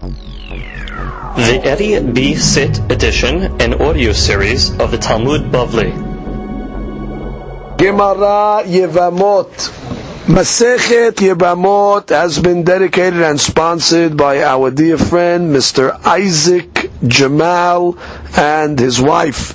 The 0.00 1.60
Eddie 1.62 2.00
B. 2.00 2.34
Sit 2.34 2.78
edition 2.90 3.60
and 3.60 3.74
audio 3.74 4.12
series 4.12 4.70
of 4.78 4.90
the 4.92 4.96
Talmud 4.96 5.52
Bavli. 5.52 5.90
Gemara 7.76 8.62
Yevamot. 8.64 9.52
Masechet 10.26 11.12
Yevamot 11.16 12.08
has 12.08 12.38
been 12.38 12.62
dedicated 12.64 13.20
and 13.20 13.38
sponsored 13.38 14.16
by 14.16 14.42
our 14.42 14.70
dear 14.70 14.96
friend 14.96 15.54
Mr. 15.54 15.90
Isaac 16.06 16.90
Jamal 17.06 17.98
and 18.38 18.78
his 18.78 18.98
wife 19.02 19.54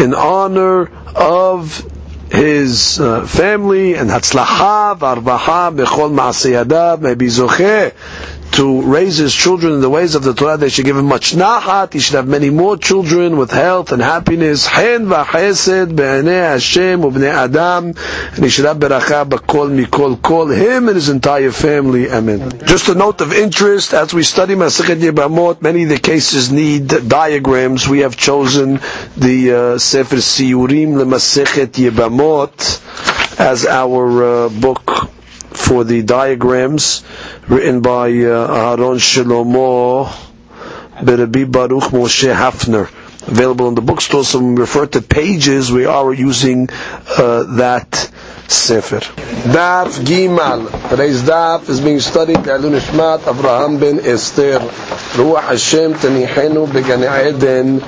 in 0.00 0.12
honor 0.12 0.90
of 1.14 1.88
his 2.32 2.98
uh, 2.98 3.24
family 3.26 3.94
and 3.94 4.10
Hatzlacha 4.10 4.98
v'arvaha 4.98 5.76
bechol 5.76 6.10
ma'asiyadav 6.12 7.00
may 7.00 7.14
be 7.14 7.26
zocheh 7.26 7.92
to 8.54 8.82
raise 8.82 9.16
his 9.16 9.34
children 9.34 9.72
in 9.74 9.80
the 9.80 9.90
ways 9.90 10.14
of 10.14 10.22
the 10.22 10.32
Torah. 10.32 10.56
They 10.56 10.68
should 10.68 10.84
give 10.84 10.96
him 10.96 11.06
much 11.06 11.32
nahat. 11.32 11.92
He 11.92 11.98
should 11.98 12.14
have 12.14 12.28
many 12.28 12.50
more 12.50 12.76
children 12.76 13.36
with 13.36 13.50
health 13.50 13.90
and 13.90 14.00
happiness. 14.00 14.66
Hen 14.66 15.06
v'chesed 15.06 15.98
Hashem 15.98 17.02
u'bnei 17.02 17.32
Adam. 17.32 17.94
And 18.34 18.44
he 18.44 18.48
should 18.48 18.64
have 18.66 18.76
beracha 18.78 19.28
b'kol 19.28 19.70
mikol 19.74 20.22
kol. 20.22 20.46
Him 20.48 20.86
and 20.88 20.94
his 20.94 21.08
entire 21.08 21.50
family. 21.50 22.08
Amen. 22.08 22.60
Just 22.64 22.88
a 22.88 22.94
note 22.94 23.20
of 23.20 23.32
interest, 23.32 23.92
as 23.92 24.14
we 24.14 24.22
study 24.22 24.54
Masechet 24.54 25.00
Yebamot, 25.00 25.60
many 25.60 25.82
of 25.82 25.88
the 25.88 25.98
cases 25.98 26.52
need 26.52 26.86
diagrams. 27.08 27.88
We 27.88 28.00
have 28.00 28.16
chosen 28.16 28.74
the 29.16 29.74
uh, 29.74 29.78
Sefer 29.78 30.16
Siyurim 30.16 30.94
LeMasechet 30.94 31.72
Yebamot 31.72 33.40
as 33.40 33.66
our 33.66 34.22
uh, 34.22 34.48
book 34.48 35.10
for 35.56 35.84
the 35.84 36.02
diagrams 36.02 37.04
written 37.48 37.80
by 37.80 38.08
uh, 38.08 38.74
Aaron 38.76 38.98
Shlomo 38.98 40.06
Berabi 40.96 41.50
Baruch 41.50 41.84
Moshe 41.92 42.32
Hafner. 42.34 42.90
Available 43.26 43.68
in 43.68 43.74
the 43.74 43.80
bookstore. 43.80 44.22
So 44.24 44.38
when 44.38 44.54
we 44.54 44.60
refer 44.60 44.84
to 44.86 45.00
pages, 45.00 45.72
we 45.72 45.86
are 45.86 46.12
using 46.12 46.68
uh, 46.70 47.44
that 47.56 47.94
sefer. 48.48 48.98
Daf 49.00 49.98
Gimel. 50.04 50.68
Today's 50.90 51.22
daf 51.22 51.68
is 51.70 51.80
being 51.80 52.00
studied 52.00 52.36
by 52.36 52.58
Nishmat 52.58 53.20
Avraham 53.20 53.80
ben 53.80 53.98
Esther. 54.00 54.58
Ruach 55.16 55.42
Hashem 55.44 55.94
Tanihenu 55.94 56.70
Began 56.70 57.00
Eden. 57.34 57.80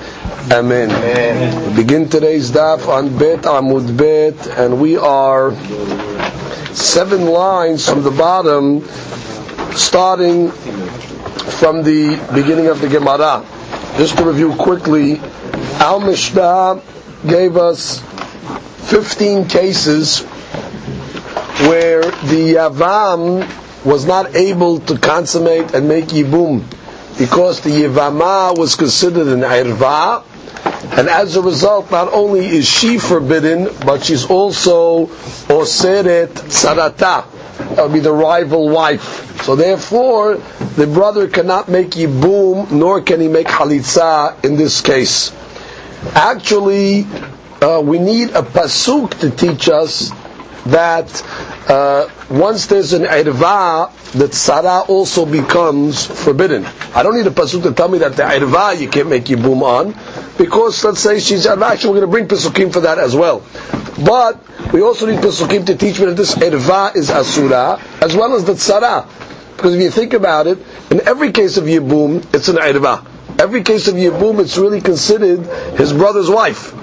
Amen. 0.51 0.91
Amen. 0.91 1.71
We 1.71 1.83
begin 1.83 2.09
today's 2.09 2.51
daf 2.51 2.87
on 2.89 3.19
Bet 3.19 3.43
Amud 3.43 3.97
Bet, 3.97 4.47
and 4.59 4.81
we 4.81 4.97
are 4.97 5.53
seven 6.75 7.27
lines 7.27 7.89
from 7.89 8.03
the 8.03 8.11
bottom, 8.11 8.83
starting 9.75 10.51
from 10.51 11.83
the 11.83 12.17
beginning 12.35 12.67
of 12.69 12.81
the 12.81 12.89
Gemara. 12.89 13.45
Just 13.99 14.19
to 14.19 14.25
review 14.25 14.55
quickly, 14.55 15.19
Al 15.83 16.01
Mishnah 16.01 16.81
gave 17.27 17.57
us 17.57 18.01
15 18.91 19.49
cases 19.49 20.21
where 21.67 22.03
the 22.03 22.55
Yavam 22.55 23.85
was 23.85 24.07
not 24.07 24.35
able 24.37 24.79
to 24.81 24.99
consummate 24.99 25.75
and 25.75 25.89
make 25.89 26.07
Yibum 26.07 26.65
because 27.19 27.61
the 27.63 27.71
Yivama 27.71 28.57
was 28.57 28.75
considered 28.77 29.29
an 29.29 29.41
Irva, 29.41 30.23
and 30.99 31.09
as 31.09 31.37
a 31.37 31.43
result, 31.43 31.91
not 31.91 32.13
only 32.13 32.47
is 32.47 32.67
she 32.69 32.99
forbidden, 32.99 33.69
but 33.85 34.05
she's 34.05 34.25
also 34.27 35.07
Oseret 35.49 36.29
Sarata. 36.49 37.25
That 37.77 37.83
would 37.85 37.93
be 37.93 38.01
the 38.01 38.13
rival 38.13 38.69
wife. 38.69 39.43
So 39.43 39.57
therefore, 39.57 40.37
the 40.77 40.87
brother 40.87 41.29
cannot 41.29 41.69
make 41.69 41.91
Yibum, 41.91 42.71
nor 42.71 43.01
can 43.01 43.21
he 43.21 43.29
make 43.29 43.47
Halitza 43.47 44.45
in 44.45 44.57
this 44.57 44.81
case. 44.81 45.33
Actually, 46.15 47.07
uh, 47.63 47.81
we 47.85 47.99
need 47.99 48.31
a 48.31 48.43
pasuk 48.43 49.19
to 49.21 49.31
teach 49.31 49.69
us 49.69 50.11
that 50.67 51.09
uh, 51.69 52.09
once 52.31 52.67
there's 52.67 52.93
an 52.93 53.03
irva, 53.03 53.91
that 54.13 54.31
tzara 54.31 54.89
also 54.89 55.27
becomes 55.27 56.07
forbidden. 56.07 56.65
I 56.95 57.03
don't 57.03 57.17
need 57.17 57.27
a 57.27 57.31
pasuk 57.31 57.65
to 57.65 57.73
tell 57.73 57.89
me 57.89 57.99
that 57.99 58.17
the 58.17 58.23
irva 58.23 58.79
you 58.81 58.89
can't 58.89 59.09
make 59.09 59.25
yibum 59.25 59.63
on, 59.63 59.95
because 60.39 60.83
let's 60.85 61.01
say 61.01 61.19
she's 61.19 61.47
actually 61.47 61.91
we're 61.91 62.01
going 62.01 62.01
to 62.03 62.07
bring 62.07 62.29
pasukim 62.29 62.73
for 62.73 62.81
that 62.81 62.99
as 62.99 63.17
well. 63.17 63.43
But 64.05 64.41
we 64.73 64.83
also 64.83 65.07
need 65.07 65.19
pasukim 65.19 65.67
to 65.67 65.77
teach 65.77 65.99
me 65.99 66.07
that 66.07 66.17
this 66.17 66.35
irva 66.37 66.95
is 66.95 67.11
asura 67.11 67.81
as 68.01 68.15
well 68.15 68.35
as 68.35 68.45
the 68.45 68.53
tzara, 68.53 69.09
because 69.57 69.75
if 69.75 69.81
you 69.81 69.91
think 69.91 70.13
about 70.13 70.47
it, 70.47 70.59
in 70.91 71.01
every 71.09 71.33
case 71.33 71.57
of 71.57 71.65
yibum, 71.65 72.25
it's 72.33 72.49
an 72.49 72.57
irva. 72.57 73.05
Every 73.41 73.63
case 73.65 73.89
of 73.89 73.97
yibum, 73.97 74.39
it's 74.41 74.57
really 74.57 74.81
considered 74.81 75.41
his 75.77 75.93
brother's 75.93 76.31
wife. 76.31 76.75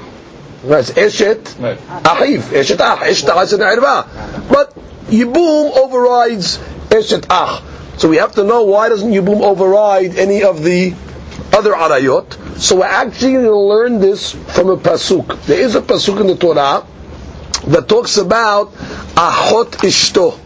Right, 0.64 0.86
Eshet 0.86 1.44
Ahiv, 2.04 2.40
Eshet 2.40 2.80
Ach, 2.80 3.00
Eshet 3.00 3.30
Ach 3.30 3.44
is 3.44 3.52
an. 3.52 3.60
But 4.48 4.74
Yibum 5.08 5.76
overrides 5.76 6.58
Eshet 6.88 7.26
Ach. 7.30 7.62
So 8.00 8.08
we 8.08 8.16
have 8.18 8.32
to 8.36 8.46
know 8.46 8.64
why 8.64 8.88
doesn't 8.88 9.12
Yibum 9.12 9.42
override 9.42 10.16
any 10.16 10.44
of 10.44 10.64
the 10.64 10.94
other 11.52 11.74
Arayot. 11.74 12.60
So 12.60 12.78
we're 12.78 12.86
actually 12.86 13.34
going 13.34 13.46
to 13.46 13.58
learn 13.58 14.00
this 14.00 14.32
from 14.32 14.70
a 14.70 14.78
Pasuk. 14.78 15.44
There 15.46 15.60
is 15.60 15.76
a 15.76 15.82
Pasuk 15.82 16.22
in 16.22 16.28
the 16.28 16.38
Torah 16.38 16.88
that 17.68 17.90
talks 17.90 18.16
about 18.16 18.74
Ahot 19.16 19.72
Ishto. 19.84 20.40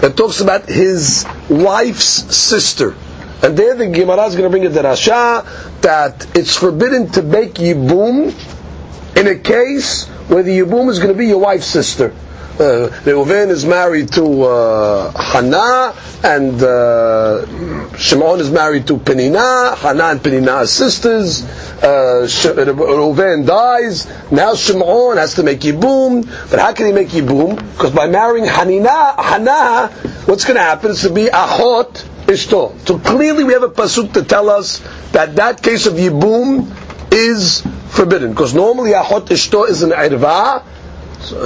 That 0.00 0.16
talks 0.16 0.40
about 0.40 0.68
his 0.68 1.24
wife's 1.48 2.36
sister. 2.36 2.96
And 3.40 3.56
there 3.56 3.76
the 3.76 3.86
Gemara 3.86 4.26
is 4.26 4.34
going 4.34 4.50
to 4.50 4.50
bring 4.50 4.66
a 4.66 4.70
derasha 4.70 5.80
that 5.82 6.26
it's 6.36 6.56
forbidden 6.56 7.08
to 7.12 7.22
bake 7.22 7.54
Yibum 7.54 8.32
in 9.18 9.26
a 9.26 9.34
case 9.36 10.06
where 10.28 10.42
the 10.44 10.60
Yibum 10.60 10.88
is 10.88 10.98
going 10.98 11.12
to 11.12 11.18
be 11.18 11.26
your 11.26 11.40
wife's 11.40 11.66
sister. 11.66 12.14
Uh, 12.58 12.88
Reuven 13.04 13.50
is 13.50 13.64
married 13.64 14.12
to 14.14 14.42
uh, 14.42 15.12
Hannah, 15.16 15.94
and 16.24 16.60
uh, 16.60 17.46
Shimon 17.96 18.40
is 18.40 18.50
married 18.50 18.86
to 18.88 18.96
Penina. 18.96 19.76
Hannah 19.76 20.06
and 20.06 20.20
Penina 20.20 20.54
are 20.54 20.66
sisters. 20.66 21.44
Uh, 21.82 22.26
Reuven 22.26 23.46
dies. 23.46 24.06
Now 24.32 24.54
Shimon 24.56 25.18
has 25.18 25.34
to 25.34 25.44
make 25.44 25.60
Yibum. 25.60 26.24
But 26.50 26.58
how 26.58 26.72
can 26.72 26.86
he 26.86 26.92
make 26.92 27.08
Yibum? 27.08 27.56
Because 27.56 27.92
by 27.92 28.08
marrying 28.08 28.46
Hanina, 28.46 29.14
Hannah, 29.16 29.88
what's 30.26 30.44
going 30.44 30.56
to 30.56 30.62
happen 30.62 30.90
is 30.92 31.02
to 31.02 31.10
be 31.10 31.26
Ahot 31.26 31.92
Ishto. 32.26 32.74
So 32.88 32.98
clearly 32.98 33.44
we 33.44 33.52
have 33.52 33.62
a 33.62 33.68
pasuk 33.70 34.12
to 34.14 34.24
tell 34.24 34.50
us 34.50 34.78
that 35.12 35.36
that 35.36 35.62
case 35.62 35.86
of 35.86 35.94
Yibum 35.94 36.74
is 37.12 37.62
forbidden. 37.88 38.30
Because 38.30 38.54
normally 38.54 38.92
Ahot 38.92 39.26
Ishto 39.26 39.68
is 39.68 39.82
an 39.82 39.90
Irva, 39.90 40.64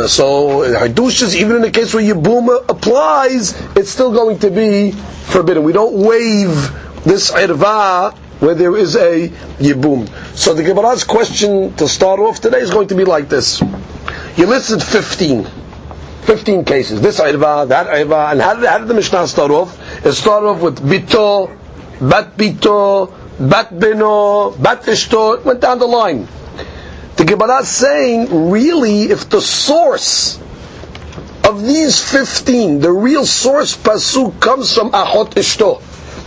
so 0.09 0.61
Hidushes, 0.61 1.35
even 1.35 1.57
in 1.57 1.63
the 1.63 1.71
case 1.71 1.95
where 1.95 2.03
Yibum 2.03 2.69
applies, 2.69 3.59
it's 3.77 3.91
still 3.91 4.13
going 4.13 4.39
to 4.41 4.51
be 4.51 4.93
forbidden. 4.93 5.65
We 5.65 5.73
don't 5.73 5.95
waive 5.95 7.05
this 7.05 7.31
Irva 7.31 8.15
where 8.43 8.55
there 8.55 8.77
is 8.77 8.97
a 8.97 9.29
Yibum. 9.29 10.09
So 10.37 10.53
the 10.53 10.65
Gemara's 10.65 11.05
question 11.05 11.75
to 11.77 11.89
start 11.89 12.21
off 12.21 12.41
today 12.41 12.59
is 12.59 12.71
going 12.71 12.89
to 12.89 12.95
be 12.95 13.05
like 13.05 13.29
this. 13.29 13.61
You 14.37 14.47
listed 14.47 14.83
15. 14.83 15.47
15 16.23 16.65
cases. 16.65 17.01
This 17.01 17.21
Irva, 17.21 17.69
that 17.69 17.87
Irva, 17.87 18.33
and 18.33 18.41
how 18.41 18.55
did, 18.55 18.65
how 18.69 18.79
did 18.79 18.89
the 18.89 18.95
Mishnah 18.95 19.27
start 19.27 19.51
off? 19.51 19.79
It 20.05 20.13
started 20.13 20.47
off 20.47 20.61
with 20.61 20.79
Bito, 20.81 21.57
Bat 22.01 22.37
Bito, 22.37 23.22
Bat 23.39 23.71
Beno, 23.75 24.61
Bat 24.63 24.83
Ishto, 24.83 25.45
went 25.45 25.61
down 25.61 25.79
the 25.79 25.87
line. 25.87 26.29
The 27.17 27.25
Gemara 27.25 27.61
is 27.61 27.69
saying, 27.69 28.51
really, 28.51 29.05
if 29.05 29.29
the 29.29 29.41
source 29.41 30.39
of 31.45 31.63
these 31.63 31.99
15, 32.11 32.81
the 32.81 32.91
real 32.91 33.27
source 33.27 33.77
pasuk 33.77 34.41
comes 34.41 34.75
from 34.75 34.93
Ahot 34.93 35.31
Ishto, 35.35 35.81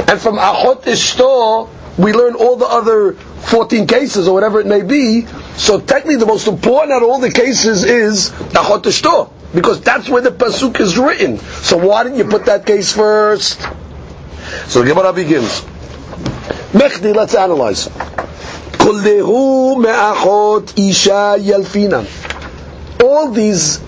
and 0.09 0.19
from 0.19 0.37
Ahot 0.37 0.83
Ishto, 0.83 1.69
we 1.97 2.11
learn 2.11 2.35
all 2.35 2.57
the 2.57 2.65
other 2.65 3.13
14 3.13 3.87
cases, 3.87 4.27
or 4.27 4.33
whatever 4.33 4.59
it 4.59 4.67
may 4.67 4.81
be, 4.81 5.25
so 5.55 5.79
technically 5.79 6.17
the 6.17 6.25
most 6.25 6.47
important 6.47 6.91
out 6.91 7.03
of 7.03 7.09
all 7.09 7.19
the 7.19 7.31
cases 7.31 7.83
is 7.83 8.31
Ahot 8.53 8.81
Ishto, 8.83 9.31
because 9.53 9.81
that's 9.81 10.09
where 10.09 10.21
the 10.21 10.31
pasuk 10.31 10.79
is 10.79 10.97
written. 10.97 11.37
So 11.37 11.77
why 11.77 12.03
didn't 12.03 12.17
you 12.17 12.25
put 12.25 12.45
that 12.45 12.65
case 12.65 12.91
first? 12.91 13.61
So 14.67 14.81
the 14.81 14.89
Gemara 14.89 15.13
begins. 15.13 15.65
Mechdi, 16.73 17.15
let's 17.15 17.35
analyze. 17.35 17.87
Kullehu 17.87 19.81
me'achot 19.81 20.77
isha. 20.77 21.37
All 23.03 23.31
these 23.31 23.79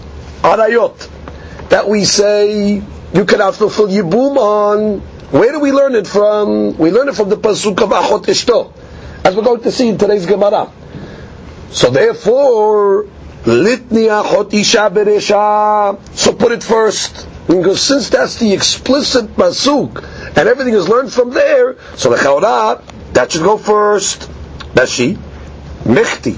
arayot 0.42 1.70
that 1.70 1.88
we 1.88 2.06
say 2.06 2.82
you 3.14 3.26
cannot 3.26 3.56
fulfill 3.56 3.88
yibum 3.88 4.38
on, 4.38 5.00
where 5.32 5.52
do 5.52 5.60
we 5.60 5.72
learn 5.72 5.96
it 5.96 6.08
from? 6.08 6.78
We 6.78 6.92
learn 6.92 7.10
it 7.10 7.16
from 7.16 7.30
the 7.30 7.38
pasuk 7.38 7.82
of 7.82 7.90
achot 7.90 8.26
ishto, 8.26 8.74
as 9.24 9.36
we're 9.36 9.44
going 9.44 9.62
to 9.62 9.72
see 9.72 9.90
in 9.90 9.98
today's 9.98 10.26
Gemara. 10.26 10.72
So 11.72 11.90
therefore, 11.90 13.06
litni 13.44 14.08
achot 14.08 14.54
isha 14.54 14.90
beresha. 14.90 16.00
So 16.16 16.34
put 16.34 16.52
it 16.52 16.64
first. 16.64 17.28
Because 17.48 17.82
since 17.82 18.10
that's 18.10 18.36
the 18.38 18.54
explicit 18.54 19.28
pasuk, 19.36 20.04
and 20.37 20.49
everything 20.49 20.75
is 20.75 20.89
learned 20.89 21.13
from 21.13 21.31
there, 21.31 21.77
so 21.97 22.11
the 22.11 22.17
chaura, 22.17 22.83
that 23.13 23.33
should 23.33 23.43
go 23.43 23.59
first. 23.59 24.31
That's 24.75 24.91
she. 24.93 25.19
מחטי, 25.87 26.35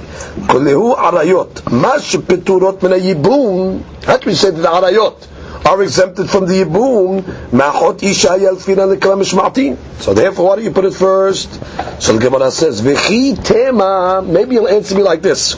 כולהו 0.46 0.94
עריות, 0.96 1.60
מה 1.70 2.00
שפטורות 2.00 2.82
מן 2.82 2.92
הייבום, 2.92 3.80
that 4.02 4.24
we 4.24 4.34
said 4.34 4.56
the 4.56 4.68
עריות 4.68 5.26
are 5.64 5.82
exempted 5.82 6.28
from 6.28 6.46
the 6.46 6.62
yibum, 6.62 7.22
ma'achot 7.50 8.02
isha 8.02 8.28
yalfina 8.36 8.86
lekala 8.94 9.22
mishmatin. 9.22 9.76
So 10.00 10.12
therefore, 10.12 10.48
why 10.48 10.56
do 10.56 10.62
you 10.62 10.70
put 10.70 10.84
it 10.84 10.92
first? 10.92 11.52
So 12.00 12.12
the 12.12 12.18
Gemara 12.18 12.50
says, 12.50 12.82
v'chi 12.82 13.42
tema, 13.42 14.22
maybe 14.22 14.56
you'll 14.56 14.68
answer 14.68 14.94
me 14.94 15.02
like 15.02 15.22
this. 15.22 15.54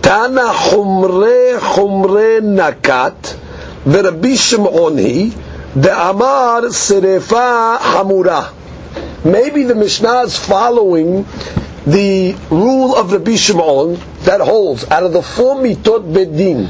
Tana 0.00 0.52
chumre 0.52 1.58
chumre 1.58 2.40
nakat, 2.40 3.36
v'rabbi 3.84 4.36
shim'oni, 5.81 6.09
Amar 6.09 6.61
serefa 6.63 7.77
hamura. 7.77 8.53
Maybe 9.25 9.63
the 9.63 9.75
Mishnah 9.75 10.21
is 10.21 10.37
following 10.37 11.25
the 11.85 12.35
rule 12.49 12.95
of 12.95 13.11
Rabbi 13.11 13.35
Shimon 13.35 13.99
that 14.23 14.41
holds 14.41 14.85
out 14.89 15.03
of 15.03 15.13
the 15.13 15.21
four 15.21 15.55
mitot 15.55 16.13
bedin, 16.13 16.67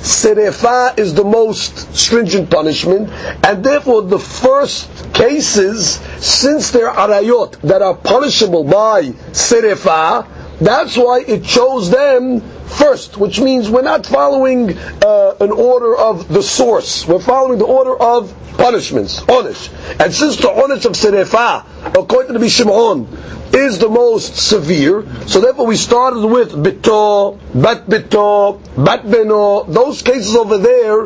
Serefa 0.00 0.98
is 0.98 1.12
the 1.12 1.24
most 1.24 1.94
stringent 1.94 2.50
punishment, 2.50 3.10
and 3.44 3.62
therefore 3.62 4.02
the 4.02 4.18
first 4.18 4.88
cases, 5.12 6.00
since 6.18 6.70
they're 6.70 6.90
arayot 6.90 7.60
that 7.60 7.82
are 7.82 7.94
punishable 7.94 8.64
by 8.64 9.02
Serefa, 9.32 10.26
that's 10.58 10.96
why 10.96 11.22
it 11.26 11.44
chose 11.44 11.90
them 11.90 12.40
first, 12.40 13.18
which 13.18 13.40
means 13.40 13.68
we're 13.68 13.82
not 13.82 14.06
following 14.06 14.76
uh, 14.78 15.34
an 15.40 15.50
order 15.50 15.96
of 15.96 16.28
the 16.28 16.42
source. 16.42 17.06
We're 17.06 17.20
following 17.20 17.58
the 17.58 17.66
order 17.66 17.94
of 17.98 18.34
punishments, 18.56 19.20
onish. 19.20 19.70
And 20.00 20.12
since 20.12 20.36
the 20.36 20.48
onish 20.48 20.84
of 20.84 20.92
Serefa, 20.92 21.64
according 21.96 22.32
to 22.34 22.38
the 22.38 22.48
Shimon, 22.48 23.06
is 23.52 23.78
the 23.78 23.88
most 23.88 24.36
severe. 24.36 25.04
So 25.26 25.40
therefore 25.40 25.66
we 25.66 25.76
started 25.76 26.26
with 26.26 26.52
bito, 26.52 27.38
bat 27.60 27.86
bito, 27.86 28.60
bat 28.84 29.02
beno, 29.04 29.72
those 29.72 30.02
cases 30.02 30.34
over 30.36 30.58
there, 30.58 31.04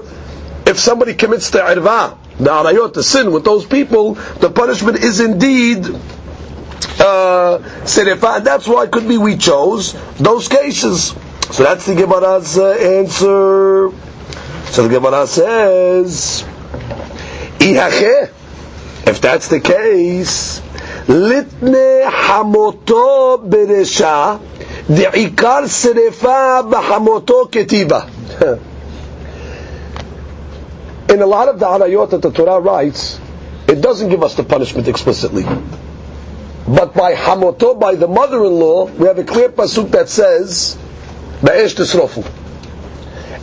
if 0.67 0.79
somebody 0.79 1.15
commits 1.15 1.51
the 1.51 1.59
irva, 1.59 2.19
the 2.39 2.51
arayot, 2.51 2.95
the 2.95 3.03
sin 3.03 3.33
with 3.33 3.45
those 3.45 3.65
people, 3.65 4.15
the 4.15 4.51
punishment 4.51 4.99
is 4.99 5.21
indeed 5.21 5.87
uh, 7.01 7.59
serefa, 7.85 8.43
that's 8.43 8.67
why 8.67 8.85
it 8.85 8.91
could 8.91 9.09
be 9.09 9.19
we 9.19 9.37
chose 9.37 9.95
those 10.15 10.49
cases. 10.49 11.15
So 11.51 11.63
that's 11.63 11.87
the 11.87 11.95
Gemara's 11.95 12.59
uh, 12.59 12.71
answer. 12.73 13.91
So 14.73 14.89
the 14.89 14.89
Gemara 14.89 15.27
says, 15.27 16.45
if 17.67 19.21
that's 19.21 19.49
the 19.49 19.61
case, 19.61 20.61
litne 21.09 22.11
hamoto 22.11 23.39
beresha 23.49 24.39
de'ikar 24.87 25.65
serefa 25.65 26.71
b'hamoto 26.71 27.51
ketiva. 27.51 28.09
In 31.11 31.21
a 31.23 31.27
lot 31.27 31.49
of 31.49 31.59
the 31.59 31.67
harayot 31.67 32.11
that 32.11 32.21
the 32.23 32.31
Torah 32.31 32.61
writes, 32.61 33.19
it 33.67 33.81
doesn't 33.81 34.11
give 34.11 34.23
us 34.23 34.35
the 34.35 34.45
punishment 34.45 34.87
explicitly. 34.89 35.45
But 36.67 36.95
by 36.95 37.15
hamoto, 37.15 37.79
by 37.79 37.95
the 37.95 38.09
mother-in-law, 38.09 38.87
we 38.93 39.07
have 39.07 39.19
a 39.19 39.25
clear 39.25 39.49
pasuk 39.49 39.91
that 39.93 40.09
says, 40.11 40.77
ba'esh 41.41 41.75
tisrofu. 41.77 42.25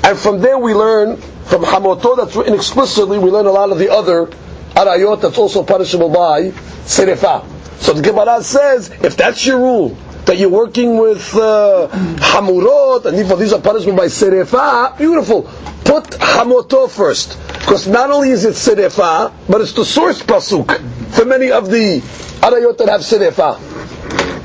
And 0.03 0.17
from 0.17 0.41
there 0.41 0.57
we 0.57 0.73
learn 0.73 1.21
from 1.51 1.63
hamoto 1.63 2.15
that's 2.15 2.33
written 2.33 2.53
explicitly, 2.53 3.19
we 3.19 3.29
learn 3.29 3.45
a 3.45 3.51
lot 3.51 3.71
of 3.71 3.77
the 3.77 3.89
other 3.91 4.27
arayot 4.73 5.19
that's 5.21 5.37
also 5.37 5.63
punishable 5.63 6.07
by 6.07 6.43
serefa. 6.87 7.45
So 7.81 7.91
the 7.91 8.01
Gemara 8.01 8.41
says, 8.41 8.89
if 9.03 9.17
that's 9.17 9.45
your 9.45 9.57
rule, 9.57 9.97
that 10.27 10.37
you're 10.37 10.49
working 10.49 10.97
with 10.97 11.35
uh, 11.35 11.89
hamurot, 11.91 13.03
and 13.05 13.17
these 13.41 13.51
are 13.51 13.59
punishable 13.59 13.97
by 13.97 14.05
serefa, 14.05 14.97
beautiful. 14.97 15.43
Put 15.83 16.05
hamoto 16.11 16.89
first. 16.89 17.37
Because 17.59 17.85
not 17.85 18.11
only 18.11 18.29
is 18.29 18.45
it 18.45 18.53
serefa, 18.53 19.33
but 19.49 19.59
it's 19.59 19.73
the 19.73 19.83
source 19.83 20.21
pasuk 20.23 20.77
for 21.13 21.25
many 21.25 21.51
of 21.51 21.69
the 21.69 21.99
arayot 22.39 22.77
that 22.77 22.87
have 22.87 23.01
serefa. 23.01 23.57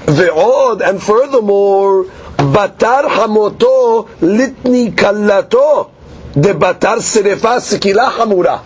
Ve'od, 0.06 0.80
and 0.80 1.00
furthermore, 1.00 2.04
batar 2.36 3.04
hamoto 3.04 4.08
litni 4.18 4.90
kallato, 4.92 5.92
de 6.38 6.52
batar 6.54 6.98
serefa 7.00 7.60
sikila 7.60 8.10
hamura. 8.10 8.62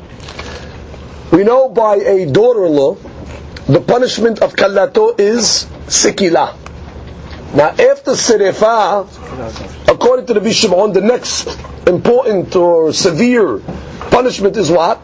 We 1.31 1.45
know 1.45 1.69
by 1.69 1.97
a 1.97 2.27
daughter-in-law, 2.27 2.97
the 3.69 3.81
punishment 3.81 4.41
of 4.41 4.55
kallato 4.55 5.19
is 5.19 5.67
sikila. 5.87 6.57
Now, 7.55 7.69
after 7.71 8.13
serefa, 8.13 9.07
according 9.89 10.27
to 10.27 10.35
the 10.35 10.41
Bishimon, 10.41 10.93
the 10.95 11.01
next 11.01 11.59
important 11.87 12.55
or 12.57 12.93
severe 12.93 13.59
punishment 14.11 14.57
is 14.57 14.71
what? 14.71 15.03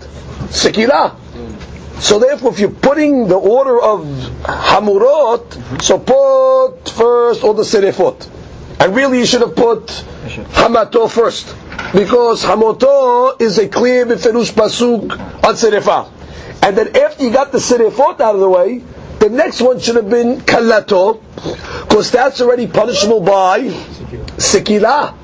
Sikila. 0.50 1.16
So 2.00 2.18
therefore, 2.18 2.52
if 2.52 2.58
you're 2.58 2.70
putting 2.70 3.26
the 3.28 3.36
order 3.36 3.80
of 3.80 4.04
hamurot, 4.44 5.82
so 5.82 5.98
put 5.98 6.88
first 6.90 7.42
all 7.42 7.54
the 7.54 7.62
serefot. 7.62 8.28
And 8.78 8.94
really 8.94 9.18
you 9.18 9.26
should 9.26 9.40
have 9.40 9.56
put 9.56 9.86
hamato 9.86 11.10
first. 11.10 11.54
Because 11.92 12.44
hamoto 12.44 13.40
is 13.40 13.58
a 13.58 13.68
clear 13.68 14.06
beferush 14.06 14.52
pasuk 14.52 15.12
on 15.44 15.54
serefa. 15.54 16.10
And 16.62 16.76
then 16.76 16.96
after 16.96 17.24
you 17.24 17.30
got 17.30 17.52
the 17.52 17.58
serefot 17.58 18.20
out 18.20 18.34
of 18.34 18.40
the 18.40 18.48
way, 18.48 18.82
the 19.18 19.30
next 19.30 19.60
one 19.62 19.78
should 19.80 19.96
have 19.96 20.10
been 20.10 20.40
kalato, 20.40 21.20
because 21.82 22.10
that's 22.10 22.40
already 22.40 22.66
punishable 22.66 23.20
by 23.20 23.60
sekila. 24.36 25.16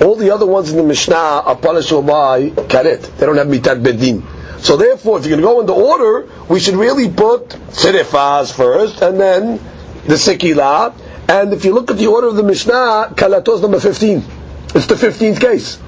All 0.00 0.14
the 0.14 0.30
other 0.30 0.46
ones 0.46 0.70
in 0.70 0.76
the 0.76 0.82
Mishnah 0.82 1.14
are 1.14 1.56
punishable 1.56 2.02
by 2.02 2.50
karet. 2.50 3.18
They 3.18 3.26
don't 3.26 3.36
have 3.36 3.48
mitat 3.48 3.82
bedin. 3.82 4.22
So 4.60 4.76
therefore, 4.76 5.18
if 5.18 5.26
you're 5.26 5.40
going 5.40 5.42
to 5.42 5.46
go 5.46 5.60
in 5.60 5.66
the 5.66 5.74
order, 5.74 6.28
we 6.48 6.60
should 6.60 6.74
really 6.76 7.10
put 7.10 7.48
serefas 7.70 8.52
first, 8.52 9.02
and 9.02 9.20
then 9.20 9.58
the 10.06 10.14
sekila. 10.14 10.94
And 11.28 11.52
if 11.52 11.64
you 11.64 11.74
look 11.74 11.90
at 11.90 11.98
the 11.98 12.06
order 12.06 12.28
of 12.28 12.36
the 12.36 12.42
Mishnah, 12.42 13.12
kalato 13.14 13.54
is 13.56 13.60
number 13.60 13.80
15. 13.80 14.37
It's 14.74 14.86
the 14.86 14.94
15th 14.94 15.40
case. 15.40 15.78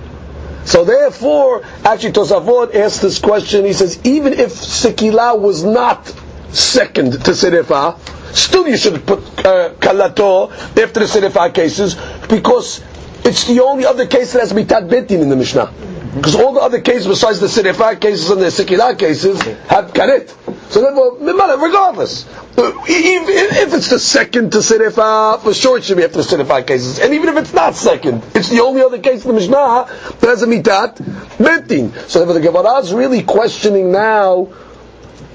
So 0.64 0.84
therefore, 0.84 1.62
actually 1.84 2.12
Tosafot 2.12 2.74
asked 2.74 3.02
this 3.02 3.18
question, 3.18 3.64
he 3.64 3.72
says, 3.72 3.98
even 4.04 4.32
if 4.34 4.50
sekila 4.52 5.38
was 5.40 5.64
not 5.64 6.06
second 6.50 7.12
to 7.12 7.30
serefa, 7.30 7.98
still 8.34 8.68
you 8.68 8.76
should 8.76 9.06
put 9.06 9.20
uh, 9.44 9.70
kalato 9.74 10.50
after 10.76 11.00
the 11.00 11.06
serefa 11.06 11.52
cases, 11.54 11.94
because 12.28 12.82
it's 13.24 13.46
the 13.46 13.60
only 13.62 13.84
other 13.86 14.06
case 14.06 14.32
that 14.32 14.40
has 14.40 14.52
mitat 14.52 14.88
betin 14.88 15.20
in 15.22 15.28
the 15.28 15.36
Mishnah. 15.36 15.72
Because 16.14 16.34
all 16.34 16.52
the 16.52 16.60
other 16.60 16.80
cases 16.80 17.06
besides 17.06 17.38
the 17.38 17.46
Sirifah 17.46 18.00
cases 18.00 18.30
and 18.30 18.40
the 18.40 18.46
Sikila 18.46 18.98
cases 18.98 19.40
have 19.68 19.92
Karet. 19.92 20.34
So 20.70 20.80
therefore, 20.82 21.16
regardless, 21.18 22.28
uh, 22.56 22.70
even 22.88 23.28
if 23.28 23.74
it's 23.74 23.90
the 23.90 23.98
second 23.98 24.52
to 24.52 24.58
Sirifah, 24.58 25.40
for 25.42 25.52
sure 25.52 25.78
it 25.78 25.84
should 25.84 25.96
be 25.96 26.04
after 26.04 26.18
the 26.18 26.22
Sirifah 26.22 26.64
cases. 26.64 27.00
And 27.00 27.12
even 27.12 27.28
if 27.28 27.36
it's 27.38 27.52
not 27.52 27.74
second, 27.74 28.22
it's 28.36 28.50
the 28.50 28.60
only 28.60 28.80
other 28.80 29.00
case 29.00 29.24
in 29.24 29.28
the 29.28 29.34
Mishnah 29.34 29.86
that 30.20 30.28
has 30.28 30.44
a 30.44 30.46
Mitat 30.46 30.94
Betin. 31.38 31.92
So 32.08 32.24
the 32.24 32.38
Gemara 32.40 32.78
is 32.78 32.94
really 32.94 33.24
questioning 33.24 33.90
now, 33.90 34.44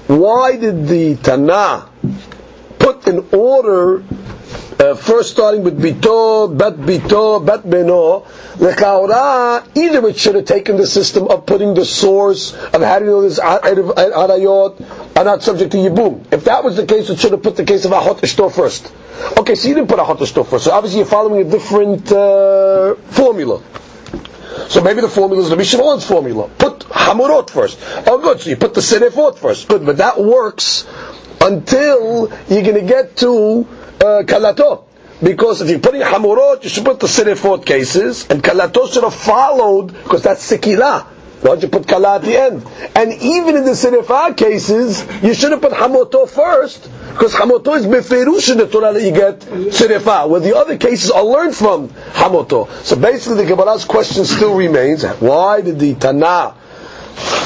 why 0.06 0.56
did 0.56 0.88
the 0.88 1.16
Tana 1.16 1.86
put 2.78 3.06
in 3.06 3.26
order 3.32 4.04
uh, 4.78 4.94
first 4.94 5.30
starting 5.30 5.62
with 5.62 5.80
bito, 5.80 6.56
bat 6.56 6.74
bito, 6.74 7.44
bat 7.44 7.62
beno, 7.62 8.24
lekaura, 8.56 9.66
either 9.74 10.06
it 10.08 10.18
should 10.18 10.34
have 10.34 10.44
taken 10.44 10.76
the 10.76 10.86
system 10.86 11.28
of 11.28 11.46
putting 11.46 11.74
the 11.74 11.84
source 11.84 12.52
of 12.52 12.82
how 12.82 12.98
do 12.98 13.04
you 13.06 13.10
know 13.10 13.22
this 13.22 13.38
arayot 13.40 15.16
are 15.16 15.24
not 15.24 15.42
subject 15.42 15.72
to 15.72 15.78
yibum. 15.78 16.24
If 16.32 16.44
that 16.44 16.62
was 16.64 16.76
the 16.76 16.86
case, 16.86 17.08
it 17.10 17.18
should 17.18 17.32
have 17.32 17.42
put 17.42 17.56
the 17.56 17.64
case 17.64 17.84
of 17.84 17.92
ahot 17.92 18.20
ishto 18.20 18.52
first. 18.52 18.92
Okay, 19.38 19.54
so 19.54 19.68
you 19.68 19.74
didn't 19.74 19.88
put 19.88 19.98
ahot 19.98 20.18
ishto 20.18 20.46
first. 20.46 20.64
So 20.64 20.72
obviously 20.72 20.98
you're 20.98 21.06
following 21.08 21.46
a 21.46 21.50
different 21.50 22.12
uh, 22.12 22.94
formula. 22.96 23.62
So 24.68 24.82
maybe 24.82 25.00
the 25.00 25.08
formula 25.08 25.42
is 25.42 25.50
the 25.50 25.56
Mishnah's 25.56 26.04
formula. 26.06 26.48
Put 26.58 26.80
hamurot 26.80 27.50
first. 27.50 27.78
Oh, 28.06 28.18
good. 28.18 28.40
So 28.40 28.50
you 28.50 28.56
put 28.56 28.74
the 28.74 28.80
serefot 28.80 29.38
first. 29.38 29.68
Good, 29.68 29.86
but 29.86 29.98
that 29.98 30.18
works 30.20 30.86
until 31.40 32.28
you're 32.48 32.62
going 32.62 32.74
to 32.74 32.86
get 32.86 33.16
to 33.18 33.66
uh, 34.00 34.22
kalato. 34.24 34.84
Because 35.22 35.62
if 35.62 35.70
you're 35.70 35.78
putting 35.78 36.02
hamurot, 36.02 36.62
you 36.62 36.68
should 36.68 36.84
put 36.84 37.00
the 37.00 37.06
serifot 37.06 37.64
cases, 37.64 38.28
and 38.28 38.42
kalato 38.42 38.92
should 38.92 39.02
have 39.02 39.14
followed, 39.14 39.92
because 39.92 40.22
that's 40.22 40.50
sekila. 40.50 41.06
Why 41.40 41.50
don't 41.50 41.62
you 41.62 41.68
put 41.68 41.86
kala 41.86 42.16
at 42.16 42.22
the 42.22 42.36
end? 42.36 42.66
And 42.94 43.12
even 43.12 43.56
in 43.56 43.64
the 43.64 43.72
serifah 43.72 44.36
cases, 44.36 45.06
you 45.22 45.32
should 45.34 45.52
have 45.52 45.60
put 45.60 45.72
hamoto 45.72 46.28
first, 46.28 46.90
because 47.12 47.32
hamoto 47.34 47.76
is 47.76 47.86
beferush 47.86 48.52
in 48.52 48.58
the 48.58 48.66
Torah 48.66 48.92
that 48.92 49.02
you 49.02 49.12
get 49.12 49.40
serifah, 49.40 50.28
where 50.28 50.40
the 50.40 50.56
other 50.56 50.76
cases 50.76 51.10
are 51.10 51.24
learned 51.24 51.54
from 51.54 51.88
hamoto. 51.88 52.68
So 52.84 52.96
basically 52.96 53.44
the 53.44 53.48
Gemara's 53.48 53.84
question 53.84 54.24
still 54.24 54.54
remains, 54.54 55.04
why 55.04 55.60
did 55.62 55.78
the 55.78 55.94
Tanah 55.94 56.54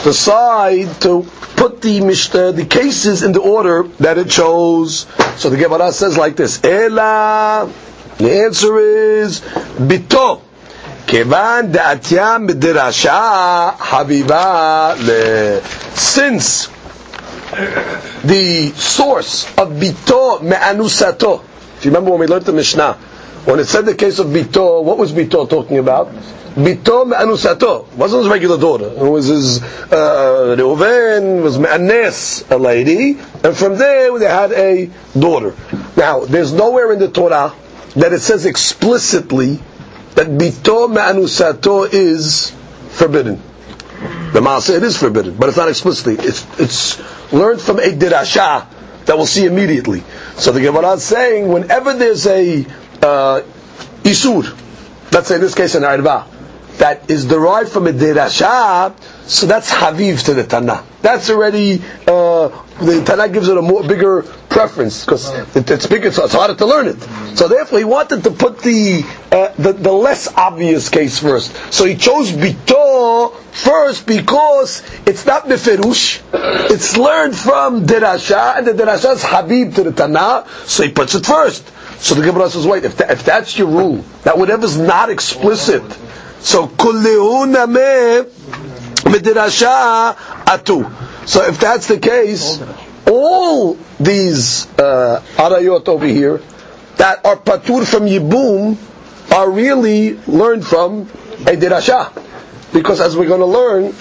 decide 0.05 1.01
to 1.03 1.23
put 1.57 1.83
the 1.83 2.01
the 2.01 2.67
cases 2.69 3.23
in 3.23 3.33
the 3.33 3.41
order 3.41 3.83
that 4.01 4.19
it 4.19 4.31
chose. 4.31 5.07
So 5.37 5.51
the 5.51 5.57
Gemara 5.57 5.93
says 5.93 6.17
like 6.17 6.37
this: 6.37 6.63
Ela. 6.65 7.71
The 8.17 8.45
answer 8.45 8.79
is 8.79 9.41
bito. 9.41 10.43
Kevan 11.07 11.73
de'atya 11.73 12.39
midrasha 12.47 13.73
haviva 13.77 14.95
le. 15.01 15.63
Since 15.97 16.69
the 18.23 18.73
source 18.77 19.47
of 19.57 19.71
bito 19.71 20.43
me'anusato. 20.43 21.43
If 21.79 21.85
you 21.85 21.91
remember 21.91 22.11
when 22.11 22.21
we 22.21 22.27
learned 22.27 22.45
the 22.45 22.53
Mishnah, 22.53 22.95
when 23.47 23.59
it 23.59 23.65
said 23.65 23.87
the 23.87 23.95
case 23.95 24.19
of 24.19 24.27
bito, 24.29 24.85
what 24.85 24.99
was 24.99 25.13
bito 25.13 25.49
talking 25.49 25.79
about? 25.79 26.13
Bito 26.55 27.07
me'anusato. 27.07 27.87
Wasn't 27.95 28.23
his 28.23 28.31
regular 28.31 28.59
daughter. 28.59 28.87
It 28.87 28.99
was 28.99 29.27
his, 29.27 29.63
uh, 29.63 30.57
Reuven 30.59 31.43
was 31.43 31.59
me'anes, 31.59 32.45
a 32.51 32.59
lady, 32.59 33.19
and 33.45 33.57
from 33.57 33.77
there 33.79 34.19
they 34.19 34.29
had 34.29 34.53
a 34.53 34.91
daughter. 35.19 35.55
Now, 35.97 36.21
there's 36.25 36.53
nowhere 36.53 36.93
in 36.93 36.99
the 36.99 37.09
Torah 37.09 37.55
that 37.97 38.13
it 38.13 38.21
says 38.21 38.47
explicitly 38.47 39.61
that 40.15 40.27
bito 40.27 40.93
me'anusato 40.93 41.89
is 41.93 42.53
forbidden. 42.91 43.41
The 44.33 44.41
Maaseh, 44.41 44.77
it 44.77 44.83
is 44.83 44.97
forbidden, 44.97 45.37
but 45.37 45.49
it's 45.49 45.59
not 45.59 45.69
explicitly. 45.69 46.15
It's, 46.25 46.47
it's 46.59 47.33
learned 47.33 47.61
from 47.61 47.79
a 47.79 47.93
dirasha 47.93 48.67
that 49.07 49.17
we'll 49.17 49.27
see 49.27 49.45
immediately. 49.45 50.03
So 50.37 50.53
the 50.53 50.61
Gemara 50.61 50.93
is 50.93 51.05
saying, 51.05 51.49
whenever 51.49 51.95
there's 51.95 52.27
a 52.27 52.65
uh, 53.03 53.43
isur, 54.03 55.13
let's 55.13 55.29
say 55.29 55.37
in 55.37 55.41
this 55.41 55.55
case 55.55 55.75
an 55.75 55.85
arba, 55.85 56.27
that 56.79 57.11
is 57.11 57.27
derived 57.27 57.71
from 57.71 57.87
a 57.87 57.93
dirasha, 57.93 58.95
so 59.29 59.47
that's 59.47 59.71
haviv 59.71 60.25
to 60.25 60.35
the 60.35 60.45
Tana. 60.45 60.85
That's 61.03 61.31
already 61.31 61.83
uh, 62.07 62.49
the 62.81 63.03
Tana 63.05 63.29
gives 63.29 63.49
it 63.49 63.57
a 63.57 63.63
more 63.63 63.83
bigger 63.83 64.23
preference 64.49 65.05
because 65.05 65.29
it, 65.57 65.71
it's 65.71 65.87
bigger, 65.87 66.11
so 66.11 66.25
it's 66.25 66.35
harder 66.35 66.55
to 66.55 66.67
learn 66.67 66.87
it. 66.87 67.01
So 67.37 67.49
therefore, 67.49 67.79
he 67.79 67.85
wanted 67.85 68.25
to 68.25 68.31
put 68.31 68.59
the 68.61 69.05
uh, 69.31 69.53
the, 69.59 69.73
the 69.73 69.93
less 69.93 70.33
obvious 70.35 70.89
case 70.89 71.19
first. 71.19 71.55
So 71.73 71.85
he 71.85 71.97
chose 71.97 72.33
bito 72.33 73.35
first 73.53 74.07
because 74.07 74.83
it's 75.07 75.27
not 75.27 75.45
beferush. 75.45 76.23
It's 76.71 76.97
learned 76.97 77.37
from 77.37 77.87
derasha, 77.87 78.59
and 78.59 78.67
the 78.67 78.73
derasha 78.73 79.15
is 79.15 79.25
habib 79.25 79.75
to 79.75 79.85
the 79.85 79.93
Tana, 79.93 80.47
so 80.67 80.83
he 80.83 80.91
puts 80.91 81.15
it 81.15 81.27
first. 81.27 81.71
So 82.01 82.15
the 82.15 82.23
Gemara 82.23 82.49
says, 82.49 82.67
wait, 82.67 82.85
if, 82.85 82.99
if 82.99 83.25
that's 83.25 83.59
your 83.59 83.69
rule, 83.69 84.03
that 84.23 84.39
whatever's 84.39 84.79
not 84.79 85.11
explicit, 85.11 85.83
so 86.43 86.67
atu. 90.47 91.29
So 91.29 91.45
if 91.47 91.61
that's 91.61 91.87
the 91.89 91.99
case, 91.99 92.61
all 93.07 93.75
these 93.99 94.67
uh, 94.79 95.23
arayot 95.37 95.87
over 95.89 96.07
here 96.07 96.41
that 96.97 97.25
are 97.25 97.37
patur 97.37 97.87
from 97.87 98.07
yibum 98.07 98.77
are 99.33 99.51
really 99.51 100.19
learned 100.27 100.67
from 100.67 101.03
a 101.03 101.57
dirasha. 101.57 102.13
Because 102.73 103.01
as 103.01 103.17
we're 103.17 103.27
going 103.29 103.41
to 103.41 103.47
learn, 103.47 103.95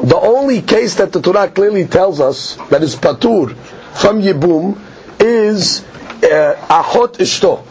the 0.00 0.16
only 0.16 0.62
case 0.62 0.96
that 0.96 1.12
the 1.12 1.20
Torah 1.20 1.48
clearly 1.48 1.86
tells 1.86 2.20
us 2.20 2.56
that 2.70 2.82
is 2.82 2.94
patur 2.96 3.54
from 4.00 4.20
yibum 4.22 4.78
is 5.20 5.82
uh, 6.22 6.54
ahot 6.68 7.14
ishto. 7.18 7.64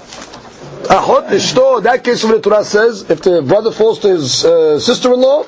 Ahot 0.87 1.29
ishto, 1.29 1.83
that 1.83 2.03
case 2.03 2.23
where 2.23 2.35
the 2.35 2.41
Torah 2.41 2.63
says, 2.63 3.09
if 3.09 3.21
the 3.21 3.41
brother 3.41 3.71
falls 3.71 3.99
to 3.99 4.07
his 4.09 4.45
uh, 4.45 4.79
sister-in-law, 4.79 5.43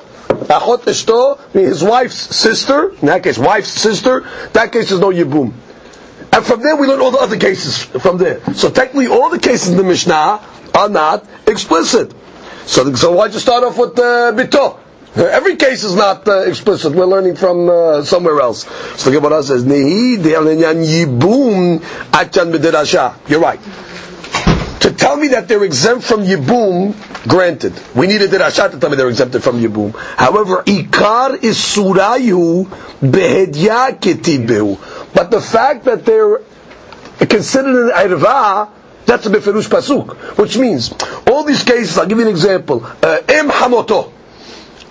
Achot 0.50 0.82
Eshto, 0.82 1.38
his 1.52 1.82
wife's 1.82 2.16
sister, 2.36 2.90
in 2.90 3.06
that 3.06 3.22
case, 3.22 3.38
wife's 3.38 3.68
sister, 3.70 4.20
that 4.52 4.72
case 4.72 4.90
is 4.90 4.98
no 5.00 5.08
Yibum. 5.10 5.52
And 6.32 6.44
from 6.44 6.62
there 6.62 6.76
we 6.76 6.86
learn 6.86 7.00
all 7.00 7.10
the 7.10 7.18
other 7.18 7.36
cases 7.36 7.82
from 7.82 8.18
there. 8.18 8.40
So 8.54 8.70
technically 8.70 9.06
all 9.08 9.30
the 9.30 9.38
cases 9.38 9.70
in 9.70 9.76
the 9.76 9.82
Mishnah 9.82 10.40
are 10.74 10.88
not 10.88 11.24
explicit. 11.46 12.14
So, 12.66 12.94
so 12.94 13.12
why'd 13.12 13.32
you 13.32 13.40
start 13.40 13.64
off 13.64 13.78
with 13.78 13.98
uh? 13.98 14.76
Every 15.16 15.56
case 15.56 15.82
is 15.82 15.96
not 15.96 16.28
uh, 16.28 16.42
explicit. 16.42 16.94
We're 16.94 17.06
learning 17.06 17.34
from 17.34 17.68
uh, 17.68 18.02
somewhere 18.02 18.40
else. 18.40 18.64
So 19.00 19.10
the 19.10 19.20
Gemara 19.20 19.42
says, 19.42 19.64
Nehi 19.64 20.22
You're 23.28 23.40
right. 23.40 23.60
Tell 25.00 25.16
me 25.16 25.28
that 25.28 25.48
they're 25.48 25.64
exempt 25.64 26.04
from 26.04 26.20
Yibum, 26.24 26.92
granted. 27.26 27.72
We 27.96 28.06
needed 28.06 28.30
the 28.30 28.36
Rasha 28.36 28.70
to 28.70 28.78
tell 28.78 28.90
me 28.90 28.96
they're 28.96 29.08
exempted 29.08 29.42
from 29.42 29.58
Yibum. 29.58 29.96
However, 29.96 30.62
Ikar 30.64 31.42
is 31.42 31.56
Surayu 31.56 32.66
behedya 33.00 33.98
ketibehu. 33.98 35.14
But 35.14 35.30
the 35.30 35.40
fact 35.40 35.86
that 35.86 36.04
they're 36.04 36.42
considered 37.18 37.88
an 37.94 38.10
Irva, 38.10 38.68
that's 39.06 39.24
a 39.24 39.30
Beferush 39.30 39.68
Pasuk. 39.70 40.36
Which 40.36 40.58
means, 40.58 40.92
all 41.26 41.44
these 41.44 41.64
cases, 41.64 41.96
I'll 41.96 42.04
give 42.06 42.18
you 42.18 42.24
an 42.24 42.30
example. 42.30 42.84
Uh, 42.84 43.22
em 43.26 43.48
Hamoto. 43.48 44.12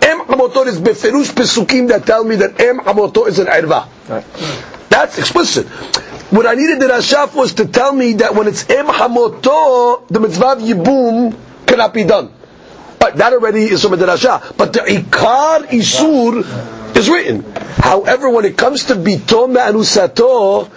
Em 0.01 0.21
Hamoto 0.21 0.65
is 0.65 0.79
Beferush 0.81 1.33
Pesukim 1.35 1.87
that 1.89 2.07
tell 2.07 2.23
me 2.23 2.35
that 2.37 2.59
Em 2.59 2.79
Hamoto 2.79 3.27
is 3.27 3.37
an 3.37 3.45
Irva. 3.45 3.87
That's 4.89 5.19
explicit. 5.19 5.67
What 6.31 6.45
I 6.45 6.53
needed 6.53 6.79
the 6.79 6.87
Rashaf 6.87 7.33
was 7.33 7.53
to 7.55 7.65
tell 7.65 7.91
me 7.91 8.13
that 8.13 8.35
when 8.35 8.47
it's 8.47 8.69
Em 8.69 8.85
Hamoto, 8.85 10.07
the 10.09 10.19
mitzvah 10.19 10.51
of 10.53 10.59
Yibum 10.59 11.35
cannot 11.65 11.93
be 11.93 12.03
done. 12.03 12.31
But 12.99 13.15
that 13.17 13.33
already 13.33 13.63
is 13.63 13.81
from 13.81 13.97
the 13.97 14.05
Rasha. 14.05 14.55
But 14.55 14.73
the 14.73 14.79
Ikar 14.81 15.67
Isur 15.69 16.95
is 16.95 17.09
written. 17.09 17.43
However, 17.77 18.29
when 18.29 18.45
it 18.45 18.57
comes 18.57 18.85
to 18.85 18.95
Bitom 18.95 19.55
Anusato, 19.57 20.69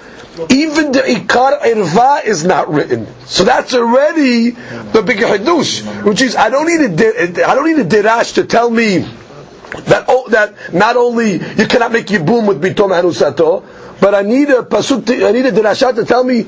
even 0.50 0.92
the 0.92 1.00
Ikar 1.00 1.60
Irva 1.60 2.24
is 2.24 2.44
not 2.44 2.72
written. 2.72 3.06
So 3.26 3.44
that's 3.44 3.74
already 3.74 4.50
the 4.50 5.02
big 5.04 5.18
Hadush, 5.18 6.04
which 6.04 6.22
is 6.22 6.36
I 6.36 6.48
don't 6.48 6.66
need 6.66 6.98
a 6.98 7.44
I 7.46 7.54
don't 7.54 7.66
need 7.66 7.84
a 7.84 7.88
dirash 7.88 8.34
to 8.34 8.44
tell 8.44 8.70
me 8.70 9.00
that 9.00 10.04
oh, 10.08 10.28
that 10.30 10.72
not 10.72 10.96
only 10.96 11.32
you 11.32 11.66
cannot 11.66 11.92
make 11.92 12.06
yibum 12.06 12.46
with 12.46 12.62
bitom 12.62 12.90
hanusato, 12.90 13.64
but 14.02 14.16
I 14.16 14.22
need 14.22 14.50
a 14.50 14.62
pasuk, 14.64 15.06
to, 15.06 15.28
I 15.28 15.30
need 15.30 15.46
a 15.46 15.52
dirasha 15.52 15.94
to 15.94 16.04
tell 16.04 16.24
me 16.24 16.42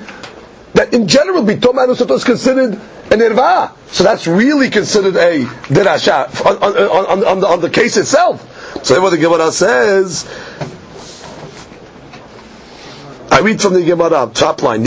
that 0.72 0.92
in 0.92 1.06
general 1.06 1.44
bitom 1.44 1.74
hanusato 1.74 2.10
is 2.16 2.24
considered 2.24 2.72
an 2.72 3.20
irva. 3.20 3.70
So 3.86 4.02
that's 4.02 4.26
really 4.26 4.70
considered 4.70 5.14
a 5.14 5.44
dirasha 5.70 6.44
on, 6.44 6.56
on, 6.56 6.76
on, 6.76 7.24
on, 7.24 7.40
the, 7.40 7.46
on 7.46 7.60
the 7.60 7.70
case 7.70 7.96
itself. 7.96 8.42
So 8.84 8.94
therefore 8.94 9.10
the 9.10 9.18
Gemara 9.18 9.52
says, 9.52 10.26
I 13.30 13.38
read 13.38 13.62
from 13.62 13.74
the 13.74 13.84
Gemara, 13.84 14.28
top 14.34 14.60
line, 14.64 14.82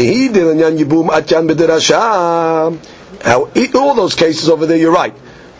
all 3.75 3.95
those 3.95 4.15
cases 4.15 4.50
over 4.50 4.65
there, 4.65 4.77
you're 4.77 4.91
right 4.91 5.15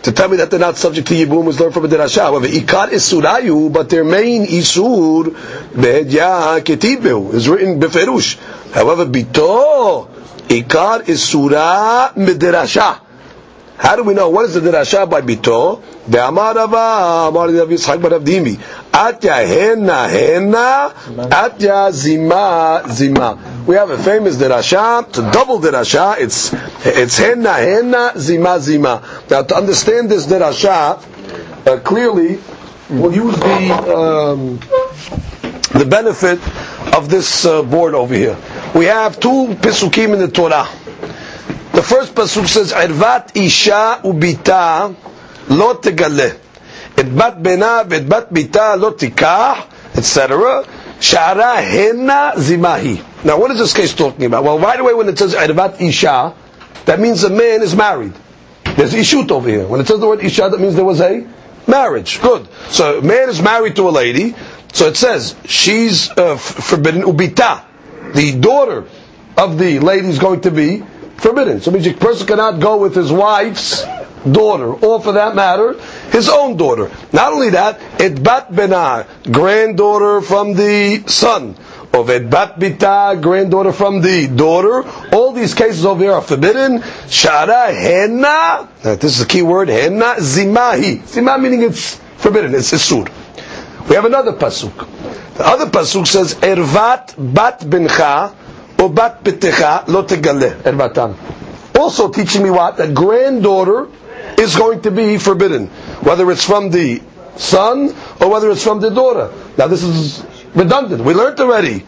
to 0.08 0.14
tell 0.14 0.28
me 0.28 0.38
that 0.38 0.50
they're 0.50 0.58
not 0.58 0.78
subject 0.78 1.06
to 1.08 1.14
Yibum 1.14 1.44
was 1.44 1.60
learned 1.60 1.74
from 1.74 1.84
a 1.84 1.88
Dirasha. 1.88 2.22
However, 2.22 2.46
Ikar 2.46 2.90
is 2.92 3.02
Surayu, 3.12 3.70
but 3.70 3.90
their 3.90 4.04
main 4.04 4.46
Isur, 4.46 5.24
Behedya 5.74 6.60
Ketibeu, 6.60 7.34
is 7.34 7.46
written 7.46 7.78
Beferush. 7.78 8.38
However, 8.72 9.04
Bito, 9.04 10.08
is 11.08 11.22
Surah 11.22 12.12
Midirasha. 12.14 13.07
How 13.78 13.94
do 13.94 14.02
we 14.02 14.12
know? 14.12 14.28
What 14.28 14.46
is 14.46 14.54
the 14.54 14.60
Dirasha 14.60 15.08
by 15.08 15.20
Bito? 15.22 15.80
The 16.08 16.18
Amarava, 16.18 17.28
Amar 17.28 17.46
Rav 17.48 17.68
Yitzchak 17.68 18.02
Bar 18.02 18.10
Avdimi. 18.18 18.56
Atya 18.90 19.46
Hena 19.46 20.08
Hena, 20.08 20.92
Atya 21.30 21.92
Zima 21.92 22.82
Zima. 22.90 23.62
We 23.68 23.76
have 23.76 23.90
a 23.90 23.98
famous 24.02 24.34
Dirasha, 24.36 25.08
it's 25.08 25.18
a 25.18 25.30
double 25.30 25.60
Dirasha, 25.60 26.18
it's, 26.18 26.52
it's 26.84 27.18
Hena 27.18 27.54
Hena, 27.54 28.12
Zima 28.18 28.58
Zima. 28.58 29.00
Now 29.30 29.42
to 29.42 29.54
understand 29.56 30.10
this 30.10 30.26
Dirasha, 30.26 30.98
uh, 31.66 31.78
clearly, 31.78 32.40
we'll 32.90 33.14
use 33.14 33.36
the, 33.36 33.96
um, 33.96 34.58
the 35.78 35.86
benefit 35.88 36.40
of 36.96 37.08
this 37.08 37.44
uh, 37.46 37.62
board 37.62 37.94
over 37.94 38.12
here. 38.14 38.36
We 38.74 38.86
have 38.86 39.20
two 39.20 39.54
Pesukim 39.60 40.14
in 40.14 40.18
the 40.18 40.28
Torah. 40.28 40.68
The 41.78 41.84
first 41.84 42.12
pasuk 42.12 42.48
says, 42.48 42.72
"Ervat 42.72 43.36
isha 43.36 44.00
ubita 44.02 44.92
lo 45.48 45.74
tegale, 45.74 46.34
et 46.96 47.16
bat 47.16 47.40
bena 47.40 47.86
et 47.88 48.08
bat 48.08 48.34
bita 48.34 48.74
lo 48.76 48.90
tikah, 48.94 49.62
etc." 49.94 50.64
Shara 50.98 51.62
hena 51.62 52.32
zimahi. 52.34 53.00
Now, 53.22 53.38
what 53.38 53.52
is 53.52 53.58
this 53.58 53.72
case 53.74 53.94
talking 53.94 54.24
about? 54.24 54.42
Well, 54.42 54.58
right 54.58 54.80
away 54.80 54.92
when 54.92 55.08
it 55.08 55.20
says 55.20 55.36
"ervat 55.36 55.80
isha, 55.80 56.34
that 56.86 56.98
means 56.98 57.22
a 57.22 57.30
man 57.30 57.62
is 57.62 57.76
married. 57.76 58.14
There's 58.74 58.92
ishut 58.92 59.30
over 59.30 59.48
here. 59.48 59.68
When 59.68 59.78
it 59.80 59.86
says 59.86 60.00
the 60.00 60.08
word 60.08 60.24
isha, 60.24 60.48
that 60.50 60.58
means 60.58 60.74
there 60.74 60.84
was 60.84 61.00
a 61.00 61.24
marriage. 61.68 62.20
Good. 62.20 62.48
So, 62.70 62.98
a 62.98 63.02
man 63.02 63.28
is 63.28 63.40
married 63.40 63.76
to 63.76 63.88
a 63.88 63.94
lady. 63.94 64.34
So 64.72 64.88
it 64.88 64.96
says 64.96 65.36
she's 65.44 66.10
uh, 66.10 66.38
forbidden 66.38 67.02
ubita. 67.02 67.62
The 68.14 68.36
daughter 68.36 68.84
of 69.36 69.58
the 69.58 69.78
lady 69.78 70.08
is 70.08 70.18
going 70.18 70.40
to 70.40 70.50
be 70.50 70.82
forbidden. 71.18 71.60
So 71.60 71.70
means 71.70 71.86
a 71.86 71.94
person 71.94 72.26
cannot 72.26 72.60
go 72.60 72.78
with 72.78 72.94
his 72.94 73.12
wife's 73.12 73.84
daughter, 74.30 74.72
or 74.72 75.00
for 75.00 75.12
that 75.12 75.34
matter, 75.34 75.78
his 76.10 76.28
own 76.28 76.56
daughter. 76.56 76.90
Not 77.12 77.32
only 77.32 77.50
that, 77.50 77.80
et 78.00 78.22
bat 78.22 78.50
benah, 78.50 79.06
granddaughter 79.30 80.20
from 80.20 80.54
the 80.54 81.04
son. 81.06 81.56
Of 81.90 82.10
et 82.10 82.28
bat 82.28 82.60
bita, 82.60 83.20
granddaughter 83.20 83.72
from 83.72 84.02
the 84.02 84.28
daughter. 84.28 84.86
All 85.12 85.32
these 85.32 85.54
cases 85.54 85.86
over 85.86 86.02
here 86.04 86.12
are 86.12 86.20
forbidden. 86.20 86.80
Shara 86.80 87.72
henna, 87.72 88.68
this 88.96 89.04
is 89.04 89.18
the 89.20 89.26
key 89.26 89.40
word, 89.40 89.68
henna 89.68 90.16
zimahi. 90.18 90.98
Zimah 90.98 91.40
meaning 91.40 91.62
it's 91.62 91.94
forbidden, 92.18 92.54
it's 92.54 92.72
isur. 92.72 93.08
We 93.88 93.94
have 93.94 94.04
another 94.04 94.34
pasuk. 94.34 94.86
The 95.38 95.46
other 95.46 95.66
pasuk 95.66 96.06
says, 96.06 96.34
ervat 96.34 97.14
bat 97.16 97.60
bincha, 97.60 98.34
or 98.78 98.90
bat 98.90 99.22
bitecha, 99.24 99.86
lo 99.88 100.04
tegale, 100.04 100.62
ervatam. 100.62 101.14
Also 101.78 102.08
teaching 102.10 102.42
me 102.42 102.50
what? 102.50 102.76
That 102.76 102.94
granddaughter 102.94 103.88
is 104.38 104.56
going 104.56 104.82
to 104.82 104.90
be 104.90 105.18
forbidden. 105.18 105.66
Whether 106.02 106.30
it's 106.30 106.44
from 106.44 106.70
the 106.70 107.00
son 107.36 107.94
or 108.20 108.30
whether 108.30 108.50
it's 108.50 108.62
from 108.64 108.80
the 108.80 108.90
daughter. 108.90 109.32
Now 109.56 109.68
this 109.68 109.82
is 109.82 110.24
redundant. 110.54 111.04
We 111.04 111.14
learned 111.14 111.38
already. 111.40 111.80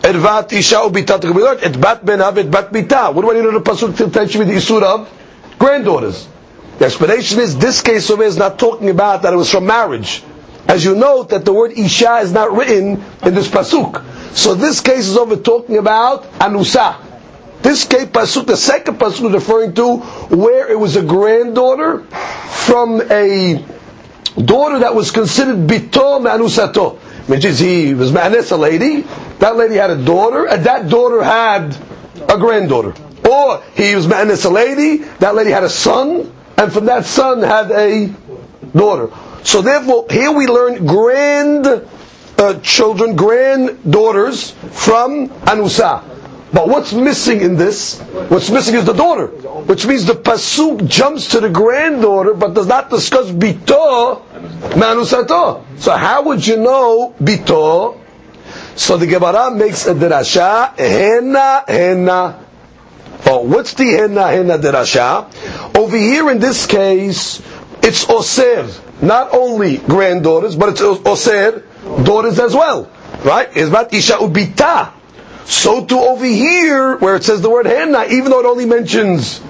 Ervat 0.00 0.52
isha 0.52 0.76
ubita. 0.76 1.22
We 1.22 1.42
learned 1.42 1.62
et 1.62 1.80
bat 1.80 2.04
ben 2.04 2.20
av 2.20 2.38
et 2.38 2.50
bat 2.50 2.72
bita. 2.72 3.12
What 3.14 3.22
do 3.22 3.30
I 3.30 3.34
need 3.34 3.46
in 3.48 3.54
the 3.54 3.60
pasuk 3.60 3.96
to 3.98 4.10
teach 4.10 4.36
me 4.36 4.44
the 4.44 4.52
isur 4.54 4.82
of? 4.82 5.10
Granddaughters. 5.58 6.28
The 6.78 6.86
explanation 6.86 7.38
is 7.40 7.56
this 7.56 7.80
case 7.82 8.10
over 8.10 8.24
is 8.24 8.36
not 8.36 8.58
talking 8.58 8.90
about 8.90 9.22
that 9.22 9.32
it 9.32 9.36
was 9.36 9.50
from 9.50 9.66
marriage. 9.66 10.22
As 10.66 10.84
you 10.84 10.94
note 10.94 11.28
that 11.30 11.44
the 11.44 11.52
word 11.52 11.72
isha 11.72 12.18
is 12.18 12.32
not 12.32 12.52
written 12.52 13.02
in 13.24 13.34
this 13.34 13.48
pasuk. 13.48 14.02
So 14.34 14.54
this 14.54 14.80
case 14.80 15.06
is 15.06 15.16
over 15.16 15.36
talking 15.36 15.76
about 15.76 16.24
anusa. 16.38 16.96
This 17.62 17.84
case 17.86 18.06
pasuk, 18.06 18.46
the 18.46 18.56
second 18.56 18.98
pasuk 18.98 19.26
is 19.26 19.32
referring 19.32 19.74
to 19.74 19.96
where 19.96 20.70
it 20.70 20.78
was 20.78 20.96
a 20.96 21.02
granddaughter 21.02 22.00
from 22.02 23.00
a 23.10 23.64
daughter 24.42 24.80
that 24.80 24.94
was 24.94 25.10
considered 25.10 25.66
bito 25.66 26.20
manusato. 26.20 26.98
Which 27.28 27.44
is 27.44 27.58
he 27.58 27.94
was 27.94 28.12
manes 28.12 28.50
a 28.50 28.56
lady, 28.56 29.02
that 29.38 29.56
lady 29.56 29.76
had 29.76 29.90
a 29.90 30.04
daughter, 30.04 30.46
and 30.46 30.64
that 30.64 30.90
daughter 30.90 31.22
had 31.22 31.76
a 32.28 32.36
granddaughter. 32.36 32.94
Or 33.28 33.62
he 33.74 33.94
was 33.94 34.06
manes 34.06 34.44
a 34.44 34.50
lady, 34.50 34.98
that 35.20 35.34
lady 35.34 35.50
had 35.50 35.64
a 35.64 35.70
son, 35.70 36.30
and 36.58 36.72
from 36.72 36.84
that 36.86 37.06
son 37.06 37.42
had 37.42 37.70
a 37.70 38.12
daughter. 38.76 39.08
So 39.44 39.62
therefore, 39.62 40.06
here 40.10 40.32
we 40.32 40.46
learn 40.46 40.86
grand 40.86 41.66
uh, 41.66 42.60
children, 42.60 43.14
granddaughters 43.14 44.50
from 44.50 45.28
Anusa. 45.46 46.02
But 46.54 46.68
what's 46.68 46.92
missing 46.92 47.40
in 47.40 47.56
this? 47.56 47.98
What's 48.30 48.48
missing 48.48 48.76
is 48.76 48.84
the 48.84 48.92
daughter, 48.92 49.26
which 49.66 49.86
means 49.86 50.06
the 50.06 50.12
pasuk 50.14 50.86
jumps 50.88 51.28
to 51.30 51.40
the 51.40 51.50
granddaughter, 51.50 52.32
but 52.32 52.54
does 52.54 52.68
not 52.68 52.90
discuss 52.90 53.28
bito 53.30 54.22
manusato. 54.78 55.64
So 55.80 55.92
how 55.96 56.22
would 56.22 56.46
you 56.46 56.56
know 56.58 57.12
bito? 57.20 57.98
So 58.76 58.96
the 58.96 59.06
Gemara 59.08 59.50
makes 59.50 59.86
a 59.86 59.94
derasha 59.94 60.76
henna 60.78 61.64
henna. 61.66 62.38
Oh, 63.26 63.40
what's 63.42 63.74
the 63.74 63.86
henna 63.90 64.28
henna 64.28 64.56
derasha? 64.56 65.26
Over 65.76 65.96
here 65.96 66.30
in 66.30 66.38
this 66.38 66.66
case, 66.66 67.42
it's 67.82 68.08
oser, 68.08 68.68
not 69.04 69.32
only 69.34 69.78
granddaughters, 69.78 70.56
but 70.56 70.70
it's 70.70 70.80
oser 70.80 71.64
daughters 72.02 72.38
as 72.40 72.54
well, 72.54 72.90
right? 73.24 73.50
Izmat 73.52 73.92
isha 73.92 74.14
ubita. 74.14 74.92
So 75.44 75.84
too 75.84 75.98
over 75.98 76.24
here, 76.24 76.96
where 76.96 77.16
it 77.16 77.24
says 77.24 77.42
the 77.42 77.50
word 77.50 77.66
henna, 77.66 78.06
even 78.10 78.30
though 78.30 78.40
it 78.40 78.46
only 78.46 78.64
mentions 78.66 79.40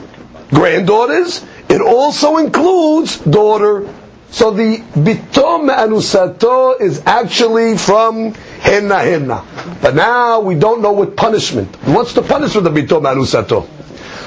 granddaughters, 0.50 1.44
it 1.68 1.80
also 1.80 2.38
includes 2.38 3.18
daughter. 3.18 3.88
So 4.30 4.50
the 4.50 4.78
bitom 4.94 5.70
anusato 5.70 6.80
is 6.80 7.02
actually 7.06 7.78
from 7.78 8.34
henna 8.60 8.98
henna. 8.98 9.44
But 9.80 9.94
now 9.94 10.40
we 10.40 10.56
don't 10.56 10.82
know 10.82 10.92
what 10.92 11.16
punishment. 11.16 11.76
What's 11.86 12.14
the 12.14 12.22
punishment 12.22 12.66
of 12.66 12.74
bitom 12.74 13.02
anusato? 13.02 13.68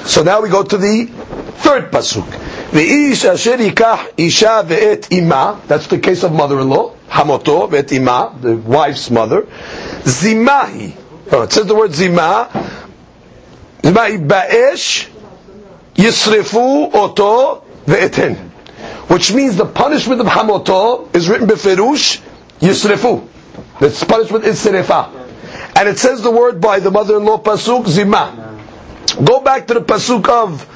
So 0.04 0.22
now 0.22 0.40
we 0.40 0.48
go 0.48 0.62
to 0.62 0.76
the 0.76 1.06
third 1.06 1.90
pasuk. 1.90 2.24
V'ish 2.70 3.24
asher 3.24 3.56
yikach 3.56 4.12
isha 4.16 4.64
ve'et 4.66 5.10
ima. 5.12 5.60
That's 5.66 5.86
the 5.86 5.98
case 5.98 6.22
of 6.22 6.32
mother-in-law. 6.32 6.94
Hamoto 7.08 7.68
ve'et 7.68 7.92
ima, 7.92 8.34
the 8.40 8.56
wife's 8.56 9.10
mother. 9.10 9.42
Zimahi. 10.02 10.94
Oh, 11.32 11.42
it 11.42 11.52
says 11.52 11.66
the 11.66 11.74
word 11.74 11.92
zima. 11.94 12.48
Zimahi 13.82 14.26
ba'esh 14.26 15.08
yisrefu 15.94 16.94
oto 16.94 17.64
ve'eten. 17.86 18.36
Which 19.08 19.32
means 19.32 19.56
the 19.56 19.66
punishment 19.66 20.20
of 20.20 20.26
hamoto 20.26 21.14
is 21.14 21.28
written 21.28 21.48
beferush 21.48 22.20
yisrefu. 22.60 23.26
The 23.80 24.06
punishment 24.08 24.44
is 24.44 24.64
serefa. 24.64 25.10
And 25.76 25.88
it 25.88 25.98
says 25.98 26.22
the 26.22 26.30
word 26.30 26.60
by 26.60 26.80
the 26.80 26.90
mother-in-law 26.90 27.38
pasuk 27.42 27.86
zima. 27.88 28.37
Go 29.12 29.40
back 29.40 29.66
to 29.68 29.74
the 29.74 29.80
pasuk 29.80 30.28
of 30.28 30.66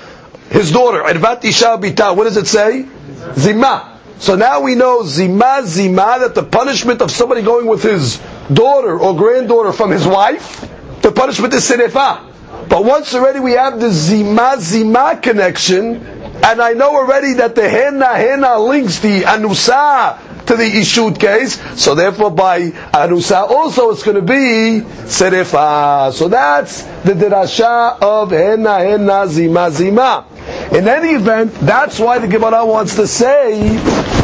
his 0.50 0.70
daughter, 0.70 1.02
Irvat 1.02 1.44
Isha 1.44 1.78
Bita. 1.80 2.16
What 2.16 2.24
does 2.24 2.36
it 2.36 2.46
say? 2.46 2.86
Zima. 3.34 3.98
So 4.18 4.36
now 4.36 4.60
we 4.60 4.74
know 4.74 5.02
Zima, 5.04 5.62
Zima, 5.64 6.18
that 6.20 6.34
the 6.34 6.42
punishment 6.42 7.00
of 7.02 7.10
somebody 7.10 7.42
going 7.42 7.66
with 7.66 7.82
his 7.82 8.18
daughter 8.52 8.98
or 8.98 9.16
granddaughter 9.16 9.72
from 9.72 9.90
his 9.90 10.06
wife, 10.06 10.68
the 11.02 11.10
punishment 11.10 11.52
is 11.54 11.68
Serefa. 11.68 12.28
But 12.68 12.84
once 12.84 13.12
already 13.14 13.40
we 13.40 13.52
have 13.52 13.80
the 13.80 13.90
Zima, 13.90 14.56
Zima 14.60 15.18
connection, 15.20 15.96
and 16.44 16.60
I 16.62 16.72
know 16.74 16.94
already 16.96 17.34
that 17.34 17.54
the 17.54 17.68
Henna, 17.68 18.06
Henna 18.14 18.58
links 18.58 19.00
the 19.00 19.22
Anusa 19.22 20.18
to 20.46 20.56
the 20.56 20.64
Ishut 20.64 21.18
case, 21.18 21.60
so 21.80 21.94
therefore 21.94 22.30
by 22.30 22.70
Anusa 22.92 23.48
also 23.48 23.90
it's 23.90 24.02
going 24.02 24.16
to 24.16 24.22
be 24.22 24.80
Serefa. 25.06 26.12
So 26.12 26.28
that's 26.28 26.82
the 27.04 27.12
Dirasha 27.12 27.98
of 28.00 28.30
Henna, 28.30 28.78
Henna, 28.78 29.26
Zima, 29.28 29.70
Zima. 29.70 30.26
In 30.72 30.88
any 30.88 31.10
event, 31.10 31.54
that's 31.60 31.98
why 31.98 32.18
the 32.18 32.26
Gemara 32.28 32.64
wants 32.64 32.96
to 32.96 33.06
say 33.06 33.60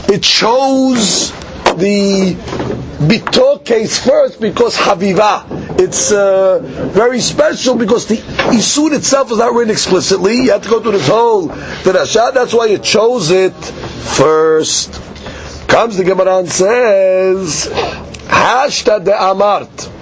it 0.08 0.22
chose 0.22 1.30
the 1.76 2.34
Bito 2.98 3.64
case 3.64 4.04
first 4.04 4.40
because 4.40 4.76
Haviva. 4.76 5.44
It's 5.78 6.10
uh, 6.10 6.58
very 6.92 7.20
special 7.20 7.76
because 7.76 8.06
the 8.06 8.16
Isud 8.16 8.92
itself 8.92 9.30
is 9.30 9.38
not 9.38 9.54
written 9.54 9.70
explicitly. 9.70 10.34
You 10.42 10.50
have 10.50 10.62
to 10.64 10.68
go 10.68 10.80
through 10.80 10.92
this 10.92 11.06
whole 11.06 11.48
Dirasha. 11.48 12.34
That's 12.34 12.52
why 12.52 12.68
it 12.68 12.82
chose 12.82 13.30
it 13.30 13.54
first. 13.54 15.07
Comes 15.68 15.96
the 15.96 16.04
Gemara 16.04 16.38
and 16.38 16.50
says, 16.50 17.68
Hashta 18.26 19.04
de 19.04 19.12
Amart. 19.12 19.94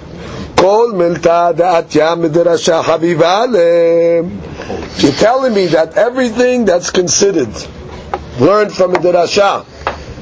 Kol 0.57 0.93
milta 0.93 1.53
da'atya 1.55 2.17
midrasha 2.17 2.81
habiva 2.81 3.47
You're 5.03 5.11
telling 5.13 5.53
me 5.53 5.67
that 5.67 5.95
everything 5.95 6.65
that's 6.65 6.89
considered 6.89 7.53
learned 8.39 8.71
from 8.73 8.95
a 8.95 8.97
derasha 8.97 9.65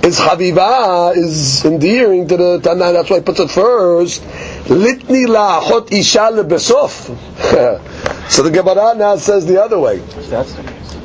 is 0.03 0.19
habiba, 0.19 1.15
is 1.15 1.65
endearing 1.65 2.27
to 2.27 2.38
the 2.38 2.60
Tanah. 2.60 2.93
That's 2.93 3.10
why 3.10 3.17
he 3.17 3.23
puts 3.23 3.39
it 3.39 3.49
first. 3.49 4.21
Litni 4.65 5.27
la 5.27 5.60
hot 5.62 5.91
isha 5.91 6.31
besof. 6.43 7.81
So 8.27 8.41
the 8.41 8.49
Gemara 8.49 8.95
now 8.95 9.17
says 9.17 9.45
the 9.45 9.62
other 9.62 9.77
way. 9.77 9.99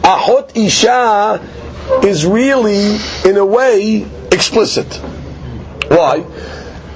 Ahot 0.03 0.57
isha 0.57 1.39
is 2.05 2.27
really, 2.27 2.97
in 3.25 3.37
a 3.37 3.45
way, 3.45 4.07
explicit. 4.33 4.87
Why? 5.89 6.25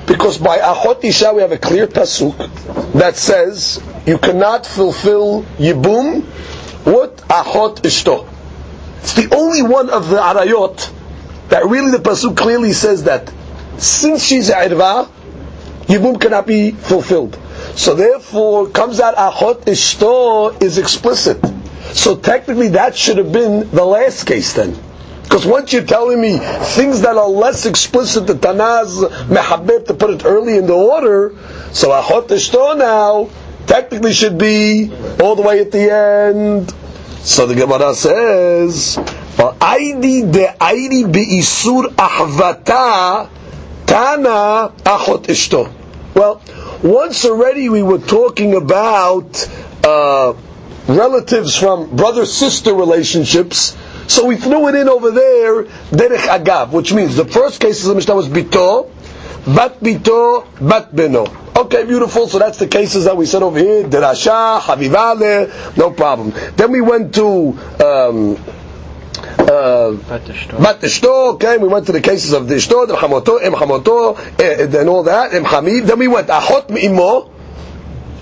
Because 0.07 0.39
by 0.39 0.59
Ahot 0.59 1.03
Isha 1.03 1.33
we 1.35 1.41
have 1.43 1.53
a 1.53 1.59
clear 1.59 1.87
pasuk 1.87 2.93
that 2.93 3.17
says 3.17 3.83
you 4.07 4.19
cannot 4.19 4.67
fulfill 4.67 5.43
Yibum 5.59 6.23
what 6.85 7.17
Ahot 7.29 7.77
Ishto. 7.81 8.29
It's 9.01 9.15
the 9.15 9.35
only 9.35 9.63
one 9.63 9.91
of 9.91 10.11
the 10.11 10.17
Arayot 10.17 10.93
that 11.49 11.65
really 11.67 11.91
the 11.91 11.99
pasuk 11.99 12.37
clearly 12.37 12.73
says 12.73 13.05
that 13.05 13.33
since 13.79 14.25
she's 14.25 14.51
a 14.51 14.55
Irva, 14.55 15.09
Yibum 15.87 16.21
cannot 16.21 16.47
be 16.47 16.71
fulfilled. 16.73 17.39
So 17.75 17.95
therefore, 17.95 18.69
comes 18.69 19.01
out 19.01 19.17
Ahot 19.17 19.65
Ishto 19.65 20.63
is 20.63 20.79
explicit. 20.79 21.43
So 21.95 22.17
technically 22.17 22.69
that 22.69 22.97
should 22.97 23.19
have 23.19 23.33
been 23.33 23.71
the 23.71 23.85
last 23.85 24.25
case 24.25 24.53
then. 24.53 24.79
Because 25.35 25.49
once 25.49 25.73
you're 25.73 25.83
telling 25.83 26.21
me 26.21 26.39
things 26.39 27.01
that 27.01 27.17
are 27.17 27.29
less 27.29 27.67
explicit, 27.67 28.25
the 28.29 28.35
Tanaz 28.35 29.03
mehabib 29.27 29.85
to 29.89 29.95
put 29.95 30.11
it 30.11 30.25
early 30.25 30.57
in 30.57 30.69
the 30.69 30.75
order, 30.77 31.35
so 31.73 31.89
Ahot 31.89 32.29
Ishto 32.29 32.79
now 32.79 33.29
technically 33.67 34.13
should 34.13 34.39
be 34.39 34.93
all 35.21 35.35
the 35.35 35.43
way 35.43 35.59
at 35.59 35.73
the 35.73 35.93
end. 35.93 36.73
So 37.27 37.47
the 37.49 37.57
Gemara 37.57 37.97
says, 37.97 38.97
"Aidi 39.37 40.31
de 40.31 40.55
aidi 40.61 41.03
beisur 41.03 41.93
ahvata 41.97 43.29
tana 43.87 44.73
achot 44.85 45.25
ishto." 45.27 45.69
Well, 46.15 46.43
once 46.81 47.25
already 47.25 47.69
we 47.69 47.83
were 47.83 47.99
talking 47.99 48.55
about 48.55 49.49
uh, 49.83 50.35
relatives 50.87 51.57
from 51.57 51.97
brother-sister 51.97 52.73
relationships 52.73 53.77
So 54.07 54.27
we 54.27 54.37
threw 54.37 54.69
it 54.69 54.75
in 54.75 54.89
over 54.89 55.11
there, 55.11 55.65
derech 55.65 56.27
agav, 56.39 56.71
which 56.71 56.93
means 56.93 57.17
the 57.17 57.25
first 57.25 57.61
case 57.61 57.83
of 57.83 57.89
the 57.89 57.95
Mishnah 57.95 58.15
was 58.15 58.29
bito, 58.29 58.91
bat 59.55 59.81
bito, 59.81 60.47
bat 60.67 60.93
beno. 60.93 61.27
Okay, 61.57 61.85
beautiful. 61.85 62.27
So 62.29 62.39
that's 62.39 62.59
the 62.59 62.67
cases 62.67 63.05
that 63.05 63.17
we 63.17 63.27
said 63.27 63.43
over 63.43 63.59
here. 63.59 63.85
Derasha, 63.85 64.61
Havivale, 64.61 65.77
no 65.77 65.91
problem. 65.93 66.33
Then 66.57 66.73
we 66.73 66.81
went 66.81 67.15
to 67.15 67.59
um, 67.85 68.37
uh, 69.39 69.93
Bat 69.93 70.81
Ishto, 70.81 71.35
okay, 71.35 71.59
we 71.59 71.69
went 71.69 71.87
to 71.87 71.93
the 71.93 72.01
cases 72.01 72.33
of 72.33 72.49
the 72.49 72.57
Ishto, 72.57 72.87
the 72.87 72.95
Chamoto, 72.95 73.43
Em 73.43 73.53
Chamoto, 73.53 74.19
eh, 74.41 74.81
and 74.81 74.89
all 74.89 75.05
that, 75.05 75.35
Em 75.35 75.45
Hamid. 75.45 75.85
Then 75.85 75.99
we 75.99 76.09
went 76.09 76.29
Ahot 76.29 76.71
Imo, 76.71 77.31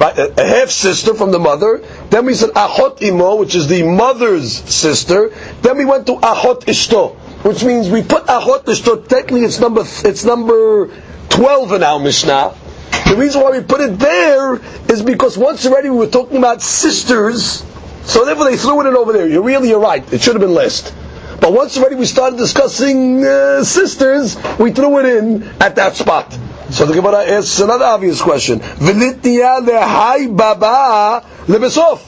a 0.03 0.45
half 0.45 0.71
sister 0.71 1.15
from 1.15 1.31
the 1.31 1.39
mother. 1.39 1.83
Then 2.11 2.27
we 2.27 2.35
said 2.35 2.51
Ahot 2.51 3.01
Imo, 3.03 3.37
which 3.37 3.55
is 3.55 3.69
the 3.69 3.83
mother's 3.83 4.53
sister. 4.53 5.31
Then 5.63 5.79
we 5.79 5.85
went 5.85 6.07
to 6.07 6.15
Ahot 6.17 6.65
Ishto, 6.65 7.15
which 7.45 7.65
means 7.65 7.89
we 7.89 8.03
put 8.03 8.25
Ahot 8.27 8.65
Ishto. 8.65 9.07
Technically, 9.07 9.45
it's 9.45 9.61
number 9.61 9.83
it's 10.05 10.25
number 10.25 10.91
twelve 11.29 11.73
in 11.73 11.83
our 11.83 11.99
Mishnah. 11.99 12.55
The 13.07 13.17
reason 13.17 13.43
why 13.43 13.51
we 13.51 13.61
put 13.63 13.81
it 13.81 13.99
there 13.99 14.61
is 14.89 15.03
because 15.03 15.37
once 15.39 15.67
already 15.67 15.91
we 15.91 15.97
were 15.99 16.07
talking 16.07 16.39
about 16.39 16.63
sisters, 16.63 17.65
so 18.05 18.25
therefore 18.25 18.47
they 18.51 18.57
threw 18.57 18.81
it 18.81 18.89
in 18.89 18.97
over 18.97 19.13
there. 19.13 19.29
You're 19.29 19.43
really 19.43 19.69
you're 19.69 19.81
right. 19.81 20.03
It 20.13 20.21
should 20.23 20.35
have 20.35 20.43
been 20.43 20.55
list. 20.55 20.95
But 21.41 21.53
once 21.53 21.77
already 21.77 21.97
we 21.97 22.07
started 22.07 22.39
discussing 22.39 23.25
uh, 23.25 23.65
sisters, 23.65 24.37
we 24.61 24.71
threw 24.71 24.99
it 25.01 25.07
in 25.07 25.43
at 25.61 25.75
that 25.75 25.97
spot. 25.97 26.39
So 26.73 26.87
the 26.87 26.95
Gemara 26.95 27.25
asks 27.29 27.61
another 27.61 27.85
obvious 27.85 28.23
question. 28.23 28.61
V'nitniya 28.61 29.61
lehai 29.67 30.35
baba 30.35 31.27
lebesof. 31.47 32.01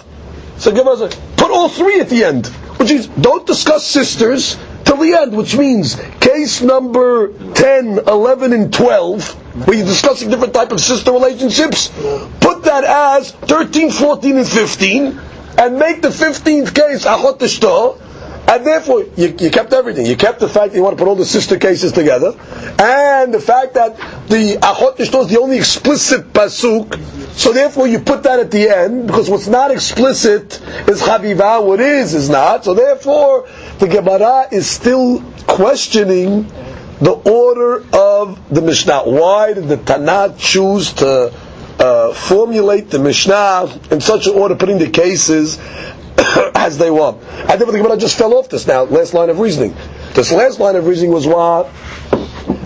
So 0.57 0.72
Gemara 0.72 0.96
says, 0.96 1.14
put 1.37 1.50
all 1.50 1.68
three 1.68 2.00
at 2.00 2.09
the 2.09 2.24
end. 2.24 2.46
Which 2.79 2.90
is, 2.90 3.07
don't 3.09 3.46
discuss 3.46 3.87
sisters 3.87 4.57
till 4.85 4.96
the 4.96 5.12
end, 5.12 5.37
which 5.37 5.55
means 5.57 6.00
case 6.20 6.62
number 6.62 7.29
10, 7.53 8.00
11, 8.09 8.53
and 8.55 8.72
12, 8.72 9.66
where 9.66 9.77
you're 9.77 9.87
discussing 9.87 10.31
different 10.31 10.55
type 10.55 10.72
of 10.72 10.81
sister 10.81 11.12
relationships, 11.12 11.88
put 12.40 12.64
that 12.64 12.85
as 12.85 13.33
13, 13.33 13.90
14, 13.90 14.38
and 14.38 14.48
15, 14.48 15.20
and 15.59 15.79
make 15.79 16.00
the 16.00 16.09
15th 16.09 16.74
case 16.74 17.05
achot 17.05 17.38
and 18.46 18.66
therefore, 18.66 19.04
you, 19.16 19.35
you, 19.38 19.50
kept 19.50 19.72
everything. 19.72 20.04
You 20.04 20.16
kept 20.16 20.38
the 20.38 20.48
fact 20.48 20.72
that 20.72 20.76
you 20.76 20.83
want 20.83 20.98
to 20.98 21.02
put 21.02 21.09
all 21.09 21.16
the 21.16 21.24
sister 21.24 21.59
cases 21.59 21.92
together, 21.92 22.33
and 22.78 23.33
the 23.33 23.40
fact 23.40 23.74
that 23.74 23.96
the 24.28 24.59
Achot 24.61 24.96
Ishto 24.96 25.22
is 25.22 25.28
the 25.28 25.40
only 25.40 25.57
explicit 25.57 26.33
pasuk. 26.33 27.00
So 27.33 27.52
therefore, 27.52 27.88
you 27.88 28.00
put 28.00 28.22
that 28.24 28.38
at 28.40 28.50
the 28.50 28.68
end 28.68 29.07
because 29.07 29.30
what's 29.30 29.46
not 29.48 29.70
explicit 29.70 30.61
is 30.88 31.00
Chaviva. 31.00 31.64
What 31.64 31.80
is 31.80 32.12
is 32.12 32.28
not. 32.28 32.64
So 32.64 32.74
therefore, 32.74 33.48
the 33.78 33.88
Gemara 33.88 34.48
is 34.52 34.66
still 34.68 35.22
questioning 35.46 36.46
the 37.00 37.12
order 37.12 37.85
of 37.96 38.38
the 38.54 38.61
Mishnah. 38.61 39.02
Why 39.04 39.54
did 39.54 39.68
the 39.68 39.78
Tana 39.78 40.35
choose 40.38 40.92
to 40.94 41.33
uh, 41.78 42.12
formulate 42.14 42.90
the 42.90 42.98
Mishnah 42.98 43.80
in 43.90 44.00
such 44.00 44.26
an 44.26 44.35
order, 44.35 44.54
putting 44.54 44.78
the 44.78 44.90
cases 44.90 45.59
as 46.55 46.79
they 46.79 46.90
want. 46.90 47.22
I 47.24 47.57
think 47.57 47.70
the 47.70 47.79
Gemara 47.79 47.96
just 47.96 48.16
fell 48.16 48.35
off 48.35 48.48
this 48.48 48.66
now, 48.66 48.83
last 48.85 49.14
line 49.14 49.31
of 49.31 49.38
reasoning. 49.38 49.74
This 50.14 50.33
last 50.33 50.61
line 50.61 50.77
of 50.77 50.87
reasoning 50.87 51.12
was 51.12 51.27
what? 51.27 51.70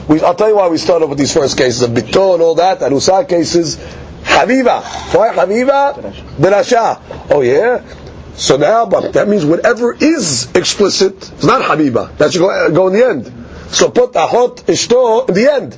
We, 0.08 0.22
I'll 0.22 0.34
tell 0.34 0.48
you 0.48 0.56
why 0.56 0.68
we 0.68 0.78
started 0.78 1.06
with 1.06 1.18
these 1.18 1.32
first 1.34 1.56
cases 1.58 1.82
of 1.82 1.90
Bito 1.90 2.34
and 2.34 2.42
all 2.42 2.54
that, 2.56 2.82
and 2.82 2.92
Usa 2.92 3.24
cases. 3.26 3.76
Haviva. 4.22 4.82
Why 5.14 5.34
Haviva? 5.34 6.12
Derasha. 6.36 7.00
Oh 7.30 7.40
yeah? 7.40 7.84
So 8.36 8.56
now, 8.56 8.86
but 8.86 9.14
that 9.14 9.28
means 9.28 9.44
whatever 9.44 9.94
is 9.94 10.50
explicit 10.54 11.22
is 11.32 11.44
not 11.44 11.62
Habiba. 11.62 12.16
That 12.18 12.32
should 12.32 12.40
go, 12.40 12.70
go 12.70 12.86
in 12.88 12.92
the 12.94 13.04
end. 13.06 13.46
So 13.70 13.90
put 13.90 14.12
Ahot 14.12 14.56
Ishto 14.62 15.28
in 15.28 15.34
the 15.34 15.52
end. 15.52 15.76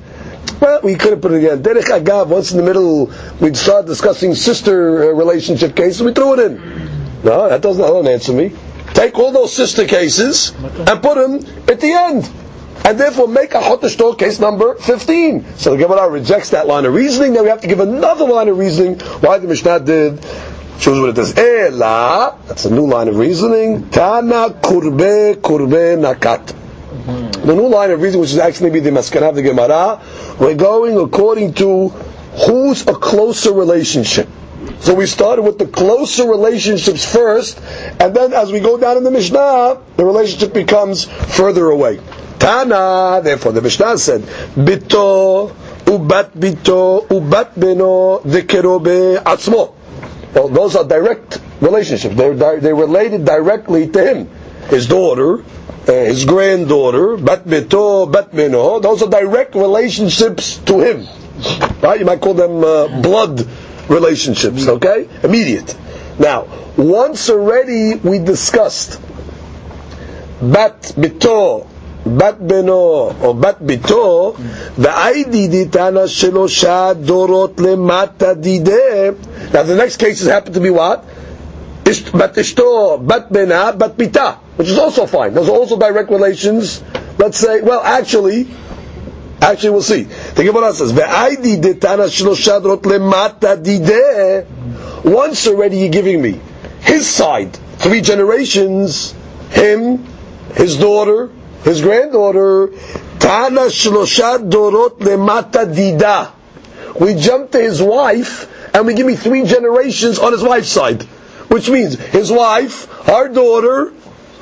Well, 0.60 0.80
we 0.82 0.94
could 0.94 1.12
have 1.12 1.22
put 1.22 1.32
it 1.32 1.38
again. 1.38 1.62
Derech 1.62 1.84
Agav, 1.84 2.28
once 2.28 2.52
in 2.52 2.58
the 2.58 2.62
middle, 2.62 3.10
we'd 3.40 3.56
start 3.56 3.86
discussing 3.86 4.34
sister 4.34 5.04
uh, 5.10 5.14
relationship 5.14 5.74
cases, 5.74 6.02
we 6.02 6.12
threw 6.12 6.34
it 6.38 6.52
in. 6.52 6.89
No, 7.22 7.48
that 7.48 7.60
doesn't, 7.60 7.82
that 7.82 7.88
doesn't 7.88 8.06
answer 8.12 8.32
me. 8.32 8.52
Take 8.94 9.18
all 9.18 9.32
those 9.32 9.52
sister 9.52 9.86
cases 9.86 10.52
and 10.58 11.02
put 11.02 11.14
them 11.16 11.36
at 11.68 11.80
the 11.80 11.92
end. 11.92 12.30
And 12.84 12.98
therefore 12.98 13.28
make 13.28 13.52
a 13.54 13.60
Hotashtor 13.60 14.18
case 14.18 14.40
number 14.40 14.74
15. 14.74 15.56
So 15.56 15.76
the 15.76 15.82
Gemara 15.84 16.08
rejects 16.08 16.50
that 16.50 16.66
line 16.66 16.86
of 16.86 16.94
reasoning. 16.94 17.34
Now 17.34 17.42
we 17.42 17.50
have 17.50 17.60
to 17.60 17.68
give 17.68 17.80
another 17.80 18.24
line 18.24 18.48
of 18.48 18.56
reasoning 18.58 18.98
why 19.20 19.38
the 19.38 19.46
Mishnah 19.46 19.80
did 19.80 20.20
choose 20.80 20.98
what 20.98 21.10
it 21.10 21.14
does. 21.16 21.36
Ela, 21.36 22.38
that's 22.46 22.64
a 22.64 22.70
new 22.70 22.86
line 22.86 23.08
of 23.08 23.16
reasoning. 23.16 23.90
Tana 23.90 24.48
kurbe 24.62 25.36
kurbe 25.36 25.96
nakat. 26.00 26.56
The 27.44 27.54
new 27.54 27.68
line 27.68 27.90
of 27.90 28.00
reasoning, 28.00 28.22
which 28.22 28.32
is 28.32 28.38
actually 28.38 28.70
be 28.70 28.80
the 28.80 28.90
Maskana 28.90 29.28
of 29.28 29.34
the 29.34 29.42
Gemara, 29.42 30.00
we're 30.38 30.54
going 30.54 30.96
according 30.98 31.54
to 31.54 31.88
who's 31.88 32.82
a 32.86 32.94
closer 32.94 33.52
relationship. 33.52 34.28
So 34.80 34.94
we 34.94 35.06
started 35.06 35.42
with 35.42 35.58
the 35.58 35.66
closer 35.66 36.24
relationships 36.26 37.04
first, 37.04 37.60
and 38.00 38.16
then 38.16 38.32
as 38.32 38.50
we 38.50 38.60
go 38.60 38.78
down 38.78 38.96
in 38.96 39.04
the 39.04 39.10
Mishnah, 39.10 39.78
the 39.96 40.04
relationship 40.04 40.54
becomes 40.54 41.04
further 41.04 41.66
away. 41.66 42.00
Tana, 42.38 43.20
therefore 43.22 43.52
the 43.52 43.60
Mishnah 43.60 43.98
said, 43.98 44.22
Bito, 44.56 45.50
Ubat 45.84 46.30
Bito, 46.32 47.06
Ubat 47.08 47.54
Beno, 47.54 48.22
Vikerobe 48.22 49.22
Atzmo. 49.22 49.74
Well, 50.34 50.48
those 50.48 50.76
are 50.76 50.84
direct 50.84 51.38
relationships. 51.60 52.16
They're, 52.16 52.34
they're 52.34 52.74
related 52.74 53.26
directly 53.26 53.88
to 53.88 54.02
him. 54.02 54.30
His 54.70 54.86
daughter, 54.86 55.42
uh, 55.42 55.92
his 55.92 56.24
granddaughter, 56.24 57.18
Bat 57.18 57.44
Bito, 57.44 58.10
Bat 58.10 58.32
Beno, 58.32 58.80
those 58.80 59.02
are 59.02 59.10
direct 59.10 59.54
relationships 59.54 60.56
to 60.64 60.80
him. 60.80 61.06
Right? 61.82 62.00
You 62.00 62.06
might 62.06 62.20
call 62.20 62.34
them 62.34 62.64
uh, 62.64 63.02
blood 63.02 63.46
relationships, 63.90 64.66
okay? 64.68 65.08
Immediate. 65.22 65.76
Now, 66.18 66.46
once 66.76 67.28
already 67.28 67.96
we 67.96 68.18
discussed 68.18 69.00
bat 70.40 70.80
bito, 70.96 71.66
bat 72.06 72.38
beno, 72.40 73.12
or 73.20 73.34
bat 73.34 73.58
bito, 73.60 74.34
ditana 74.76 76.06
shelosha 76.08 76.94
dorot 76.94 77.56
lemata 77.56 78.34
dide. 78.40 79.52
Now 79.52 79.62
the 79.64 79.76
next 79.76 79.96
cases 79.98 80.28
happen 80.28 80.52
to 80.54 80.60
be 80.60 80.70
what? 80.70 81.04
Bat 81.84 82.34
ishto, 82.38 83.04
bat 83.04 83.32
bena, 83.32 83.72
bat 83.72 83.96
bita, 83.96 84.36
which 84.56 84.68
is 84.68 84.78
also 84.78 85.06
fine. 85.06 85.34
Those 85.34 85.48
are 85.48 85.56
also 85.56 85.76
direct 85.76 86.08
relations. 86.10 86.82
Let's 87.18 87.38
say, 87.38 87.60
well, 87.62 87.80
actually, 87.82 88.46
Actually, 89.40 89.70
we'll 89.70 89.82
see. 89.82 90.02
The 90.02 90.44
Gemara 90.44 90.72
says, 90.74 90.92
"Ve'aidi 90.92 91.60
detana 91.60 92.08
lemata 92.82 93.56
dideh." 93.56 94.46
Once 95.04 95.46
already, 95.46 95.78
you're 95.78 95.88
giving 95.88 96.20
me 96.20 96.38
his 96.80 97.06
side, 97.06 97.56
three 97.78 98.02
generations, 98.02 99.14
him, 99.50 100.04
his 100.54 100.76
daughter, 100.76 101.30
his 101.64 101.80
granddaughter. 101.80 102.70
Tana 103.18 103.62
shlosha 103.62 104.38
lemata 104.48 105.66
dida. 105.74 106.30
We 106.98 107.14
jump 107.14 107.52
to 107.52 107.60
his 107.60 107.80
wife, 107.80 108.48
and 108.74 108.86
we 108.86 108.94
give 108.94 109.06
me 109.06 109.16
three 109.16 109.44
generations 109.44 110.18
on 110.18 110.32
his 110.32 110.42
wife's 110.42 110.70
side, 110.70 111.02
which 111.48 111.68
means 111.70 111.98
his 111.98 112.30
wife, 112.30 112.86
her 113.04 113.28
daughter, 113.28 113.92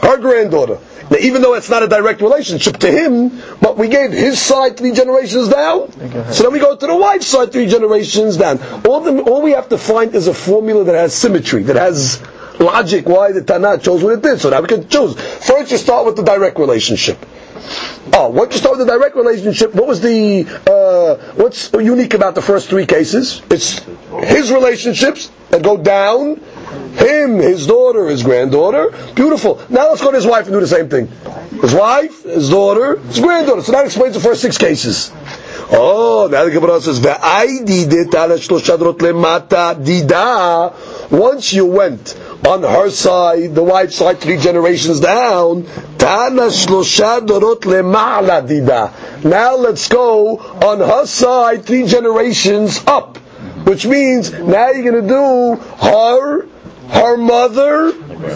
her 0.03 0.17
granddaughter. 0.19 0.79
Now, 1.11 1.17
even 1.21 1.41
though 1.43 1.55
it's 1.55 1.71
not 1.71 1.83
a 1.83 1.89
direct 1.89 2.21
relationship 2.21 2.77
to 2.79 2.91
him, 2.91 3.41
but 3.61 3.79
we 3.79 3.89
gave 3.89 4.13
his 4.13 4.41
side 4.41 4.77
three 4.77 4.93
generations 4.93 5.49
down. 5.49 5.91
So 6.33 6.43
then 6.45 6.53
we 6.53 6.59
go 6.61 6.77
to 6.77 6.87
the 6.87 6.97
wife's 6.97 7.27
side 7.27 7.51
three 7.53 7.67
generations 7.67 8.37
down. 8.37 8.61
All, 8.87 9.01
the, 9.01 9.23
all 9.23 9.43
we 9.43 9.53
have 9.53 9.69
to 9.71 9.79
find 9.79 10.15
is 10.15 10.27
a 10.29 10.35
formula 10.35 10.85
that 10.85 10.95
has 10.95 11.15
symmetry, 11.15 11.63
that 11.65 11.77
has 11.77 12.23
logic 12.61 13.09
why 13.09 13.33
the 13.33 13.43
Tana 13.43 13.79
chose 13.79 14.03
what 14.03 14.13
it 14.15 14.23
did. 14.23 14.41
So 14.41 14.51
now 14.51 14.61
we 14.61 14.69
can 14.69 14.89
choose. 14.89 15.19
First, 15.47 15.71
you 15.71 15.79
start 15.79 16.05
with 16.07 16.17
the 16.17 16.25
direct 16.25 16.59
relationship. 16.59 17.19
Oh, 18.13 18.29
once 18.31 18.55
you 18.55 18.59
start 18.61 18.79
with 18.79 18.87
the 18.87 18.93
direct 18.93 19.17
relationship, 19.17 19.75
what 19.75 19.87
was 19.87 20.01
the 20.01 20.47
uh, 20.67 21.33
what's 21.35 21.71
unique 21.73 22.15
about 22.15 22.35
the 22.35 22.43
first 22.43 22.69
three 22.69 22.87
cases? 22.87 23.43
It's 23.51 23.81
his 24.25 24.51
relationships 24.51 25.31
that 25.51 25.63
go 25.63 25.77
down 25.77 26.41
him, 26.97 27.39
his 27.39 27.67
daughter, 27.67 28.09
his 28.09 28.23
granddaughter. 28.23 28.91
Beautiful. 29.15 29.61
Now 29.69 29.91
let's 29.91 30.03
go 30.03 30.11
to 30.11 30.17
his 30.17 30.27
wife 30.27 30.47
and 30.47 30.55
do 30.55 30.61
the 30.61 30.67
same 30.67 30.89
thing. 30.89 31.09
His 31.61 31.75
wife, 31.75 32.23
his 32.23 32.49
daughter, 32.51 32.99
his 32.99 33.21
granddaughter. 33.21 33.63
So 33.63 33.73
that 33.73 33.87
explains 33.87 34.15
the 34.15 34.21
first 34.21 34.43
six 34.43 34.59
cases. 34.59 35.13
Oh, 35.71 36.29
now 36.31 36.45
the 36.45 36.51
Gemara 36.51 36.81
says, 36.81 36.99
dida. 39.85 41.11
Once 41.11 41.53
you 41.53 41.67
went 41.67 42.19
on 42.47 42.63
her 42.63 42.89
side, 42.89 43.55
the 43.55 43.63
wife's 43.63 43.97
side, 43.97 44.19
three 44.19 44.39
generations 44.39 45.01
down, 45.01 45.65
dida. 45.99 46.05
Now 49.25 49.57
let's 49.57 49.89
go 49.89 50.39
on 50.39 50.79
her 50.79 51.05
side, 51.07 51.67
three 51.67 51.87
generations 51.87 52.83
up. 52.87 53.19
Which 53.67 53.85
means 53.85 54.33
now 54.33 54.71
you're 54.71 54.91
going 54.91 55.03
to 55.03 55.09
do 55.09 55.57
her 55.87 56.47
her 56.91 57.17
mother, 57.17 57.89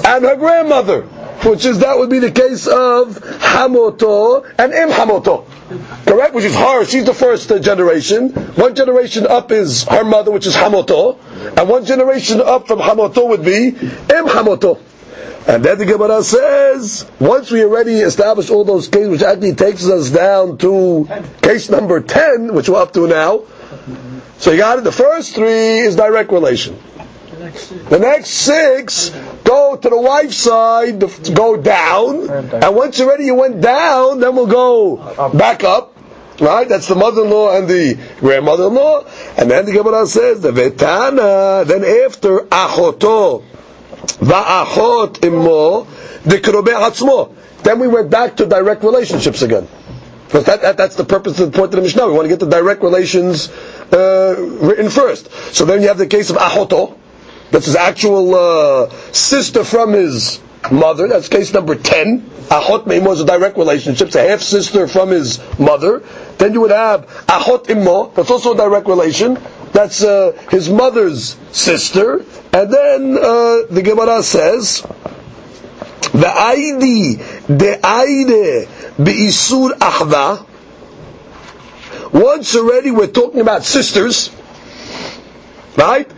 and 0.07 0.25
her 0.25 0.37
grandmother. 0.37 1.03
which 1.45 1.65
is 1.65 1.81
that 1.81 1.99
would 1.99 2.11
be 2.11 2.19
the 2.21 2.31
case 2.31 2.67
of 2.67 3.17
Hamoto 3.19 4.45
and 4.59 4.73
Im 4.73 4.91
Hamoto. 4.91 5.45
Correct? 6.07 6.35
Which 6.35 6.45
is 6.45 6.55
her, 6.55 6.85
she's 6.85 7.05
the 7.05 7.15
first 7.15 7.49
generation. 7.63 8.31
One 8.55 8.75
generation 8.75 9.27
up 9.27 9.51
is 9.51 9.85
her 9.85 10.05
mother, 10.05 10.31
which 10.31 10.47
is 10.47 10.55
Hamoto. 10.55 11.19
And 11.59 11.69
one 11.69 11.85
generation 11.85 12.41
up 12.41 12.69
from 12.69 12.79
Hamoto 12.79 13.29
would 13.29 13.45
be 13.45 13.69
Im 13.69 14.27
Hamoto. 14.27 14.79
And 15.49 15.65
then 15.65 15.79
the 15.79 15.87
Gemara 15.87 16.23
says, 16.23 17.11
once 17.19 17.51
we 17.51 17.65
already 17.65 17.95
established 17.95 18.51
all 18.51 18.65
those 18.65 18.87
cases, 18.87 19.09
which 19.09 19.23
actually 19.23 19.55
takes 19.55 19.85
us 19.89 20.11
down 20.11 20.57
to 20.59 21.09
case 21.43 21.69
number 21.69 22.01
10, 22.01 22.55
which 22.55 22.69
we're 22.69 22.81
up 22.81 22.93
to 22.93 23.09
now. 23.09 23.43
So 24.39 24.53
you 24.53 24.59
got 24.59 24.79
it, 24.79 24.85
the 24.85 24.93
first 24.93 25.35
three 25.35 25.81
is 25.81 25.97
direct 25.97 26.31
relation. 26.31 26.79
The 27.89 27.99
next 27.99 28.31
six 28.31 29.11
go 29.45 29.77
to 29.77 29.89
the 29.89 30.01
wife's 30.01 30.37
side, 30.37 31.01
go 31.35 31.57
down, 31.57 32.31
and 32.31 32.75
once 32.77 32.99
you're 32.99 33.09
ready, 33.09 33.25
you 33.25 33.35
went 33.35 33.61
down, 33.61 34.21
then 34.21 34.35
we'll 34.37 34.47
go 34.47 35.31
back 35.33 35.65
up. 35.65 35.97
Right? 36.41 36.69
That's 36.69 36.89
the 36.89 36.95
mother-in-law 36.95 37.57
and 37.59 37.69
the 37.69 37.99
grandmother-in-law. 38.19 39.05
And 39.37 39.51
then 39.51 39.67
the 39.67 39.73
Gemara 39.73 40.07
says, 40.07 40.41
the 40.41 40.51
vetana, 40.51 41.65
then 41.67 41.85
after 41.85 42.39
achoto, 42.41 43.45
va'achot 44.19 45.25
immo, 45.25 45.85
the 46.25 46.39
atzmo. 46.39 47.35
Then 47.63 47.79
we 47.79 47.87
went 47.87 48.11
back 48.11 48.39
to 48.39 48.47
direct 48.47 48.83
relationships 48.83 49.43
again. 49.43 49.69
Because 50.27 50.47
that, 50.47 50.63
that, 50.63 50.77
that's 50.79 50.97
the 50.97 51.05
purpose 51.05 51.39
of 51.39 51.53
the 51.53 51.59
point 51.59 51.75
of 51.75 51.77
the 51.77 51.83
Mishnah. 51.83 52.07
We 52.07 52.15
want 52.15 52.25
to 52.25 52.31
get 52.31 52.41
the 52.41 52.49
direct 52.49 52.83
relations 52.83 53.51
uh, 53.93 54.35
written 54.39 54.89
first. 54.89 55.31
So 55.55 55.67
then 55.67 55.83
you 55.83 55.89
have 55.89 55.99
the 55.99 56.07
case 56.07 56.31
of 56.31 56.37
achoto, 56.37 56.97
that's 57.53 57.67
his 57.67 57.77
actual 57.77 58.35
uh, 58.35 58.91
sister 59.13 59.63
from 59.63 59.93
his 59.93 60.41
mother. 60.71 61.07
That's 61.07 61.29
case 61.29 61.53
number 61.53 61.75
10. 61.75 62.23
Ahot 62.49 62.85
Meimo 62.85 63.13
is 63.13 63.21
a 63.21 63.27
direct 63.27 63.57
relationship. 63.59 64.09
It's 64.09 64.17
a 64.17 64.27
half 64.29 64.41
sister 64.41 64.89
from 64.89 65.11
his 65.11 65.39
mother. 65.59 66.03
Then 66.39 66.55
you 66.55 66.63
would 66.63 66.71
have 66.71 67.07
Ahot 67.27 67.69
Immo. 67.69 68.09
That's 68.15 68.31
also 68.31 68.55
a 68.55 68.57
direct 68.57 68.87
relation. 68.89 69.39
That's 69.73 70.03
uh, 70.03 70.33
his 70.51 70.69
mother's 70.71 71.37
sister. 71.53 72.25
And 72.53 72.73
then 72.73 73.17
uh, 73.19 73.63
the 73.71 73.83
Gemara 73.85 74.23
says, 74.23 74.81
the 76.13 76.27
Aidi, 76.29 77.17
the 77.47 77.77
Aide, 77.85 78.69
Isur 78.99 79.71
Ahva. 79.79 80.47
Once 82.13 82.55
already 82.57 82.91
we're 82.91 83.07
talking 83.09 83.41
about 83.41 83.65
sisters. 83.65 84.31
Right? 85.77 86.11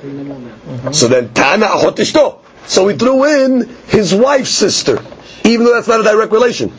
Mm-hmm. 0.66 0.92
So 0.92 1.08
then 1.08 1.32
Tana 1.34 1.66
Ahot 1.66 2.40
So 2.66 2.86
we 2.86 2.94
threw 2.96 3.24
in 3.24 3.68
his 3.86 4.14
wife's 4.14 4.50
sister, 4.50 4.98
even 5.44 5.66
though 5.66 5.74
that's 5.74 5.88
not 5.88 6.00
a 6.00 6.04
direct 6.04 6.32
relation. 6.32 6.72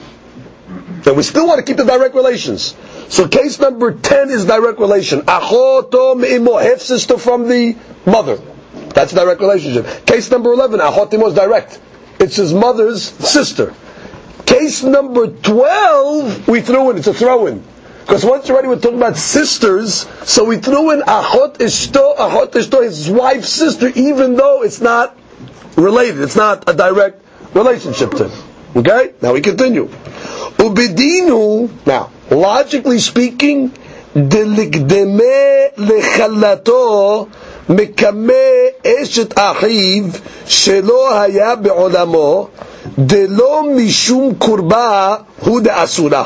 Then 1.03 1.15
we 1.15 1.21
still 1.23 1.45
want 1.45 1.59
to 1.59 1.63
keep 1.65 1.77
the 1.77 1.83
direct 1.85 2.15
relations. 2.15 2.75
So 3.09 3.27
case 3.27 3.59
number 3.59 3.93
10 3.93 4.31
is 4.31 4.45
direct 4.45 4.79
relation. 4.79 5.21
Achoto 5.21 6.17
me'imo, 6.19 6.57
half 6.57 6.79
sister 6.79 7.17
from 7.19 7.47
the 7.47 7.75
mother. 8.07 8.37
That's 8.95 9.13
a 9.13 9.15
direct 9.15 9.39
relationship. 9.41 10.05
Case 10.07 10.31
number 10.31 10.51
11, 10.53 10.79
Ahotimo 10.79 11.27
is 11.27 11.35
direct. 11.35 11.79
It's 12.19 12.37
his 12.37 12.53
mother's 12.53 13.03
sister. 13.03 13.73
Case 14.45 14.83
number 14.83 15.27
12, 15.27 16.47
we 16.47 16.61
threw 16.61 16.89
in, 16.89 16.97
it's 16.97 17.07
a 17.07 17.13
throw-in. 17.13 17.63
Because 18.04 18.24
once 18.24 18.50
already 18.50 18.68
we're 18.68 18.78
talking 18.80 18.98
about 18.98 19.16
sisters, 19.16 20.06
so 20.24 20.44
we 20.44 20.56
threw 20.56 20.90
in 20.90 21.00
Ahot 21.02 21.58
Ishto, 21.58 22.16
Ahot 22.16 22.50
Ishto, 22.50 22.82
his 22.82 23.08
wife's 23.08 23.50
sister, 23.50 23.88
even 23.94 24.34
though 24.34 24.62
it's 24.62 24.80
not 24.80 25.16
related, 25.76 26.20
it's 26.20 26.34
not 26.36 26.68
a 26.68 26.74
direct 26.74 27.22
relationship 27.54 28.10
to 28.12 28.28
him. 28.28 28.42
Okay? 28.76 29.14
Now 29.22 29.32
we 29.34 29.40
continue. 29.40 29.86
Ubidinu, 29.86 31.70
now, 31.86 32.10
logically 32.30 32.98
speaking, 32.98 33.70
דלקדמה 34.16 35.24
לחלתו 35.76 37.26
מקמה 37.68 38.32
אשת 38.86 39.38
אחיו 39.38 40.04
שלא 40.46 41.20
היה 41.20 41.56
בעולמו 41.56 42.48
דלא 42.98 43.62
משום 43.76 44.34
קורבה 44.38 45.16
הוא 45.40 45.60
דאסורה 45.60 46.24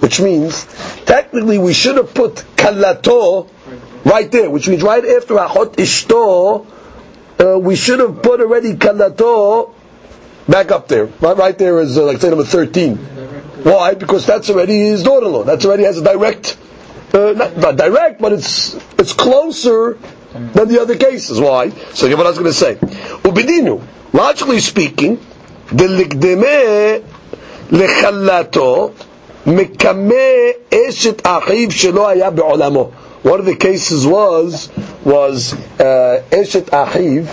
which 0.00 0.20
means 0.20 0.64
technically 1.04 1.58
we 1.58 1.72
should 1.72 1.96
have 1.96 2.12
put 2.14 2.34
kalato 2.56 3.48
right 4.04 4.30
there, 4.30 4.50
which 4.50 4.68
means 4.68 4.82
right 4.82 5.04
after 5.04 5.34
achot 5.34 5.76
ishto, 5.76 6.66
uh, 7.38 7.58
we 7.58 7.76
should 7.76 8.00
have 8.00 8.22
put 8.22 8.40
already 8.40 8.74
kalato 8.74 9.72
back 10.48 10.70
up 10.70 10.88
there. 10.88 11.06
Right, 11.06 11.36
right 11.36 11.58
there 11.58 11.80
is 11.80 11.98
uh, 11.98 12.04
like 12.04 12.20
say 12.20 12.28
number 12.28 12.44
thirteen. 12.44 12.96
Why? 12.96 13.94
Because 13.94 14.26
that's 14.26 14.48
already 14.50 14.78
his 14.78 15.02
daughter-in-law. 15.02 15.44
That's 15.44 15.64
already 15.64 15.84
has 15.84 15.98
a 15.98 16.04
direct, 16.04 16.56
uh, 17.12 17.32
not, 17.36 17.56
not, 17.56 17.76
direct, 17.76 18.20
but 18.20 18.32
it's 18.32 18.74
it's 18.98 19.12
closer 19.12 19.98
than 20.32 20.68
the 20.68 20.80
other 20.80 20.96
cases. 20.96 21.40
Why? 21.40 21.70
So 21.70 22.06
you 22.06 22.12
know 22.12 22.18
what 22.18 22.26
I 22.26 22.30
was 22.30 22.38
going 22.38 22.50
to 22.50 22.52
say. 22.52 22.74
Ubidinu, 22.76 23.82
logically 24.12 24.60
speaking, 24.60 25.16
the 25.68 25.88
likdeme 25.88 27.02
lechalato 27.70 28.94
what. 29.46 29.86
One 33.22 33.40
of 33.40 33.46
the 33.46 33.56
cases 33.56 34.06
was 34.06 34.68
was 35.04 35.52
eshet 35.52 36.70
achiv 36.70 37.26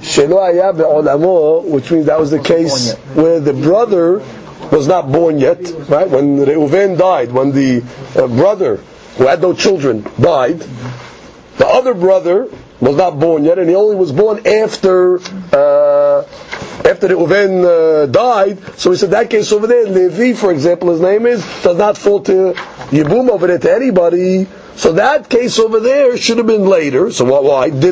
shelo 0.00 0.76
be'olamo, 0.78 1.64
which 1.64 1.90
means 1.90 2.06
that 2.06 2.18
was 2.18 2.30
the 2.30 2.38
case 2.38 2.94
where 3.14 3.40
the 3.40 3.52
brother 3.52 4.22
was 4.70 4.86
not 4.86 5.12
born 5.12 5.38
yet, 5.38 5.60
right? 5.88 6.08
When 6.08 6.38
Reuven 6.38 6.96
died, 6.96 7.30
when 7.32 7.52
the 7.52 7.82
uh, 8.16 8.26
brother 8.26 8.76
who 9.18 9.26
had 9.26 9.42
no 9.42 9.52
children 9.52 10.06
died, 10.18 10.60
the 11.58 11.66
other 11.66 11.92
brother 11.92 12.48
was 12.80 12.96
not 12.96 13.18
born 13.20 13.44
yet, 13.44 13.58
and 13.58 13.68
he 13.68 13.74
only 13.74 13.96
was 13.96 14.12
born 14.12 14.46
after 14.46 15.20
uh, 15.52 16.24
after 16.84 17.08
the 17.08 17.16
uh, 17.64 18.06
died. 18.06 18.58
So 18.78 18.90
we 18.90 18.96
said 18.96 19.10
that 19.10 19.30
case 19.30 19.52
over 19.52 19.66
there, 19.66 19.86
Levi, 19.86 20.38
for 20.38 20.52
example, 20.52 20.90
his 20.90 21.00
name 21.00 21.26
is, 21.26 21.40
does 21.62 21.76
not 21.76 21.96
fall 21.98 22.20
to 22.22 22.52
Yibum 22.90 23.28
over 23.30 23.46
there 23.46 23.58
to 23.58 23.72
anybody. 23.72 24.46
So 24.80 24.92
that 24.92 25.28
case 25.28 25.58
over 25.58 25.78
there 25.78 26.16
should 26.16 26.38
have 26.38 26.46
been 26.46 26.64
later. 26.64 27.10
So 27.12 27.26
why? 27.26 27.68
Because 27.68 27.84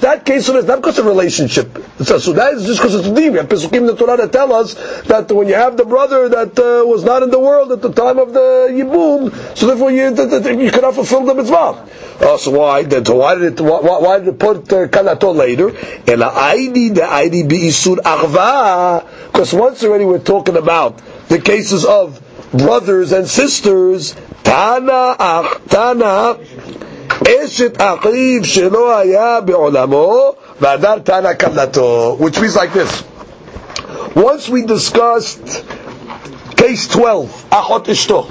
that 0.00 0.22
case 0.24 0.48
is 0.48 0.64
not 0.66 0.76
because 0.76 1.00
of 1.00 1.06
relationship. 1.06 1.66
So, 2.04 2.32
that 2.34 2.54
is 2.54 2.64
just 2.64 2.78
because 2.80 2.94
it's 2.94 3.08
a 3.08 3.10
We 3.12 3.24
have 3.38 3.48
Pesukim 3.48 3.74
in 3.78 3.86
the 3.86 3.96
Torah 3.96 4.16
that 4.18 4.30
tell 4.32 4.52
us 4.52 4.74
that 5.06 5.32
when 5.32 5.48
you 5.48 5.54
have 5.54 5.76
the 5.76 5.84
brother 5.84 6.28
that 6.28 6.56
uh, 6.56 6.86
was 6.86 7.02
not 7.02 7.24
in 7.24 7.30
the 7.30 7.40
world 7.40 7.72
at 7.72 7.82
the 7.82 7.92
time 7.92 8.20
of 8.20 8.32
the 8.32 8.68
Yibum, 8.70 9.34
so 9.58 9.66
therefore 9.66 9.90
you, 9.90 10.10
you 10.62 10.70
cannot 10.70 10.94
fulfill 10.94 11.24
the 11.24 11.34
mitzvah. 11.34 11.88
Oh, 12.20 12.36
so 12.36 12.52
why? 12.52 12.84
Then 12.84 13.04
so 13.04 13.16
why 13.16 13.34
did 13.34 13.54
it 13.58 13.60
why, 13.60 13.80
why 13.80 14.18
did 14.20 14.28
it 14.28 14.38
put 14.38 14.72
uh, 14.72 14.86
kalato 14.86 15.34
later? 15.34 15.70
The. 16.04 16.14
Because 19.32 19.52
once 19.52 19.82
already 19.82 20.04
we're 20.04 20.18
talking 20.20 20.56
about 20.56 20.98
the 21.28 21.40
cases 21.40 21.84
of 21.84 22.20
brothers 22.52 23.12
and 23.12 23.26
sisters. 23.28 24.14
Tana 24.42 25.16
ach 25.18 25.60
tana 25.68 26.34
eshet 27.24 27.74
achiv 27.78 28.40
shelo 28.42 28.94
haya 28.94 29.42
be'olamo 29.42 30.36
v'adar 30.58 31.04
tana 31.04 31.34
kalato. 31.34 32.18
Which 32.18 32.40
means 32.40 32.56
like 32.56 32.72
this. 32.72 33.02
Once 34.14 34.48
we 34.48 34.62
discussed 34.64 35.64
case 36.56 36.86
12, 36.88 37.46
achot 37.50 37.84
ishto. 37.86 38.30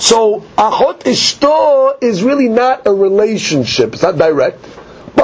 So 0.00 0.40
achot 0.56 1.00
ishto 1.00 2.00
is 2.02 2.22
really 2.22 2.48
not 2.48 2.86
a 2.86 2.92
relationship. 2.94 3.94
It's 3.94 4.02
not 4.02 4.16
direct. 4.16 4.64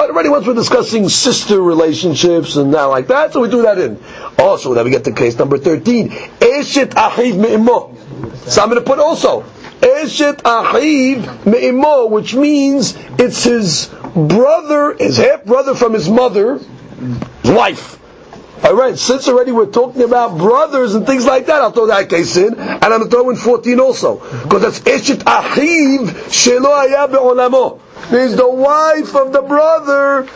But 0.05 0.11
already 0.13 0.29
once 0.29 0.45
we're 0.45 0.53
discussing 0.53 1.09
sister 1.09 1.59
relationships 1.59 2.57
and 2.57 2.69
now 2.69 2.89
like 2.91 3.07
that, 3.07 3.33
so 3.33 3.41
we 3.41 3.49
do 3.49 3.63
that 3.63 3.79
in. 3.79 3.99
Also, 4.37 4.75
then 4.75 4.85
we 4.85 4.91
get 4.91 5.03
to 5.05 5.11
case 5.11 5.35
number 5.39 5.57
13. 5.57 6.09
Eshet 6.09 6.89
achiv. 6.89 8.47
So 8.47 8.61
I'm 8.61 8.69
going 8.69 8.79
to 8.79 8.87
put 8.87 8.99
also. 8.99 9.41
Eshet 9.81 10.43
achiv 10.43 12.11
which 12.11 12.35
means 12.35 12.95
it's 13.17 13.45
his 13.45 13.87
brother, 14.15 14.93
his 14.93 15.17
half 15.17 15.43
brother 15.43 15.73
from 15.73 15.93
his 15.93 16.07
mother, 16.07 16.59
wife. 17.43 17.99
Alright, 18.63 18.99
since 18.99 19.27
already 19.27 19.53
we're 19.53 19.65
talking 19.65 20.03
about 20.03 20.37
brothers 20.37 20.93
and 20.93 21.07
things 21.07 21.25
like 21.25 21.47
that, 21.47 21.63
I'll 21.63 21.71
throw 21.71 21.87
that 21.87 22.11
case 22.11 22.37
in, 22.37 22.53
and 22.53 22.83
I'm 22.83 22.89
going 22.89 23.03
to 23.05 23.09
throw 23.09 23.31
in 23.31 23.37
14 23.37 23.79
also. 23.79 24.17
Because 24.43 24.61
that's 24.61 24.79
Eshet 24.81 25.23
Achiv 25.23 26.09
Shelo 26.29 26.65
Haya 26.65 27.07
Be'olamo. 27.07 27.81
Means 28.11 28.35
the 28.35 28.47
wife 28.47 29.15
of 29.15 29.33
the 29.33 29.41
brother 29.41 30.27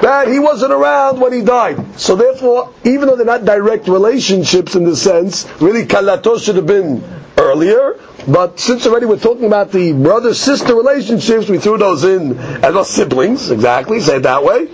that 0.00 0.28
he 0.28 0.38
wasn't 0.38 0.72
around 0.72 1.20
when 1.20 1.32
he 1.32 1.42
died. 1.42 1.98
So 1.98 2.14
therefore, 2.14 2.72
even 2.84 3.08
though 3.08 3.16
they're 3.16 3.26
not 3.26 3.44
direct 3.44 3.88
relationships 3.88 4.76
in 4.76 4.84
the 4.84 4.94
sense, 4.94 5.46
really 5.60 5.84
Kalato 5.84 6.40
should 6.40 6.56
have 6.56 6.66
been 6.66 7.02
earlier, 7.36 7.98
but 8.26 8.60
since 8.60 8.86
already 8.86 9.06
we're 9.06 9.18
talking 9.18 9.46
about 9.46 9.72
the 9.72 9.92
brother-sister 9.92 10.74
relationships, 10.74 11.48
we 11.48 11.58
threw 11.58 11.78
those 11.78 12.04
in 12.04 12.38
as 12.38 12.74
well 12.74 12.84
siblings, 12.84 13.50
exactly, 13.50 14.00
say 14.00 14.16
it 14.16 14.22
that 14.24 14.44
way. 14.44 14.68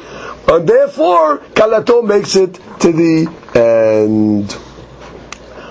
And 0.47 0.69
therefore, 0.69 1.39
kalato 1.39 2.05
makes 2.05 2.37
it 2.37 2.55
to 2.81 2.93
the 2.93 3.29
end. 3.55 4.53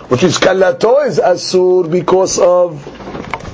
Which 0.09 0.23
is 0.23 0.37
kalato 0.37 1.05
is 1.07 1.19
asur 1.19 1.89
because 1.91 2.39
of 2.39 2.83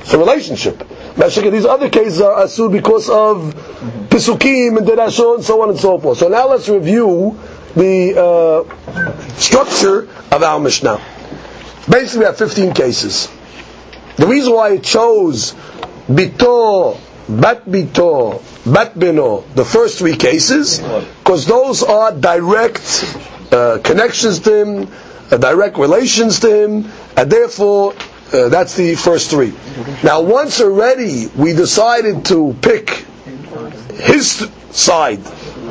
the 0.10 0.18
relationship. 0.18 0.84
Mashik, 1.20 1.52
these 1.52 1.66
other 1.66 1.90
cases 1.90 2.22
are 2.22 2.44
asur 2.46 2.72
because 2.72 3.10
of 3.10 3.54
pisukim 4.10 4.78
and 4.78 4.88
derashon 4.88 5.36
and 5.36 5.44
so 5.44 5.62
on 5.62 5.70
and 5.70 5.78
so 5.78 6.00
forth. 6.00 6.18
So 6.18 6.30
now 6.30 6.48
let's 6.48 6.70
review 6.70 7.38
the 7.76 8.16
uh, 8.18 9.30
structure 9.36 10.08
of 10.32 10.42
our 10.44 10.62
Mishnah. 10.62 11.02
Basically, 11.90 12.20
we 12.20 12.26
have 12.26 12.38
15 12.38 12.74
cases. 12.74 13.28
The 14.16 14.28
reason 14.28 14.54
why 14.54 14.74
it 14.76 14.84
chose 14.84 15.54
bito, 16.08 16.98
bat 17.28 17.66
bito, 17.66 18.42
bat 18.72 18.94
beno, 18.96 19.44
the 19.56 19.66
first 19.66 20.00
three 20.00 20.16
cases, 20.16 20.80
because 20.80 21.46
those 21.46 21.84
are 21.84 22.14
direct 22.14 23.04
uh, 23.52 23.80
connections 23.84 24.40
to 24.40 24.54
him, 24.56 24.88
uh, 25.32 25.38
direct 25.38 25.78
relations 25.78 26.40
to 26.40 26.64
him, 26.64 26.92
and 27.18 27.30
therefore 27.30 27.94
uh, 28.34 28.50
that's 28.50 28.76
the 28.76 28.96
first 28.96 29.30
three. 29.30 29.54
Now, 30.04 30.22
once 30.22 30.62
already 30.62 31.28
we 31.36 31.54
decided 31.54 32.26
to 32.26 32.56
pick 32.62 32.90
his 33.96 34.50
side, 34.72 35.20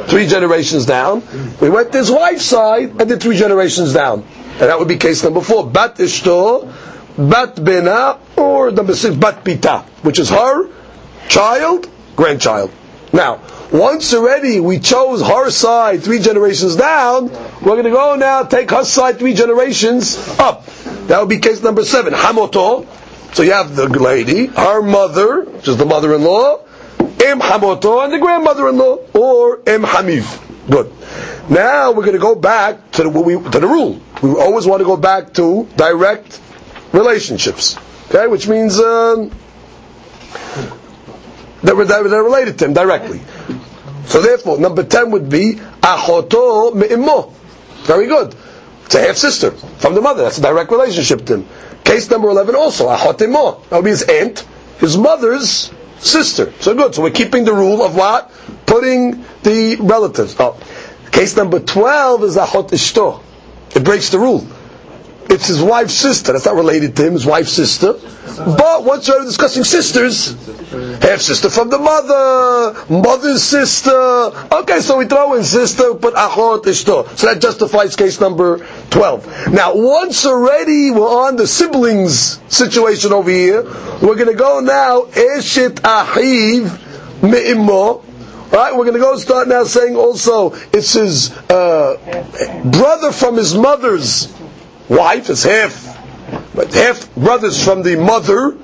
three 0.09 0.27
generations 0.27 0.87
down, 0.87 1.23
we 1.61 1.71
went 1.71 1.93
his 1.93 2.11
wife's 2.11 2.45
side 2.45 2.91
and 3.01 3.09
did 3.09 3.21
three 3.23 3.37
generations 3.37 3.93
down. 3.93 4.25
And 4.53 4.69
that 4.71 4.79
would 4.79 4.89
be 4.89 4.97
case 4.97 5.23
number 5.23 5.41
four. 5.41 5.67
Bat 5.71 5.97
ishto, 5.97 6.67
bat 7.31 7.63
bena, 7.63 8.19
or 8.37 8.71
number 8.71 8.95
six, 8.95 9.15
bat 9.15 9.45
pita, 9.45 9.85
which 10.03 10.19
is 10.19 10.31
her 10.31 10.69
child, 11.29 11.89
grandchild. 12.17 12.71
Now, 13.13 13.41
once 13.73 14.13
already 14.15 14.61
we 14.61 14.79
chose 14.81 15.23
her 15.23 15.51
side 15.51 16.03
three 16.03 16.19
generations 16.19 16.77
down, 16.77 17.31
we're 17.63 17.75
going 17.77 17.85
to 17.85 17.91
go 17.91 18.17
now 18.17 18.43
take 18.45 18.71
her 18.71 18.85
side 18.85 19.19
three 19.19 19.35
generations 19.35 20.17
up. 20.39 20.68
That 21.09 21.21
would 21.21 21.29
be 21.31 21.39
case 21.39 21.63
number 21.63 21.85
seven. 21.85 22.13
Hamoto. 22.13 22.87
So 23.35 23.43
you 23.43 23.53
have 23.53 23.75
the 23.77 23.89
lady, 23.89 24.47
her 24.47 24.83
mother, 24.83 25.43
which 25.45 25.69
is 25.69 25.77
the 25.77 25.85
mother-in-law, 25.85 26.61
Im 27.01 27.41
Hamoto, 27.41 28.05
and 28.05 28.13
the 28.13 28.19
grandmother-in-law, 28.19 28.97
or 29.15 29.61
Im 29.67 29.83
Hamiv. 29.83 30.71
Good. 30.71 30.93
Now 31.51 31.93
we're 31.93 32.05
going 32.05 32.13
to 32.17 32.19
go 32.21 32.35
back 32.35 32.91
to 32.93 33.03
the, 33.05 33.09
we, 33.11 33.35
to 33.35 33.59
the 33.61 33.67
rule. 33.67 34.01
We 34.23 34.31
always 34.31 34.67
want 34.67 34.81
to 34.81 34.85
go 34.85 34.97
back 34.97 35.33
to 35.35 35.67
direct 35.77 36.41
relationships. 36.93 37.77
Okay, 38.09 38.27
which 38.27 38.49
means 38.49 38.79
um, 38.79 39.31
that 41.63 41.77
we're, 41.77 41.85
that 41.87 42.03
we're 42.03 42.23
related 42.25 42.59
to 42.61 42.67
him 42.67 42.73
directly. 42.75 43.21
So 44.07 44.21
therefore, 44.23 44.59
number 44.59 44.83
ten 44.85 45.11
would 45.11 45.29
be 45.29 45.55
achoto 45.81 46.75
me'immo. 46.75 47.33
Very 47.85 48.07
good. 48.07 48.35
It's 48.89 48.95
a 48.95 49.03
half 49.03 49.17
sister 49.17 49.51
from 49.51 49.95
the 49.95 50.01
mother. 50.01 50.23
That's 50.23 50.39
a 50.39 50.41
direct 50.41 50.71
relationship 50.71 51.27
to 51.27 51.35
him. 51.35 51.49
Case 51.85 52.09
number 52.09 52.31
eleven 52.31 52.55
also 52.55 52.89
achotimo. 52.89 53.63
That 53.69 53.77
would 53.77 53.85
be 53.85 53.91
his 53.91 54.03
aunt, 54.05 54.47
his 54.79 54.97
mother's 54.97 55.71
sister. 55.99 56.55
So 56.61 56.75
good. 56.75 56.95
So 56.95 57.03
we're 57.03 57.11
keeping 57.11 57.45
the 57.45 57.53
rule 57.53 57.83
of 57.83 57.95
what? 57.95 58.31
Putting 58.65 59.27
the 59.43 59.77
relatives. 59.79 60.35
Oh. 60.39 60.59
Case 61.13 61.37
number 61.37 61.61
twelve 61.61 62.25
is 62.25 62.39
achot 62.39 62.71
ishto. 62.71 63.23
It 63.77 63.85
breaks 63.85 64.09
the 64.09 64.21
rule. 64.21 64.47
It's 65.31 65.47
his 65.49 65.63
wife's 65.63 65.95
sister. 65.95 66.33
That's 66.33 66.47
not 66.47 66.55
related 66.57 66.97
to 66.97 67.07
him, 67.07 67.13
his 67.13 67.27
wife's 67.27 67.53
sister. 67.53 67.95
But 68.37 68.85
once 68.85 69.09
you're 69.09 69.25
discussing 69.25 69.65
sisters, 69.65 70.29
half 71.03 71.21
sister 71.21 71.51
from 71.51 71.69
the 71.71 71.79
mother, 71.79 72.85
mother's 72.89 73.43
sister. 73.43 73.91
Okay, 74.53 74.81
so 74.81 74.97
we 74.99 75.07
throw 75.07 75.35
in 75.35 75.45
sister, 75.45 75.95
put 75.95 76.15
achot 76.15 76.63
ishto. 76.65 77.09
So 77.17 77.27
that 77.27 77.43
justifies 77.43 77.97
case 77.97 78.21
number 78.21 78.67
12. 78.91 79.53
Now, 79.53 79.75
once 79.75 80.25
already 80.25 80.93
we're 80.93 81.27
on 81.27 81.37
the 81.37 81.47
siblings 81.47 82.41
situation 82.49 83.13
over 83.13 83.31
here, 83.31 83.65
we're 84.01 84.17
going 84.17 84.27
to 84.29 84.35
go 84.35 84.61
now, 84.61 85.03
eshet 85.13 85.81
ahiv 85.81 87.23
me'immo. 87.23 88.05
Right, 88.51 88.73
we're 88.73 88.85
going 88.85 88.95
to 88.95 89.01
go 89.01 89.15
start 89.19 89.47
now 89.47 89.65
saying 89.65 89.95
also 89.95 90.53
it's 90.73 90.95
his 90.95 91.37
uh, 91.51 91.97
brother 92.65 93.13
from 93.13 93.37
his 93.37 93.55
mother's 93.55 94.33
wife, 94.89 95.31
is 95.31 95.45
half, 95.45 95.97
but 96.55 96.73
half 96.73 97.15
brothers 97.15 97.63
from 97.63 97.83
the 97.83 97.97
mother, 97.97 98.57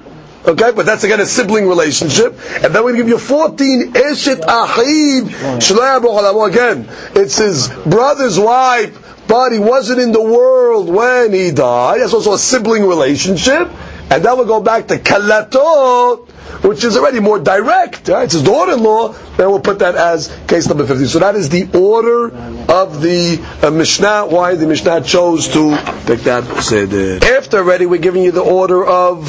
okay, 0.46 0.72
but 0.72 0.86
that's 0.86 1.04
again 1.04 1.20
a 1.20 1.26
sibling 1.26 1.68
relationship, 1.68 2.38
and 2.62 2.74
then 2.74 2.84
we 2.84 2.94
give 2.96 3.08
you 3.08 3.18
14 3.18 3.92
Eshet 3.92 4.40
Ahiv 4.40 5.28
Shalai 5.60 6.48
again, 6.48 6.88
it's 7.14 7.38
his 7.38 7.68
brother's 7.86 8.38
wife, 8.38 9.26
but 9.26 9.52
he 9.52 9.58
wasn't 9.58 10.00
in 10.00 10.12
the 10.12 10.22
world 10.22 10.88
when 10.88 11.32
he 11.32 11.50
died, 11.50 12.00
that's 12.00 12.14
also 12.14 12.34
a 12.34 12.38
sibling 12.38 12.86
relationship, 12.86 13.70
and 14.10 14.24
then 14.24 14.36
we'll 14.36 14.46
go 14.46 14.60
back 14.60 14.88
to 14.88 14.98
Kalatot, 14.98 16.28
which 16.62 16.84
is 16.84 16.96
already 16.96 17.20
more 17.20 17.38
direct. 17.38 18.08
Right? 18.08 18.24
It's 18.24 18.34
his 18.34 18.42
daughter-in-law. 18.42 19.12
Then 19.36 19.50
we'll 19.50 19.60
put 19.60 19.80
that 19.80 19.94
as 19.94 20.28
case 20.46 20.68
number 20.68 20.86
50. 20.86 21.06
So 21.06 21.18
that 21.18 21.34
is 21.34 21.48
the 21.48 21.68
order 21.78 22.26
of 22.70 23.00
the 23.02 23.40
uh, 23.62 23.70
Mishnah, 23.70 24.26
why 24.26 24.54
the 24.54 24.66
Mishnah 24.66 25.02
chose 25.02 25.48
to 25.48 25.76
pick 26.06 26.20
that 26.20 26.62
Seder. 26.62 27.24
After 27.24 27.58
already 27.58 27.86
we're 27.86 28.00
giving 28.00 28.22
you 28.22 28.32
the 28.32 28.42
order 28.42 28.84
of 28.84 29.24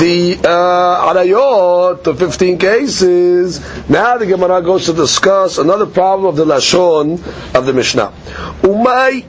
the 0.00 0.38
uh, 0.44 1.12
Arayot, 1.12 2.02
the 2.04 2.14
15 2.14 2.58
cases, 2.58 3.60
now 3.88 4.18
the 4.18 4.26
Gemara 4.26 4.62
goes 4.62 4.86
to 4.86 4.92
discuss 4.92 5.58
another 5.58 5.86
problem 5.86 6.26
of 6.28 6.36
the 6.36 6.44
Lashon 6.44 7.14
of 7.54 7.66
the 7.66 7.72
Mishnah. 7.72 8.12
Umay 8.62 9.22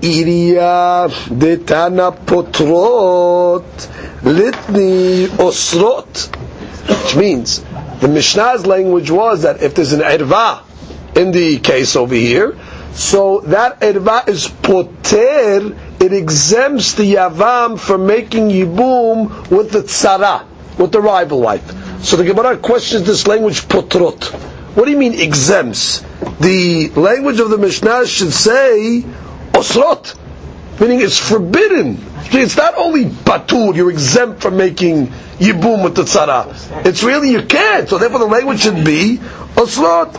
detana 1.30 2.12
potrot 2.26 3.64
litni 4.24 5.28
osrot 5.38 6.49
which 6.90 7.16
means 7.16 7.64
the 8.02 8.08
Mishnah's 8.08 8.66
language 8.66 9.12
was 9.12 9.44
that 9.44 9.62
if 9.62 9.76
there's 9.76 9.94
an 9.94 10.02
erva 10.02 10.62
in 11.16 11.32
the 11.32 11.60
case 11.60 11.96
over 11.96 12.16
here, 12.16 12.58
so 12.94 13.42
that 13.48 13.80
erva 13.82 14.28
is 14.28 14.48
poter, 14.48 15.76
it 16.00 16.14
exempts 16.14 16.94
the 16.94 17.16
yavam 17.16 17.80
from 17.80 18.06
making 18.08 18.50
yibum 18.50 19.50
with 19.50 19.72
the 19.72 19.82
tzara, 19.84 20.46
with 20.78 20.92
the 20.92 21.02
rival 21.02 21.42
wife. 21.42 22.04
So 22.04 22.16
the 22.16 22.24
Gemara 22.24 22.58
questions 22.58 23.06
this 23.06 23.28
language 23.28 23.68
potrot. 23.68 24.24
What 24.76 24.86
do 24.86 24.92
you 24.92 24.98
mean 24.98 25.20
exempts? 25.20 26.00
The 26.40 26.90
language 26.96 27.40
of 27.40 27.50
the 27.50 27.58
Mishnah 27.58 28.08
should 28.08 28.32
say 28.32 29.04
osrot, 29.54 30.16
meaning 30.80 31.02
it's 31.02 31.18
forbidden. 31.20 31.98
It's 32.32 32.58
not 32.58 32.76
only 32.78 33.06
batur, 33.06 33.76
you're 33.76 33.92
exempt 33.92 34.42
from 34.42 34.58
making 34.58 35.08
yibum 35.40 35.84
with 35.84 35.96
the 35.96 36.04
tzara. 36.04 36.86
It's 36.86 37.04
really 37.04 37.32
you 37.32 37.44
can't. 37.44 37.88
So 37.90 37.98
therefore 37.98 38.20
the 38.20 38.26
language 38.26 38.62
should 38.62 38.84
be 38.86 39.18
osrot. 39.56 40.14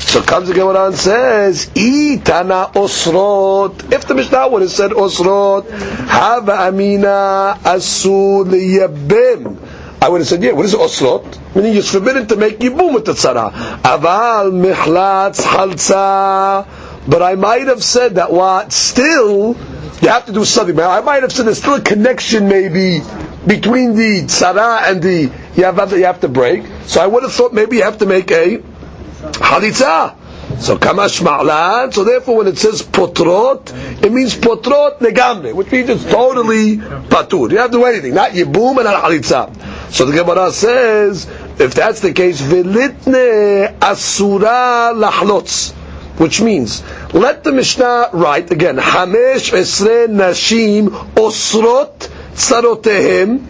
So 0.00 0.22
comes 0.22 0.48
the 0.48 0.54
Gemara 0.54 0.86
and 0.86 0.96
says, 0.96 1.66
Itana 1.74 2.72
osrot. 2.72 3.92
If 3.92 4.06
the 4.06 4.14
Mishnah 4.14 4.48
would 4.48 4.62
have 4.62 4.70
said 4.70 4.92
osrot, 4.92 5.68
have 6.08 6.48
amina 6.48 7.58
asu 7.62 8.44
liyabim. 8.44 9.58
I 10.00 10.08
would 10.08 10.20
have 10.20 10.28
said, 10.28 10.42
yeah, 10.42 10.52
what 10.52 10.64
is 10.64 10.74
osrot? 10.74 11.54
Meaning 11.54 11.76
it's 11.76 11.90
forbidden 11.92 12.26
to 12.28 12.36
make 12.36 12.58
yibum 12.58 12.94
with 12.94 13.04
the 13.04 13.12
tzara. 13.12 13.50
Aval 13.82 14.52
mihlatz 14.52 15.42
halza. 15.42 16.66
But 17.08 17.22
I 17.22 17.34
might 17.34 17.66
have 17.66 17.82
said 17.82 18.16
that 18.16 18.32
what 18.32 18.72
still 18.72 19.54
you 20.02 20.08
have 20.08 20.26
to 20.26 20.32
do 20.32 20.44
something. 20.44 20.78
I 20.78 21.00
might 21.00 21.22
have 21.22 21.32
said 21.32 21.46
there's 21.46 21.58
still 21.58 21.74
a 21.74 21.80
connection 21.80 22.48
maybe 22.48 23.00
between 23.46 23.94
the 23.94 24.22
tzara 24.22 24.90
and 24.90 25.02
the 25.02 25.30
you 25.56 25.64
have, 25.64 25.92
you 25.92 26.04
have 26.04 26.20
to 26.20 26.28
break. 26.28 26.64
So 26.86 27.00
I 27.00 27.06
would 27.06 27.22
have 27.24 27.32
thought 27.32 27.52
maybe 27.52 27.76
you 27.78 27.82
have 27.82 27.98
to 27.98 28.06
make 28.06 28.30
a 28.30 28.58
halitza. 28.58 30.14
So 30.60 30.78
kamash 30.78 31.20
ma'lan. 31.22 31.92
So 31.92 32.04
therefore, 32.04 32.38
when 32.38 32.46
it 32.46 32.58
says 32.58 32.82
potrot, 32.82 33.72
it 34.02 34.12
means 34.12 34.34
potrot 34.34 35.00
negamre, 35.00 35.52
which 35.54 35.70
means 35.70 35.90
it's 35.90 36.04
totally 36.04 36.76
patur. 36.76 37.50
You 37.50 37.58
have 37.58 37.70
to 37.72 37.78
do 37.78 37.84
anything, 37.84 38.14
not 38.14 38.30
yibum 38.30 38.76
and 38.76 38.84
not 38.84 39.02
halitza. 39.04 39.92
So 39.92 40.04
the 40.04 40.12
Gemara 40.16 40.52
says, 40.52 41.26
if 41.58 41.74
that's 41.74 42.00
the 42.00 42.12
case, 42.12 42.40
velitne 42.40 43.76
asura 43.82 44.92
lahlotz 44.94 45.74
which 46.18 46.40
means 46.40 46.80
let 47.12 47.42
the 47.44 47.52
Mishnah 47.52 48.10
write 48.12 48.50
again. 48.50 48.76
Hamesh 48.76 49.52
Esre 49.52 50.06
Nashim 50.08 50.88
Osrot 51.14 52.08
Tsarotehem 52.34 53.46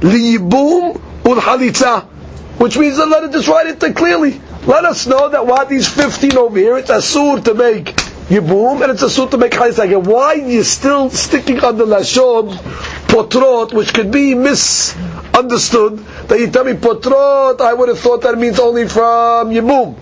Liyibum 0.00 1.00
Ulhalitza 1.22 2.06
which 2.60 2.76
means 2.76 2.98
that 2.98 3.08
let 3.08 3.24
it 3.24 3.32
just 3.32 3.48
write 3.48 3.66
it 3.68 3.96
clearly. 3.96 4.38
Let 4.66 4.84
us 4.84 5.06
know 5.06 5.30
that 5.30 5.46
what 5.46 5.70
these 5.70 5.88
15 5.88 6.36
over 6.36 6.58
here 6.58 6.76
it's 6.76 6.90
asur 6.90 7.42
to 7.44 7.54
make 7.54 7.86
Yibum 8.28 8.82
and 8.82 8.92
it's 8.92 9.02
asur 9.02 9.30
to 9.30 9.38
make 9.38 9.52
Halitza. 9.52 9.84
Again 9.84 10.02
why 10.04 10.34
are 10.34 10.36
you 10.36 10.62
still 10.62 11.08
sticking 11.08 11.60
on 11.64 11.78
the 11.78 11.86
Lashon 11.86 12.54
Potrot 13.08 13.72
which 13.72 13.94
could 13.94 14.10
be 14.10 14.34
misunderstood 14.34 15.98
that 16.28 16.38
you 16.38 16.50
tell 16.50 16.64
me 16.64 16.74
Potrot 16.74 17.60
I 17.62 17.72
would 17.72 17.88
have 17.88 17.98
thought 17.98 18.22
that 18.22 18.36
means 18.36 18.60
only 18.60 18.86
from 18.88 19.48
Yibum. 19.50 19.96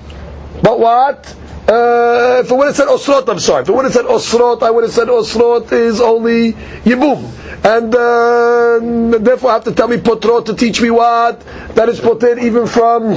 But 0.61 0.81
what? 0.81 1.33
Uh, 1.69 2.19
uh, 2.39 2.41
if 2.41 2.51
it 2.51 2.55
would 2.55 2.67
have 2.67 2.77
said 2.77 2.87
Osrot, 2.89 3.29
I'm 3.29 3.39
sorry. 3.41 3.63
If 3.63 3.69
it 3.69 3.73
would 3.75 3.85
have 3.85 3.93
said 3.93 4.07
Osrot, 4.07 4.63
I 4.63 4.71
would 4.71 4.85
have 4.85 4.93
said 4.93 5.09
Osrot 5.09 5.73
is 5.73 6.01
only 6.01 6.53
Yibum. 6.53 7.25
And 7.65 7.95
uh, 7.95 9.19
therefore 9.19 9.51
I 9.51 9.55
have 9.55 9.65
to 9.65 9.73
tell 9.73 9.89
me 9.89 9.99
Potrot 9.99 10.47
to 10.47 10.55
teach 10.55 10.81
me 10.81 10.91
what? 10.91 11.41
That 11.75 11.89
is 11.89 12.01
Poter 12.01 12.39
even 12.39 12.67
from 12.67 13.15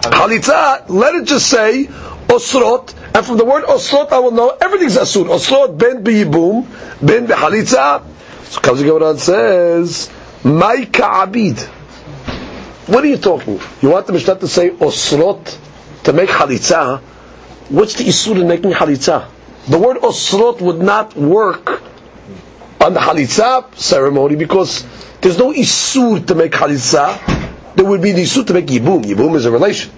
Chalitza. 0.00 0.88
Let 0.88 1.14
it 1.14 1.26
just 1.26 1.48
say 1.48 1.86
Osrot. 2.28 2.94
And 3.14 3.24
from 3.24 3.36
the 3.36 3.44
word 3.44 3.64
Osrot 3.64 4.10
I 4.10 4.18
will 4.18 4.32
know 4.32 4.56
everything's 4.60 4.96
Asur. 4.96 5.26
Osrot 5.26 5.78
ben 5.78 6.02
Yibum, 6.02 6.66
ben 7.00 7.28
Chalitza. 7.28 8.02
So 8.44 8.74
the 8.74 8.84
Gemara 8.84 9.16
says, 9.16 10.10
Maika 10.42 11.26
Abid. 11.26 11.60
What 12.88 13.04
are 13.04 13.08
you 13.08 13.16
talking? 13.16 13.60
You 13.80 13.90
want 13.90 14.06
the 14.08 14.12
Mishnah 14.12 14.40
to 14.40 14.48
say 14.48 14.70
Osrot 14.70 15.58
to 16.04 16.12
make 16.12 16.28
Chalitza? 16.30 17.13
What's 17.68 17.94
the 17.94 18.04
Isur 18.04 18.40
in 18.40 18.46
making 18.46 18.72
Chalitza? 18.72 19.28
The 19.68 19.78
word 19.78 19.96
Osrot 19.98 20.60
would 20.60 20.80
not 20.80 21.16
work 21.16 21.82
on 22.80 22.92
the 22.92 23.00
Chalitza 23.00 23.74
ceremony 23.74 24.36
because 24.36 24.84
there's 25.22 25.38
no 25.38 25.52
Isur 25.52 26.26
to 26.26 26.34
make 26.34 26.52
Chalitza. 26.52 27.74
There 27.74 27.86
would 27.86 28.02
be 28.02 28.12
the 28.12 28.22
Isur 28.22 28.46
to 28.46 28.52
make 28.52 28.66
Yibum. 28.66 29.02
Yibum 29.04 29.34
is 29.36 29.46
a 29.46 29.50
relation. 29.50 29.90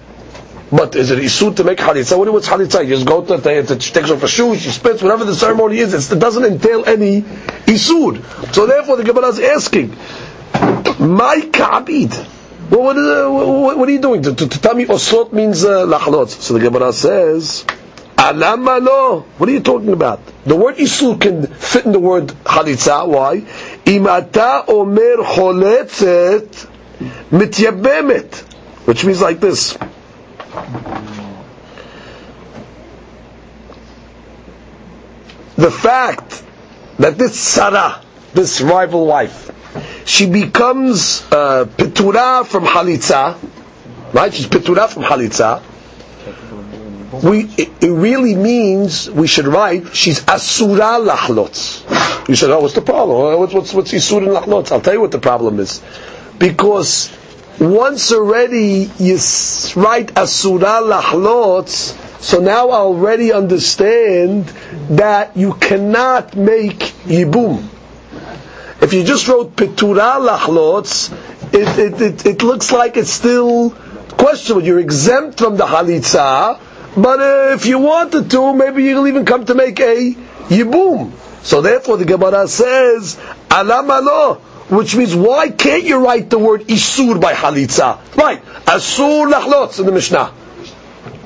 But 0.71 0.95
is 0.95 1.11
it 1.11 1.19
Isur 1.19 1.53
to 1.57 1.63
make 1.65 1.77
Chalitza? 1.79 2.17
What 2.17 2.29
is 2.29 2.47
Chalitza? 2.47 2.83
You 2.85 2.95
just 2.95 3.05
go 3.05 3.23
to, 3.25 3.37
the, 3.37 3.79
she 3.81 3.91
takes 3.91 4.09
off 4.11 4.21
her 4.21 4.27
shoes, 4.27 4.61
she 4.61 4.69
spits, 4.69 5.01
whatever 5.03 5.25
the 5.25 5.35
ceremony 5.35 5.79
is, 5.79 6.11
it 6.11 6.19
doesn't 6.19 6.45
entail 6.45 6.85
any 6.85 7.21
Isur. 7.21 8.53
So 8.53 8.65
therefore 8.65 8.95
the 8.95 9.03
Gemara 9.03 9.27
is 9.27 9.39
asking, 9.39 9.89
my 10.99 11.49
Ka'abid. 11.51 12.36
Well, 12.69 12.83
what, 12.83 12.97
uh, 12.97 13.29
what, 13.31 13.77
what, 13.77 13.87
are 13.87 13.91
you 13.91 14.01
doing? 14.01 14.21
To, 14.23 14.35
to, 14.35 14.47
to 14.47 14.59
tell 14.61 14.75
me 14.75 14.85
Osot 14.85 15.31
means 15.31 15.63
uh, 15.63 15.85
Lachlot. 15.85 16.27
So 16.27 16.53
the 16.55 16.59
Gemara 16.59 16.91
says, 16.91 17.65
Alama 18.17 18.79
lo. 18.81 19.21
What 19.37 19.47
are 19.47 19.53
you 19.53 19.61
talking 19.61 19.93
about? 19.93 20.19
The 20.43 20.55
word 20.55 20.75
Isur 20.75 21.19
can 21.21 21.47
fit 21.47 21.85
in 21.85 21.93
the 21.93 21.99
word 21.99 22.27
Chalitza. 22.43 23.07
Why? 23.07 23.41
Imata 23.85 24.67
omer 24.67 25.23
choletzet 25.23 26.67
mityabemet. 27.31 28.41
Which 28.85 29.05
means 29.05 29.21
like 29.21 29.39
this. 29.39 29.77
The 35.55 35.71
fact 35.71 36.43
that 36.99 37.17
this 37.17 37.55
tzara, 37.57 38.03
this 38.33 38.61
rival 38.61 39.05
wife, 39.05 39.51
she 40.07 40.25
becomes 40.29 41.21
uh, 41.33 41.65
petura 41.77 42.45
from 42.45 42.63
halitza, 42.63 43.37
right? 44.13 44.33
She's 44.33 44.47
petura 44.47 44.87
from 44.87 45.03
halitza. 45.03 45.61
We, 47.23 47.41
it, 47.57 47.83
it, 47.83 47.91
really 47.91 48.33
means 48.35 49.09
we 49.09 49.27
should 49.27 49.47
write 49.47 49.93
she's 49.95 50.25
asura 50.27 50.97
lachlotz. 50.99 52.27
You 52.29 52.35
said, 52.35 52.51
oh, 52.51 52.61
what's 52.61 52.73
the 52.73 52.81
problem? 52.81 53.37
What's 53.39 53.53
what's 53.53 53.73
what's 53.73 53.91
isur 53.91 54.21
lachlotz? 54.21 54.71
I'll 54.71 54.79
tell 54.81 54.93
you 54.93 55.01
what 55.01 55.11
the 55.11 55.19
problem 55.19 55.59
is, 55.59 55.81
because 56.39 57.11
once 57.59 58.11
already 58.13 58.89
you 58.99 59.17
write 59.75 60.17
asura 60.17 60.79
lachlotz, 60.83 62.21
so 62.21 62.39
now 62.39 62.69
I 62.69 62.77
already 62.77 63.33
understand 63.33 64.45
that 64.89 65.35
you 65.35 65.53
cannot 65.55 66.35
make 66.37 66.79
yibum. 67.07 67.67
If 68.79 68.93
you 68.93 69.03
just 69.03 69.27
wrote 69.27 69.55
Petura 69.55 70.19
Lachlotz, 70.19 71.11
it, 71.53 71.79
it, 71.79 72.01
it, 72.01 72.25
it, 72.25 72.43
looks 72.43 72.71
like 72.71 72.95
it's 72.95 73.09
still 73.09 73.71
questionable. 73.71 74.63
You're 74.65 74.79
exempt 74.79 75.39
from 75.39 75.57
the 75.57 75.65
Halitza, 75.65 76.59
but 76.95 77.19
uh, 77.19 77.53
if 77.55 77.65
you 77.65 77.79
wanted 77.79 78.29
to, 78.31 78.53
maybe 78.53 78.83
you'll 78.83 79.07
even 79.07 79.25
come 79.25 79.45
to 79.45 79.55
make 79.55 79.79
a 79.79 80.13
Yibum. 80.49 81.11
So 81.43 81.61
therefore 81.61 81.97
the 81.97 82.05
Gemara 82.05 82.47
says, 82.47 83.19
Alam 83.49 83.89
alo, 83.89 84.35
which 84.69 84.95
means 84.95 85.15
why 85.15 85.49
can't 85.49 85.83
you 85.83 86.03
write 86.03 86.29
the 86.29 86.37
word 86.37 86.61
Isur 86.67 87.19
by 87.19 87.33
Halitza? 87.33 87.97
Right, 88.15 88.43
Asur 88.65 89.31
Lachlotz 89.31 89.79
in 89.79 89.85
the 89.85 89.91
Mishnah. 89.91 90.31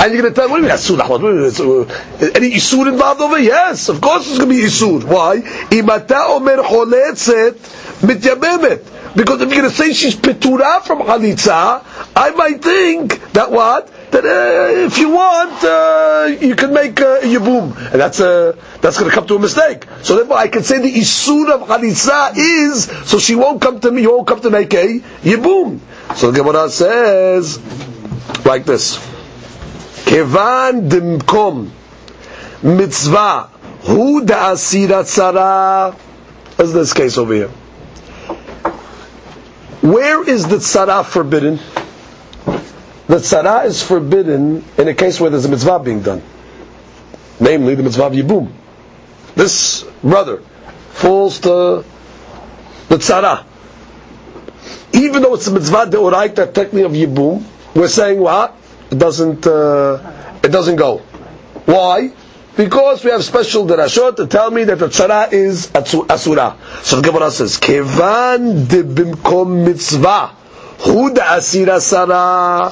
And 0.02 0.14
you're 0.14 0.24
going 0.24 0.34
to 0.34 0.40
tell, 0.42 0.50
what 0.50 0.58
do 0.58 0.64
you 0.64 0.68
mean 0.68 0.78
Asur 0.78 0.98
Lahmat? 0.98 2.36
Any 2.36 2.54
Isur 2.54 2.88
involved 2.92 3.22
over? 3.22 3.38
Yes, 3.38 3.88
of 3.88 4.02
course 4.02 4.28
it's 4.28 4.40
going 4.40 4.50
to 4.50 4.56
be 4.56 4.64
Isur. 4.64 5.04
Why? 5.04 5.42
Imata 5.70 6.30
omer 6.32 6.58
choletzet 6.58 7.54
mityabemet. 8.02 9.16
Because 9.16 9.42
if 9.42 9.52
you're 9.52 9.62
going 9.62 9.70
to 9.70 9.78
say 9.78 9.94
she's 9.94 10.16
petura 10.16 10.82
from 10.82 11.00
Chalitza, 11.00 11.84
I 12.16 12.32
might 12.32 12.64
think 12.64 13.20
that 13.34 13.52
what? 13.52 13.92
That 14.12 14.26
uh, 14.26 14.86
if 14.88 14.98
you 14.98 15.12
want, 15.12 15.64
uh, 15.64 16.36
you 16.42 16.56
can 16.56 16.74
make 16.74 17.00
uh, 17.00 17.20
yibum, 17.22 17.76
and 17.92 18.02
that's 18.02 18.20
uh, 18.20 18.56
that's 18.82 18.98
going 18.98 19.10
to 19.10 19.16
come 19.16 19.28
to 19.28 19.36
a 19.36 19.40
mistake. 19.40 19.86
So 20.02 20.16
therefore, 20.16 20.38
I 20.38 20.48
can 20.48 20.64
say 20.64 20.82
the 20.82 20.92
isur 20.92 21.52
of 21.54 21.68
chalitza 21.68 22.34
is 22.36 22.86
so 23.08 23.20
she 23.20 23.36
won't 23.36 23.62
come 23.62 23.80
to 23.82 23.92
me. 23.92 24.02
You 24.02 24.12
won't 24.12 24.28
come 24.28 24.42
to 24.42 24.50
make 24.50 24.74
a 24.74 25.00
yibum. 25.22 25.80
So 26.16 26.32
the 26.32 26.40
Gemara 26.40 26.70
says 26.70 27.60
like 28.46 28.66
this. 28.66 28.98
כיוון 30.05 30.89
דמקום 30.89 31.69
מצווה 32.65 33.43
הוא 33.83 34.21
דאסיר 34.25 34.97
הצרה, 34.97 35.91
as 36.59 36.73
this 36.73 36.93
case 36.93 37.19
over 37.19 37.35
here. 37.35 37.51
Where 39.83 40.29
is 40.29 40.49
the 40.49 40.57
tzara 40.57 41.05
forbidden? 41.05 41.61
The 43.07 43.17
tzara 43.17 43.67
is 43.67 43.83
forbidden 43.83 44.65
in 44.79 44.89
a 44.89 44.95
case 44.95 45.21
where 45.21 45.31
there's 45.31 45.45
a 45.45 45.49
mitzvah 45.49 45.79
being 45.79 46.03
done. 46.03 46.23
Namely, 47.39 47.75
the 47.77 47.85
mitzvah 47.85 48.07
of 48.07 48.13
Yibum. 48.15 48.51
This 49.37 49.85
brother 50.03 50.39
falls 50.91 51.39
to 51.41 51.85
the 52.89 52.97
tzara. 52.97 53.45
Even 54.93 55.23
though 55.23 55.35
it's 55.35 55.47
a 55.47 55.53
mitzvah 55.53 55.87
deoraita 55.87 56.53
technically 56.53 56.83
of 56.83 56.93
Yibum, 56.93 57.45
we're 57.75 57.87
saying 57.87 58.19
what? 58.19 58.57
It 58.92 58.98
doesn't 59.00 59.48
uh, 59.48 60.40
it 60.44 60.50
doesn't 60.50 60.76
go. 60.76 60.98
Why? 61.66 62.12
Because 62.58 63.04
we 63.04 63.12
have 63.12 63.24
special 63.24 63.66
derashot 63.66 64.18
to 64.18 64.28
tell 64.28 64.52
me 64.52 64.66
that 64.66 64.78
the 64.80 64.88
tzara 64.88 65.32
is 65.32 65.72
asura. 65.74 66.58
So 66.84 66.98
the 66.98 67.02
Gemara 67.02 67.32
says, 67.32 67.58
"Kevan 67.58 68.68
de 68.68 68.84
bimkom 68.84 69.66
mitzvah 69.66 70.28
hu 70.80 71.14
da 71.14 71.38
asira 71.38 71.80
sara 71.80 72.72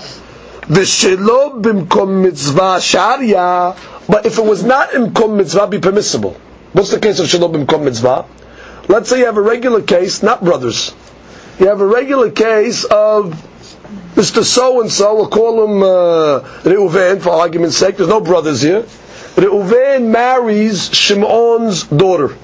v'shelo 0.67 1.61
bimkom 1.61 2.24
mitzvah 2.24 2.82
sharia." 2.82 3.76
But 4.09 4.26
if 4.26 4.38
it 4.38 4.45
was 4.45 4.63
not 4.63 4.89
imkom 4.89 5.38
mitzvah, 5.38 5.67
be 5.67 5.80
permissible. 5.80 6.36
What's 6.74 6.91
the 6.91 6.99
case 6.99 7.20
of 7.20 7.28
shelo 7.28 7.49
bimkom 7.53 7.84
mitzvah? 7.84 8.26
Let's 8.89 9.09
say 9.09 9.20
you 9.20 9.26
have 9.28 9.38
a 9.38 9.41
regular 9.41 9.82
case, 9.82 10.22
not 10.22 10.43
brothers. 10.43 10.93
You 11.59 11.67
have 11.67 11.80
a 11.80 11.86
regular 11.86 12.32
case 12.32 12.84
of 12.84 13.34
Mr. 14.15 14.43
So 14.43 14.82
and 14.82 14.91
so, 14.91 15.15
we'll 15.15 15.28
call 15.30 15.63
him 15.63 15.82
uh, 15.84 16.41
Reuven 16.63 17.22
for 17.22 17.30
argument's 17.32 17.78
sake. 17.78 17.97
There's 17.97 18.09
no 18.09 18.22
brothers 18.22 18.61
here. 18.61 18.84
Reuven 19.36 20.07
marries 20.11 20.93
Shimon's 20.93 21.84
daughter. 21.84 22.36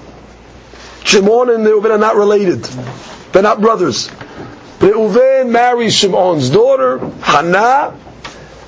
Shimon 1.03 1.49
and 1.49 1.65
Reuven 1.65 1.91
are 1.91 1.97
not 1.97 2.15
related. 2.15 2.63
They're 3.31 3.43
not 3.43 3.61
brothers. 3.61 4.07
Reuven 4.79 5.49
marries 5.49 5.93
Shimon's 5.95 6.49
daughter, 6.49 6.99
Hannah. 7.21 7.95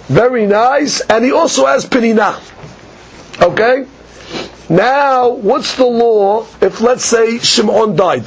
Very 0.08 0.46
nice. 0.46 1.02
And 1.02 1.24
he 1.26 1.32
also 1.32 1.66
has 1.66 1.86
Penina. 1.86 2.40
Okay? 3.42 3.86
Now, 4.70 5.30
what's 5.30 5.76
the 5.76 5.86
law 5.86 6.46
if, 6.62 6.82
let's 6.82 7.06
say, 7.06 7.40
Shimon 7.40 7.96
died? 7.96 8.26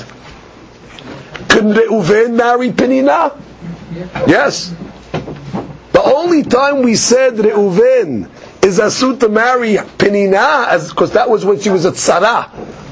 Can 1.48 1.72
Reuven 1.74 2.34
marry 2.34 2.70
Penina? 2.70 3.36
Yes. 4.26 4.74
The 5.92 6.02
only 6.02 6.44
time 6.44 6.82
we 6.82 6.94
said 6.94 7.34
Reuven 7.34 8.30
is 8.64 8.78
asut 8.78 9.20
to 9.20 9.28
marry 9.28 9.74
Penina, 9.74 10.88
because 10.88 11.12
that 11.12 11.28
was 11.28 11.44
when 11.44 11.60
she 11.60 11.70
was 11.70 11.86
at 11.86 11.94
tzara. 11.94 12.48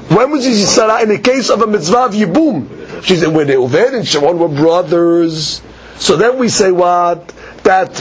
When 0.09 0.31
was 0.31 0.43
she 0.43 0.51
tzara? 0.51 1.03
In 1.03 1.09
the 1.09 1.19
case 1.19 1.49
of 1.49 1.61
a 1.61 1.67
mitzvah 1.67 2.05
of 2.05 2.11
Yibum. 2.13 3.03
She 3.03 3.15
said 3.15 3.33
when 3.33 3.47
Reuven 3.47 3.95
and 3.95 4.07
Shimon 4.07 4.39
were 4.39 4.49
brothers. 4.49 5.61
So 5.97 6.17
then 6.17 6.37
we 6.37 6.49
say 6.49 6.71
what? 6.71 7.27
That 7.63 7.91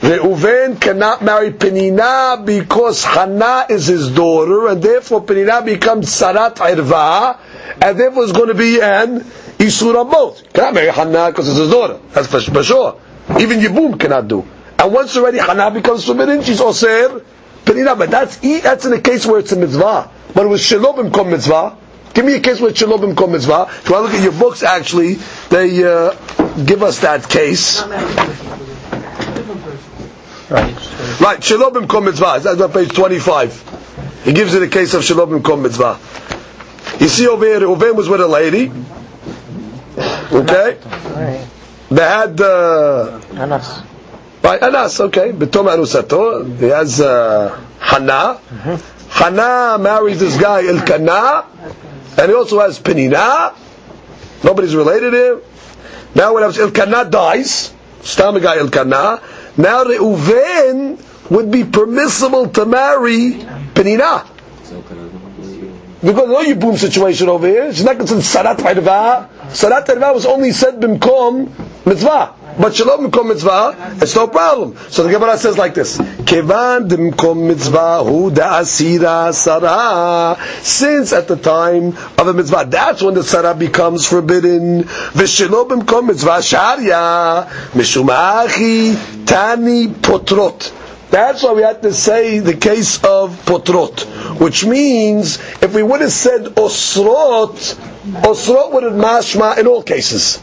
Reuven 0.00 0.80
cannot 0.80 1.22
marry 1.22 1.50
Penina 1.50 2.44
because 2.44 3.04
Hannah 3.04 3.66
is 3.68 3.86
his 3.86 4.10
daughter, 4.10 4.68
and 4.68 4.82
therefore 4.82 5.22
Penina 5.24 5.64
becomes 5.64 6.06
Sarat 6.08 6.56
Irva, 6.56 7.38
and 7.82 7.98
therefore 7.98 8.24
it's 8.24 8.32
going 8.32 8.48
to 8.48 8.54
be 8.54 8.80
an 8.80 9.24
Isur 9.58 9.98
on 9.98 10.10
both. 10.10 10.52
Cannot 10.52 10.74
marry 10.74 10.88
Hannah 10.88 11.30
because 11.30 11.48
it's 11.48 11.58
his 11.58 11.70
daughter. 11.70 11.98
That's 12.12 12.28
for, 12.28 12.40
for 12.40 12.62
sure. 12.62 13.00
Even 13.40 13.60
Yibum 13.60 13.98
cannot 13.98 14.28
do. 14.28 14.46
And 14.78 14.92
once 14.92 15.16
already 15.16 15.38
Hannah 15.38 15.70
becomes 15.70 16.04
forbidden, 16.04 16.42
she's 16.42 16.60
Penina. 16.60 17.98
But 17.98 18.10
that's, 18.10 18.36
that's 18.36 18.84
in 18.84 18.92
a 18.92 19.00
case 19.00 19.26
where 19.26 19.40
it's 19.40 19.52
a 19.52 19.56
mitzvah. 19.56 20.10
But 20.34 20.46
it 20.46 20.48
was 20.48 20.62
Shalom 20.62 21.10
Kom 21.10 21.30
mitzvah. 21.30 21.76
Give 22.14 22.24
me 22.24 22.34
a 22.34 22.40
case 22.40 22.60
where 22.60 22.74
Shalom 22.74 23.16
Kom 23.16 23.32
mitzvah. 23.32 23.66
If 23.68 23.92
I 23.92 24.00
look 24.00 24.12
at 24.12 24.22
your 24.22 24.32
books, 24.32 24.62
actually, 24.62 25.14
they 25.50 25.82
uh, 25.84 26.12
give 26.64 26.82
us 26.82 27.00
that 27.00 27.28
case. 27.28 27.82
Right. 30.48 31.20
Right, 31.20 31.42
Shalom 31.42 31.74
B'mkom 31.74 32.04
Mitzvah. 32.04 32.38
That's 32.40 32.60
on 32.60 32.70
page 32.72 32.92
25. 32.92 34.22
He 34.24 34.32
gives 34.32 34.54
you 34.54 34.60
the 34.60 34.68
case 34.68 34.94
of 34.94 35.02
Shalom 35.02 35.30
B'mkom 35.30 35.62
Mitzvah. 35.62 35.98
You 37.02 37.08
see 37.08 37.26
over 37.26 37.44
here, 37.44 37.60
Reuven 37.60 37.96
was 37.96 38.08
with 38.08 38.20
a 38.20 38.28
lady. 38.28 38.70
Okay? 40.32 40.78
They 41.90 42.02
had, 42.02 42.40
uh, 42.40 43.20
Anas. 43.34 43.82
right, 44.42 44.62
Anas, 44.62 45.00
okay. 45.00 45.30
Betom 45.32 45.66
Arusato. 45.66 46.58
He 46.58 46.66
has, 46.66 47.00
uh, 47.00 47.58
Hannah. 47.78 48.38
Hannah 49.10 49.78
marries 49.78 50.18
this 50.20 50.36
guy, 50.40 50.66
Elkanah. 50.66 51.44
And 52.18 52.30
he 52.30 52.34
also 52.34 52.60
has 52.60 52.80
Penina. 52.80 53.54
Nobody's 54.42 54.74
related 54.74 55.10
to 55.12 55.32
him. 55.34 55.40
Now 56.14 56.34
when 56.34 56.44
Elkanah 56.44 57.10
dies, 57.10 57.72
Stam 58.02 58.40
guy 58.40 58.58
Elkanah, 58.58 59.20
now 59.56 59.84
Reuven 59.84 61.30
would 61.30 61.50
be 61.50 61.64
permissible 61.64 62.48
to 62.48 62.64
marry 62.66 63.32
Penina. 63.74 64.26
Because 66.02 66.28
no 66.28 66.44
Yibum 66.44 66.76
situation 66.76 67.28
over 67.28 67.46
here. 67.48 67.72
She's 67.72 67.84
not 67.84 67.96
considered 67.96 68.22
Sarat 68.22 68.56
Irva. 68.56 69.28
Sarat 69.48 69.86
Irva 69.86 70.12
was 70.14 70.26
only 70.26 70.52
said 70.52 70.80
Bimkom 70.80 71.50
Mitzvah. 71.86 72.34
But 72.58 72.74
Shalom 72.74 73.10
Bimkom 73.10 73.28
Mitzvah, 73.28 73.98
it's 74.02 74.16
no 74.16 74.28
problem. 74.28 74.76
So 74.88 75.02
the 75.02 75.10
Gemara 75.10 75.36
says 75.38 75.58
like 75.58 75.74
this. 75.74 75.98
Kevan 75.98 76.88
Bimkom 76.88 77.48
Mitzvah 77.48 78.02
hu 78.04 78.30
da'asira 78.30 79.30
tzara. 79.30 80.38
Since 80.62 81.12
at 81.12 81.28
the 81.28 81.36
time 81.36 81.88
of 82.18 82.26
a 82.26 82.32
mitzvah, 82.34 82.66
that's 82.68 83.02
when 83.02 83.14
the 83.14 83.20
tzara 83.20 83.58
becomes 83.58 84.06
forbidden. 84.06 84.84
V'shalom 84.84 85.68
Bimkom 85.68 86.08
Mitzvah 86.08 86.42
Sharia. 86.42 87.46
Mishumachi 87.72 89.26
Tani 89.26 89.88
Potrot. 89.88 90.72
That's 91.10 91.44
why 91.44 91.52
we 91.52 91.62
had 91.62 91.82
to 91.82 91.92
say 91.94 92.40
the 92.40 92.54
case 92.56 93.02
of 93.04 93.46
potrot, 93.46 94.00
which 94.40 94.64
means 94.64 95.38
if 95.62 95.72
we 95.72 95.82
would 95.82 96.00
have 96.00 96.10
said 96.10 96.42
osrot, 96.56 97.78
osrot 98.24 98.72
would 98.72 98.84
mashma 98.84 99.58
in 99.58 99.66
all 99.66 99.82
cases, 99.82 100.38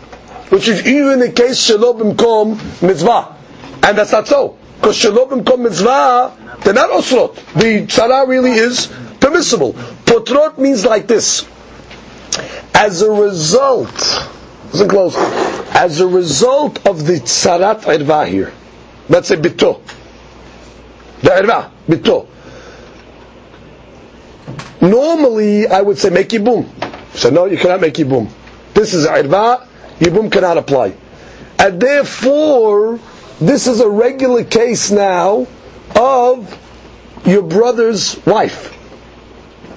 which 0.50 0.68
is 0.68 0.86
even 0.88 1.20
the 1.20 1.32
case 1.32 1.58
shalom 1.60 2.00
b'mkom 2.00 2.82
mitzvah, 2.82 3.36
and 3.84 3.98
that's 3.98 4.12
not 4.12 4.28
so 4.28 4.58
because 4.76 4.98
shalom 4.98 5.30
b'mkom 5.30 5.60
mitzvah 5.60 6.60
they're 6.64 6.74
not 6.74 6.90
osrot. 6.92 7.36
The 7.56 7.86
tzara 7.88 8.28
really 8.28 8.52
is 8.52 8.88
permissible. 9.20 9.74
Potrot 10.06 10.58
means 10.60 10.86
like 10.86 11.08
this: 11.08 11.46
as 12.74 13.02
a 13.02 13.12
result, 13.12 13.94
listen 14.72 14.88
close, 14.90 15.16
as 15.74 16.00
a 16.00 16.08
result 16.08 16.86
of 16.88 17.06
the 17.06 17.14
tzarat 17.14 17.82
irva 17.84 18.28
here, 18.28 18.54
let's 19.10 19.28
say 19.30 19.36
bito. 19.36 19.82
The 21.22 21.30
irva, 21.30 21.72
bito. 21.88 22.28
Normally, 24.82 25.68
I 25.68 25.82
would 25.82 25.98
say 25.98 26.10
make 26.10 26.28
yibum. 26.30 26.68
So 27.16 27.30
no, 27.30 27.46
you 27.46 27.58
cannot 27.58 27.82
make 27.82 27.94
yibum. 27.96 28.30
This 28.74 28.94
is 28.94 29.06
irva, 29.06 29.68
yibum 30.00 30.32
cannot 30.32 30.58
apply. 30.58 30.94
And 31.60 31.80
therefore, 31.80 33.00
this 33.40 33.68
is 33.68 33.80
a 33.80 33.90
regular 33.90 34.44
case 34.44 34.92
now 34.92 35.48
of 35.96 36.60
your 37.26 37.44
brother's 37.44 38.18
wife. 38.26 38.72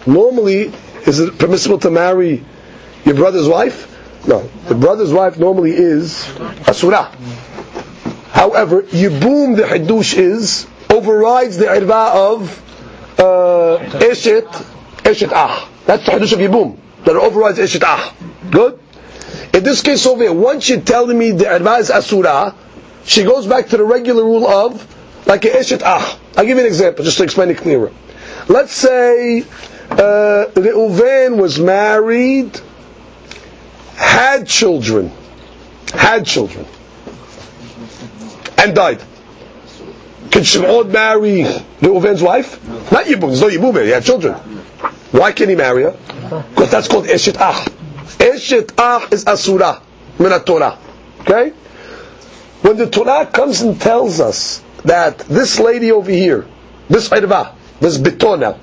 Normally, 0.07 0.73
is 1.07 1.21
it 1.21 1.39
permissible 1.39 1.79
to 1.81 1.91
marry 1.91 2.45
your 3.05 3.15
brother's 3.15 3.49
wife? 3.49 3.93
No. 4.27 4.49
The 4.69 4.75
brother's 4.75 5.13
wife 5.13 5.39
normally 5.39 5.73
is 5.73 6.27
asura. 6.67 7.05
However, 8.31 8.83
yibum, 8.83 9.57
the 9.57 9.63
hadush 9.63 10.17
is, 10.17 10.67
overrides 10.91 11.57
the 11.59 11.67
irva 11.67 12.15
of 12.35 13.21
uh, 13.21 13.79
eshet, 14.01 14.47
eshet 15.03 15.31
ah. 15.33 15.69
That's 15.87 16.05
the 16.07 16.13
hadush 16.13 16.33
of 16.33 16.39
yibum. 16.41 16.79
That 17.07 17.15
overrides 17.15 17.59
eshet 17.59 17.85
ah. 17.85 18.15
Good? 18.51 18.81
In 19.55 19.63
this 19.63 19.81
case 19.81 20.05
over 20.07 20.25
here, 20.25 20.33
once 20.33 20.69
you're 20.69 20.81
telling 20.81 21.17
me 21.17 21.31
the 21.31 21.47
is 21.79 21.89
asura, 21.91 22.53
she 23.05 23.23
goes 23.23 23.47
back 23.47 23.69
to 23.69 23.77
the 23.77 23.85
regular 23.85 24.25
rule 24.25 24.47
of 24.47 24.85
like 25.27 25.45
a 25.45 25.49
eshet 25.51 25.83
ah. 25.85 26.19
I'll 26.37 26.45
give 26.45 26.57
you 26.57 26.65
an 26.65 26.67
example 26.67 27.05
just 27.05 27.17
to 27.19 27.23
explain 27.23 27.51
it 27.51 27.59
clearer. 27.59 27.93
Let's 28.49 28.73
say 28.73 29.43
uh, 29.89 30.47
Reuven 30.55 31.41
was 31.41 31.61
married, 31.61 32.61
had 33.95 34.49
children, 34.49 35.13
had 35.95 36.27
children, 36.27 36.67
and 38.59 38.75
died. 38.75 39.01
Can 40.33 40.43
Shimon 40.43 40.91
marry 40.91 41.45
Reuven's 41.81 42.21
wife? 42.21 42.63
Not 42.91 43.05
Yibum. 43.05 43.29
There's 43.29 43.41
no 43.41 43.49
Yibum. 43.49 43.85
He 43.85 43.91
had 43.91 44.05
children. 44.05 44.35
Why 45.13 45.31
can 45.31 45.49
he 45.49 45.55
marry 45.55 45.85
her? 45.85 45.97
Because 46.31 46.71
that's 46.71 46.89
called 46.89 47.07
Eshet 47.07 47.37
Ah. 47.39 47.65
Eshet 48.19 48.73
Ah 48.79 49.07
is 49.11 49.25
Asura 49.27 49.81
min 50.19 50.41
Torah. 50.45 50.79
Okay? 51.21 51.51
When 52.63 52.77
the 52.77 52.89
Torah 52.89 53.27
comes 53.27 53.61
and 53.61 53.81
tells 53.81 54.21
us 54.21 54.63
that 54.85 55.19
this 55.21 55.59
lady 55.61 55.93
over 55.93 56.11
here, 56.11 56.47
this 56.89 57.09
Irva, 57.11 57.55
this 57.81 57.99
Bito 57.99 58.39
now, 58.39 58.59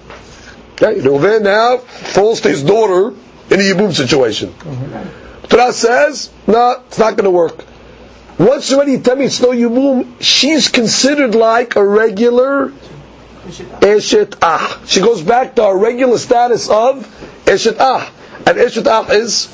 okay, 0.74 1.00
Reuven 1.00 1.44
now 1.44 1.78
falls 1.78 2.42
to 2.42 2.50
his 2.50 2.64
daughter 2.64 3.10
in 3.50 3.60
a 3.60 3.64
Yibum 3.64 3.94
situation. 3.94 4.54
Torah 5.48 5.72
says, 5.74 6.32
no, 6.48 6.84
it's 6.88 6.98
not 6.98 7.16
going 7.16 7.26
to 7.26 7.32
work. 7.32 7.64
Once 8.40 8.74
already 8.74 9.00
tell 9.00 9.16
me 9.16 9.26
it's 9.26 9.42
no 9.42 9.50
Yibum, 9.50 10.16
she's 10.20 10.70
considered 10.70 11.36
like 11.36 11.76
a 11.76 11.86
regular 11.86 12.74
Eshet 13.46 14.38
Ah. 14.42 14.80
She 14.86 15.02
goes 15.02 15.22
back 15.22 15.56
to 15.56 15.64
our 15.64 15.78
regular 15.78 16.18
status 16.18 16.70
of 16.70 17.06
Eshet 17.46 17.78
Ah. 17.80 18.10
And 18.46 18.58
Eshet 18.58 18.88
Ah 18.88 19.06
is 19.10 19.48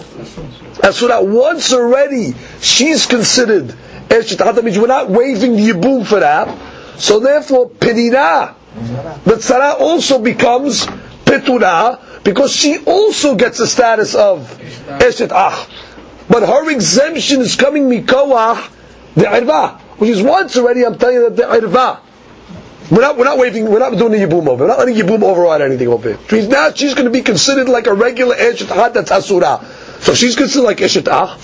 Asura. 0.83 1.21
Once 1.23 1.73
already 1.73 2.35
she's 2.61 3.05
considered 3.07 3.73
Eshet 4.09 4.41
Ah. 4.45 4.51
That 4.51 4.63
means 4.63 4.77
we're 4.77 4.87
not 4.87 5.09
waiving 5.09 5.55
the 5.55 5.69
Yibum 5.71 6.05
for 6.05 6.19
that. 6.19 6.55
So 6.99 7.19
therefore, 7.19 7.69
Penina, 7.69 8.53
the 9.23 9.35
Tzara 9.35 9.79
also 9.79 10.19
becomes 10.19 10.85
Petura 11.25 11.99
because 12.23 12.51
she 12.53 12.77
also 12.85 13.35
gets 13.35 13.57
the 13.57 13.67
status 13.67 14.13
of 14.13 14.47
Eshet 14.99 15.31
Ah. 15.31 15.67
But 16.29 16.43
her 16.47 16.69
exemption 16.69 17.41
is 17.41 17.55
coming 17.55 17.89
mikoah 17.89 18.69
the 19.15 19.23
irva, 19.25 19.79
which 19.97 20.11
is 20.11 20.21
once 20.21 20.55
already. 20.57 20.85
I'm 20.85 20.97
telling 20.97 21.15
you 21.15 21.29
that 21.29 21.35
the 21.35 21.43
irva. 21.43 22.01
We're 22.91 23.01
not, 23.01 23.17
we're 23.17 23.25
not 23.25 23.37
waving, 23.37 23.69
we're 23.69 23.79
not 23.79 23.95
doing 23.97 24.11
the 24.13 24.17
yibum 24.17 24.47
over. 24.47 24.63
We're 24.63 24.67
not 24.67 24.79
letting 24.79 24.95
yibum 24.95 25.21
override 25.23 25.61
anything 25.61 25.89
over 25.89 26.09
here. 26.09 26.19
She's 26.27 26.47
now 26.47 26.71
she's 26.71 26.93
going 26.95 27.05
to 27.05 27.11
be 27.11 27.21
considered 27.21 27.69
like 27.69 27.85
a 27.87 27.93
regular 27.93 28.35
eshet 28.35 28.71
ah 28.75 28.89
that's 28.89 29.11
asura. 29.11 29.63
So 29.99 30.15
she's 30.15 30.35
considered 30.35 30.65
like 30.65 30.77
eshet 30.77 31.07
ah. 31.07 31.37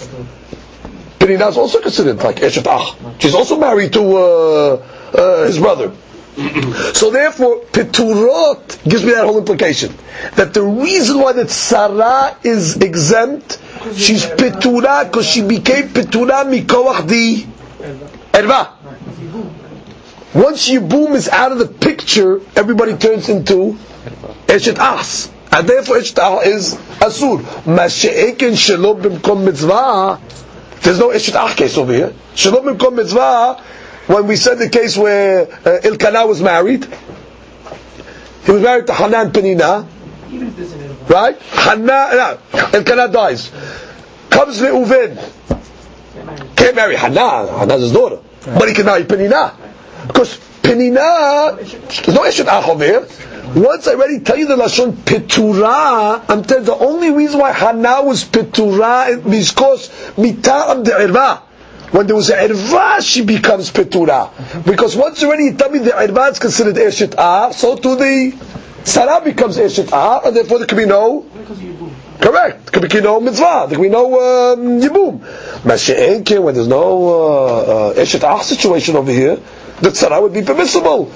Penina 1.19 1.49
is 1.49 1.57
also 1.57 1.81
considered 1.81 2.17
like 2.17 2.37
eshet 2.37 2.65
ah. 2.67 2.95
She's 3.19 3.35
also 3.35 3.59
married 3.59 3.93
to 3.93 4.01
uh, 4.17 4.85
uh, 5.13 5.45
his 5.45 5.59
brother. 5.59 5.91
So 6.93 7.11
therefore, 7.11 7.61
Peturot 7.71 8.83
gives 8.89 9.05
me 9.05 9.11
that 9.11 9.23
whole 9.25 9.37
implication. 9.37 9.93
That 10.35 10.53
the 10.53 10.63
reason 10.63 11.19
why 11.19 11.31
that 11.33 11.47
tzara 11.47 12.43
is 12.43 12.75
exempt, 12.77 13.57
she's 13.93 14.25
Petura 14.25 15.05
because 15.05 15.25
she 15.27 15.43
became 15.43 15.89
Petura 15.89 16.43
mikoach 16.43 17.07
the 17.07 17.45
Erva. 18.33 18.71
Once 20.35 20.69
Yibum 20.69 21.15
is 21.15 21.29
out 21.29 21.51
of 21.51 21.57
the 21.59 21.67
picture, 21.67 22.41
everybody 22.55 22.95
turns 22.97 23.29
into 23.29 23.77
Eshet 24.47 24.77
As. 24.77 25.31
And 25.51 25.67
therefore 25.67 25.97
Eshet 25.97 26.19
Ah 26.19 26.41
is 26.41 26.75
Asur. 26.99 27.39
Mashe'eken 27.63 28.57
Shalom 28.57 29.01
Bimkom 29.01 29.45
Mitzvah. 29.45 30.19
There's 30.81 30.99
no 30.99 31.09
Eshet 31.09 31.35
Ah 31.35 31.53
case 31.55 31.77
over 31.77 31.93
here. 31.93 32.13
Shalom 32.35 32.65
Bimkom 32.65 32.95
Mitzvah 32.95 33.63
when 34.07 34.27
we 34.27 34.35
said 34.35 34.55
the 34.59 34.69
case 34.69 34.97
where 34.97 35.43
uh, 35.43 35.79
Ilkana 35.81 36.27
was 36.27 36.41
married, 36.41 36.85
he 38.45 38.51
was 38.51 38.61
married 38.61 38.85
to 38.87 38.93
Hanan 38.93 39.31
Penina, 39.31 39.87
right? 41.09 41.41
Hanan, 41.41 41.85
no, 41.85 42.39
Ilkana 42.51 43.11
dies. 43.11 43.51
Comes 44.29 44.59
Reuven, 44.61 45.17
can't 46.55 46.75
marry 46.75 46.95
Hanan, 46.95 47.47
Hanan's 47.47 47.81
his 47.81 47.91
daughter, 47.91 48.19
but 48.45 48.67
he 48.67 48.75
can 48.75 48.85
marry 48.85 49.03
Penina. 49.03 49.55
Because 50.07 50.37
Penina, 50.61 51.57
no 52.13 52.21
Eshet 52.21 52.47
Ach 52.47 52.79
here. 52.81 53.07
Once 53.55 53.87
I 53.87 53.93
already 53.93 54.19
tell 54.21 54.37
you 54.37 54.47
the 54.47 54.55
Lashon 54.55 54.91
Petura, 54.93 56.23
I'm 56.27 56.43
telling 56.43 56.65
the 56.65 56.75
only 56.75 57.11
reason 57.11 57.39
why 57.39 57.51
Hana 57.51 58.01
was 58.03 58.23
Petura 58.23 59.09
is 59.09 59.51
because 59.51 59.89
Mita'am 60.17 60.83
de 60.83 60.91
Irva 60.91 61.41
when 61.95 62.07
there 62.07 62.15
was 62.15 62.29
an 62.29 62.49
irva, 62.49 62.99
she 63.01 63.21
becomes 63.23 63.71
petura. 63.71 64.29
Because 64.65 64.97
once 64.97 65.23
already 65.23 65.45
you 65.45 65.53
tell 65.53 65.69
me 65.69 65.79
the 65.79 65.91
irva 65.91 66.31
is 66.31 66.39
considered 66.39 66.75
eshet 66.75 67.15
ah, 67.17 67.51
so 67.51 67.77
to 67.77 67.95
the 67.95 68.33
tzara 68.83 69.23
becomes 69.23 69.57
eshet 69.57 69.89
ah, 69.93 70.19
and 70.25 70.35
therefore 70.35 70.57
there 70.57 70.67
can 70.67 70.77
be 70.77 70.85
no. 70.85 71.25
Correct. 72.19 72.71
There 72.73 72.89
can 72.89 72.99
be 72.99 73.01
no 73.01 73.19
mitzvah. 73.21 73.67
There 73.69 73.75
can 73.77 73.81
be 73.83 73.89
no 73.89 74.53
um, 74.53 74.81
yibum. 74.81 75.21
When 76.43 76.55
there's 76.55 76.67
no 76.67 77.07
uh, 77.07 77.91
uh, 77.91 77.93
eshet 77.93 78.23
ah 78.23 78.41
situation 78.41 78.97
over 78.97 79.11
here, 79.11 79.39
the 79.81 79.89
tzara 79.89 80.21
would 80.21 80.33
be 80.33 80.41
permissible. 80.41 81.11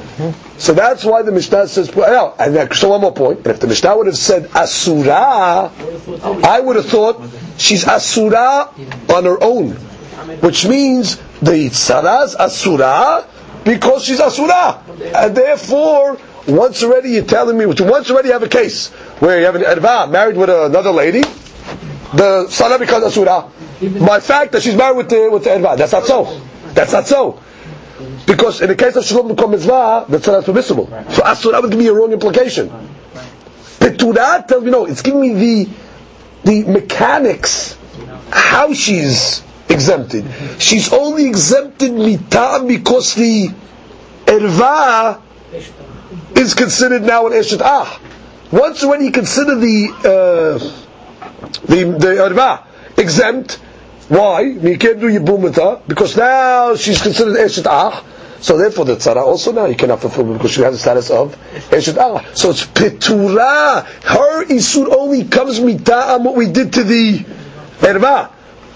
So 0.58 0.74
that's 0.74 1.06
why 1.06 1.22
the 1.22 1.32
Mishnah 1.32 1.68
says, 1.68 1.94
well, 1.96 2.36
and 2.38 2.56
then, 2.56 2.72
so 2.74 2.90
one 2.90 3.02
more 3.02 3.14
point. 3.14 3.40
And 3.40 3.48
if 3.48 3.60
the 3.60 3.68
Mishnah 3.68 3.96
would 3.96 4.08
have 4.08 4.18
said 4.18 4.50
asura, 4.56 5.72
I 6.44 6.60
would 6.60 6.76
have 6.76 6.86
thought 6.86 7.22
she's 7.58 7.88
asura 7.88 8.70
on 9.14 9.24
her 9.24 9.42
own, 9.42 9.72
which 10.42 10.66
means 10.68 11.16
the 11.42 11.70
tzara's 11.70 12.36
asura 12.36 13.26
because 13.64 14.04
she's 14.06 14.20
asura, 14.20 14.84
and 15.16 15.36
therefore 15.36 16.18
once 16.48 16.84
already 16.84 17.12
you're 17.12 17.24
telling 17.24 17.58
me, 17.58 17.66
once 17.66 18.10
already 18.10 18.28
you 18.28 18.34
have 18.34 18.44
a 18.44 18.50
case 18.50 18.90
where 19.20 19.40
you 19.40 19.46
have 19.46 19.56
an 19.56 19.62
erva 19.62 20.10
married 20.10 20.36
with 20.36 20.50
another 20.50 20.92
lady, 20.92 21.22
the 21.22 22.46
tzara 22.50 22.80
becomes 22.80 23.06
asura. 23.06 23.50
By 24.06 24.20
fact 24.20 24.52
that 24.52 24.64
she's 24.64 24.76
married 24.76 24.98
with 24.98 25.10
the 25.10 25.30
with 25.32 25.44
the 25.46 25.52
erva, 25.52 25.78
that's 25.78 25.94
not 25.94 26.06
so. 26.06 26.42
That's 26.74 26.92
not 26.92 27.08
so. 27.08 27.40
Because 28.30 28.62
in 28.62 28.68
the 28.68 28.76
case 28.76 28.96
of 28.96 29.04
Shalom 29.04 29.36
Nukom 29.36 29.50
Mitzvah, 29.50 30.06
tzara 30.08 30.38
is 30.40 30.46
permissible. 30.46 30.86
So 31.10 31.24
Asura 31.24 31.62
would 31.62 31.72
give 31.72 31.80
me 31.80 31.88
a 31.88 31.94
wrong 31.94 32.12
implication. 32.12 32.70
Petura 33.80 34.46
tells 34.48 34.64
me, 34.64 34.70
no, 34.70 34.86
it's 34.86 35.02
giving 35.02 35.22
me 35.22 35.34
the, 35.66 35.70
the 36.44 36.72
mechanics, 36.72 37.76
how 38.30 38.72
she's 38.72 39.42
exempted. 39.68 40.26
She's 40.60 40.94
only 40.94 41.26
exempted 41.26 41.92
mita 41.92 42.64
because 42.68 43.16
the 43.16 43.50
erva 44.26 45.20
is 46.38 46.54
considered 46.54 47.02
now 47.02 47.26
an 47.26 47.34
eshet 47.34 47.62
ah. 47.64 48.00
Once 48.52 48.86
when 48.86 49.02
you 49.04 49.12
consider 49.12 49.56
the 49.56 49.90
uh, 50.06 51.48
the 51.66 51.84
the 51.98 52.08
erva 52.30 52.64
exempt, 52.96 53.54
why? 54.08 54.42
You 54.42 54.78
can't 54.78 55.00
do 55.00 55.08
yibum 55.08 55.42
with 55.42 55.56
her 55.56 55.82
because 55.88 56.16
now 56.16 56.76
she's 56.76 57.02
considered 57.02 57.36
eshet 57.36 57.66
ah. 57.66 58.04
So 58.42 58.58
therefore, 58.58 58.86
the 58.86 58.96
tzara 58.96 59.18
also 59.18 59.52
now 59.52 59.66
you 59.66 59.76
cannot 59.76 60.02
fulfill 60.02 60.34
because 60.34 60.52
she 60.52 60.62
has 60.62 60.74
the 60.74 60.80
status 60.80 61.10
of 61.12 61.36
eshet 61.72 61.98
ah. 61.98 62.24
So 62.34 62.52
it's 62.52 62.66
petura. 62.66 63.84
Her 64.04 64.46
isur 64.46 64.88
only 64.96 65.26
comes 65.26 65.60
mita'am 65.60 66.24
what 66.24 66.36
we 66.36 66.50
did 66.52 66.74
to 66.74 66.84
the 66.84 67.20
erva. 67.80 68.32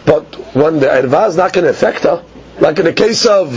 But 0.06 0.36
when 0.56 0.80
the 0.80 0.88
erva 0.88 1.30
is 1.30 1.38
not 1.38 1.54
going 1.54 1.64
to 1.64 1.70
affect 1.72 2.04
her, 2.04 2.24
like 2.60 2.78
in 2.80 2.86
the 2.86 2.94
case 2.94 3.26
of 3.26 3.50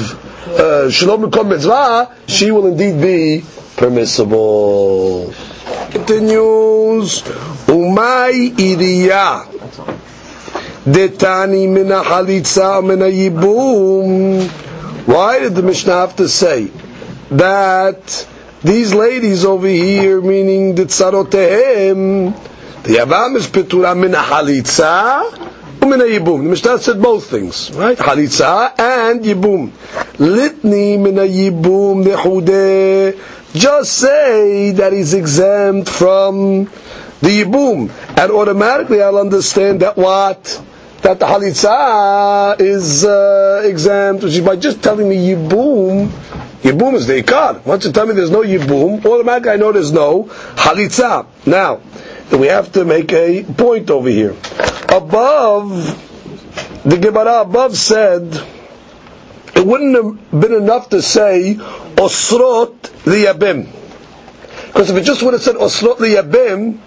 uh, 0.49 0.91
shalom 0.91 1.25
uh, 1.25 1.43
mitzvah, 1.43 2.17
she 2.29 2.51
will 2.53 2.67
indeed 2.67 3.01
be 3.01 3.45
permissible. 3.77 5.35
Continues. 5.91 7.23
Umay 7.67 8.55
iriya. 8.55 9.45
Detani 10.87 11.69
mina 11.69 12.03
halitza 12.03 12.81
mina 12.83 13.07
yibum. 13.07 14.66
Why 15.07 15.39
did 15.39 15.55
the 15.55 15.63
Mishnah 15.63 15.93
have 15.93 16.17
to 16.17 16.29
say 16.29 16.71
that 17.31 18.27
these 18.65 18.93
ladies 18.93 19.45
over 19.45 19.69
here, 19.69 20.21
meaning 20.21 20.75
the 20.75 20.87
tzarotehem, 20.87 22.35
the 22.83 22.89
Yavam 22.89 23.37
is 23.37 23.47
petura 23.47 23.97
min 23.97 24.11
halitza 24.11 25.31
umin 25.79 26.01
yibum. 26.01 26.43
The 26.43 26.51
Mishnah 26.51 26.79
said 26.79 27.01
both 27.01 27.31
things, 27.31 27.71
right? 27.73 27.97
Halitza 27.97 28.77
and 28.81 29.21
yibum. 29.21 29.71
Litni 30.19 30.99
min 31.01 31.15
yibum 31.15 32.05
nehude. 32.05 33.17
Just 33.55 33.93
say 33.93 34.73
that 34.73 34.93
he's 34.93 35.15
exempt 35.15 35.89
from 35.89 36.65
the 37.21 37.45
yibum, 37.45 37.91
and 38.19 38.33
automatically 38.33 39.01
I'll 39.01 39.19
understand 39.19 39.83
that 39.83 39.97
what 39.97 40.61
that 41.07 41.21
the 41.21 41.27
halitza 41.27 42.61
is 42.61 43.05
uh, 43.05 43.63
exempt, 43.65 44.25
which 44.25 44.33
is 44.33 44.41
by 44.41 44.57
just 44.57 44.83
telling 44.83 45.09
me 45.09 45.15
yibum, 45.15 46.09
yibum 46.63 46.95
is 46.95 47.07
the 47.07 47.23
ikar. 47.23 47.65
Once 47.65 47.85
you 47.85 47.93
tell 47.93 48.07
me 48.07 48.13
there's 48.15 48.33
no 48.33 48.43
yibum, 48.43 49.05
automatically 49.07 49.53
I 49.53 49.57
know 49.57 49.71
there's 49.71 49.93
no 49.93 50.25
halitza. 50.25 51.27
Now, 51.47 51.81
we 52.37 52.49
have 52.49 52.73
to 52.73 52.85
make 52.85 53.13
a 53.13 53.45
point 53.45 53.89
over 53.89 54.09
here. 54.09 54.35
Above, 54.89 55.71
the 56.85 56.97
Gemara 56.99 57.43
above 57.43 57.77
said, 57.77 58.25
it 59.55 59.65
wouldn't 59.65 59.95
have 59.95 60.41
been 60.41 60.55
enough 60.55 60.89
to 60.89 61.01
say 61.03 61.55
osrot 61.55 62.75
liyabim. 63.05 63.69
Because 64.67 64.91
if 64.91 64.97
it 64.97 65.05
just 65.05 65.23
would 65.23 65.35
have 65.35 65.43
said 65.43 65.55
osrot 65.55 65.99
liyabim, 65.99 66.79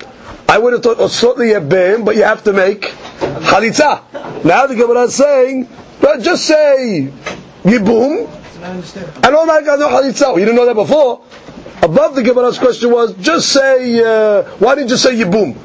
I 0.50 0.58
would 0.58 0.74
have 0.74 0.84
thought 0.84 0.98
osrot 0.98 1.38
liyabim, 1.38 2.04
but 2.04 2.18
you 2.18 2.24
have 2.24 2.44
to 2.44 2.52
make 2.52 2.94
Chalitza. 3.20 4.44
Now 4.44 4.68
the 4.68 4.76
Gemara 4.76 5.04
is 5.04 5.16
saying, 5.16 5.68
but 6.02 6.22
just 6.22 6.46
say 6.46 7.12
Yibum, 7.64 8.28
and 8.62 9.36
all 9.36 9.46
that 9.46 9.64
got 9.66 9.80
no 9.80 9.90
Chalitza. 9.90 10.34
You 10.34 10.46
didn't 10.46 10.56
know 10.56 10.66
that 10.66 10.76
before. 10.76 11.24
Above 11.82 12.16
the 12.16 12.24
Gemara's 12.24 12.58
question 12.58 12.92
was, 12.92 13.14
just 13.16 13.54
say, 13.54 14.04
uh, 14.04 14.44
why 14.60 14.76
didn't 14.76 14.90
you 14.90 14.98
say 14.98 15.16
Yibum? 15.16 15.56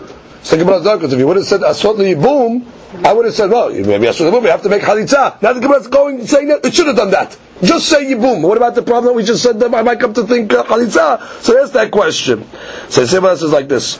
So 0.44 0.56
the 0.56 0.64
Gemara's 0.64 0.82
because 0.82 1.12
if 1.12 1.18
you 1.18 1.26
would 1.26 1.36
have 1.36 1.46
said 1.46 1.62
Aswat 1.62 1.96
Yibum, 1.96 2.66
I 3.04 3.12
would 3.12 3.24
have 3.24 3.34
said, 3.34 3.50
well, 3.50 3.70
maybe 3.70 4.06
Aswat 4.06 4.30
Yibum, 4.30 4.42
you 4.42 4.48
have 4.48 4.62
to 4.62 4.68
make 4.68 4.82
Chalitza. 4.82 5.42
Now 5.42 5.52
the 5.52 5.60
Gemara's 5.60 5.88
going, 5.88 6.24
saying 6.26 6.48
that, 6.48 6.64
it 6.64 6.74
should 6.74 6.86
have 6.86 6.96
done 6.96 7.10
that. 7.10 7.36
Just 7.62 7.88
say 7.88 8.04
Yibum. 8.04 8.42
What 8.42 8.56
about 8.56 8.74
the 8.74 8.82
problem 8.82 9.06
that 9.06 9.14
we 9.14 9.24
just 9.24 9.42
said 9.42 9.58
that 9.60 9.74
I 9.74 9.82
might 9.82 9.98
come 9.98 10.14
to 10.14 10.24
think 10.24 10.52
uh, 10.52 10.64
Chalitza? 10.64 11.42
So 11.42 11.54
there's 11.54 11.72
that 11.72 11.90
question. 11.90 12.46
So 12.90 13.04
the 13.04 13.16
Gemara 13.16 13.36
says 13.36 13.50
like 13.50 13.68
this. 13.68 13.96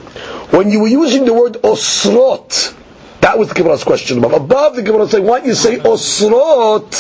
When 0.53 0.71
you 0.71 0.81
were 0.81 0.89
using 0.89 1.25
the 1.25 1.35
word 1.35 1.57
Osrot, 1.65 2.75
that 3.25 3.39
was 3.39 3.49
the 3.49 3.55
Gemara's 3.55 3.83
question 3.83 4.18
above. 4.18 4.35
Above 4.35 4.77
the 4.77 4.83
Gemara 4.83 5.09
saying, 5.09 5.25
why 5.25 5.39
don't 5.39 5.49
you 5.49 5.55
say 5.55 5.79
osrot? 5.79 6.93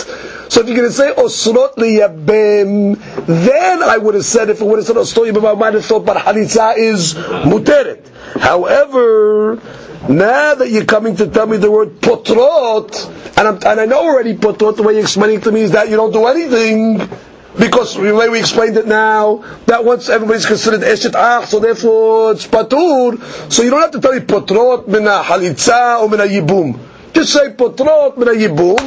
So 0.50 0.62
if 0.62 0.66
you're 0.68 0.76
going 0.76 0.88
to 0.88 0.90
say 0.90 1.12
osrot 1.12 1.76
liyabim, 1.76 2.96
then 3.26 3.82
I 3.82 3.98
would 3.98 4.14
have 4.14 4.24
said, 4.24 4.48
if 4.48 4.62
it 4.62 4.64
would 4.64 4.78
have 4.78 4.86
said 4.86 4.96
osrot 4.96 5.26
liyabim, 5.34 5.46
I 5.46 5.52
might 5.52 5.74
have 5.74 5.84
thought, 5.84 6.06
but 6.06 6.16
halitza 6.16 6.78
is 6.78 7.12
muteret. 7.12 8.08
However, 8.40 9.56
now 10.08 10.54
that 10.54 10.70
you're 10.70 10.86
coming 10.86 11.14
to 11.16 11.26
tell 11.28 11.46
me 11.46 11.58
the 11.58 11.70
word 11.70 12.00
potrot, 12.00 13.04
and, 13.36 13.62
and 13.62 13.80
i 13.80 13.84
know 13.84 14.00
already 14.04 14.34
potrot, 14.34 14.76
the 14.76 14.82
way 14.82 14.94
you're 14.94 15.02
explaining 15.02 15.42
to 15.42 15.52
me 15.52 15.60
is 15.60 15.72
that 15.72 15.90
you 15.90 15.96
don't 15.96 16.12
do 16.12 16.24
anything, 16.24 17.06
because 17.58 17.94
the 17.94 18.14
way 18.14 18.28
we 18.28 18.40
explained 18.40 18.76
it 18.76 18.86
now, 18.86 19.44
that 19.66 19.84
once 19.84 20.08
everybody's 20.08 20.46
considered 20.46 20.80
eshet 20.80 21.14
ach, 21.14 21.48
so 21.48 21.60
therefore 21.60 22.32
it's 22.32 22.46
patur, 22.46 23.52
so 23.52 23.62
you 23.62 23.70
don't 23.70 23.80
have 23.80 23.92
to 23.92 24.00
tell 24.00 24.12
me 24.12 24.20
potrot 24.20 24.88
mina 24.88 25.22
halitza 25.22 26.00
or 26.00 26.08
mina 26.08 26.24
yibum. 26.24 26.78
Just 27.12 27.32
say 27.32 27.50
potrot 27.50 28.18
mina 28.18 28.32
yibum, 28.32 28.80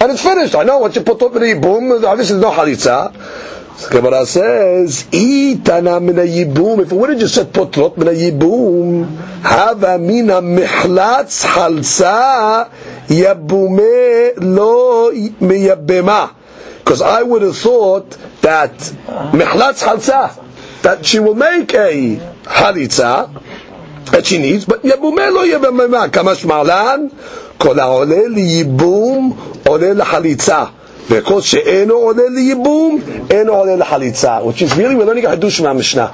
and 0.00 0.12
it's 0.12 0.22
finished. 0.22 0.54
I 0.54 0.64
know 0.64 0.78
what 0.78 0.94
you 0.94 1.02
potrot 1.02 1.32
mina 1.32 1.46
yibum, 1.46 2.04
obviously 2.04 2.38
there's 2.38 2.42
no 2.42 2.52
halitza. 2.52 3.14
Gemara 3.88 4.26
says, 4.26 5.04
"Itana 5.10 6.02
mina 6.02 6.22
yibum." 6.22 6.80
If 6.80 6.92
it 6.92 6.94
would 6.94 7.10
have 7.10 7.18
just 7.18 7.34
said 7.34 7.54
potrot 7.54 7.96
mina 7.96 8.10
yibum, 8.10 9.16
hava 9.42 9.98
mina 9.98 10.42
mihlatz 10.42 11.46
halsa 11.46 12.68
yabume 13.08 14.34
lo 14.36 15.10
miyabema. 15.10 16.39
Because 16.90 17.02
I 17.02 17.22
would 17.22 17.42
have 17.42 17.56
thought 17.56 18.10
that 18.42 18.74
mihlatz 19.30 19.80
chalza, 19.84 20.34
that 20.82 21.06
she 21.06 21.20
will 21.20 21.36
make 21.36 21.72
a 21.72 22.16
halitza 22.42 23.30
that 24.06 24.26
she 24.26 24.38
needs, 24.38 24.64
but 24.64 24.80
יבומה 24.84 25.30
לא 25.30 25.58
במימה, 25.58 26.08
כמה 26.08 26.34
שמעלן, 26.34 27.06
כל 27.58 27.78
העולה 27.80 28.28
לייבום 28.28 29.36
עולה 29.66 29.92
לחליצה. 29.92 30.64
וכל 31.10 31.40
שאינו 31.40 31.94
עולה 31.94 32.22
לייבום, 32.34 33.00
אינו 33.30 33.52
עולה 33.52 33.76
לחליצה. 33.76 34.38
Which 34.42 34.62
is 34.62 34.74
really, 34.76 34.96
we're 34.96 35.04
learning 35.04 35.26
a 35.26 35.36
hadush 35.36 35.62
מהמשנה. 35.62 36.06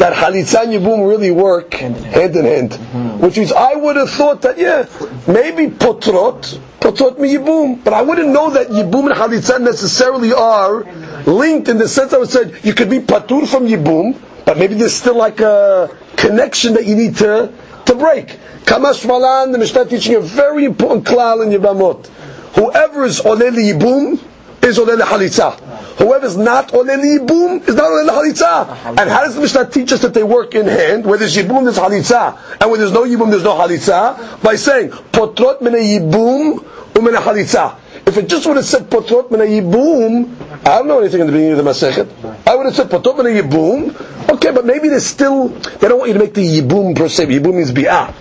That 0.00 0.14
chalitza 0.14 0.62
and 0.62 0.72
yibum 0.72 1.06
really 1.06 1.30
work 1.30 1.74
hand 1.74 1.98
in 1.98 2.04
hand. 2.04 2.36
in 2.36 2.44
hand. 2.46 2.70
Mm-hmm. 2.70 3.18
Which 3.20 3.36
means 3.36 3.52
I 3.52 3.74
would 3.74 3.96
have 3.96 4.08
thought 4.08 4.40
that, 4.42 4.56
yeah, 4.56 4.88
maybe 5.28 5.68
potrot, 5.68 6.58
potrot 6.80 7.20
mi 7.20 7.34
yibum. 7.34 7.84
But 7.84 7.92
I 7.92 8.00
wouldn't 8.00 8.30
know 8.30 8.48
that 8.48 8.68
yibum 8.68 9.10
and 9.10 9.14
chalitza 9.14 9.60
necessarily 9.60 10.32
are 10.32 10.84
linked 11.24 11.68
in 11.68 11.76
the 11.76 11.86
sense 11.86 12.14
I 12.14 12.16
would 12.16 12.30
say 12.30 12.50
you 12.62 12.72
could 12.72 12.88
be 12.88 13.00
patur 13.00 13.46
from 13.46 13.66
yibum, 13.68 14.16
but 14.46 14.56
maybe 14.56 14.72
there's 14.74 14.96
still 14.96 15.16
like 15.18 15.40
a 15.40 15.94
connection 16.16 16.74
that 16.74 16.86
you 16.86 16.96
need 16.96 17.16
to, 17.18 17.52
to 17.84 17.94
break. 17.94 18.38
Kamash 18.64 19.06
Malan, 19.06 19.52
the 19.52 19.58
Mishnah 19.58 19.84
teaching 19.84 20.14
a 20.14 20.20
very 20.20 20.64
important 20.64 21.04
klal 21.04 21.44
in 21.44 21.50
Yibamot. 21.50 22.06
Whoever 22.54 23.04
is 23.04 23.20
oleh 23.20 23.50
yibum 23.50 24.18
is 24.64 24.78
oleh 24.78 24.96
chalitza. 24.96 25.69
Whoever 26.00 26.24
is 26.24 26.36
not 26.38 26.72
oleh 26.72 26.96
yibum 26.96 27.68
is 27.68 27.74
not 27.74 27.84
oleh 27.84 28.08
chalitza. 28.08 28.98
And 28.98 29.10
how 29.10 29.22
does 29.22 29.34
the 29.34 29.42
Mishnah 29.42 29.66
teach 29.66 29.92
us 29.92 30.00
that 30.00 30.14
they 30.14 30.22
work 30.22 30.54
in 30.54 30.66
hand? 30.66 31.04
Where 31.04 31.18
there's 31.18 31.36
yibum, 31.36 31.64
there's 31.64 31.76
chalitza, 31.76 32.38
and 32.58 32.70
when 32.70 32.80
there's 32.80 32.92
no 32.92 33.04
yibum, 33.04 33.28
there's 33.30 33.44
no 33.44 33.52
chalitza. 33.52 34.42
By 34.42 34.56
saying 34.56 34.92
potrot 35.12 35.60
min 35.60 35.74
yibum 35.74 36.64
umin 36.94 37.14
chalitza. 37.16 37.76
If 38.06 38.16
it 38.16 38.30
just 38.30 38.46
would 38.46 38.56
have 38.56 38.64
said 38.64 38.88
potrot 38.90 39.30
min 39.30 39.40
yibum, 39.40 40.34
I 40.66 40.78
don't 40.78 40.88
know 40.88 41.00
anything 41.00 41.20
in 41.20 41.26
the 41.26 41.32
beginning 41.34 41.58
of 41.58 41.64
the 41.64 41.70
Masechet. 41.70 42.08
I 42.46 42.56
would 42.56 42.64
have 42.64 42.74
said 42.74 42.88
potrot 42.88 43.18
min 43.18 43.26
yibum. 43.26 44.30
Okay, 44.30 44.52
but 44.52 44.64
maybe 44.64 44.88
there's 44.88 45.04
still 45.04 45.48
they 45.48 45.88
don't 45.88 45.98
want 45.98 46.08
you 46.08 46.14
to 46.14 46.20
make 46.20 46.32
the 46.32 46.60
yibum 46.60 46.96
per 46.96 47.10
se. 47.10 47.26
Yibum 47.26 47.56
means 47.56 47.72
bi'ah. 47.72 48.14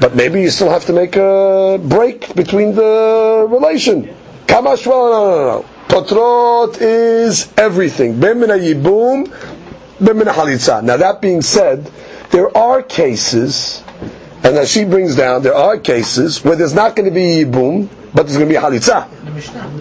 But 0.00 0.14
maybe 0.14 0.42
you 0.42 0.50
still 0.50 0.68
have 0.68 0.84
to 0.84 0.92
make 0.92 1.16
a 1.16 1.80
break 1.82 2.34
between 2.34 2.74
the 2.74 3.46
relation. 3.48 4.14
Kamash, 4.46 4.86
no, 4.86 5.10
no, 5.10 5.62
no, 5.62 5.66
Potrot 5.90 6.80
is 6.80 7.52
everything. 7.56 8.14
Yibum, 8.14 9.26
halitza. 9.98 10.84
Now 10.84 10.96
that 10.96 11.20
being 11.20 11.42
said, 11.42 11.90
there 12.30 12.56
are 12.56 12.80
cases, 12.80 13.82
and 14.44 14.56
as 14.56 14.70
she 14.70 14.84
brings 14.84 15.16
down, 15.16 15.42
there 15.42 15.54
are 15.56 15.78
cases 15.78 16.44
where 16.44 16.54
there's 16.54 16.74
not 16.74 16.94
going 16.94 17.08
to 17.08 17.14
be 17.14 17.44
yibum, 17.44 17.88
but 18.14 18.22
there's 18.22 18.36
going 18.38 18.48
to 18.48 18.54
be 18.54 18.60
halitza. 18.60 19.10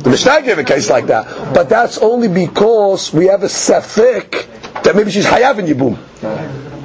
The 0.03 0.09
Mishnah 0.09 0.41
gave 0.41 0.57
a 0.57 0.63
case 0.63 0.89
like 0.89 1.05
that, 1.07 1.53
but 1.53 1.69
that's 1.69 1.99
only 1.99 2.27
because 2.27 3.13
we 3.13 3.27
have 3.27 3.43
a 3.43 3.47
sefik 3.47 4.81
that 4.81 4.95
maybe 4.95 5.11
she's 5.11 5.27
hayav 5.27 5.59
in 5.59 5.67
yibum. 5.67 5.95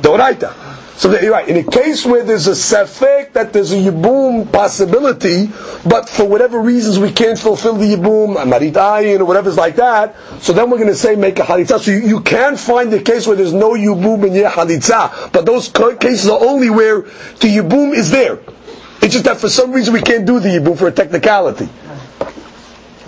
Doraita. 0.02 0.63
So 0.96 1.10
you're 1.20 1.32
right. 1.32 1.48
In 1.48 1.56
a 1.56 1.64
case 1.64 2.06
where 2.06 2.22
there's 2.22 2.46
a 2.46 2.52
safek 2.52 3.32
that 3.32 3.52
there's 3.52 3.72
a 3.72 3.76
yibum 3.76 4.50
possibility, 4.52 5.50
but 5.86 6.08
for 6.08 6.24
whatever 6.24 6.60
reasons 6.60 7.00
we 7.00 7.10
can't 7.10 7.36
fulfill 7.38 7.74
the 7.74 7.96
yibum, 7.96 8.34
marit 8.46 8.74
ayin 8.74 9.18
or 9.18 9.24
whatever's 9.24 9.56
like 9.56 9.76
that, 9.76 10.14
so 10.40 10.52
then 10.52 10.70
we're 10.70 10.78
going 10.78 10.88
to 10.88 10.94
say 10.94 11.16
make 11.16 11.40
a 11.40 11.42
halitza. 11.42 11.80
So 11.80 11.90
you, 11.90 11.98
you 11.98 12.20
can 12.20 12.56
find 12.56 12.92
the 12.92 13.00
case 13.02 13.26
where 13.26 13.34
there's 13.36 13.52
no 13.52 13.70
yibum 13.72 14.24
and 14.24 14.36
yeh 14.36 14.48
halitza, 14.48 15.32
but 15.32 15.44
those 15.44 15.68
cases 15.68 16.28
are 16.28 16.40
only 16.40 16.70
where 16.70 17.00
the 17.00 17.48
yibum 17.48 17.92
is 17.92 18.12
there. 18.12 18.38
It's 19.02 19.12
just 19.12 19.24
that 19.24 19.38
for 19.38 19.48
some 19.48 19.72
reason 19.72 19.94
we 19.94 20.00
can't 20.00 20.24
do 20.24 20.38
the 20.38 20.48
yibum 20.48 20.78
for 20.78 20.86
a 20.86 20.92
technicality. 20.92 21.68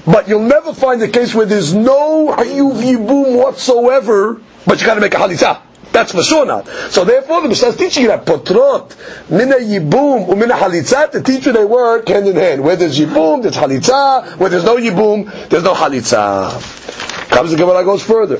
But 0.04 0.28
you'll 0.28 0.40
never 0.42 0.74
find 0.74 1.00
a 1.02 1.08
case 1.08 1.34
where 1.36 1.46
there's 1.46 1.72
no 1.72 2.34
hayuv 2.36 2.82
yibum 2.82 3.36
whatsoever, 3.36 4.40
but 4.66 4.80
you 4.80 4.86
got 4.86 4.94
to 4.96 5.00
make 5.00 5.14
a 5.14 5.18
halitza. 5.18 5.62
That's 5.92 6.12
for 6.12 6.22
sure 6.22 6.44
not. 6.44 6.66
So 6.90 7.04
therefore, 7.04 7.42
the 7.42 7.48
Mishnah 7.48 7.68
is 7.68 7.76
teaching 7.76 8.02
you 8.02 8.08
that 8.10 8.26
potrot, 8.26 8.94
mina 9.30 9.54
yibum, 9.56 10.26
umina 10.28 10.52
halitza, 10.52 11.10
to 11.12 11.22
teach 11.22 11.46
you 11.46 11.52
they 11.52 11.64
work 11.64 12.08
hand 12.08 12.26
in 12.28 12.36
hand. 12.36 12.62
Where 12.62 12.76
there's 12.76 12.98
yibum, 12.98 13.42
there's 13.42 13.56
halitza. 13.56 14.36
Where 14.36 14.50
there's 14.50 14.64
no 14.64 14.76
yibum, 14.76 15.48
there's 15.48 15.64
no 15.64 15.74
halitza. 15.74 17.30
Comes 17.30 17.50
the 17.50 17.56
Gemara 17.56 17.84
goes 17.84 18.02
further. 18.02 18.38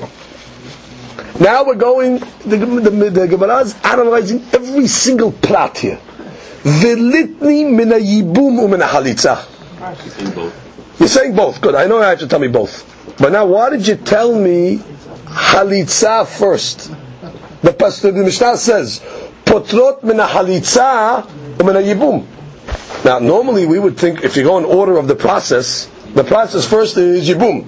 Now 1.39 1.65
we're 1.65 1.75
going, 1.75 2.19
the, 2.45 2.57
the, 2.57 3.09
the 3.09 3.27
Gemara 3.27 3.59
is 3.59 3.75
analyzing 3.83 4.43
every 4.53 4.87
single 4.87 5.31
plot 5.31 5.77
here. 5.77 5.99
Velitni 6.63 7.71
mina 7.71 7.95
yibum 7.95 8.59
umina 8.59 8.87
halitza. 8.87 9.45
You're 10.99 11.07
saying 11.09 11.35
both. 11.35 11.61
Good. 11.61 11.75
I 11.75 11.85
know 11.87 11.97
you 11.97 12.03
have 12.03 12.19
to 12.19 12.27
tell 12.27 12.39
me 12.39 12.47
both. 12.47 13.15
But 13.19 13.31
now, 13.31 13.45
why 13.45 13.69
did 13.69 13.87
you 13.87 13.95
tell 13.95 14.37
me 14.37 14.77
halitza 15.25 16.27
first? 16.27 16.91
The 17.67 18.11
the 18.13 18.23
Mishnah 18.23 18.55
says, 18.55 19.01
"Potrot 19.45 20.01
min 20.03 20.17
halitza 20.17 21.27
min 21.63 21.75
yibum." 21.75 22.25
Now, 23.03 23.19
normally 23.19 23.65
we 23.65 23.77
would 23.77 23.97
think 23.97 24.23
if 24.23 24.37
you 24.37 24.43
go 24.43 24.57
in 24.57 24.63
order 24.63 24.97
of 24.97 25.07
the 25.09 25.15
process, 25.15 25.89
the 26.13 26.23
process 26.23 26.65
first 26.65 26.95
is 26.97 27.27
yibum. 27.27 27.65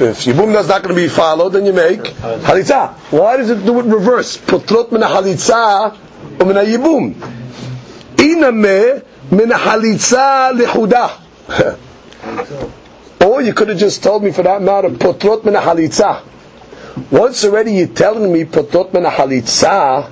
If 0.00 0.24
yibum 0.24 0.54
is 0.56 0.68
not 0.68 0.84
going 0.84 0.94
to 0.94 1.00
be 1.02 1.08
followed, 1.08 1.50
then 1.50 1.66
you 1.66 1.72
make 1.72 2.00
halitza. 2.00 2.92
Why 3.10 3.36
does 3.38 3.50
it 3.50 3.66
do 3.66 3.80
it 3.80 3.86
reverse? 3.86 4.36
Potrot 4.36 4.92
min 4.92 5.02
halitza 5.02 5.96
min 6.38 6.56
yibum. 6.56 7.14
Iname 8.16 9.02
min 9.32 9.50
halitza 9.50 10.52
lehuda. 10.56 11.78
Or 13.20 13.42
you 13.42 13.52
could 13.52 13.68
have 13.68 13.78
just 13.78 14.00
told 14.04 14.22
me 14.22 14.30
for 14.30 14.42
that 14.44 14.62
matter, 14.62 14.90
potrot 14.90 15.44
min 15.44 15.54
halitza. 15.54 16.22
Once 17.10 17.44
already 17.44 17.72
you're 17.72 17.86
telling 17.88 18.32
me 18.32 18.44
potot 18.44 18.92
men 18.92 19.04
halitza, 19.04 20.10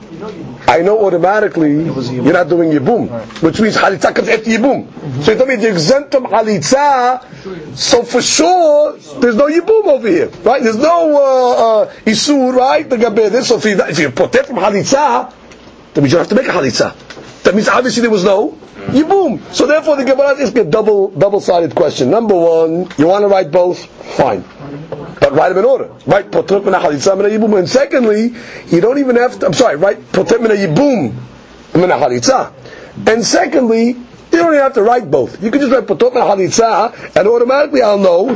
I 0.69 0.83
know 0.83 1.05
automatically 1.07 1.85
you're 1.85 2.33
not 2.33 2.49
doing 2.49 2.71
yibum, 2.71 3.09
which 3.43 3.61
means 3.61 3.77
halitza 3.77 4.15
comes 4.15 4.29
after 4.29 4.51
yibum. 4.51 4.87
So 5.23 5.33
you 5.33 5.39
tell 5.39 5.47
me 5.47 5.57
the 5.57 5.69
exemptum 5.69 6.27
halitza, 6.31 7.77
so 7.77 8.03
for 8.03 8.23
sure 8.23 8.97
there's 9.21 9.37
no 9.37 9.47
yibum 9.47 9.87
over 9.87 10.09
here, 10.09 10.29
right? 10.45 10.63
There's 10.63 10.77
no 10.77 11.17
uh, 11.17 11.83
uh, 11.83 11.93
isur, 12.05 12.55
right? 12.55 12.89
The 12.89 12.97
gabe 12.99 13.31
this. 13.31 13.49
So 13.49 13.57
if 13.59 13.65
you, 13.65 13.81
if 13.83 13.99
you 13.99 14.11
potet 14.11 14.47
from 14.47 14.57
halitza, 14.57 15.33
that 15.95 16.01
means 16.01 16.13
you 16.13 16.19
have 16.19 16.29
to 16.29 16.35
make 16.35 16.47
a 16.49 16.53
halitza. 16.53 16.95
That 17.45 17.55
means 17.55 17.69
obviously 17.69 18.03
there 18.03 18.11
was 18.11 18.25
no 18.25 18.53
yibum. 18.89 19.41
So 19.55 19.67
therefore 19.67 19.97
the 19.97 20.05
Gemara 20.05 20.35
is 20.37 20.55
a 20.55 20.65
double 20.65 21.09
double 21.11 21.41
sided 21.41 21.75
question. 21.75 22.11
Number 22.11 22.35
one, 22.35 22.89
you 22.99 23.07
want 23.07 23.23
to 23.23 23.29
write 23.29 23.51
both, 23.51 23.85
fine. 24.17 24.45
But 25.21 25.33
write 25.33 25.51
them 25.51 25.59
in 25.59 25.65
order. 25.65 25.91
Right, 26.07 26.31
potrot 26.31 26.65
mina 26.65 26.79
chalitza 26.79 27.17
mina 27.17 27.29
yibum. 27.29 27.59
And 27.59 27.69
secondly, 27.69 28.35
you 28.67 28.81
don't 28.81 28.99
even 28.99 29.17
have 29.17 29.39
to, 29.41 29.47
I'm 29.47 29.53
sorry, 29.53 29.77
write 29.77 30.13
potrot 30.13 30.41
mina 30.41 30.55
yibum 30.55 31.15
mina 31.75 31.95
chalitza. 31.95 32.53
And 33.07 33.25
secondly, 33.25 33.89
you 33.89 33.97
don't 34.31 34.53
even 34.53 34.61
have 34.61 34.75
to 34.75 34.83
write 34.83 35.11
both. 35.11 35.43
You 35.43 35.51
can 35.51 35.61
just 35.61 35.73
write 35.73 35.87
potrot 35.87 36.15
mina 36.15 36.27
chalitza, 36.27 37.17
and 37.17 37.29
automatically 37.29 37.83
I'll 37.83 37.99
know 37.99 38.35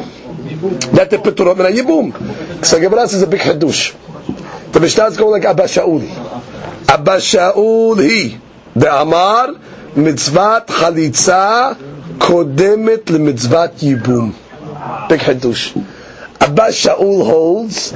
that 0.92 1.10
the 1.10 1.18
potrot 1.18 1.56
mina 1.56 1.70
yibum. 1.70 2.64
So 2.64 2.80
Gemara 2.80 3.02
is 3.02 3.22
a 3.22 3.26
big 3.26 3.40
hadush. 3.40 3.94
The 4.72 4.80
Mishnah 4.80 5.06
is 5.06 5.16
going 5.16 5.32
like 5.32 5.44
Abba 5.44 5.64
Shaul. 5.64 6.08
Abba 6.88 7.16
Shaul 7.18 8.02
he. 8.02 8.38
The 8.74 8.94
Amar 9.00 9.48
mitzvat 9.94 10.66
chalitza 10.66 11.76
kodemet 12.18 13.04
lemitzvat 13.04 13.74
yibum. 13.80 14.34
Big 15.08 15.20
hadush. 15.20 15.99
Abbas 16.40 16.74
Shaul 16.84 17.24
holds 17.24 17.92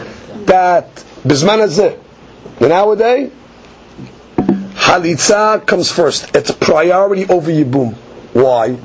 that 0.46 0.94
Bisman 1.24 1.60
Hazeh, 1.64 1.98
nowadays, 2.60 3.30
Halitza 4.74 5.64
comes 5.66 5.90
first. 5.90 6.34
It's 6.36 6.50
priority 6.50 7.26
over 7.26 7.50
Yibum. 7.50 7.94
Why? 8.34 8.76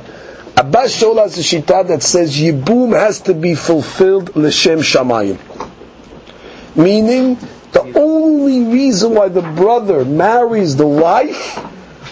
Abbas 0.55 1.01
Shaul 1.01 1.21
has 1.21 1.37
a 1.37 1.41
shita 1.41 1.87
that 1.87 2.01
says 2.03 2.37
Yibum 2.37 2.97
has 2.97 3.21
to 3.21 3.33
be 3.33 3.55
fulfilled 3.55 4.35
l'shem 4.35 4.79
shamayim. 4.79 5.37
Meaning, 6.75 7.35
the 7.71 7.81
only 7.97 8.63
reason 8.73 9.13
why 9.15 9.27
the 9.27 9.41
brother 9.41 10.05
marries 10.05 10.75
the 10.75 10.87
wife, 10.87 11.59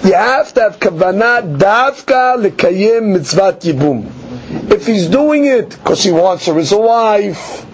you 0.04 0.14
have 0.14 0.54
to 0.54 0.62
have 0.62 0.80
kavanah 0.80 1.58
davka 1.58 2.38
lekayim 2.42 3.16
mitzvat 3.18 3.62
Yibum. 3.62 4.27
If 4.68 4.86
he's 4.86 5.08
doing 5.08 5.46
it 5.46 5.70
because 5.70 6.04
he 6.04 6.12
wants 6.12 6.46
her 6.48 6.58
as 6.60 6.72
a 6.72 6.78
wife, 6.78 7.66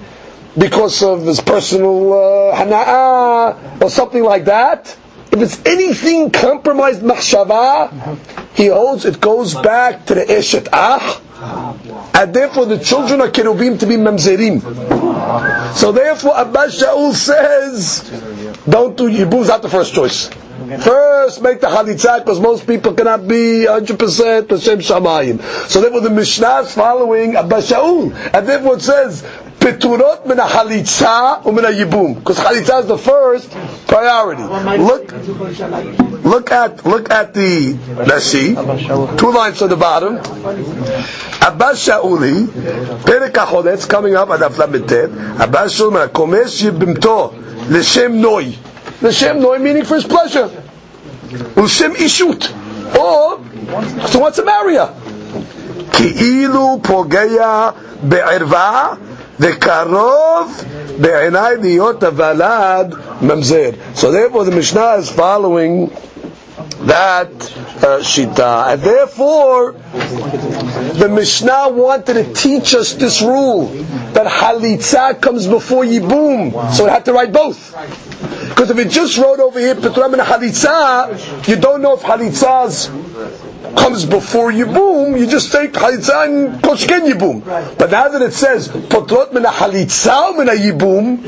because 0.58 1.02
of 1.02 1.24
his 1.26 1.40
personal 1.42 2.14
uh, 2.14 3.58
or 3.82 3.90
something 3.90 4.24
like 4.24 4.46
that, 4.46 4.96
if 5.32 5.42
it's 5.42 5.66
anything 5.66 6.30
compromised 6.30 7.02
machshava, 7.02 8.18
he 8.54 8.68
holds 8.68 9.06
it 9.06 9.20
goes 9.20 9.56
back 9.56 10.06
to 10.06 10.14
the 10.14 10.22
eshet 10.26 10.68
ah, 10.72 12.12
and 12.14 12.34
therefore 12.34 12.68
the 12.68 12.78
children 12.78 13.20
are 13.22 13.30
kerubim 13.30 13.80
to 13.80 13.88
be 13.88 13.96
mamzerim. 13.96 14.62
So 15.74 15.92
therefore 15.92 16.38
Abba 16.38 16.68
Shaul 16.68 17.14
says, 17.14 18.02
don't 18.70 18.96
do 18.96 19.10
Yibum's 19.10 19.48
not 19.48 19.64
the 19.64 19.70
first 19.70 19.96
choice. 19.96 20.30
First, 20.82 21.42
make 21.42 21.62
the 21.62 21.68
chalitza 21.68 22.20
because 22.20 22.40
most 22.40 22.66
people 22.68 22.94
cannot 22.94 23.28
be 23.28 23.66
100% 23.68 24.50
Hashem 24.50 24.80
Shamayim. 24.80 25.42
So 25.70 25.82
therefore, 25.82 26.02
the 26.02 26.10
Mishnah 26.10 26.62
is 26.62 26.74
following 26.74 27.36
Abba 27.36 27.58
Shaul, 27.58 28.14
and 28.34 28.48
therefore 28.48 28.76
it 28.76 28.82
says 28.82 29.24
Peturot 29.60 30.26
min 30.26 30.38
halitza 30.38 31.42
u'min 31.44 31.72
yibum 31.74 32.16
because 32.16 32.38
chalitza 32.38 32.82
is 32.82 32.88
the 32.88 32.98
first 32.98 33.50
priority. 33.88 34.44
Look, 34.44 35.12
look 36.24 36.52
at 36.52 36.86
look 36.86 37.10
at 37.10 37.34
the 37.34 37.74
Rashi, 37.74 39.18
two 39.18 39.32
lines 39.32 39.62
on 39.62 39.70
the 39.70 39.78
bottom. 39.78 40.18
Abba 40.18 41.74
Shauli, 41.76 42.48
HaCholetz 42.48 43.88
coming 43.88 44.16
up 44.16 44.30
at 44.32 44.42
Afla 44.42 44.68
Betet. 44.68 45.12
Abba 45.40 45.66
Shaul, 45.68 46.08
Komesh 46.08 46.62
yibimto 46.64 47.32
l'shem 47.70 48.20
noi 48.20 48.58
L'shem 49.03 49.41
noi 49.41 49.59
meaning 49.59 49.85
for 49.85 49.95
his 49.97 50.05
pleasure. 50.05 50.51
L'shem 51.57 51.95
ishut. 51.95 52.51
Or, 52.99 53.39
so 54.09 54.19
wants 54.19 54.37
to 54.39 54.45
marry 54.45 54.77
her. 54.77 54.95
כאילו 55.93 56.79
פוגע 56.83 57.71
בערווה 58.03 58.89
וקרוב 59.41 60.65
בעיניי 61.01 61.57
להיות 61.61 62.03
הוולד 62.03 62.95
ממזר. 63.23 63.71
So 63.95 64.11
therefore 64.11 64.45
the 64.45 64.51
Mishnah 64.51 64.97
is 64.99 65.11
following 65.11 65.91
that 66.87 67.31
uh, 67.83 68.01
shita. 68.01 68.73
And 68.73 68.83
therefore, 68.83 69.73
the 69.73 71.09
Mishnah 71.09 71.71
wanted 71.71 72.15
to 72.15 72.33
teach 72.35 72.75
us 72.75 72.95
this 72.95 73.21
rule 73.23 73.67
that 74.15 74.27
halitza 74.27 75.21
comes 75.21 75.47
before 75.47 75.85
yibum, 75.85 76.73
so 76.73 76.87
it 76.87 76.91
had 76.91 77.05
to 77.07 77.13
write 77.13 77.33
both. 77.33 77.75
Because 78.54 78.70
if 78.70 78.78
it 78.78 78.90
just 78.90 79.18
wrote 79.18 79.40
over 79.40 79.60
here 79.60 79.76
Petram 79.76 80.14
and 80.14 80.22
halitza, 80.22 81.48
you 81.48 81.56
don't 81.56 81.82
know 81.82 81.94
if 81.96 82.02
halitza's 82.02 82.90
comes 83.76 84.06
before 84.06 84.52
Yibum, 84.52 85.20
you 85.20 85.26
just 85.28 85.52
take 85.52 85.74
Chalitza 85.74 86.26
and 86.26 86.62
Koshken 86.62 87.12
Yibum. 87.12 87.44
But 87.78 87.92
now 87.92 88.08
that 88.10 88.22
it 88.22 88.34
says 88.34 88.68
Potrot 88.70 89.34
mina 89.34 89.50
Chalitza 89.50 90.38
mina 90.38 90.52
Yibum, 90.54 91.24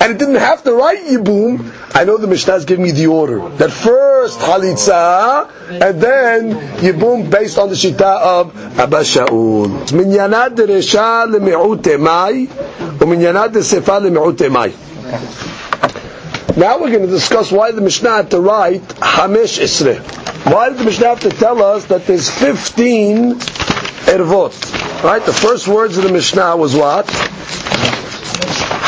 and 0.00 0.12
it 0.12 0.18
didn't 0.18 0.36
have 0.36 0.62
to 0.64 0.72
write 0.72 1.04
Yibum, 1.04 1.70
I 1.94 2.04
know 2.04 2.16
the 2.16 2.26
Mishnah 2.26 2.54
is 2.54 2.64
giving 2.64 2.84
me 2.84 2.90
the 2.92 3.06
order. 3.08 3.48
That 3.50 3.70
first 3.70 4.38
halitza, 4.40 5.50
and 5.70 6.00
then 6.00 6.52
yibum 6.78 7.30
based 7.30 7.58
on 7.58 7.68
the 7.68 7.74
shita 7.74 8.00
of 8.00 8.78
Abba 8.78 9.00
Shaul. 9.00 9.68
Minyanad 9.90 10.56
resha 10.56 11.26
lemi'ut 11.30 11.82
emai, 11.82 12.46
uminyanad 12.98 13.52
sefa 13.62 14.00
lemi'ut. 14.00 14.72
Now 16.56 16.78
we're 16.78 16.90
going 16.90 17.06
to 17.06 17.10
discuss 17.10 17.50
why 17.50 17.70
the 17.70 17.80
Mishnah 17.80 18.10
had 18.10 18.30
to 18.32 18.40
write 18.40 18.82
Hamesh 19.00 19.58
Isre. 19.58 19.98
Why 20.52 20.68
did 20.68 20.78
the 20.78 20.84
Mishnah 20.84 21.06
have 21.08 21.20
to 21.20 21.30
tell 21.30 21.62
us 21.62 21.86
that 21.86 22.06
there's 22.06 22.28
15 22.30 23.34
ervot? 23.36 25.02
Right? 25.02 25.24
The 25.24 25.32
first 25.32 25.66
words 25.66 25.96
of 25.96 26.04
the 26.04 26.12
Mishnah 26.12 26.56
was 26.56 26.74
what? 26.74 27.06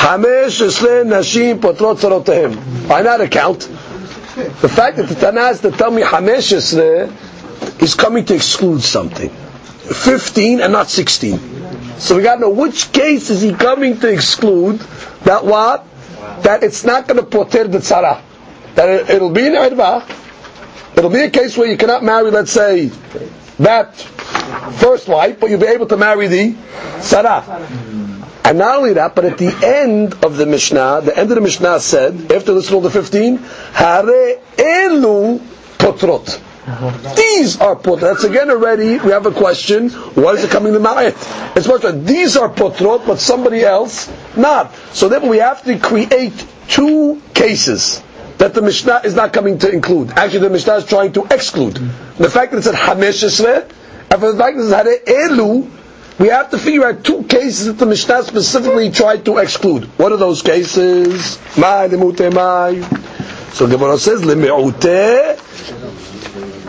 Hamesh 0.05 0.61
Isre 0.61 1.05
Nashim 1.07 1.61
Potrot 1.61 1.97
Sarotehem. 1.99 2.55
Why 2.89 3.01
not 3.01 3.23
account? 3.23 3.61
The 3.61 4.69
fact 4.69 4.99
that 4.99 5.09
the 5.09 5.15
Tanah 5.15 5.47
has 5.49 5.61
to 5.63 5.71
tell 5.71 5.91
me 5.91 6.03
Hamesh 6.03 6.53
Isre 6.53 7.11
is 7.81 7.95
coming 7.95 8.25
to 8.27 8.35
exclude 8.35 8.83
something. 8.83 9.31
15 9.31 10.61
and 10.61 10.73
not 10.73 10.89
16. 10.91 11.39
So 11.99 12.17
we 12.17 12.23
got 12.23 12.35
to 12.35 12.41
know 12.43 12.51
which 12.51 12.93
case 12.93 13.31
is 13.31 13.41
he 13.41 13.55
coming 13.55 13.99
to 14.01 14.09
exclude 14.13 14.81
that 15.25 15.45
what? 15.45 15.87
That 16.43 16.63
it's 16.63 16.85
not 16.85 17.07
going 17.09 17.19
to 17.19 17.27
poter 17.27 17.67
the 17.69 17.79
tzara. 17.79 18.21
That 18.75 19.11
it, 19.11 19.21
will 19.21 19.31
be 19.31 19.47
an 19.47 19.55
irva. 19.55 20.09
It'll 20.97 21.11
be 21.11 21.21
a 21.23 21.31
case 21.31 21.57
where 21.57 21.69
you 21.69 21.77
cannot 21.77 22.03
marry, 22.05 22.31
let's 22.31 22.51
say, 22.53 22.87
that 23.59 23.95
first 24.77 25.09
wife, 25.09 25.41
but 25.41 25.51
you'll 25.51 25.61
be 25.61 25.67
able 25.67 25.87
to 25.87 25.97
marry 25.97 26.29
the 26.29 26.53
tzara. 26.99 27.43
And 28.47 28.59
not 28.59 28.77
only 28.77 28.93
that, 28.95 29.15
but 29.15 29.25
at 29.25 29.39
the 29.39 29.57
end 29.65 30.13
of 30.23 30.37
the 30.37 30.45
Mishnah, 30.45 31.01
the 31.03 31.17
end 31.19 31.31
of 31.31 31.35
the 31.37 31.41
Mishnah 31.41 31.81
said, 31.81 32.31
after 32.31 32.53
listing 32.53 32.75
all 32.75 32.83
the 32.83 32.91
15, 32.91 33.39
Hare 33.39 34.37
elu 34.57 35.41
potrot. 35.79 36.41
These 37.17 37.61
are 37.61 37.77
potrot. 37.77 38.01
That's 38.01 38.25
again 38.25 38.51
already, 38.51 38.99
we 38.99 39.11
have 39.11 39.27
a 39.27 39.31
question, 39.33 39.91
why 39.91 40.33
is 40.33 40.45
it 40.45 40.51
coming 40.51 40.73
to 40.73 40.79
Ma'at? 40.79 41.57
It's 41.57 41.67
much 41.69 41.83
that 41.83 42.07
these 42.07 42.37
are 42.37 42.49
potrot, 42.49 43.03
but 43.07 43.19
somebody 43.19 43.63
else 43.63 44.11
not. 44.37 44.75
So 44.93 45.09
then 45.09 45.29
we 45.29 45.39
have 45.39 45.63
to 45.65 45.79
create 45.79 46.33
two 46.69 47.21
cases 47.35 48.03
that 48.39 48.55
the 48.55 48.63
Mishnah 48.63 49.03
is 49.05 49.15
not 49.15 49.33
coming 49.33 49.59
to 49.59 49.71
include. 49.71 50.11
Actually, 50.13 50.41
the 50.41 50.51
Mishnah 50.51 50.75
is 50.77 50.87
trying 50.87 51.13
to 51.13 51.25
exclude. 51.31 51.75
The 52.17 52.31
fact 52.31 52.53
that 52.53 52.59
it 52.59 52.63
said 52.63 52.75
Hamesh 52.75 53.23
and 54.11 54.21
for 54.21 54.33
the 54.33 54.39
fact 54.39 54.57
that 54.57 54.87
it 54.87 55.07
said 55.07 55.31
Elu, 55.31 55.71
we 56.19 56.29
have 56.29 56.51
to 56.51 56.59
figure 56.59 56.87
out 56.87 57.05
two 57.05 57.25
cases 57.25 57.67
that 57.67 57.75
the 57.75 57.87
Mishnah 57.87 58.23
specifically 58.23 58.91
tried 58.91 59.25
to 59.27 59.39
exclude. 59.39 59.85
What 59.99 60.13
are 60.13 60.17
those 60.17 60.41
cases? 60.43 61.37
So 63.55 63.69
Gemara 63.69 63.99
says, 63.99 64.23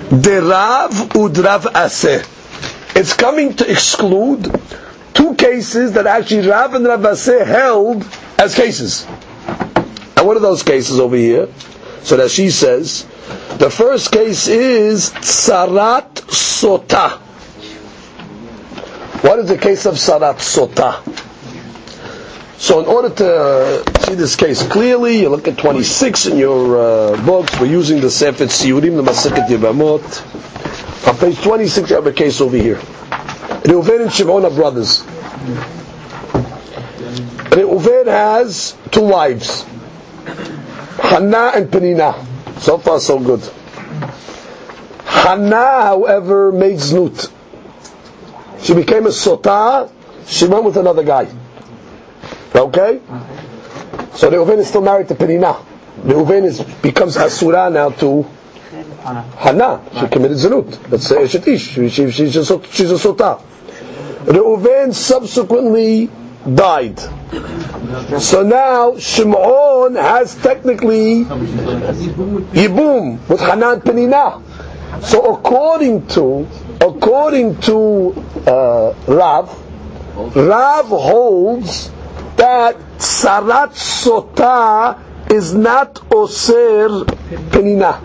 derav 0.10 0.91
udrav 1.14 1.62
aseh. 1.74 2.32
It's 2.95 3.14
coming 3.14 3.53
to 3.56 3.70
exclude 3.70 4.49
two 5.14 5.36
cases 5.36 5.93
that 5.93 6.08
actually 6.08 6.47
Rav 6.47 6.74
and 6.76 6.86
Rav 6.86 7.01
Aseh 7.01 7.45
held 7.45 8.08
as 8.39 8.56
cases. 8.56 9.06
And 10.16 10.26
what 10.26 10.38
are 10.38 10.41
those 10.41 10.64
cases 10.64 10.99
over 10.99 11.16
here? 11.16 11.49
So 12.03 12.18
that 12.18 12.32
she 12.32 12.49
says, 12.51 13.03
the 13.58 13.70
first 13.70 14.12
case 14.12 14.47
is 14.47 15.10
Sarat 15.10 16.14
Sota. 16.30 17.18
What 19.24 19.39
is 19.39 19.49
the 19.49 19.58
case 19.58 19.86
of 19.86 19.95
Sarat 19.95 20.36
Sota? 20.36 21.24
So 22.58 22.80
in 22.80 22.86
order 22.86 23.10
to 23.10 23.84
see 24.06 24.16
this 24.16 24.36
case 24.36 24.66
clearly, 24.68 25.20
you 25.22 25.30
look 25.30 25.47
at 25.47 25.58
26 25.58 26.28
in 26.28 26.38
your 26.38 26.80
uh, 27.14 27.26
books. 27.26 27.60
We're 27.60 27.66
using 27.68 27.99
the 27.99 28.10
Sefer 28.10 28.45
Siyurim, 28.45 28.95
the 28.95 29.03
Masakhet 29.03 29.47
Yevamot. 29.47 31.08
On 31.08 31.18
page 31.18 31.41
26, 31.41 31.89
you 31.89 31.95
have 31.97 32.08
a 32.08 32.14
case 32.14 32.39
over 32.39 32.56
here. 32.58 32.78
Reuven 33.66 34.03
and 34.03 34.14
Shimon 34.14 34.45
are 34.45 34.51
brothers. 34.51 35.01
Reuven 37.51 38.06
has 38.08 38.76
two 38.91 39.01
wives, 39.03 39.64
Hannah 40.97 41.51
and 41.56 41.68
Penina. 41.70 42.26
So 42.60 42.78
far, 42.78 42.99
so 42.99 43.20
good. 43.20 43.41
Hannah, 45.06 45.82
however, 45.84 46.51
made 46.51 46.78
znut. 46.80 47.32
She 48.62 48.74
became 48.74 49.06
a 49.06 49.10
sota. 49.10 49.91
She 50.28 50.45
went 50.47 50.64
with 50.64 50.78
another 50.78 51.03
guy. 51.03 51.28
Okay? 52.56 53.01
So 54.14 54.30
Reuven 54.32 54.60
is 54.60 54.68
still 54.70 54.82
married 54.82 55.08
to 55.10 55.16
Penina. 55.16 55.64
Reuven 56.03 56.45
is, 56.45 56.62
becomes 56.82 57.18
asura 57.18 57.70
now 57.70 57.89
to 57.89 58.24
Hannah. 59.38 59.84
She 59.99 60.08
committed 60.08 60.38
znut. 60.38 60.89
That's 60.89 61.12
uh, 61.12 61.28
She, 61.28 61.89
she, 61.89 62.12
she's, 62.12 62.38
a, 62.38 62.64
she's 62.72 62.91
a 62.91 62.95
sota. 62.95 63.41
Reuven 64.26 64.93
subsequently 64.93 66.10
died. 66.53 66.99
So 68.22 68.43
now 68.43 68.97
Shimon 68.97 69.95
has 69.95 70.36
technically 70.36 71.26
Yibum 72.56 73.28
with 73.28 73.39
Hanan 73.41 73.82
Penina. 73.82 74.41
So 75.03 75.36
according 75.36 76.08
to 76.10 76.47
according 76.80 77.60
to 77.62 78.12
uh, 78.47 78.93
Rav, 79.08 79.49
Rav 80.36 80.86
holds 80.88 81.91
that 82.38 82.78
Sarat 82.98 83.74
Sota 83.74 85.32
is 85.32 85.54
not 85.54 86.02
Oser 86.14 86.90
Penina. 87.52 88.00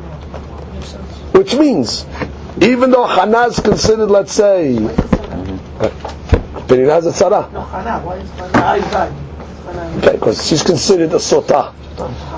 Which 1.34 1.54
means, 1.54 2.06
even 2.60 2.90
though 2.90 3.06
Hana 3.06 3.46
is 3.46 3.60
considered, 3.60 4.06
let's 4.06 4.32
say, 4.32 4.76
Penina 6.68 6.90
has 6.90 7.06
a 7.06 7.10
tzara. 7.10 7.52
No, 7.52 7.62
chana. 7.62 8.02
Why 8.04 8.16
is 8.16 8.84
chana? 8.84 9.30
Okay, 9.98 10.12
because 10.12 10.46
she's 10.46 10.62
considered 10.62 11.12
a 11.12 11.16
sota. 11.16 11.72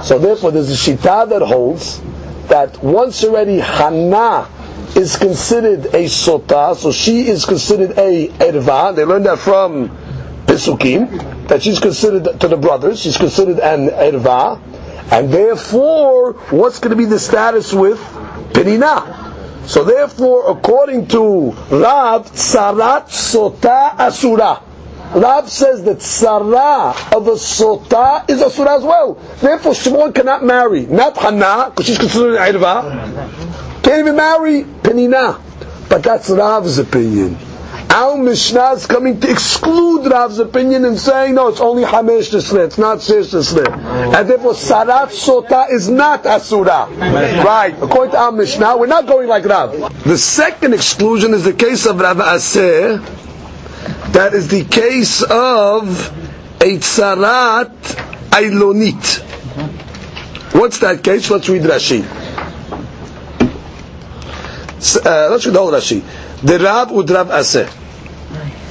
So 0.04 0.18
therefore, 0.18 0.50
there's 0.50 0.70
a 0.70 0.74
shita 0.90 1.28
that 1.28 1.42
holds 1.42 2.00
that 2.48 2.82
once 2.82 3.24
already 3.24 3.58
Hana 3.58 4.48
is 4.96 5.16
considered 5.16 5.86
a 5.86 6.04
sota, 6.04 6.76
so 6.76 6.92
she 6.92 7.26
is 7.28 7.46
considered 7.46 7.92
a 7.98 8.28
erva. 8.28 8.94
They 8.94 9.04
learned 9.04 9.26
that 9.26 9.38
from 9.38 9.96
Pesukim, 10.52 11.48
that 11.48 11.62
she's 11.62 11.80
considered 11.80 12.38
to 12.40 12.46
the 12.46 12.58
brothers, 12.58 13.00
she's 13.00 13.16
considered 13.16 13.58
an 13.58 13.88
erva, 13.88 14.60
and 15.10 15.32
therefore, 15.32 16.34
what's 16.50 16.78
going 16.78 16.90
to 16.90 16.96
be 16.96 17.06
the 17.06 17.18
status 17.18 17.72
with 17.72 17.98
Penina? 18.52 19.66
So 19.66 19.84
therefore, 19.84 20.50
according 20.50 21.06
to 21.08 21.52
Rav, 21.70 22.30
Tsarat 22.32 23.08
Sota 23.08 23.96
Asura. 23.96 24.62
Rav 25.14 25.48
says 25.50 25.84
that 25.84 25.98
tzara 25.98 27.14
of 27.14 27.28
a 27.28 27.32
Sota 27.32 28.28
is 28.28 28.42
Asura 28.42 28.76
as 28.76 28.82
well. 28.82 29.14
Therefore, 29.40 29.74
Shimon 29.74 30.12
cannot 30.12 30.44
marry. 30.44 30.86
Not 30.86 31.16
Hannah, 31.16 31.70
because 31.70 31.86
she's 31.86 31.98
considered 31.98 32.36
an 32.36 32.54
Irva. 32.54 33.82
Can't 33.82 34.00
even 34.00 34.16
marry 34.16 34.64
Penina. 34.64 35.40
But 35.88 36.02
that's 36.02 36.28
Rav's 36.28 36.78
opinion. 36.78 37.38
Our 37.92 38.16
Mishnah 38.16 38.72
is 38.72 38.86
coming 38.86 39.20
to 39.20 39.30
exclude 39.30 40.10
Rav's 40.10 40.38
opinion 40.38 40.86
and 40.86 40.98
saying, 40.98 41.34
no, 41.34 41.48
it's 41.48 41.60
only 41.60 41.82
Hamesh 41.82 42.30
Tisle, 42.30 42.64
it's 42.64 42.78
not 42.78 42.98
Shesh 42.98 43.32
Tisle. 43.32 43.68
And 43.68 44.26
therefore, 44.30 44.54
Sarat 44.54 45.08
Sota 45.08 45.70
is 45.70 45.90
not 45.90 46.24
Asura. 46.24 46.88
Right. 46.88 47.74
According 47.82 48.12
to 48.12 48.18
our 48.18 48.32
Mishnah, 48.32 48.78
we're 48.78 48.86
not 48.86 49.06
going 49.06 49.28
like 49.28 49.44
Rav. 49.44 50.04
The 50.04 50.16
second 50.16 50.72
exclusion 50.72 51.34
is 51.34 51.44
the 51.44 51.52
case 51.52 51.84
of 51.84 52.00
Rav 52.00 52.16
Aseh. 52.16 52.96
That 54.14 54.32
is 54.32 54.48
the 54.48 54.64
case 54.64 55.22
of 55.22 56.08
a 56.62 56.78
Tzarat 56.78 57.76
Ailonit. 58.30 59.20
What's 60.54 60.78
that 60.78 61.04
case? 61.04 61.30
Let's 61.30 61.46
read 61.46 61.62
Rashi. 61.62 62.02
Uh, 65.04 65.28
let's 65.30 65.44
read 65.44 65.56
whole 65.56 65.72
Rashi. 65.72 66.02
The 66.42 66.58
Rav 66.58 66.90
ud 66.90 67.10
Rav 67.10 67.28
Aseh. 67.28 67.81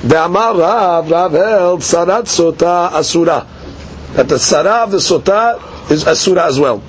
The 0.03 0.25
Amar 0.25 0.57
Rav, 0.57 1.11
Rav 1.11 1.31
held 1.31 1.81
Sarat 1.81 2.23
Sota 2.23 2.91
Asura. 2.91 3.45
That 4.13 4.27
the 4.27 4.35
tzara 4.35 4.83
of 4.83 4.91
the 4.91 4.97
Sota 4.97 5.91
is 5.91 6.07
Asura 6.07 6.45
as 6.47 6.59
well. 6.59 6.79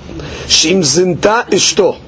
Shimzinta 0.47 1.45
Ishto. 1.51 2.01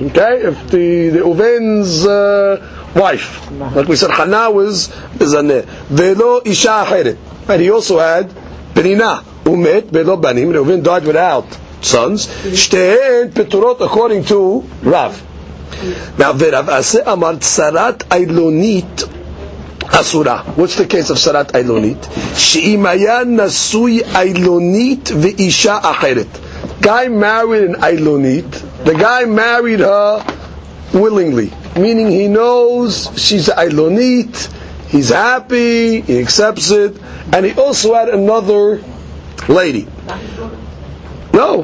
Okay, 0.00 0.46
if 0.46 0.70
the, 0.70 1.08
the 1.08 1.26
Uven's 1.26 2.06
uh, 2.06 2.92
wife, 2.94 3.50
like 3.50 3.88
we 3.88 3.96
said, 3.96 4.10
Hannah 4.12 4.50
was 4.52 4.88
Zaneh. 5.18 5.64
Velo 5.64 6.42
Isha 6.44 6.84
Acheret. 6.86 7.18
And 7.48 7.62
he 7.62 7.70
also 7.70 7.98
had 7.98 8.28
Penina. 8.72 9.24
Umet 9.44 9.86
Velo 9.86 10.16
Banim. 10.16 10.50
Reuven 10.50 10.82
died 10.82 11.04
without 11.04 11.46
sons. 11.80 12.26
Shtehen 12.26 13.30
Peturot 13.30 13.80
according 13.80 14.24
to 14.26 14.60
Rav. 14.82 15.22
Now, 16.18 16.32
Verav 16.34 16.68
Ase 16.68 17.02
Amar 17.04 17.34
Sarat 17.34 17.98
Ailonit 18.08 19.15
Asura. 19.92 20.38
What's 20.56 20.76
the 20.76 20.86
case 20.86 21.10
of 21.10 21.16
Sarat 21.16 21.52
Ailonit? 21.52 22.02
She'imaya 22.36 23.24
nasui 23.24 24.00
Ailonit 24.00 25.04
ve'isha 25.04 25.80
acheret. 25.80 26.80
guy 26.80 27.08
married 27.08 27.64
an 27.64 27.74
Ailonit. 27.76 28.84
The 28.84 28.94
guy 28.94 29.24
married 29.24 29.80
her 29.80 30.24
willingly, 30.92 31.52
meaning 31.76 32.10
he 32.10 32.28
knows 32.28 33.10
she's 33.16 33.48
Ailonit. 33.48 34.52
He's 34.88 35.08
happy, 35.08 36.00
he 36.00 36.20
accepts 36.20 36.70
it, 36.70 36.96
and 37.32 37.44
he 37.44 37.52
also 37.54 37.94
had 37.94 38.08
another 38.08 38.82
lady. 39.48 39.86
No, 41.32 41.62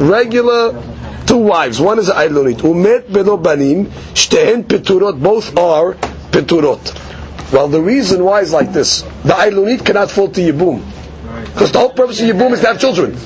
regular 0.00 0.82
two 1.26 1.38
wives. 1.38 1.80
One 1.80 1.98
is 1.98 2.08
Ailonit. 2.08 2.58
Umet 2.58 3.08
belobanim. 3.08 3.86
shtehen 4.14 4.64
peturot. 4.64 5.20
Both 5.20 5.56
are 5.58 5.94
peturot. 6.30 7.02
Well, 7.52 7.68
the 7.68 7.80
reason 7.80 8.24
why 8.24 8.40
is 8.40 8.52
like 8.52 8.72
this: 8.72 9.02
the 9.02 9.34
Ailonit 9.34 9.84
cannot 9.86 10.10
fall 10.10 10.28
to 10.28 10.40
Yibum, 10.40 10.82
because 11.52 11.72
the 11.72 11.78
whole 11.78 11.90
purpose 11.90 12.20
of 12.20 12.28
Yibum 12.28 12.52
is 12.52 12.60
to 12.60 12.66
have 12.66 12.80
children, 12.80 13.16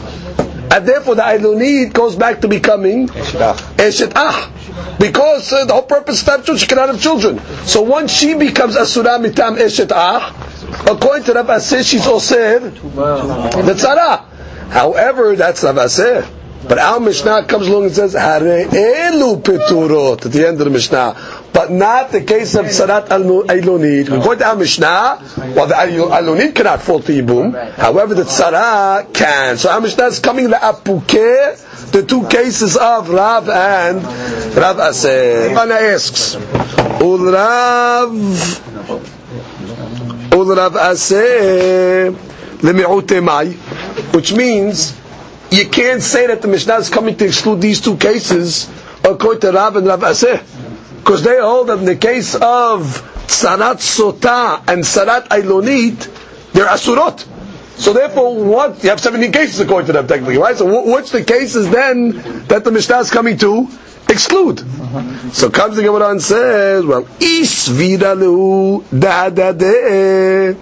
and 0.71 0.87
therefore 0.87 1.15
the 1.15 1.23
Ailonit 1.23 1.93
goes 1.93 2.17
back 2.17 2.41
to 2.43 2.49
becoming 2.49 3.09
Eshet 3.09 4.13
Ah. 4.15 4.53
Because 4.99 5.53
uh, 5.53 5.65
the 5.65 5.73
whole 5.73 5.83
purpose 5.83 6.19
is 6.19 6.25
to 6.25 6.31
have 6.33 6.45
children, 6.45 6.59
she 6.59 6.67
cannot 6.67 6.89
have 6.91 7.01
children. 7.01 7.41
So 7.65 7.83
once 7.83 8.13
she 8.13 8.35
becomes 8.35 8.77
Asura 8.77 9.19
mitam 9.19 9.57
Eshet 9.57 9.91
Ah, 9.93 10.37
according 10.87 11.25
to 11.25 11.33
Rav 11.33 11.47
Aseh, 11.47 11.83
she's 11.89 12.03
Osir 12.03 12.61
the 12.61 13.73
Tzara. 13.73 14.25
However, 14.69 15.35
that's 15.35 15.65
Rav 15.65 15.77
Aseh. 15.77 16.37
But 16.69 16.79
our 16.79 17.01
Mishnah 17.01 17.47
comes 17.47 17.67
along 17.69 17.85
and 17.85 17.93
says, 17.95 18.13
Hare 18.13 18.67
elu 18.67 19.43
peturot, 19.43 20.27
at 20.27 20.33
the 20.33 20.47
end 20.47 20.61
of 20.61 20.67
the 20.67 20.71
Mishnah. 20.71 21.15
But 21.53 21.71
not 21.73 22.13
the 22.13 22.23
case 22.23 22.55
of 22.55 22.67
Sarat 22.67 23.09
Ailonit. 23.09 24.07
According 24.07 24.39
to 24.39 24.47
our 24.47 24.57
Mishnah, 24.57 25.23
well, 25.55 25.67
the 25.67 25.75
Ailonit 25.75 26.55
cannot 26.55 26.81
fall 26.81 27.01
to 27.01 27.13
Yibum. 27.13 27.53
However, 27.75 28.15
the 28.15 28.23
Tzara 28.23 29.13
can. 29.13 29.57
So 29.59 29.71
our 29.71 29.81
Mishnah 29.81 30.07
is 30.07 30.21
coming 30.21 30.49
the 30.49 30.57
Apuke, 30.57 31.91
the 31.91 32.05
two 32.05 32.27
cases 32.29 32.77
of 32.77 33.11
Rav 33.11 33.49
and 33.49 34.03
Rav 34.57 34.77
Aseh. 34.77 35.57
Anna 35.57 35.75
asks, 35.75 36.37
Ulrav 40.31 40.73
Aseh, 40.73 42.15
Lemi'ute 42.59 43.23
Mai, 43.25 43.47
which 44.13 44.33
means, 44.33 44.95
you 45.51 45.69
can't 45.69 46.03
say 46.03 46.27
that 46.29 46.43
the 46.43 46.49
Mishnah 46.49 46.77
is 46.77 46.91
coming 46.91 47.17
to 47.17 47.25
exclude 47.27 47.61
these 47.61 47.81
two 47.81 47.97
cases 47.97 48.69
according 49.03 49.41
to 49.41 49.51
Rav 49.51 49.75
and 49.77 49.87
Rav 49.87 50.01
Aseh. 50.01 50.41
Because 51.01 51.23
they 51.25 51.39
hold 51.41 51.69
that 51.69 51.79
in 51.79 51.85
the 51.85 51.97
case 51.97 52.35
of 52.35 52.83
Sarat 53.27 53.79
Sota 53.81 54.59
and 54.69 54.83
Sarat 54.85 55.29
Ailonit, 55.29 56.53
they're 56.53 56.67
Asurot. 56.67 57.27
So 57.79 57.93
therefore, 57.95 58.45
what? 58.45 58.83
You 58.85 58.91
have 58.91 59.01
17 59.01 59.33
cases 59.33 59.59
according 59.61 59.87
to 59.87 59.93
them 59.95 60.07
technically, 60.07 60.37
right? 60.37 60.57
So 60.57 60.67
wh- 60.69 60.87
what's 60.87 61.13
the 61.13 61.25
cases 61.25 61.71
then 61.71 62.11
that 62.49 62.63
the 62.65 62.71
Mishnah 62.71 62.99
is 62.99 63.11
coming 63.11 63.39
to 63.39 63.69
exclude? 64.09 64.61
Uh-huh. 64.61 65.31
So 65.31 65.49
comes 65.49 65.77
the 65.77 65.83
Gemara 65.83 66.11
and 66.11 66.21
says, 66.23 66.85
well, 66.85 67.05
Isviralu 67.05 68.85
da 69.01 69.31
da 69.31 69.53
de. 69.53 70.57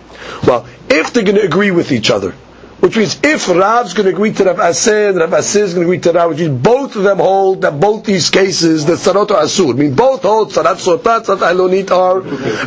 Well, 0.47 0.67
if 0.89 1.13
they're 1.13 1.25
going 1.25 1.37
to 1.37 1.43
agree 1.43 1.73
with 1.73 1.91
each 1.91 2.11
other, 2.11 2.35
which 2.81 2.97
means 2.97 3.19
if 3.25 3.49
Rav's 3.49 3.93
going 3.93 4.05
to 4.07 4.13
agree 4.13 4.33
to 4.33 4.45
Rav 4.45 4.57
Aseh 4.59 5.11
and 5.11 5.19
Rav 5.19 5.31
Aseh 5.31 5.63
is 5.63 5.75
going 5.75 5.87
to 5.87 5.93
agree 5.93 5.99
to 6.01 6.13
Rav, 6.13 6.31
which 6.31 6.39
means 6.39 6.63
both 6.63 6.95
of 6.95 7.03
them 7.03 7.19
hold 7.19 7.63
that 7.63 7.81
both 7.81 8.05
these 8.05 8.31
cases, 8.31 8.87
the 8.87 8.93
Sarot 8.93 9.31
are 9.33 9.43
Asur. 9.43 9.71
I 9.71 9.77
mean, 9.77 9.95
both 9.95 10.23
hold 10.23 10.53
Sarat 10.53 10.77
Sotat, 10.77 11.25
Sarat 11.25 11.39
Alonit 11.39 11.91
are 11.91 12.21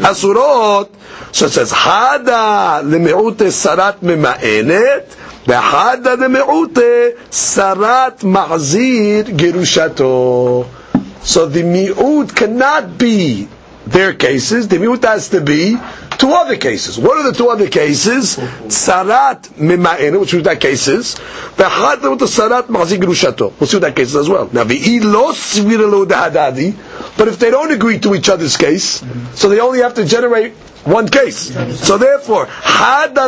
Asurot. 0.03 0.89
So 1.34 1.45
it 1.45 1.51
says, 1.51 1.72
Hada 1.72 2.84
lemi'ute 2.84 3.38
Sarat 3.38 3.99
mema'enet, 3.99 5.07
v'hada 5.45 6.18
lemi'ute 6.18 7.18
Sarat 7.30 8.20
ma'zir 8.20 9.24
gerushato. 9.24 10.68
So 11.24 11.47
the 11.47 11.64
mi'ut 11.64 12.36
cannot 12.36 12.97
be 12.97 13.47
their 13.88 14.14
cases, 14.14 14.68
the 14.68 14.78
mi'ut 14.78 15.03
has 15.05 15.30
to 15.30 15.39
be 15.39 15.78
two 16.22 16.32
other 16.34 16.55
cases. 16.55 16.99
What 16.99 17.17
are 17.17 17.24
the 17.32 17.36
two 17.36 17.49
other 17.49 17.67
cases? 17.67 18.38
Sarat 18.38 19.49
mima'in, 19.57 20.19
which 20.19 20.36
is 20.36 20.43
that 20.43 20.61
cases. 20.61 21.15
V'chad 21.55 22.07
with 22.07 22.19
the 22.19 22.26
sarat 22.28 22.67
mahzir 22.67 22.99
gerushato. 22.99 23.51
We'll 23.59 23.67
see 23.67 23.78
what 23.78 23.82
that 23.82 23.95
case 23.95 24.09
is 24.09 24.15
as 24.15 24.30
well. 24.30 24.47
Now, 24.53 24.63
v'i 24.63 25.01
lo 25.03 25.32
svira 25.34 25.89
lo 25.91 26.05
da'adadi, 26.05 27.17
but 27.17 27.28
if 27.28 27.39
they 27.39 27.49
don't 27.49 27.72
agree 27.72 27.97
to 27.99 28.13
each 28.13 28.30
other's 28.30 28.55
case, 28.55 29.03
so 29.34 29.49
they 29.49 29.59
only 29.59 29.80
have 29.80 29.95
to 29.95 30.05
generate 30.05 30.53
one 30.86 31.07
case. 31.09 31.55
So 31.84 31.97
therefore, 31.97 32.45
hada 32.45 33.22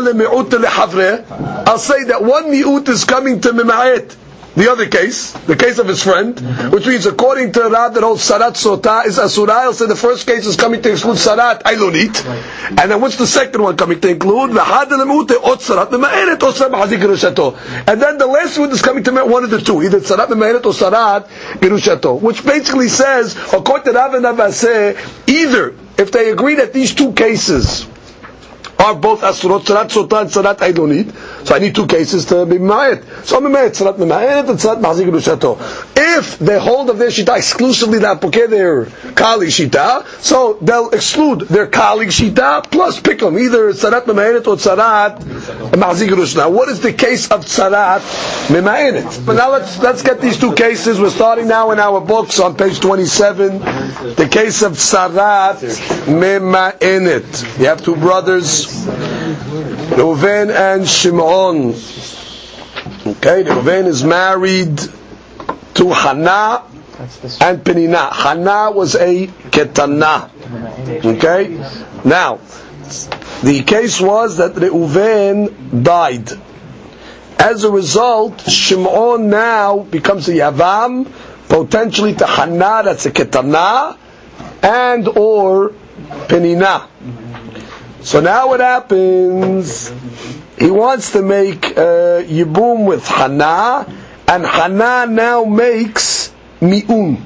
I'll 1.68 1.80
say 1.80 2.04
that 2.06 2.24
one 2.24 2.52
mi'ut 2.52 2.88
is 2.89 3.06
coming 3.06 3.41
to 3.41 3.50
mima'et 3.54 4.16
the 4.56 4.72
other 4.72 4.88
case, 4.88 5.32
the 5.47 5.56
case 5.56 5.80
of 5.80 5.88
his 5.88 6.04
friend, 6.04 6.36
mm-hmm. 6.36 6.70
which 6.70 6.86
means 6.86 7.06
according 7.08 7.51
to 7.54 7.70
Rab 7.70 7.93
that 7.95 8.04
holds 8.04 8.22
Sarat 8.30 8.54
Sota 8.54 9.06
is 9.06 9.18
Asura, 9.18 9.74
say 9.74 9.88
the 9.88 9.95
first 9.95 10.28
case 10.28 10.45
is 10.45 10.56
coming 10.56 10.82
to 10.84 10.91
exclude 10.91 11.18
Sarat 11.18 11.64
Ailonit. 11.64 12.24
And 12.80 12.91
then 12.91 13.01
what's 13.01 13.18
the 13.18 13.26
second 13.26 13.64
one 13.64 13.78
coming 13.78 13.99
to 14.01 14.10
include? 14.10 14.51
V'had 14.51 14.89
lemute 14.89 15.32
ot 15.43 15.60
Sarat 15.60 15.89
mema'enet 15.89 16.41
ot 16.43 16.54
Sarat 16.54 16.72
ma'azik. 16.72 17.88
And 17.88 18.01
then 18.01 18.18
the 18.20 18.28
last 18.28 18.60
one 18.60 18.72
is 18.72 18.82
coming 18.82 19.04
to 19.06 19.12
one 19.26 19.43
of 19.43 19.49
the 19.49 19.60
two, 19.60 19.82
either 19.82 19.99
Sarat 19.99 20.28
mema'enet 20.28 20.66
or 20.66 20.74
Sarat 20.74 21.28
gerushato. 21.60 22.22
Which 22.22 22.45
basically 22.45 22.89
says, 22.89 23.36
according 23.51 23.91
to 23.91 23.99
Rav 23.99 24.14
and 24.14 24.26
Avaseh, 24.26 25.28
either 25.28 25.76
if 25.97 26.12
they 26.12 26.32
agree 26.32 26.56
that 26.56 26.74
these 26.74 26.93
two 26.93 27.14
cases 27.14 27.88
are 28.84 28.96
both 28.96 29.22
asurot, 29.22 29.62
sarat 29.64 29.90
sota 29.90 30.22
and 30.22 30.30
sarat 30.30 30.58
ailonit. 30.58 31.48
So 31.48 31.56
I 31.56 31.60
need 31.60 31.74
two 31.76 31.88
cases 31.88 32.26
to 32.26 32.46
be 32.46 32.58
ma'et. 32.58 33.26
So 33.26 33.38
I'm 33.38 33.44
ma'et, 33.44 33.72
sarat 33.72 33.96
ma'et 33.98 34.50
and 34.50 34.60
sarat 34.60 34.82
mazik 34.82 35.10
rushato. 35.10 35.58
If 35.96 36.38
they 36.40 36.60
hold 36.60 36.90
of 36.90 36.98
their 36.98 37.10
shita 37.10 37.38
exclusively 37.38 38.00
that 38.00 38.20
porque 38.22 38.50
their 38.50 38.86
colleague 39.16 39.50
shita, 39.50 40.06
so 40.22 40.58
they'll 40.62 40.90
exclude 40.90 41.42
their 41.48 41.68
colleague 41.68 42.10
shita 42.10 42.70
plus 42.70 43.00
pick 43.00 43.20
them 43.20 43.38
either 43.40 43.72
sarat 43.74 44.04
ma'et 44.06 44.46
or 44.48 44.58
sarat 44.58 45.20
mazik 45.72 46.16
rush. 46.18 46.36
Now 46.36 46.50
what 46.50 46.68
is 46.70 46.82
the 46.82 46.94
case 46.94 47.30
of 47.32 47.46
sarat 47.46 48.02
ma'et? 48.50 49.26
But 49.26 49.34
now 49.38 49.52
let's 49.52 49.80
let's 49.80 50.02
get 50.02 50.20
these 50.20 50.38
two 50.40 50.54
cases. 50.54 51.00
We're 51.00 51.10
starting 51.10 51.48
now 51.48 51.72
in 51.72 51.80
our 51.80 52.02
books 52.02 52.40
on 52.40 52.56
page 52.56 52.80
27. 52.80 53.60
The 54.16 54.28
case 54.30 54.62
of 54.62 54.74
sarat 54.74 55.60
ma'et. 56.06 57.60
You 57.60 57.66
have 57.66 57.82
two 57.84 57.96
brothers. 57.96 58.72
Reuven 59.95 60.49
and 60.49 60.88
Shimon. 60.88 61.69
Okay, 63.15 63.43
Reuven 63.43 63.86
is 63.86 64.03
married 64.03 64.78
to 65.76 65.89
Hannah 65.91 66.63
and 67.41 67.63
Penina. 67.63 68.11
Hannah 68.11 68.71
was 68.71 68.95
a 68.95 69.28
ketana. 69.28 70.30
Okay, 71.05 71.57
now 72.03 72.39
the 73.43 73.63
case 73.63 73.99
was 74.01 74.38
that 74.38 74.53
Reuven 74.53 75.84
died. 75.84 76.30
As 77.39 77.63
a 77.63 77.71
result, 77.71 78.41
Shimon 78.41 79.30
now 79.30 79.80
becomes 79.80 80.30
a 80.30 80.34
Yavam, 80.34 81.11
potentially 81.47 82.15
to 82.15 82.26
Hannah, 82.26 82.82
that's 82.84 83.05
a 83.05 83.11
ketana, 83.11 83.97
and 84.61 85.07
or 85.07 85.74
Penina. 86.28 86.88
So 88.04 88.20
now 88.20 88.49
what 88.49 88.60
happens? 88.60 89.91
He 90.60 90.70
wants 90.70 91.14
to 91.14 91.22
make 91.22 91.66
uh, 91.66 92.22
Yibum 92.28 92.86
with 92.86 93.08
Hana, 93.08 93.88
and 94.28 94.45
Hana 94.45 95.06
now 95.10 95.45
makes 95.45 96.34
Mi'un 96.60 97.24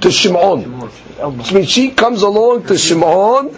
to 0.00 0.10
Shimon. 0.10 0.64
Which 1.38 1.52
means 1.52 1.70
she 1.70 1.92
comes 1.92 2.22
along 2.22 2.64
to 2.64 2.76
Shimon, 2.76 3.56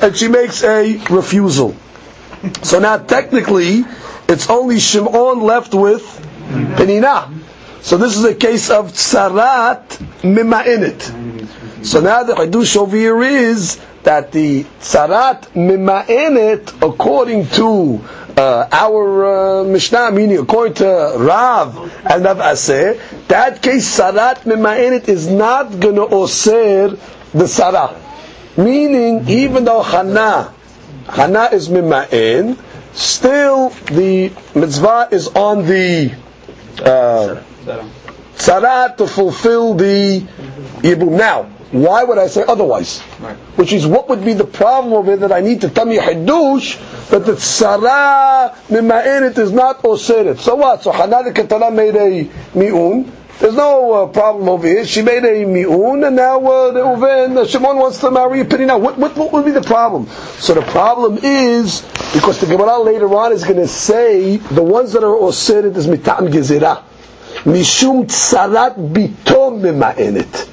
and 0.00 0.16
she 0.16 0.28
makes 0.28 0.62
a 0.62 0.98
refusal. 1.10 1.74
So 2.62 2.78
now 2.78 2.98
technically, 2.98 3.84
it's 4.28 4.48
only 4.48 4.78
Shimon 4.78 5.40
left 5.40 5.74
with 5.74 6.02
Penina. 6.78 7.28
So 7.82 7.96
this 7.96 8.16
is 8.16 8.24
a 8.24 8.36
case 8.36 8.70
of 8.70 8.92
Tsarat 8.92 9.88
Mima'init. 10.22 11.84
So 11.84 12.00
now 12.00 12.22
the 12.22 12.34
Hadush 12.34 12.76
over 12.76 12.96
here 12.96 13.20
is 13.24 13.80
that 14.04 14.32
the 14.32 14.64
Tsarat 14.80 15.52
Mima'init, 15.54 16.82
according 16.82 17.46
to 17.48 18.00
uh, 18.36 18.68
our 18.72 19.60
uh, 19.60 19.64
Mishnah, 19.64 20.10
meaning 20.10 20.38
according 20.38 20.74
to 20.74 21.14
Rav 21.18 21.76
and 22.06 22.24
Rav 22.24 22.38
Aseh, 22.38 23.28
that 23.28 23.62
case 23.62 23.98
Sarat 23.98 24.42
Mima'init 24.42 25.08
is 25.08 25.28
not 25.28 25.78
going 25.78 25.96
to 25.96 26.06
osir 26.06 26.98
the 27.32 27.46
Sarah. 27.46 27.98
Meaning, 28.56 29.28
even 29.28 29.64
though 29.64 29.82
Hana, 29.82 30.52
Hana 31.08 31.50
is 31.52 31.68
Mima'in, 31.68 32.58
still 32.92 33.70
the 33.70 34.32
mitzvah 34.54 35.08
is 35.10 35.28
on 35.28 35.66
the 35.66 36.12
uh, 36.80 37.42
Sarat 38.34 38.96
to 38.96 39.06
fulfill 39.06 39.74
the 39.74 40.20
Yibum. 40.82 41.16
Now, 41.16 41.48
Why 41.72 42.04
would 42.04 42.18
I 42.18 42.26
say 42.26 42.44
otherwise? 42.46 43.02
Right. 43.18 43.34
Which 43.56 43.72
is 43.72 43.86
what 43.86 44.06
would 44.10 44.22
be 44.22 44.34
the 44.34 44.44
problem 44.44 44.92
of 44.92 45.08
it 45.08 45.20
that 45.20 45.32
I 45.32 45.40
need 45.40 45.62
to 45.62 45.70
tell 45.70 45.86
me 45.86 45.96
Hiddush 45.96 46.76
that 47.08 47.24
the 47.24 47.32
Tzara 47.32 48.54
Mima'init 48.68 49.38
is 49.38 49.52
not 49.52 49.82
Oseret. 49.82 50.38
So 50.38 50.56
what? 50.56 50.82
So 50.82 50.92
Hana 50.92 51.22
the 51.24 51.30
Ketana 51.32 51.74
made 51.74 51.96
a 51.96 52.28
Mi'un. 52.54 53.10
There's 53.40 53.54
no 53.54 53.92
uh, 53.92 54.06
problem 54.08 54.50
over 54.50 54.66
here. 54.66 54.84
She 54.84 55.00
made 55.00 55.24
a 55.24 55.46
Mi'un 55.46 56.06
and 56.06 56.14
now 56.14 56.44
uh, 56.44 56.72
the 56.72 56.80
Reuven, 56.80 57.38
uh, 57.38 57.46
Shimon 57.46 57.78
wants 57.78 58.00
to 58.00 58.10
marry 58.10 58.40
a 58.40 58.44
Penina. 58.44 58.78
What, 58.78 58.98
what, 58.98 59.16
what 59.16 59.32
would 59.32 59.46
be 59.46 59.52
the 59.52 59.62
problem? 59.62 60.06
So 60.40 60.52
the 60.52 60.60
problem 60.60 61.20
is, 61.22 61.80
because 62.12 62.38
the 62.38 62.46
Gemara 62.48 62.80
later 62.80 63.08
on 63.14 63.32
is 63.32 63.44
going 63.44 63.56
to 63.56 63.66
say 63.66 64.36
the 64.36 64.62
ones 64.62 64.92
that 64.92 65.04
are 65.04 65.16
Oseret 65.16 65.74
is 65.74 65.86
Mitam 65.86 66.28
Gezerah. 66.28 66.82
Mishum 67.44 68.04
Tzarat 68.04 68.74
Bitom 68.92 69.62
Mima'init 69.62 70.50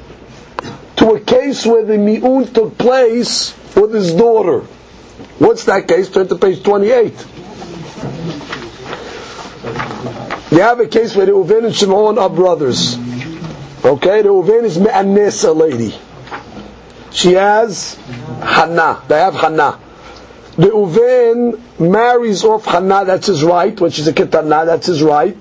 to 1.00 1.12
a 1.14 1.20
case 1.22 1.66
where 1.66 1.86
the 1.86 1.98
mi'un 1.98 2.46
took 2.54 2.78
place 2.78 3.56
with 3.74 3.94
his 3.94 4.14
daughter. 4.14 4.60
What's 5.40 5.64
that 5.64 5.88
case? 5.88 6.10
Turn 6.10 6.28
to 6.28 6.36
page 6.36 6.62
28. 6.62 7.14
You 10.52 10.60
have 10.60 10.82
a 10.82 10.88
case 10.88 11.16
where 11.16 11.26
the 11.26 11.32
Reuven 11.32 11.68
and 11.68 11.76
Shimon 11.76 12.18
are 12.18 12.30
brothers. 12.30 12.98
Okay, 13.86 14.24
the 14.24 14.28
Reuven 14.28 14.66
is 14.66 14.78
Me'anes, 14.78 15.46
a 15.46 15.54
lady. 15.54 15.96
She 17.12 17.32
has 17.34 17.96
Hannah. 18.42 19.02
They 19.08 19.20
have 19.20 19.36
Hannah. 19.36 19.80
The 20.58 20.68
Reuven 20.68 21.80
marries 21.80 22.44
off 22.44 22.66
Hannah, 22.66 23.06
that's 23.06 23.28
his 23.28 23.42
right, 23.42 23.80
when 23.80 23.92
she's 23.92 24.10
a 24.10 24.14
Ketana, 24.14 24.66
that's 24.66 24.88
his 24.88 25.02
right, 25.02 25.38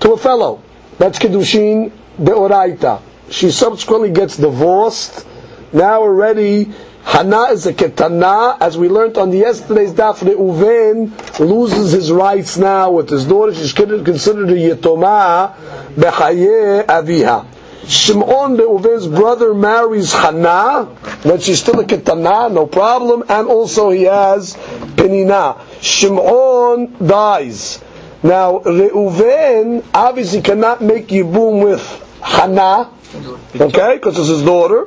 to 0.00 0.12
a 0.12 0.18
fellow. 0.18 0.62
That's 0.98 1.18
Kedushin 1.18 1.90
de 2.22 2.30
Oraita 2.32 3.00
she 3.32 3.50
subsequently 3.50 4.10
gets 4.10 4.36
divorced. 4.36 5.26
Now 5.72 6.02
already, 6.02 6.70
Hana 7.04 7.44
is 7.50 7.66
a 7.66 7.72
ketana, 7.72 8.58
as 8.60 8.76
we 8.78 8.88
learned 8.88 9.16
on 9.18 9.32
yesterday's 9.32 9.92
daf. 9.92 10.18
Reuven 10.18 11.10
loses 11.40 11.92
his 11.92 12.12
rights 12.12 12.58
now 12.58 12.90
with 12.92 13.08
his 13.08 13.24
daughter. 13.24 13.54
She's 13.54 13.72
considered 13.72 14.50
a 14.50 14.54
yetoma 14.54 15.54
bechaye 15.96 16.84
aviha. 16.86 17.46
Shimon, 17.88 18.56
Reuven's 18.56 19.08
brother, 19.08 19.54
marries 19.54 20.12
Hana, 20.12 20.88
but 21.24 21.42
she's 21.42 21.58
still 21.60 21.80
a 21.80 21.84
ketana, 21.84 22.52
no 22.52 22.66
problem, 22.66 23.24
and 23.28 23.48
also 23.48 23.90
he 23.90 24.02
has 24.04 24.54
penina. 24.94 25.58
Shimon 25.80 26.94
dies. 27.04 27.82
Now, 28.22 28.60
Reuven 28.60 29.84
obviously 29.92 30.42
cannot 30.42 30.80
make 30.82 31.08
yibum 31.08 31.64
with 31.64 31.82
Hana, 32.22 32.90
Okay, 33.14 33.96
because 33.96 34.18
it's 34.18 34.28
his 34.28 34.42
daughter. 34.42 34.86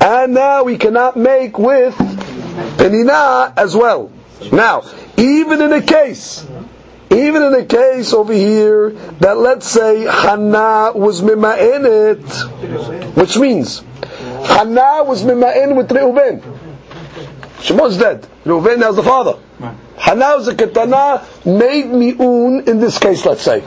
And 0.00 0.32
now 0.34 0.64
we 0.64 0.78
cannot 0.78 1.16
make 1.16 1.58
with 1.58 1.94
Penina 1.94 3.52
as 3.56 3.76
well. 3.76 4.10
Now, 4.50 4.82
even 5.18 5.60
in 5.60 5.72
a 5.72 5.82
case, 5.82 6.46
even 7.10 7.42
in 7.42 7.54
a 7.54 7.64
case 7.66 8.12
over 8.14 8.32
here 8.32 8.90
that 9.20 9.36
let's 9.36 9.66
say 9.66 10.02
Hannah 10.02 10.92
was 10.94 11.20
mima'init, 11.20 13.14
which 13.14 13.36
means 13.36 13.80
Hannah 14.46 15.04
was 15.04 15.22
mima'in 15.22 15.76
with 15.76 15.92
Reuben. 15.92 16.42
Shimon's 17.60 17.98
dead. 17.98 18.26
Reuben 18.44 18.80
has 18.80 18.96
the 18.96 19.02
father. 19.02 19.38
Hannah 19.96 20.36
was 20.36 20.48
a 20.48 20.54
ketana, 20.54 21.22
made 21.44 21.86
mi'un 21.86 22.66
in 22.68 22.80
this 22.80 22.98
case, 22.98 23.24
let's 23.24 23.42
say. 23.42 23.62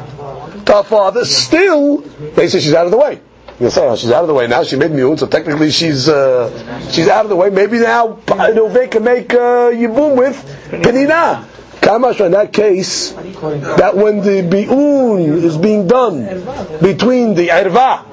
To 0.67 0.73
her 0.73 0.83
father, 0.83 1.23
still, 1.23 1.97
they 2.35 2.47
say 2.49 2.59
she's 2.59 2.73
out 2.73 2.85
of 2.85 2.91
the 2.91 2.97
way. 2.97 3.21
You 3.59 3.69
say, 3.69 3.87
oh, 3.87 3.95
she's 3.95 4.11
out 4.11 4.21
of 4.21 4.27
the 4.27 4.33
way 4.33 4.47
now. 4.47 4.63
She 4.63 4.75
made 4.75 4.91
miun, 4.91 5.17
so 5.17 5.25
technically 5.25 5.71
she's 5.71 6.07
uh, 6.07 6.91
she's 6.91 7.07
out 7.07 7.23
of 7.25 7.29
the 7.29 7.35
way. 7.35 7.49
Maybe 7.49 7.79
now 7.79 8.19
Reuven 8.27 8.91
can 8.91 9.03
make 9.03 9.33
uh, 9.33 9.71
yibum 9.71 10.15
with 10.17 10.35
penina. 10.69 11.45
Kamash 11.79 12.23
in 12.25 12.33
that 12.33 12.51
case, 12.51 13.11
that 13.11 13.95
when 13.95 14.19
the 14.21 14.41
mi'un 14.41 15.19
is 15.41 15.57
being 15.57 15.87
done 15.87 16.25
between 16.81 17.33
the 17.33 17.47
erva 17.47 18.03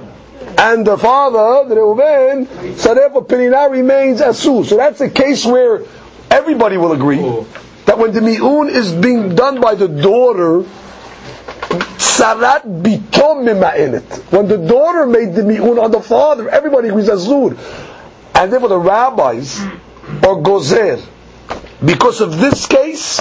and 0.57 0.87
the 0.87 0.97
father, 0.97 1.69
the 1.69 1.75
Reuven, 1.75 2.77
so 2.79 2.95
therefore 2.95 3.25
penina 3.25 3.69
remains 3.69 4.21
asu. 4.21 4.65
So 4.65 4.77
that's 4.77 5.01
a 5.01 5.11
case 5.11 5.45
where 5.45 5.83
everybody 6.31 6.77
will 6.77 6.93
agree 6.93 7.19
that 7.87 7.99
when 7.99 8.13
the 8.13 8.21
mi'un 8.21 8.69
is 8.71 8.93
being 8.93 9.35
done 9.35 9.61
by 9.61 9.75
the 9.75 9.89
daughter, 9.89 10.65
Sarat 11.99 12.62
bitom 12.83 13.45
mima'init. 13.45 14.33
When 14.33 14.49
the 14.49 14.59
daughter 14.59 15.07
made 15.07 15.35
the 15.35 15.43
mi'un 15.43 15.79
on 15.79 15.91
the 15.91 16.01
father, 16.01 16.49
everybody 16.49 16.89
agrees 16.89 17.09
azur. 17.09 17.57
And 18.35 18.53
therefore 18.53 18.68
the 18.68 18.79
rabbis 18.79 19.61
or 20.22 20.43
gozer, 20.43 21.05
because 21.85 22.20
of 22.20 22.39
this 22.39 22.66
case, 22.66 23.20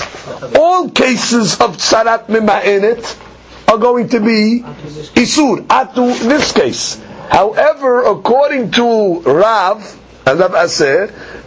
all 0.55 0.89
cases 0.89 1.59
of 1.59 1.77
sarat 1.77 2.27
mima'init 2.27 3.19
are 3.71 3.77
going 3.77 4.09
to 4.09 4.19
be 4.19 4.61
isur, 5.15 5.65
atu 5.67 6.21
in 6.21 6.29
this 6.29 6.51
case. 6.51 7.01
However, 7.29 8.03
according 8.03 8.71
to 8.71 9.21
Rav, 9.21 9.99
and 10.25 10.39
Rav 10.39 10.51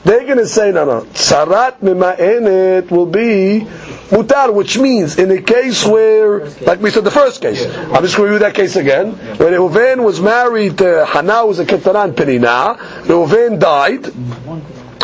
they're 0.05 0.25
going 0.25 0.39
to 0.39 0.47
say, 0.47 0.71
no, 0.71 0.85
no, 0.85 1.01
sarat 1.15 1.81
mima'init 1.81 2.91
will 2.91 3.07
be 3.07 3.67
mutar, 4.11 4.53
which 4.55 4.79
means 4.79 5.19
in 5.19 5.31
a 5.31 5.41
case 5.43 5.85
where, 5.85 6.45
like 6.61 6.81
we 6.81 6.91
said 6.91 7.05
the 7.05 7.11
first 7.11 7.41
case, 7.41 7.65
I'm 7.67 8.03
just 8.05 8.17
going 8.17 8.29
to 8.29 8.35
review 8.35 8.39
that 8.41 8.55
case 8.55 8.77
again, 8.77 9.13
when 9.39 9.53
Reuven 9.53 10.05
was 10.05 10.21
married 10.21 10.79
to 10.79 11.07
Hannah, 11.07 11.47
was 11.47 11.59
a 11.59 11.65
Ketanan 11.65 12.13
Penina, 12.13 12.77
Reuven 13.05 13.59
died, 13.59 14.07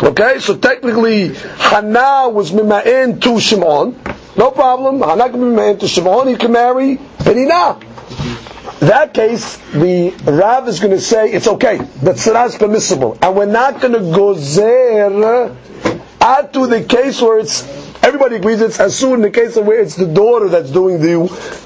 okay, 0.03 0.39
so 0.39 0.55
technically 0.57 1.33
Hannah 1.33 2.29
was 2.29 2.51
mima'in 2.51 3.19
to 3.21 3.39
Shimon, 3.39 3.99
no 4.37 4.51
problem, 4.51 5.01
Hannah 5.01 5.29
can 5.29 5.39
be 5.39 5.47
mima'in 5.47 5.79
to 5.79 5.87
Shimon, 5.87 6.27
he 6.27 6.35
can 6.35 6.51
marry 6.51 6.97
Penina. 6.97 7.81
That 8.79 9.13
case, 9.13 9.57
the 9.71 10.11
Rav 10.25 10.67
is 10.67 10.79
going 10.79 10.91
to 10.91 11.01
say 11.01 11.31
it's 11.31 11.47
okay, 11.47 11.77
that 11.77 12.15
Tzara 12.17 12.47
is 12.47 12.57
permissible, 12.57 13.17
and 13.21 13.35
we're 13.35 13.45
not 13.45 13.79
going 13.79 13.93
to 13.93 13.99
go 13.99 14.33
there 14.33 15.55
add 16.23 16.53
to 16.53 16.67
the 16.67 16.81
case 16.81 17.21
where 17.21 17.39
it's 17.39 17.63
everybody 18.01 18.37
agrees 18.37 18.61
it's 18.61 18.77
asur 18.77 19.13
in 19.13 19.21
the 19.21 19.29
case 19.29 19.57
where 19.57 19.81
it's 19.81 19.97
the 19.97 20.05
daughter 20.05 20.47
that's 20.47 20.71
doing 20.71 21.01
the 21.01 21.15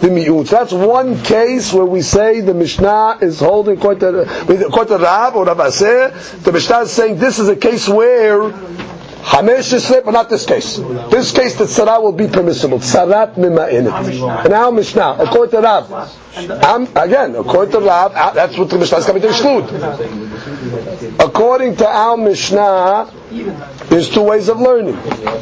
the 0.01 0.09
mi'un. 0.09 0.43
That's 0.45 0.73
one 0.73 1.21
case 1.23 1.71
where 1.71 1.85
we 1.85 2.01
say 2.01 2.41
the 2.41 2.55
Mishnah 2.55 3.19
is 3.21 3.39
holding 3.39 3.79
quite 3.79 4.01
a 4.01 4.25
quite 4.71 4.89
a 4.89 4.97
Rab 4.97 5.35
or 5.35 5.45
Rav. 5.45 5.59
The 5.59 6.51
Mishnah 6.51 6.79
is 6.79 6.91
saying 6.91 7.19
this 7.19 7.37
is 7.37 7.49
a 7.49 7.55
case 7.55 7.87
where 7.87 8.51
Hamesh 9.21 10.03
but 10.03 10.11
not 10.11 10.29
this 10.29 10.45
case. 10.45 10.77
This 10.77 11.31
case, 11.31 11.55
the 11.57 11.65
tzara 11.65 12.01
will 12.01 12.11
be 12.11 12.27
permissible. 12.27 12.79
Tzarat 12.79 13.35
mima'init. 13.35 14.45
And 14.45 14.53
our 14.53 14.71
Mishnah, 14.71 15.17
according 15.19 15.51
to 15.51 15.61
Rav, 15.61 15.91
um, 16.63 16.87
again, 16.95 17.35
according 17.35 17.71
to 17.73 17.79
Rav, 17.79 18.13
uh, 18.15 18.31
that's 18.31 18.57
what 18.57 18.69
the 18.69 18.77
Mishnah 18.77 18.97
is 18.99 19.05
coming 19.05 19.21
to 19.21 19.29
exclude. 19.29 19.65
According 21.19 21.75
to 21.77 21.87
our 21.87 22.15
Mishnah, 22.17 23.11
there's 23.89 24.09
two 24.09 24.23
ways 24.23 24.49
of 24.49 24.59
learning. 24.59 24.97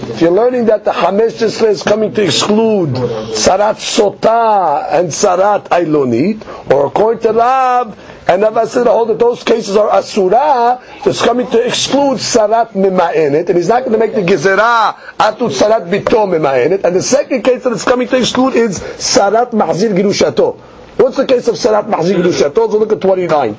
If 0.10 0.22
you're 0.22 0.32
learning 0.32 0.66
that 0.66 0.86
the 0.86 0.92
Hamesh 0.92 1.42
is 1.42 1.84
coming 1.84 2.14
to 2.14 2.24
exclude 2.24 2.90
Sarat 2.90 3.76
Sota 3.76 4.88
and 4.92 5.10
Sarat 5.10 5.68
Ailonit, 5.70 6.72
or 6.72 6.88
according 6.88 7.22
to 7.24 7.34
Rab, 7.34 7.98
and 8.28 8.42
Rav 8.42 8.68
said 8.70 8.88
all 8.88 9.06
that 9.06 9.20
those 9.20 9.44
cases 9.44 9.76
are 9.78 9.90
asura, 9.90 10.82
that's 11.04 11.22
coming 11.22 11.48
to 11.48 11.64
exclude 11.66 12.18
sarat 12.18 12.72
mima'enet, 12.72 13.48
and 13.50 13.58
he's 13.58 13.68
not 13.68 13.82
going 13.86 13.92
to 13.92 14.00
make 14.00 14.16
the 14.16 14.22
gezerah 14.22 14.96
atut 15.20 15.52
sarat 15.52 15.90
bito 15.90 16.26
mima'enet. 16.26 16.84
And 16.84 16.96
the 16.96 17.04
second 17.04 17.44
case 17.44 17.64
that 17.64 17.74
it's 17.74 17.86
coming 17.86 18.08
to 18.08 18.18
exclude 18.18 18.56
is 18.56 18.80
sarat 18.80 19.52
mahzir 19.52 19.94
girushato. 19.96 20.58
What's 20.98 21.18
the 21.18 21.26
case 21.28 21.48
of 21.48 21.56
sarat 21.56 21.88
mahzir 21.88 22.22
girushato? 22.22 22.72
So 22.72 22.78
look 22.80 22.92
at 22.92 23.02
29. 23.02 23.56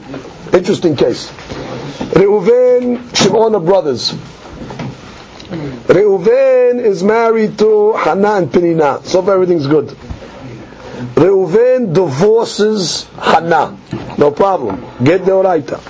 Interesting 0.52 0.96
case. 0.96 1.30
Reuven, 2.10 3.14
Shimon 3.14 3.64
brothers. 3.64 4.12
Reuven 5.86 6.80
is 6.80 7.04
married 7.04 7.56
to 7.60 7.92
Hannah 7.92 8.34
and 8.38 8.50
Penina. 8.50 9.04
So 9.04 9.20
everything's 9.30 9.68
good. 9.68 9.96
Reuven 11.14 11.92
divorces 11.92 13.04
Hannah. 13.20 13.76
No 14.16 14.30
problem. 14.30 14.80
Get 15.04 15.24
the 15.24 15.32
oraita. 15.32 15.80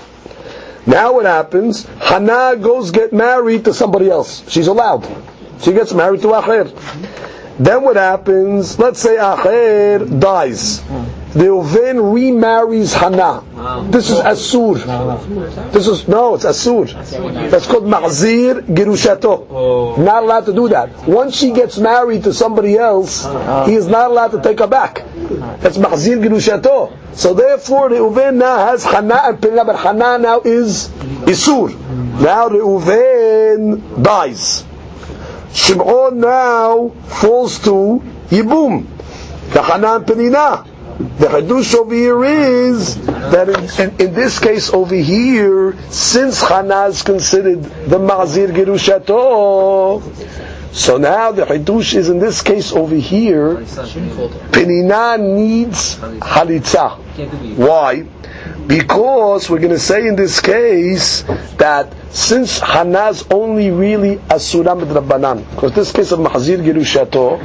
Now 0.87 1.15
what 1.15 1.27
happens? 1.27 1.85
Hannah 1.99 2.57
goes 2.57 2.91
get 2.91 3.13
married 3.13 3.65
to 3.67 3.75
somebody 3.75 4.11
else. 4.11 4.49
She's 4.51 4.67
allowed. 4.67 5.07
She 5.61 5.73
gets 5.73 5.93
married 5.93 6.23
to 6.23 6.29
Acher. 6.29 6.71
Then 7.59 7.83
what 7.83 7.97
happens? 7.97 8.79
Let's 8.79 9.01
say 9.01 9.17
Acher 9.17 10.21
dies. 10.21 10.83
The 11.37 11.45
Reuven 11.45 12.15
remarries 12.15 12.95
Hannah. 12.95 13.43
This 13.91 14.09
is 14.11 14.19
Asur. 14.21 14.77
This 15.71 15.87
is 15.87 16.09
no, 16.09 16.35
it's 16.35 16.47
Asur. 16.47 16.87
That's 17.51 17.67
called 17.67 17.85
Ma'zir 17.85 18.63
Girushato. 18.63 19.47
Oh. 19.51 20.03
Not 20.03 20.23
allowed 20.23 20.47
to 20.47 20.55
do 20.55 20.69
that. 20.71 21.07
Once 21.07 21.37
she 21.37 21.53
gets 21.53 21.77
married 21.77 22.25
to 22.25 22.33
somebody 22.33 22.79
else, 22.79 23.25
he 23.69 23.75
is 23.75 23.87
not 23.87 24.11
allowed 24.11 24.29
to 24.29 24.41
take 24.41 24.61
her 24.61 24.67
back. 24.67 25.05
That's 25.61 25.77
Ma'zir 25.77 26.25
Girushato. 26.25 26.97
So 27.15 27.35
therefore, 27.35 27.91
Reuven 27.91 28.37
now 28.37 28.57
has 28.69 28.85
Hannah 28.85 29.21
and 29.25 29.39
Penina, 29.39 29.67
but 29.67 29.77
Hannah 29.77 30.17
now 30.19 30.41
is 30.41 30.89
Isur. 31.29 31.79
Now 32.21 32.49
Reuven 32.49 34.03
dies. 34.03 34.65
Shimon 35.53 36.19
now 36.19 36.89
falls 37.07 37.59
to 37.65 38.03
Yibum. 38.31 38.87
The 39.53 39.63
Hannah 39.63 39.97
and 39.97 40.07
Penina. 40.07 40.67
The 40.97 41.27
Hadush 41.27 41.75
over 41.75 41.95
here 41.95 42.25
is 42.25 42.97
that 43.05 43.51
in, 43.51 43.91
in, 43.91 44.01
in, 44.01 44.15
this 44.15 44.39
case 44.39 44.73
over 44.73 44.95
here, 44.95 45.77
since 45.91 46.41
Hannah 46.41 46.87
is 46.87 47.03
considered 47.03 47.65
the 47.65 47.99
Mazir 47.99 48.49
Gerushato, 48.49 50.01
so 50.73 50.97
now 50.97 51.33
the 51.33 51.45
Hadush 51.45 51.95
is 51.97 52.09
in 52.09 52.19
this 52.19 52.41
case 52.41 52.73
over 52.73 52.95
here, 52.95 53.57
Penina 54.57 55.21
needs 55.21 55.97
Halitza. 55.99 56.97
Why? 57.59 58.07
Because 58.67 59.51
we're 59.51 59.59
going 59.59 59.73
to 59.73 59.79
say 59.79 60.09
in 60.09 60.17
this 60.17 60.41
case 60.41 61.23
that 61.59 61.93
since 62.11 62.59
Hannah's 62.59 63.27
only 63.31 63.71
really 63.71 64.19
Asura 64.31 64.75
Rabbanan, 64.75 65.45
because 65.51 65.75
this 65.75 65.93
case 65.93 66.11
of 66.13 66.21
Mahzir 66.21 66.57
Gerushato 66.65 67.39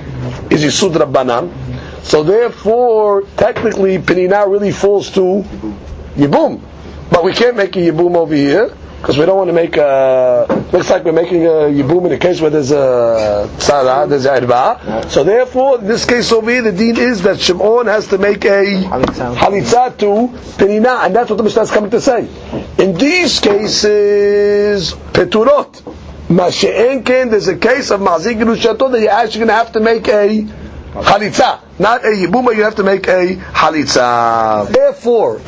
is 0.50 0.64
Yisud 0.64 0.94
Rabbanan, 0.94 1.61
so 2.04 2.24
therefore, 2.24 3.24
technically, 3.38 3.98
Penina 4.00 4.48
really 4.50 4.72
falls 4.72 5.12
to 5.12 5.44
Yibum. 6.16 6.62
But 7.10 7.24
we 7.24 7.34
can't 7.34 7.58
make 7.58 7.76
a 7.76 7.80
Yibum 7.80 8.16
over 8.16 8.34
here, 8.34 8.76
because 9.02 9.18
we 9.18 9.26
don't 9.26 9.38
want 9.38 9.50
to 9.50 9.54
make 9.54 9.78
a, 9.78 10.46
looks 10.72 10.90
like 10.90 11.04
we're 11.04 11.12
making 11.12 11.46
a 11.46 11.70
Yibum 11.70 12.06
in 12.06 12.12
a 12.12 12.18
case 12.18 12.40
where 12.40 12.52
there's 12.52 12.72
a 12.72 13.50
Sarah, 13.58 14.06
there's 14.08 14.26
a. 14.26 15.08
So 15.10 15.24
therefore, 15.24 15.80
in 15.80 15.88
this 15.88 16.06
case 16.06 16.32
over 16.32 16.50
here, 16.50 16.62
the 16.62 16.72
deen 16.72 16.98
is 16.98 17.24
that 17.24 17.40
Shimon 17.40 17.88
has 17.88 18.08
to 18.08 18.18
make 18.18 18.46
a 18.46 18.64
Halitza 18.84 19.98
to 19.98 20.38
Penina, 20.58 21.06
and 21.06 21.16
that's 21.16 21.30
what 21.30 21.38
the 21.38 21.44
Mishnah 21.44 21.64
is 21.64 21.72
coming 21.72 21.92
to 21.92 22.00
say. 22.00 22.28
In 22.78 22.94
these 22.96 23.40
cases, 23.40 24.94
Peturot. 24.94 25.82
Masha'en 26.32 27.04
there's 27.30 27.50
a 27.50 27.58
case 27.58 27.92
of 27.92 28.00
Mahzir 28.00 28.40
Gerushato 28.40 28.90
that 28.90 29.02
you're 29.02 29.10
actually 29.12 29.40
going 29.40 29.48
to 29.50 29.54
have 29.54 29.74
to 29.74 29.82
make 29.82 30.08
a 30.08 30.48
Halitza. 30.94 31.60
Not 31.80 32.04
a 32.04 32.10
Yibuma, 32.10 32.56
you 32.56 32.64
have 32.64 32.76
to 32.76 32.84
make 32.84 33.08
a 33.08 33.36
Halitza. 33.36 34.68
Therefore, 34.72 35.42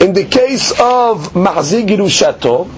in 0.00 0.12
the 0.12 0.24
case 0.24 0.72
of 0.72 1.32
Mahzir 1.32 1.86
Girushato, 1.86 2.68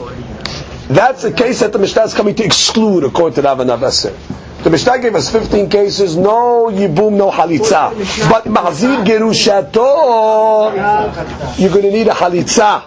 that's 0.89 1.25
a 1.25 1.33
case 1.33 1.61
that 1.61 1.73
the 1.73 1.79
Mishnah 1.79 2.03
is 2.03 2.15
coming 2.15 2.35
to 2.35 2.45
exclude 2.45 3.05
according 3.05 3.37
to 3.37 3.43
Rav 3.43 3.59
Navasir. 3.59 4.15
The 4.63 4.69
Mishnah 4.69 4.99
gave 4.99 5.15
us 5.15 5.31
15 5.31 5.71
cases, 5.71 6.17
no 6.19 6.69
Yibum, 6.71 7.13
no 7.13 7.31
Halitza. 7.31 7.93
But 8.29 8.45
Mahzir 8.45 9.05
Gerushato, 9.07 10.73
you're 11.59 11.71
going 11.71 11.83
to 11.83 11.91
need 11.91 12.09
a 12.09 12.13
Halitza 12.13 12.83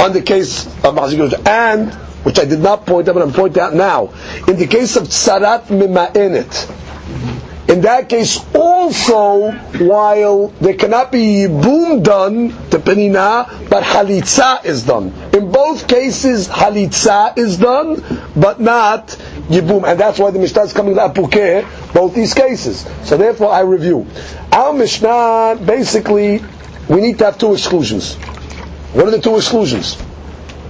on 0.00 0.12
the 0.12 0.22
case 0.22 0.66
of 0.66 0.94
Mahzir 0.94 1.28
Gerushato. 1.28 1.46
And, 1.46 1.94
which 2.24 2.40
I 2.40 2.44
did 2.46 2.58
not 2.60 2.84
point 2.84 3.08
out, 3.08 3.14
but 3.14 3.22
I'm 3.22 3.32
pointing 3.32 3.62
out 3.62 3.74
now, 3.74 4.12
in 4.48 4.56
the 4.56 4.66
case 4.66 4.96
of 4.96 5.04
Tsarat 5.04 5.66
Mima'enet, 5.66 6.66
in 7.68 7.80
that 7.82 8.08
case, 8.10 8.44
also, 8.54 9.52
while 9.52 10.48
there 10.60 10.74
cannot 10.74 11.10
be 11.10 11.46
boom 11.46 12.02
done 12.02 12.50
to 12.70 12.78
penina, 12.78 13.68
but 13.70 13.82
halitza 13.82 14.62
is 14.66 14.84
done. 14.84 15.12
In 15.32 15.50
both 15.50 15.88
cases, 15.88 16.46
halitza 16.46 17.36
is 17.38 17.56
done, 17.56 18.02
but 18.36 18.60
not 18.60 19.08
yibum, 19.48 19.84
and 19.88 19.98
that's 19.98 20.18
why 20.18 20.30
the 20.30 20.38
Mishnah 20.38 20.62
is 20.62 20.72
coming 20.74 20.94
to 20.94 21.00
apukeh, 21.00 21.92
both 21.94 22.14
these 22.14 22.34
cases. 22.34 22.86
So 23.04 23.16
therefore, 23.16 23.50
I 23.50 23.60
review. 23.60 24.06
Our 24.52 24.74
Mishnah, 24.74 25.58
basically, 25.64 26.44
we 26.90 27.00
need 27.00 27.18
to 27.18 27.24
have 27.24 27.38
two 27.38 27.54
exclusions. 27.54 28.16
What 28.92 29.08
are 29.08 29.10
the 29.10 29.20
two 29.20 29.36
exclusions? 29.36 29.94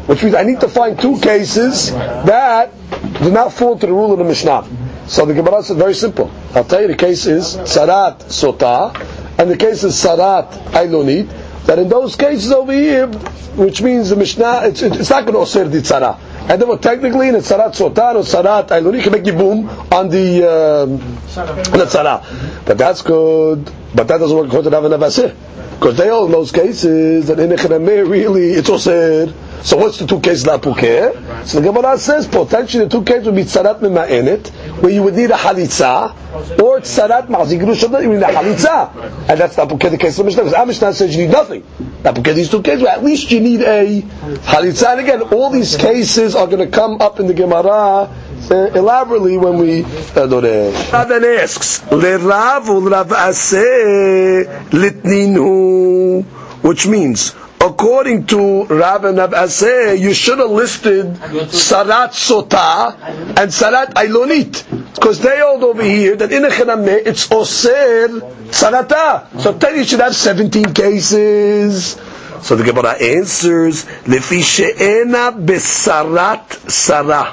Which 0.06 0.22
means 0.22 0.34
I 0.36 0.44
need 0.44 0.60
to 0.60 0.68
find 0.68 0.98
two 1.00 1.18
cases 1.18 1.90
that 1.90 2.70
do 3.20 3.30
not 3.32 3.52
fall 3.52 3.76
to 3.78 3.86
the 3.86 3.92
rule 3.92 4.12
of 4.12 4.18
the 4.18 4.24
Mishnah. 4.24 4.64
So 5.06 5.26
the 5.26 5.34
Gemara 5.34 5.62
said 5.62 5.76
very 5.76 5.94
simple. 5.94 6.30
I'll 6.54 6.64
tell 6.64 6.80
you 6.80 6.88
the 6.88 6.96
case 6.96 7.26
is 7.26 7.56
Sarat 7.56 8.20
Sota, 8.24 8.94
and 9.38 9.50
the 9.50 9.56
case 9.56 9.84
is 9.84 9.94
Sarat 9.94 10.50
Ailonit. 10.72 11.42
That 11.66 11.78
in 11.78 11.88
those 11.88 12.16
cases 12.16 12.52
over 12.52 12.72
here, 12.72 13.06
which 13.56 13.80
means 13.80 14.10
the 14.10 14.16
Mishnah, 14.16 14.62
it's, 14.64 14.82
it's 14.82 15.08
not 15.08 15.24
going 15.24 15.32
to 15.34 15.40
osir 15.40 15.70
the 15.70 15.78
tzara. 15.78 16.18
And 16.50 16.60
therefore, 16.60 16.78
technically, 16.78 17.28
in 17.28 17.34
Sarat 17.36 17.74
Sota 17.74 18.14
or 18.14 18.22
Sarat 18.22 18.68
Ailonit, 18.68 18.96
you 18.96 19.02
can 19.02 19.12
make 19.12 19.24
boom 19.34 19.68
on 19.90 20.08
the 20.10 20.44
um, 20.44 20.98
the 20.98 21.86
tzara. 21.86 22.64
But 22.66 22.76
that's 22.76 23.02
good. 23.02 23.64
But 23.94 24.08
that 24.08 24.18
doesn't 24.18 24.36
work 24.36 24.48
according 24.48 24.72
to. 24.72 25.36
Because 25.78 25.96
they 25.96 26.08
all 26.08 26.26
in 26.26 26.32
those 26.32 26.52
cases 26.52 27.28
that 27.28 27.38
in 27.38 27.50
really 27.50 28.52
it's 28.52 28.68
osir. 28.70 29.32
So 29.62 29.76
what's 29.76 29.98
the 29.98 30.06
two 30.06 30.20
cases 30.20 30.46
la 30.46 30.58
pukeh? 30.58 31.46
So 31.46 31.60
the 31.60 31.72
Gemara 31.72 31.96
says 31.98 32.26
potentially 32.28 32.84
the 32.84 32.90
two 32.90 33.04
cases 33.04 33.26
would 33.26 33.34
be 33.34 33.44
tzarat 33.44 33.80
mema'enet, 33.80 34.48
where 34.82 34.92
you 34.92 35.02
would 35.02 35.14
need 35.14 35.30
a 35.30 35.34
halitza, 35.34 36.14
or 36.60 36.80
tzarat 36.80 37.28
mahzir 37.28 37.60
gerushato, 37.60 38.02
you 38.02 38.12
need 38.12 38.22
a 38.22 38.26
halitza. 38.26 38.94
And 39.28 39.40
that's 39.40 39.56
pukeh 39.56 39.90
the 39.90 39.98
case 39.98 40.18
of 40.18 40.26
Mishnah. 40.26 40.44
Because 40.44 40.82
our 40.84 40.92
says 40.92 41.16
you 41.16 41.26
need 41.26 41.32
nothing. 41.32 41.64
Not 42.02 42.14
pukeh 42.16 42.34
these 42.34 42.50
two 42.50 42.62
cases, 42.62 42.82
but 42.82 42.90
at 42.90 43.04
least 43.04 43.30
you 43.30 43.40
need 43.40 43.62
a 43.62 44.02
halitza. 44.02 44.92
And 44.92 45.00
again, 45.00 45.22
all 45.32 45.50
these 45.50 45.76
cases 45.76 46.34
are 46.34 46.46
going 46.46 46.58
to 46.58 46.70
come 46.70 47.00
up 47.00 47.20
in 47.20 47.26
the 47.26 47.34
Gemara 47.34 48.10
uh, 48.50 48.54
elaborately 48.74 49.38
when 49.38 49.58
we 49.58 49.82
uh. 49.84 51.04
Then 51.04 51.24
asks, 51.24 51.80
"Lerav 51.88 52.66
ulav 52.66 53.08
aseh 53.08 54.68
litninu," 54.70 56.24
which 56.62 56.86
means 56.86 57.34
according 57.64 58.26
to 58.26 58.64
Rav 58.66 59.04
and 59.04 59.18
Aseh, 59.18 59.98
you 59.98 60.12
should 60.12 60.38
have 60.38 60.50
listed 60.50 61.06
Sarat 61.14 62.10
Sota 62.12 62.94
and 63.40 63.50
Sarat 63.50 63.94
Ailonit. 63.94 64.94
Because 64.94 65.20
they 65.20 65.40
hold 65.40 65.64
over 65.64 65.82
here 65.82 66.16
that 66.16 66.30
in 66.32 66.44
a 66.44 66.48
Chanameh, 66.48 67.06
it's 67.06 67.30
Oser 67.32 68.08
Sarata. 68.50 69.40
So 69.40 69.52
then 69.52 69.76
you 69.76 69.84
should 69.84 70.00
have 70.00 70.14
17 70.14 70.74
cases. 70.74 72.00
So 72.42 72.56
the 72.56 72.64
Gemara 72.64 72.92
answers, 73.02 73.84
Lefi 74.04 74.42
she'ena 74.42 75.32
besarat 75.32 76.70
Sarah. 76.70 77.32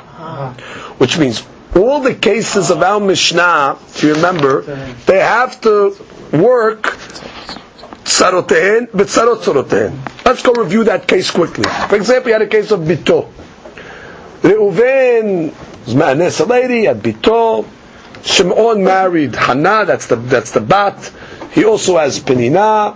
Which 0.98 1.18
means 1.20 1.44
all 1.76 2.00
the 2.02 2.16
cases 2.16 2.72
of 2.72 2.82
our 2.82 3.00
Mishnah, 3.00 3.78
if 3.90 4.04
you 4.04 4.14
remember, 4.16 4.62
they 5.06 5.20
have 5.20 5.60
to 5.62 5.96
work 6.32 6.98
But 8.04 9.08
Sarot 9.08 9.42
Sarotehen. 9.42 10.26
Let's 10.26 10.42
go 10.44 10.54
review 10.54 10.84
that 10.86 11.08
case 11.08 11.30
quickly. 11.32 11.64
For 11.88 11.96
example, 11.96 12.30
you 12.30 12.34
had 12.34 12.42
a 12.42 12.48
case 12.48 12.72
of 12.72 12.82
Bito. 12.82 13.30
Reuven 14.42 15.54
was 15.86 16.40
a 16.40 16.46
lady, 16.46 16.86
had 16.86 17.02
Bito. 17.02 17.66
Shimon 18.24 18.84
married 18.84 19.36
Hannah, 19.36 19.86
that's 19.86 20.08
the, 20.08 20.16
that's 20.16 20.52
the 20.52 20.62
bat. 20.62 21.12
He 21.54 21.66
also 21.66 21.98
has 21.98 22.20
Penina. 22.20 22.96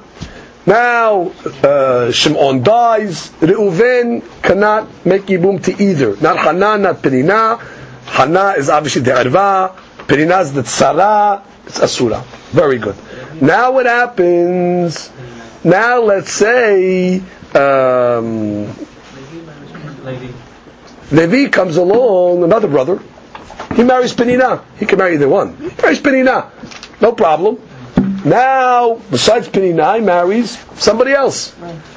Now, 0.68 1.32
uh, 1.64 2.12
Shimon 2.12 2.64
dies. 2.64 3.30
Reuven 3.42 4.24
cannot 4.42 4.88
make 5.06 5.24
Yibum 5.24 5.64
to 5.66 5.84
either. 5.84 6.16
Not 6.18 6.38
Hannah, 6.38 6.78
not 6.78 7.02
Penina. 7.02 7.60
Hannah 8.06 8.54
is 8.58 8.70
obviously 8.70 9.02
the 9.04 9.16
Arva. 9.18 9.76
Penina 10.08 10.42
is 10.42 10.54
the 10.54 10.62
Tzara. 10.62 11.44
It's 11.68 11.80
Asura. 11.80 12.24
Very 12.52 12.78
good. 12.78 12.96
Now 13.42 13.72
what 13.72 13.86
happens? 13.86 15.12
Now 15.64 16.02
let's 16.02 16.32
say 16.32 17.22
um, 17.54 18.68
Levi 21.12 21.50
comes 21.50 21.78
along, 21.78 22.44
another 22.44 22.68
brother. 22.68 23.00
He 23.76 23.84
marries 23.84 24.14
Penina. 24.14 24.64
He 24.78 24.86
can 24.86 24.98
marry 25.00 25.16
either 25.16 25.28
one. 25.30 25.56
He 25.58 25.70
marries 25.82 26.00
Penina. 26.02 26.50
No 27.02 27.12
problem. 27.14 27.60
Now, 28.26 28.96
besides 29.12 29.48
Penina, 29.50 29.96
he 29.96 30.02
marries 30.02 30.58
somebody 30.82 31.12
else. 31.12 31.56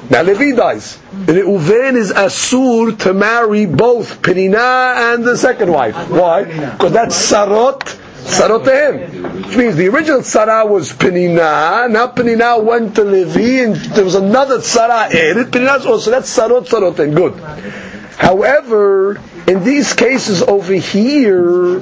Now 0.09 0.21
Levi 0.23 0.55
dies. 0.55 0.99
And 1.11 1.27
Reuven 1.27 1.95
is 1.95 2.11
asur 2.11 2.97
to 2.99 3.13
marry 3.13 3.65
both 3.65 4.21
Penina 4.21 5.13
and 5.13 5.23
the 5.23 5.35
second 5.37 5.71
wife. 5.71 5.95
Why? 6.09 6.43
Because 6.43 6.91
that's 6.91 7.31
Sarot 7.31 7.98
Sarotehem. 8.23 9.45
Which 9.45 9.57
means 9.57 9.75
the 9.75 9.87
original 9.87 10.21
tzara 10.21 10.67
was 10.67 10.91
Penina, 10.93 11.89
now 11.89 12.07
Penina 12.07 12.63
went 12.63 12.95
to 12.95 13.03
Levi, 13.03 13.63
and 13.63 13.75
there 13.75 14.03
was 14.03 14.15
another 14.15 14.59
tzara 14.59 15.07
added. 15.07 15.47
Penina 15.47 15.85
also, 15.85 16.11
that's 16.11 16.35
Sarot 16.35 16.67
Sarotehem. 16.67 17.15
Good. 17.15 17.89
However, 18.19 19.21
in 19.47 19.63
these 19.63 19.93
cases 19.93 20.41
over 20.43 20.73
here, 20.73 21.79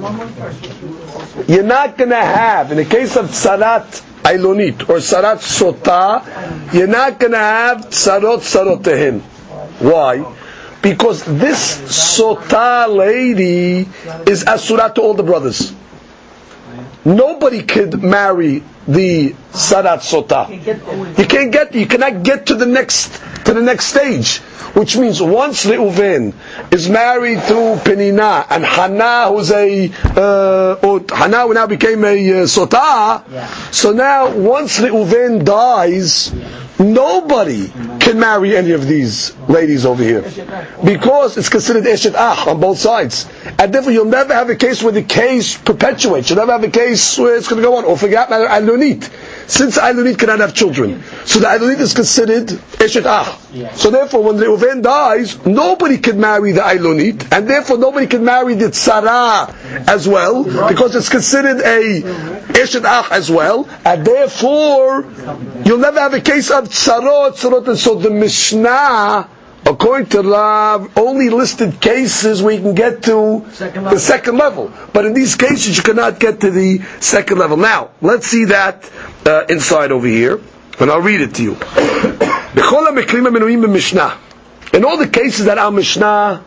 you're 1.48 1.64
not 1.64 1.98
going 1.98 2.10
to 2.10 2.16
have, 2.16 2.70
in 2.70 2.78
the 2.78 2.84
case 2.84 3.16
of 3.16 3.26
Tzarat 3.26 4.02
Ailonit 4.22 4.88
or 4.88 4.98
Sarat 4.98 5.38
Sota, 5.42 6.72
you're 6.72 6.86
not 6.86 7.18
going 7.18 7.32
to 7.32 7.38
have 7.38 7.86
Sarot 7.86 8.38
Sarotehen. 8.38 9.20
Why? 9.80 10.24
Because 10.80 11.24
this 11.24 12.16
Sota 12.16 12.88
lady 12.88 13.88
is 14.30 14.44
Asura 14.44 14.92
to 14.94 15.02
all 15.02 15.14
the 15.14 15.24
brothers. 15.24 15.74
Nobody 17.04 17.62
could 17.62 18.02
marry 18.02 18.62
the 18.86 19.30
Sarat 19.52 20.00
Sota. 20.00 20.48
You 21.18 21.24
can't 21.24 21.52
get, 21.52 21.74
you 21.74 21.86
cannot 21.86 22.22
get 22.22 22.46
to 22.46 22.54
the 22.54 22.66
next, 22.66 23.22
to 23.44 23.54
the 23.54 23.62
next 23.62 23.86
stage. 23.86 24.38
Which 24.74 24.96
means 24.98 25.20
once 25.22 25.64
Reuven 25.64 26.34
is 26.70 26.88
married 26.90 27.38
to 27.48 27.80
Penina 27.82 28.46
and 28.50 28.64
Hannah, 28.64 29.28
who's 29.30 29.50
a 29.50 29.90
uh, 30.14 30.86
or 30.86 31.00
Hannah 31.08 31.46
who 31.46 31.54
now 31.54 31.66
became 31.66 32.04
a 32.04 32.12
uh, 32.12 32.34
Sotah, 32.44 33.24
yeah. 33.30 33.46
so 33.70 33.92
now 33.92 34.30
once 34.36 34.78
Reuven 34.78 35.42
dies, 35.44 36.32
nobody 36.78 37.68
can 37.98 38.18
marry 38.20 38.56
any 38.56 38.72
of 38.72 38.86
these 38.86 39.36
ladies 39.48 39.84
over 39.84 40.02
here 40.02 40.22
because 40.84 41.36
it's 41.36 41.48
considered 41.48 41.84
Eshet 41.84 42.14
Ah 42.16 42.50
on 42.50 42.60
both 42.60 42.78
sides, 42.78 43.28
and 43.58 43.72
therefore 43.72 43.92
you'll 43.92 44.04
never 44.04 44.32
have 44.34 44.48
a 44.50 44.56
case 44.56 44.82
where 44.82 44.92
the 44.92 45.02
case 45.02 45.56
perpetuates. 45.56 46.30
You'll 46.30 46.38
never 46.38 46.52
have 46.52 46.64
a 46.64 46.70
case 46.70 47.18
where 47.18 47.36
it's 47.36 47.48
going 47.48 47.60
to 47.62 47.66
go 47.68 47.76
on. 47.76 47.84
Or 47.84 47.96
for 47.96 48.08
that 48.08 48.30
matter, 48.30 48.46
Alunit 48.46 49.10
since 49.48 49.78
Ailunit 49.78 50.18
cannot 50.18 50.40
have 50.40 50.54
children. 50.54 51.02
So 51.24 51.40
the 51.40 51.46
Ailunit 51.46 51.80
is 51.80 51.94
considered 51.94 52.48
Eshet 52.48 53.06
Ah. 53.06 53.38
So 53.74 53.90
therefore, 53.90 54.22
when 54.22 54.36
Reuven 54.36 54.82
dies, 54.82 55.44
nobody 55.46 55.98
can 55.98 56.20
marry 56.20 56.52
the 56.52 56.60
Ailunit, 56.60 57.32
and 57.32 57.48
therefore 57.48 57.78
nobody 57.78 58.06
can 58.06 58.24
marry 58.24 58.54
the 58.54 58.66
Tzara 58.66 59.54
as 59.88 60.06
well, 60.06 60.44
because 60.68 60.94
it's 60.94 61.08
considered 61.08 61.60
a 61.62 62.02
Eshet 62.52 62.84
Ah 62.84 63.08
as 63.10 63.30
well, 63.30 63.66
and 63.84 64.04
therefore 64.04 65.06
you'll 65.64 65.78
never 65.78 65.98
have 65.98 66.14
a 66.14 66.20
case 66.20 66.50
of 66.50 66.68
Tzarot, 66.68 67.32
Tzarot, 67.32 67.66
and 67.68 67.78
so 67.78 67.94
the 67.94 68.10
Mishnah 68.10 69.28
according 69.68 70.08
to 70.08 70.22
Rav, 70.22 70.96
only 70.96 71.28
listed 71.28 71.80
cases 71.80 72.42
where 72.42 72.54
you 72.54 72.60
can 72.60 72.74
get 72.74 73.02
to 73.04 73.46
second 73.52 73.84
the 73.84 73.98
second 73.98 74.36
level. 74.38 74.72
But 74.92 75.04
in 75.04 75.14
these 75.14 75.36
cases, 75.36 75.76
you 75.76 75.82
cannot 75.82 76.18
get 76.18 76.40
to 76.40 76.50
the 76.50 76.78
second 77.00 77.38
level. 77.38 77.56
Now, 77.56 77.90
let's 78.00 78.26
see 78.26 78.46
that 78.46 78.90
uh, 79.26 79.44
inside 79.48 79.92
over 79.92 80.06
here, 80.06 80.40
and 80.80 80.90
I'll 80.90 81.00
read 81.02 81.20
it 81.20 81.34
to 81.36 81.42
you. 81.42 81.52
In 84.72 84.84
all 84.84 84.96
the 84.98 85.08
cases 85.08 85.46
that 85.46 85.58
our 85.58 85.70
Mishnah 85.70 86.44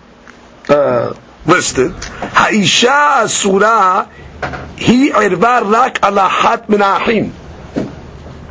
uh, 0.70 1.14
listed, 1.46 1.92
Ha'isha 1.94 3.24
Asura, 3.24 4.10
he 4.78 5.10
irvar 5.12 5.64
rak 5.72 6.02
alahat 6.02 6.70
min 6.70 6.82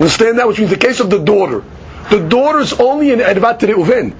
Understand 0.01 0.39
that? 0.39 0.49
Which 0.49 0.59
means 0.59 0.71
the 0.71 0.77
case 0.79 1.01
of 1.01 1.11
the 1.11 1.19
daughter. 1.19 1.63
The 2.11 2.27
daughter 2.29 2.59
is 2.59 2.73
only 2.73 3.13
an 3.13 3.21
Ervat 3.21 3.61
Reuven. 3.61 4.15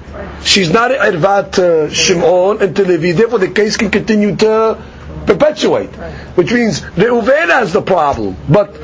She's 0.45 0.71
not 0.71 0.93
an 0.93 0.99
Ervat 0.99 1.59
uh, 1.59 1.91
Shimon 1.91 2.63
and 2.63 2.79
Levi. 2.79 3.13
Therefore, 3.13 3.41
the 3.41 3.49
case 3.51 3.77
can 3.77 3.91
continue 3.91 4.37
to 4.37 4.81
perpetuate. 5.27 5.91
Which 6.37 6.53
means 6.53 6.81
Reuven 6.81 7.49
has 7.49 7.73
the 7.73 7.83
problem. 7.83 8.37
But 8.49 8.79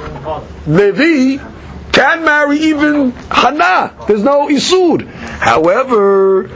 Levi 0.66 1.42
can 1.92 2.24
marry 2.24 2.58
even 2.58 3.12
Hannah. 3.30 3.94
There's 4.08 4.22
no 4.22 4.48
issur. 4.48 5.06
However, 5.06 6.50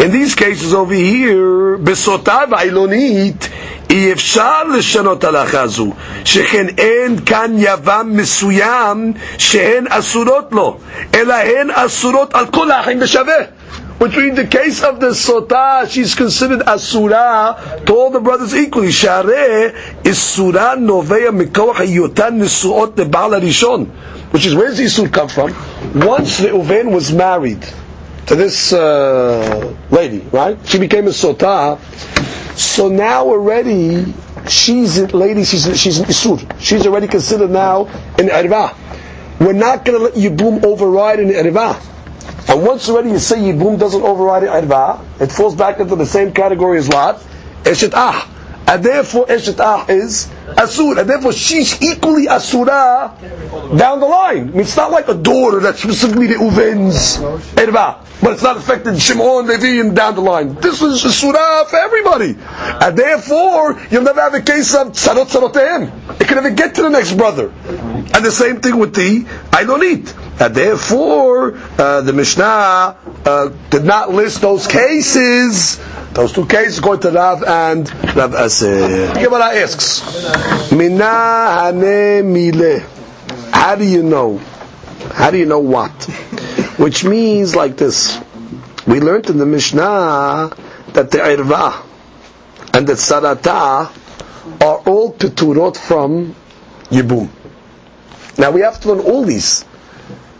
in 0.00 0.10
these 0.10 0.34
cases 0.34 0.74
over 0.74 0.94
here, 0.94 1.78
Besotav 1.78 2.48
Ailonit, 2.48 3.79
אי 3.90 4.12
אפשר 4.12 4.64
לשנות 4.64 5.24
הלכה 5.24 5.66
זו, 5.66 5.92
שכן 6.24 6.66
אין 6.78 7.16
כאן 7.26 7.52
יבם 7.58 8.10
מסוים 8.12 9.12
שהן 9.38 9.84
אסורות 9.88 10.48
לו, 10.52 10.78
אלא 11.14 11.34
הן 11.34 11.70
אסורות 11.70 12.34
על 12.34 12.46
כל 12.46 12.70
האחים 12.70 13.00
בשווה. 13.00 13.34
Which 14.00 14.16
means 14.16 14.36
the 14.36 14.46
case 14.46 14.82
of 14.82 14.98
the 14.98 15.08
sota, 15.10 15.86
she's 15.86 16.14
considered 16.14 16.62
asura 16.66 17.82
to 17.84 17.92
all 17.94 18.08
the 18.08 18.18
brothers 18.20 18.56
equally. 18.56 18.90
Share 18.92 19.74
is 20.02 20.18
surah 20.18 20.76
novea 20.76 21.28
mikoach 21.38 21.74
hayotan 21.74 22.40
nisuot 22.40 22.94
lebal 22.96 23.38
rishon. 23.42 23.88
Which 24.32 24.46
is, 24.46 24.54
where 24.54 24.68
does 24.68 24.78
the 24.78 24.84
isur 24.84 25.12
come 25.12 25.28
from? 25.28 25.50
Once 25.94 26.40
Reuven 26.40 26.92
was 26.94 27.12
married, 27.12 27.62
to 28.30 28.36
this 28.36 28.72
uh, 28.72 29.76
lady, 29.90 30.20
right? 30.30 30.56
She 30.64 30.78
became 30.78 31.08
a 31.08 31.10
sota. 31.10 31.80
So 32.56 32.88
now 32.88 33.26
already 33.26 34.14
she's 34.48 34.98
a 34.98 35.06
lady. 35.08 35.42
She's 35.42 35.64
she's 35.76 35.98
an 35.98 36.04
isur. 36.06 36.38
She's 36.60 36.86
already 36.86 37.08
considered 37.08 37.50
now 37.50 37.86
an 38.22 38.28
erva. 38.28 38.76
We're 39.40 39.52
not 39.52 39.84
going 39.84 39.98
to 39.98 40.04
let 40.04 40.14
Yibum 40.14 40.62
override 40.64 41.18
an 41.18 41.30
erva. 41.30 41.74
And 42.48 42.62
once 42.64 42.88
already 42.88 43.10
you 43.10 43.18
say 43.18 43.36
Yibum 43.36 43.80
doesn't 43.80 44.02
override 44.02 44.44
an 44.44 44.50
erva, 44.68 45.04
it 45.20 45.32
falls 45.32 45.56
back 45.56 45.80
into 45.80 45.96
the 45.96 46.06
same 46.06 46.32
category 46.32 46.78
as 46.78 46.88
what? 46.88 47.16
Eshet 47.64 47.90
ah. 47.94 48.28
And 48.66 48.84
therefore 48.84 49.26
Eshet 49.26 49.58
ah 49.58 49.86
is 49.88 50.28
asur. 50.56 50.98
And 50.98 51.08
therefore 51.08 51.32
she's 51.32 51.80
equally 51.82 52.28
asura 52.28 53.14
down 53.76 54.00
the 54.00 54.06
line. 54.06 54.48
I 54.48 54.52
mean, 54.52 54.60
it's 54.60 54.76
not 54.76 54.90
like 54.90 55.08
a 55.08 55.14
daughter 55.14 55.60
that's 55.60 55.82
specifically 55.82 56.28
the 56.28 56.34
Reuven's 56.34 57.18
erva 57.56 58.06
but 58.22 58.34
it's 58.34 58.42
not 58.42 58.56
affected 58.56 59.00
Shimon, 59.00 59.46
Levi, 59.46 59.80
and 59.80 59.96
down 59.96 60.14
the 60.14 60.20
line. 60.20 60.54
This 60.54 60.82
is 60.82 61.04
a 61.04 61.12
surah 61.12 61.64
for 61.64 61.78
everybody. 61.78 62.36
And 62.38 62.96
therefore, 62.96 63.80
you'll 63.90 64.02
never 64.02 64.20
have 64.20 64.34
a 64.34 64.42
case 64.42 64.74
of 64.74 64.88
tzarot 64.88 65.26
tzarotehem. 65.30 66.20
It 66.20 66.26
can 66.26 66.36
never 66.36 66.50
get 66.50 66.74
to 66.74 66.82
the 66.82 66.90
next 66.90 67.14
brother. 67.14 67.48
And 67.48 68.24
the 68.24 68.30
same 68.30 68.60
thing 68.60 68.78
with 68.78 68.94
the 68.94 69.24
Ailonit. 69.52 70.40
And 70.40 70.54
therefore, 70.54 71.56
uh, 71.78 72.02
the 72.02 72.12
Mishnah 72.12 72.96
uh, 73.24 73.48
did 73.70 73.84
not 73.84 74.10
list 74.10 74.40
those 74.42 74.66
cases. 74.66 75.78
Those 76.12 76.32
two 76.32 76.46
cases 76.46 76.80
going 76.80 77.00
to 77.00 77.10
Rav 77.10 77.42
and 77.44 77.88
Rav 78.16 78.32
Aseh. 78.32 79.14
Gemara 79.14 79.54
asks, 79.56 80.72
Mina 80.72 81.72
hane 81.72 82.32
mile. 82.32 82.80
How 83.52 83.76
do 83.76 83.84
you 83.84 84.02
know? 84.02 84.38
How 85.12 85.30
do 85.30 85.38
you 85.38 85.46
know 85.46 85.60
what? 85.60 85.92
which 86.80 87.04
means 87.04 87.54
like 87.54 87.76
this. 87.76 88.18
We 88.86 89.00
learned 89.00 89.28
in 89.28 89.36
the 89.36 89.44
Mishnah 89.44 90.50
that 90.94 91.10
the 91.10 91.18
Irva 91.18 91.84
and 92.72 92.86
the 92.86 92.94
Sarata 92.94 93.92
are 94.62 94.78
all 94.88 95.12
Peturot 95.12 95.76
from 95.76 96.34
Yibum. 96.88 97.28
Now 98.38 98.50
we 98.50 98.62
have 98.62 98.80
to 98.80 98.88
learn 98.94 99.00
all 99.00 99.24
these. 99.24 99.62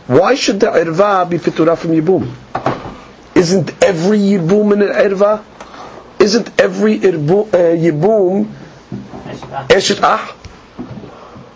Why 0.07 0.35
should 0.35 0.61
the 0.61 0.69
Irva 0.69 1.29
be 1.29 1.39
Peturah 1.39 1.77
from 1.77 1.91
Yibum? 1.91 2.33
Isn't 3.41 3.83
every 3.83 4.19
Yibum 4.19 4.73
an 4.75 4.81
Erva? 4.81 5.43
Isn't 6.19 6.61
every 6.61 6.99
uh, 6.99 7.13
Yibum 7.85 8.53
Eshet 9.69 10.01
Ah? 10.03 10.37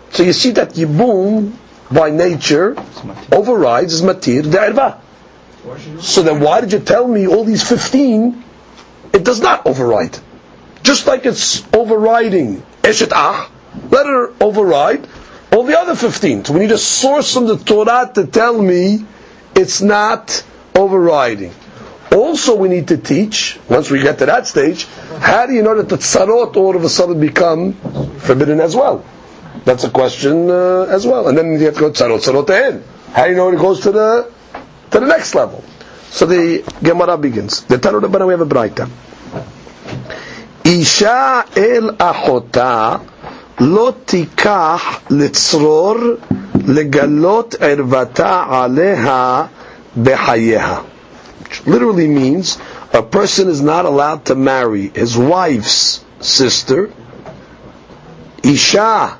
So 0.09 0.23
you 0.23 0.33
see 0.33 0.51
that 0.51 0.69
Yibum 0.73 1.53
by 1.91 2.09
nature 2.09 2.75
overrides 3.31 3.93
is 3.93 4.01
matir 4.01 4.41
de'erva. 4.43 4.97
So 6.01 6.23
then 6.23 6.39
why 6.39 6.61
did 6.61 6.73
you 6.73 6.79
tell 6.79 7.07
me 7.07 7.27
all 7.27 7.43
these 7.43 7.67
15, 7.67 8.43
it 9.13 9.23
does 9.23 9.41
not 9.41 9.65
override. 9.65 10.17
Just 10.83 11.07
like 11.07 11.25
it's 11.25 11.61
overriding 11.73 12.63
eshet 12.81 13.11
ah, 13.13 13.49
let 13.91 14.05
her 14.05 14.33
override 14.41 15.07
all 15.51 15.63
the 15.63 15.77
other 15.79 15.95
15. 15.95 16.45
So 16.45 16.53
we 16.53 16.59
need 16.61 16.71
a 16.71 16.77
source 16.77 17.33
from 17.33 17.45
the 17.47 17.57
Torah 17.57 18.09
to 18.15 18.25
tell 18.27 18.59
me 18.61 19.05
it's 19.55 19.81
not 19.81 20.43
overriding. 20.75 21.51
Also 22.15 22.55
we 22.55 22.69
need 22.69 22.87
to 22.87 22.97
teach, 22.97 23.59
once 23.69 23.91
we 23.91 24.01
get 24.01 24.19
to 24.19 24.25
that 24.25 24.47
stage, 24.47 24.85
how 25.19 25.45
do 25.45 25.53
you 25.53 25.61
know 25.61 25.75
that 25.75 25.89
the 25.89 25.97
tzarot 25.97 26.55
all 26.55 26.73
of 26.75 26.83
a 26.85 26.87
sudden 26.89 27.19
become 27.19 27.73
forbidden 28.19 28.61
as 28.61 28.73
well? 28.73 29.03
That's 29.65 29.83
a 29.83 29.89
question 29.89 30.49
uh, 30.49 30.83
as 30.89 31.05
well. 31.05 31.27
And 31.27 31.37
then 31.37 31.51
you 31.51 31.65
have 31.65 31.73
to 31.75 31.81
go 31.81 31.91
tzarot 31.91 32.19
tzarot 32.23 32.81
How 33.11 33.25
do 33.25 33.31
you 33.31 33.35
know 33.35 33.49
it 33.51 33.57
goes 33.57 33.81
to 33.81 33.91
the 33.91 34.31
to 34.91 34.99
the 35.01 35.05
next 35.07 35.35
level? 35.35 35.61
So 36.09 36.25
the 36.25 36.63
Gemara 36.81 37.17
begins. 37.17 37.63
The 37.65 37.75
Tanur 37.77 37.99
Rabbana 38.01 38.25
we 38.27 38.31
have 38.33 38.39
a 38.39 38.45
brayta. 38.45 38.89
Isha 40.63 41.45
el 41.57 41.97
achota 41.97 43.01
lo 43.59 43.91
tikach 43.91 45.03
litzror 45.11 46.15
legalot 46.63 47.57
ervata 47.59 48.47
aleha 48.47 49.49
behayeha. 49.97 50.94
Literally 51.65 52.07
means 52.07 52.57
a 52.93 53.01
person 53.01 53.47
is 53.49 53.61
not 53.61 53.85
allowed 53.85 54.25
to 54.25 54.35
marry 54.35 54.89
his 54.89 55.17
wife's 55.17 56.03
sister. 56.19 56.91
Isha 58.43 59.17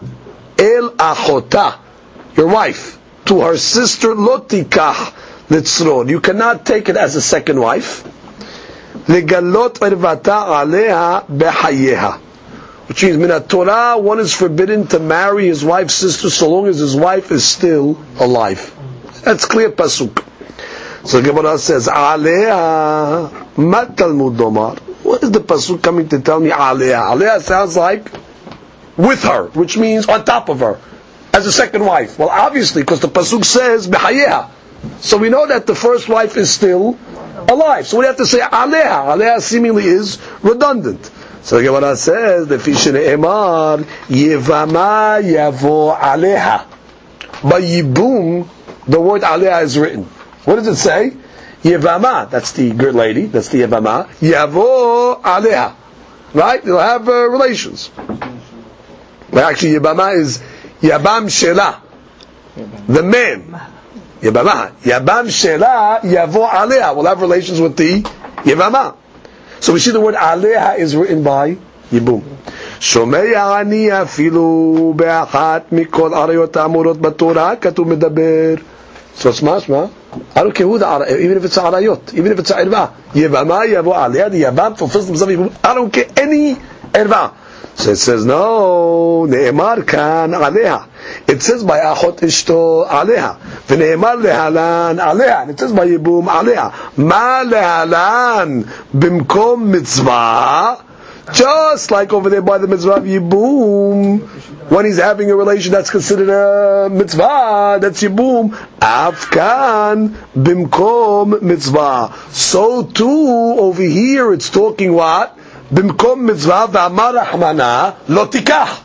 el 0.58 0.92
achota, 0.92 1.78
your 2.38 2.48
wife, 2.48 3.00
to 3.26 3.42
her 3.42 3.58
sister 3.58 4.10
lotikach 4.10 5.14
litzror. 5.50 6.08
You 6.10 6.20
cannot 6.20 6.66
take 6.66 6.90
it 6.90 6.98
as 6.98 7.16
a 7.16 7.22
second 7.22 7.60
wife. 7.60 8.04
Legalot 9.08 9.80
ervata 9.80 10.46
aleha 10.46 11.26
behayeha. 11.28 12.20
which 12.88 13.04
means 13.04 13.18
minat 13.18 13.48
Torah, 13.48 13.98
one 13.98 14.20
is 14.20 14.34
forbidden 14.34 14.86
to 14.88 15.00
marry 15.00 15.48
his 15.48 15.66
wife's 15.66 15.96
sister 15.96 16.30
so 16.30 16.50
long 16.50 16.68
as 16.68 16.78
his 16.78 16.96
wife 16.96 17.32
is 17.32 17.44
still 17.44 17.98
alive. 18.20 18.74
That's 19.24 19.46
clear 19.46 19.72
pasuk. 19.72 20.24
So 21.06 21.22
Gemara 21.22 21.60
says, 21.60 21.88
Aleha 21.88 23.58
mat 23.60 23.96
Talmud. 23.96 24.40
What 25.04 25.22
is 25.22 25.30
the 25.30 25.40
pasuk 25.40 25.84
coming 25.84 26.10
to 26.10 26.20
tell 26.20 26.40
me 26.40 26.50
Aleha? 26.50 27.14
Aleha 27.14 27.40
sounds 27.42 27.78
like 27.78 28.12
with 28.98 29.22
her, 29.24 29.46
which 29.50 29.78
means 29.78 30.08
on 30.08 30.26
top 30.26 30.50
of 30.50 30.62
her, 30.62 30.80
as 31.32 31.46
a 31.46 31.52
second 31.52 31.86
wife. 31.86 32.18
Well, 32.18 32.30
obviously, 32.30 32.82
because 32.82 33.02
the 33.02 33.08
pasuk 33.08 33.46
says 33.46 33.88
Behayeha. 33.88 34.50
So 35.02 35.18
we 35.18 35.30
know 35.30 35.46
that 35.46 35.68
the 35.68 35.76
first 35.76 36.10
wife 36.10 36.38
is 36.38 36.50
still 36.50 36.98
alive. 37.50 37.86
So 37.86 38.00
we 38.00 38.06
have 38.06 38.18
to 38.18 38.26
say 38.26 38.40
Aleha. 38.40 39.06
Aleha 39.06 39.42
seemingly 39.42 39.86
is 39.86 40.20
redundant. 40.42 41.06
So 41.44 41.58
the 41.58 41.64
Gemara 41.66 41.96
says, 41.98 42.48
the 42.48 42.58
Fishin 42.58 42.96
Emar, 42.96 43.84
Yevama 44.08 45.22
Yavo 45.22 45.96
Aleha. 45.96 46.66
By 47.48 47.62
Yibum, 47.62 48.48
the 48.88 49.00
word 49.00 49.22
Aleha 49.22 49.62
is 49.62 49.78
written. 49.78 50.10
What 50.45 50.57
does 50.57 50.67
it 50.69 50.77
say? 50.77 51.13
Yevama, 51.63 52.31
that's 52.31 52.53
the 52.53 52.71
good 52.73 52.95
lady, 52.95 53.27
that's 53.27 53.49
the 53.49 53.63
Yevama. 53.63 54.07
Yavo 54.21 55.21
Aleha. 55.23 55.75
Right? 56.33 56.63
They'll 56.65 56.79
have 56.79 57.09
uh, 57.09 57.29
relations. 57.29 57.91
Well, 59.31 59.49
actually, 59.49 59.73
Yevama 59.73 60.17
is 60.17 60.39
Yabam 60.81 61.27
Shela. 61.29 61.81
The 62.87 63.03
man. 63.03 63.61
Yevama. 64.21 64.73
Yabam 64.81 65.27
Shela 65.29 66.01
Yavo 66.01 66.49
Aleha. 66.49 66.97
Will 66.97 67.07
have 67.07 67.21
relations 67.21 67.61
with 67.61 67.77
the 67.77 68.03
Yevama. 68.43 68.97
So 69.61 69.75
we 69.75 69.79
see 69.81 69.91
the 69.91 70.01
word 70.01 70.15
Aleha 70.15 70.79
is 70.79 70.97
written 70.97 71.23
by 71.23 71.57
Yibum. 71.91 72.23
שומע 72.81 73.61
אני 73.61 74.03
אפילו 74.03 74.93
באחת 74.97 75.63
מכל 75.73 76.15
עריות 76.15 76.57
האמורות 76.57 77.01
בתורה 77.01 77.57
כתוב 77.57 77.89
מדבר. 77.89 78.55
So 79.19 79.23
it's 79.23 79.43
משמע, 79.43 79.85
I 80.36 80.44
don't 80.44 80.54
care 80.54 80.68
who 80.68 80.78
the 80.78 80.86
arayot, 80.86 81.20
even 81.20 81.38
if 81.38 81.46
it's 81.46 81.58
a 81.58 81.62
arayot, 81.62 82.14
even 82.14 82.32
if 82.32 82.40
it's 82.40 82.52
a 82.52 82.56
irva, 82.56 82.94
yevama, 83.12 83.66
yevo 83.68 83.94
aliyad, 83.94 84.32
yevam 84.32 84.78
fulfills 84.78 85.08
himself, 85.08 85.30
I 85.64 85.74
don't 85.74 85.92
care 85.92 86.08
any 86.18 86.56
irva. 86.56 87.34
So 87.76 87.92
it 87.92 87.98
says, 87.98 88.26
no, 88.26 89.26
ne'emar 89.28 89.86
kan 89.86 90.32
aleha. 90.32 90.88
It 91.28 91.42
says 91.44 91.64
by 91.64 91.80
Achot 91.80 92.20
ishto 92.20 92.88
aleha. 92.88 93.38
V'ne'emar 93.68 94.16
lehalan 94.24 94.98
aleha. 94.98 95.42
And 95.42 95.52
it 95.52 95.60
says 95.60 95.74
by 95.74 95.86
yibum 95.86 96.26
aleha. 96.26 96.98
Ma 96.98 97.44
lehalan 97.44 98.64
bimkom 98.64 99.68
mitzvah 99.68 100.95
just 101.34 101.92
like 101.92 102.14
over 102.14 102.30
there 102.30 102.42
by 102.42 102.58
the 102.58 102.68
mitzvah 102.68 103.02
Yibum, 103.02 104.22
when 104.70 104.86
he's 104.86 104.98
having 104.98 105.32
a 105.32 105.36
relation 105.36 105.72
that's 105.72 105.90
considered 105.90 106.30
a 106.30 106.90
mitzvah, 106.90 107.80
that's 107.82 108.02
Yibum, 108.02 108.52
Afkan 108.80 110.10
bimkom 110.36 111.42
mitzvah. 111.42 112.14
So 112.30 112.84
too, 112.84 113.56
over 113.58 113.82
here 113.82 114.34
it's 114.34 114.50
talking 114.50 114.94
what? 114.94 115.38
Bimkom 115.72 116.26
mitzvah 116.26 116.68
v'amar 116.70 117.24
rahmana 117.24 117.98
lo 118.08 118.28
tikach. 118.28 118.84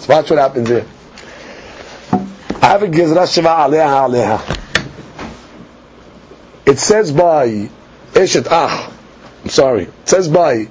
So 0.00 0.14
watch 0.14 0.30
what 0.30 0.38
happens 0.38 0.68
here. 0.68 0.86
I 2.60 2.66
have 2.66 2.82
a 2.82 2.88
Gezera 2.88 3.26
Shava 3.26 3.68
aleha 3.68 4.08
aleha. 4.08 4.58
It 6.66 6.78
says 6.78 7.10
by 7.10 7.68
Eshet 8.12 8.46
Ah. 8.50 8.92
I'm 9.42 9.50
sorry. 9.50 9.84
It 9.84 10.08
says 10.08 10.28
by 10.28 10.68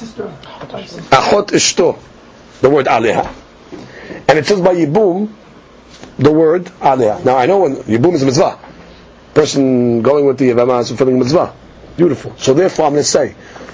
Achot 0.00 1.48
Ishto, 1.48 1.98
the 2.60 2.70
word 2.70 2.86
Aleha. 2.86 3.30
And 4.28 4.38
it 4.38 4.46
says 4.46 4.60
by 4.60 4.74
Yibum, 4.74 5.32
the 6.18 6.32
word 6.32 6.64
Aleha. 6.80 7.24
Now 7.24 7.36
I 7.36 7.46
know 7.46 7.60
when 7.60 7.76
Yibum 7.76 8.14
is 8.14 8.22
a 8.22 8.26
mitzvah. 8.26 8.58
Person 9.34 10.02
going 10.02 10.26
with 10.26 10.38
the 10.38 10.50
Yavama 10.50 10.80
is 10.80 10.88
fulfilling 10.88 11.18
mitzvah. 11.18 11.54
Beautiful. 11.96 12.34
So 12.36 12.54
therefore 12.54 12.86
I'm 12.86 12.92
going 12.92 13.04
to 13.04 13.08
say, 13.08 13.32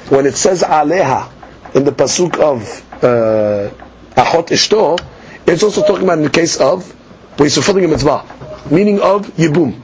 when 0.09 0.27
it 0.27 0.35
says 0.35 0.63
Aleha 0.63 1.31
in 1.75 1.85
the 1.85 1.93
pasuk 1.93 2.39
of 2.39 2.63
uh, 3.05 3.71
Achot 4.15 4.49
Ishto, 4.49 4.99
it's 5.47 5.63
also 5.63 5.83
talking 5.83 6.05
about 6.05 6.19
in 6.19 6.25
the 6.25 6.31
case 6.31 6.61
of 6.61 6.91
when 7.39 7.47
he's 7.47 7.55
fulfilling 7.55 7.85
a 7.85 7.89
mitzvah. 7.89 8.25
Meaning 8.71 9.01
of 9.01 9.27
Yibum. 9.37 9.83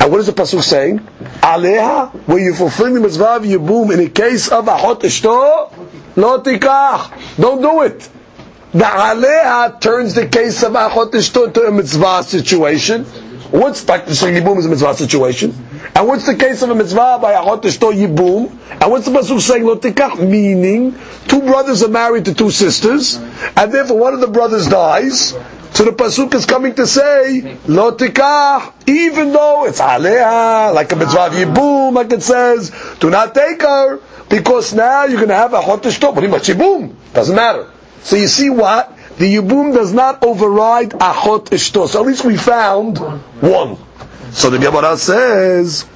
And 0.00 0.10
what 0.10 0.20
is 0.20 0.26
the 0.26 0.32
pasuk 0.32 0.62
saying? 0.62 0.98
Aleha, 1.40 2.10
when 2.26 2.42
you 2.42 2.54
fulfill 2.54 2.92
the 2.92 3.00
mitzvah 3.00 3.36
of 3.36 3.42
Yibum 3.42 3.92
in 3.92 4.00
a 4.00 4.08
case 4.08 4.48
of 4.48 4.66
Achot 4.66 5.00
Ishto, 5.00 6.16
lo 6.16 6.40
tikach. 6.42 7.36
Don't 7.36 7.62
do 7.62 7.82
it. 7.82 8.08
The 8.72 8.84
Aleha 8.84 9.80
turns 9.80 10.14
the 10.14 10.26
case 10.26 10.62
of 10.62 10.72
Achot 10.72 11.12
Ishto 11.12 11.46
into 11.46 11.62
a 11.62 11.70
mitzvah 11.70 12.24
situation. 12.24 13.04
What's 13.50 13.86
like 13.86 14.06
the 14.06 14.12
Yibum 14.12 14.58
is 14.58 14.66
a 14.66 14.68
mitzvah 14.68 14.94
situation? 14.94 15.54
And 15.94 16.08
what's 16.08 16.26
the 16.26 16.34
case 16.34 16.60
of 16.62 16.70
a 16.70 16.74
mitzvah 16.74 17.18
by 17.22 17.34
Achot 17.34 17.62
Ishto 17.62 17.92
Yibum? 17.94 18.50
And 18.80 18.90
what's 18.90 19.04
the 19.06 19.12
pasuk 19.12 19.40
saying 19.40 19.62
Lotikach? 19.62 20.18
Meaning, 20.28 20.98
two 21.28 21.40
brothers 21.40 21.84
are 21.84 21.88
married 21.88 22.24
to 22.24 22.34
two 22.34 22.50
sisters, 22.50 23.14
and 23.56 23.72
therefore 23.72 23.98
one 23.98 24.14
of 24.14 24.20
the 24.20 24.26
brothers 24.26 24.66
dies, 24.66 25.34
so 25.74 25.84
the 25.84 25.90
pasuk 25.90 26.32
is 26.34 26.46
coming 26.46 26.72
to 26.76 26.86
say 26.86 27.58
lo 27.66 27.96
tikah, 27.96 28.72
even 28.88 29.32
though 29.32 29.66
it's 29.66 29.80
aleha, 29.80 30.72
like 30.72 30.92
a 30.92 30.96
mitzvah 30.96 31.30
yibum, 31.30 31.94
like 31.94 32.12
it 32.12 32.22
says, 32.22 32.70
do 33.00 33.10
not 33.10 33.34
take 33.34 33.60
her 33.62 33.98
because 34.28 34.72
now 34.72 35.04
you're 35.04 35.16
going 35.16 35.30
to 35.30 35.34
have 35.34 35.52
a 35.52 35.60
hot 35.60 35.84
What 35.84 36.14
do 36.20 36.22
you 36.22 36.32
yibum? 36.32 36.94
Doesn't 37.12 37.34
matter. 37.34 37.68
So 38.02 38.14
you 38.14 38.28
see 38.28 38.50
what 38.50 38.96
the 39.18 39.34
yibum 39.34 39.74
does 39.74 39.92
not 39.92 40.22
override 40.22 40.90
achot 40.90 41.46
ishto. 41.46 41.88
So 41.88 42.02
at 42.02 42.06
least 42.06 42.24
we 42.24 42.36
found 42.36 42.98
one. 43.42 43.76
So 44.30 44.50
the 44.50 44.58
Gemara 44.58 44.96
says, 44.96 45.86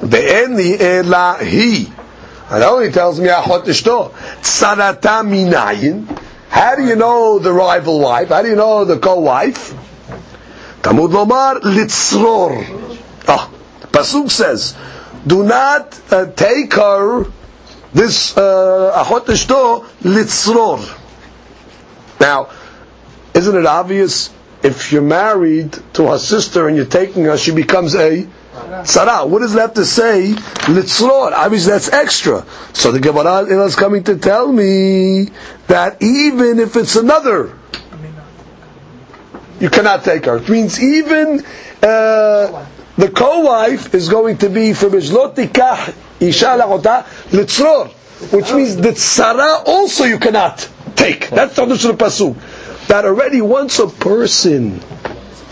"Be'eni 0.00 0.78
elahi." 0.78 1.86
And 2.50 2.62
that 2.62 2.68
only 2.68 2.90
tells 2.90 3.20
me 3.20 3.28
a 3.28 3.40
hot 3.40 3.66
ishto. 3.66 4.12
Tzarata 4.40 5.22
minayin. 5.28 6.06
How 6.50 6.74
do 6.74 6.84
you 6.84 6.96
know 6.96 7.38
the 7.38 7.52
rival 7.52 8.00
wife? 8.00 8.28
How 8.28 8.42
do 8.42 8.48
you 8.48 8.56
know 8.56 8.84
the 8.84 8.98
co-wife? 8.98 9.72
Talmud 10.82 11.12
Lomar 11.12 11.60
litzror. 11.60 12.98
Ah, 13.28 13.50
Pasuk 13.92 14.30
says, 14.30 14.74
do 15.26 15.44
not 15.44 16.00
uh, 16.12 16.26
take 16.26 16.74
her, 16.74 17.24
this 17.92 18.34
achot 18.34 19.28
uh, 19.28 19.86
litzror. 20.02 20.98
Now, 22.20 22.50
isn't 23.32 23.56
it 23.56 23.66
obvious 23.66 24.30
if 24.62 24.92
you're 24.92 25.02
married 25.02 25.72
to 25.94 26.08
her 26.08 26.18
sister 26.18 26.66
and 26.66 26.76
you're 26.76 26.84
taking 26.86 27.24
her, 27.24 27.38
she 27.38 27.52
becomes 27.52 27.94
a 27.94 28.26
Tzara. 28.70 29.28
What 29.28 29.40
does 29.40 29.54
it 29.54 29.58
have 29.58 29.74
to 29.74 29.84
say? 29.84 30.32
Litzror. 30.32 31.32
Obviously 31.32 31.72
that's 31.72 31.88
extra. 31.92 32.44
So 32.72 32.92
the 32.92 33.00
Gemara 33.00 33.42
is 33.64 33.76
coming 33.76 34.04
to 34.04 34.16
tell 34.16 34.50
me 34.50 35.28
that 35.66 36.02
even 36.02 36.58
if 36.60 36.76
it's 36.76 36.96
another, 36.96 37.56
you 39.58 39.70
cannot 39.70 40.04
take 40.04 40.24
her. 40.26 40.36
It 40.36 40.48
means 40.48 40.80
even 40.82 41.40
uh, 41.82 42.66
the 42.96 43.10
co-wife 43.14 43.94
is 43.94 44.08
going 44.08 44.38
to 44.38 44.48
be 44.48 44.72
from 44.72 44.92
Ishlotikah 44.92 45.94
Isha 46.20 46.46
Lachota. 46.46 47.06
Which 48.32 48.52
means 48.52 48.76
that 48.76 48.94
Tzara 48.96 49.66
also 49.66 50.04
you 50.04 50.18
cannot 50.18 50.68
take. 50.94 51.28
That's 51.30 51.56
the 51.56 51.64
Pasuk. 51.64 52.36
That 52.88 53.04
already 53.06 53.40
once 53.40 53.78
a 53.78 53.86
person 53.86 54.80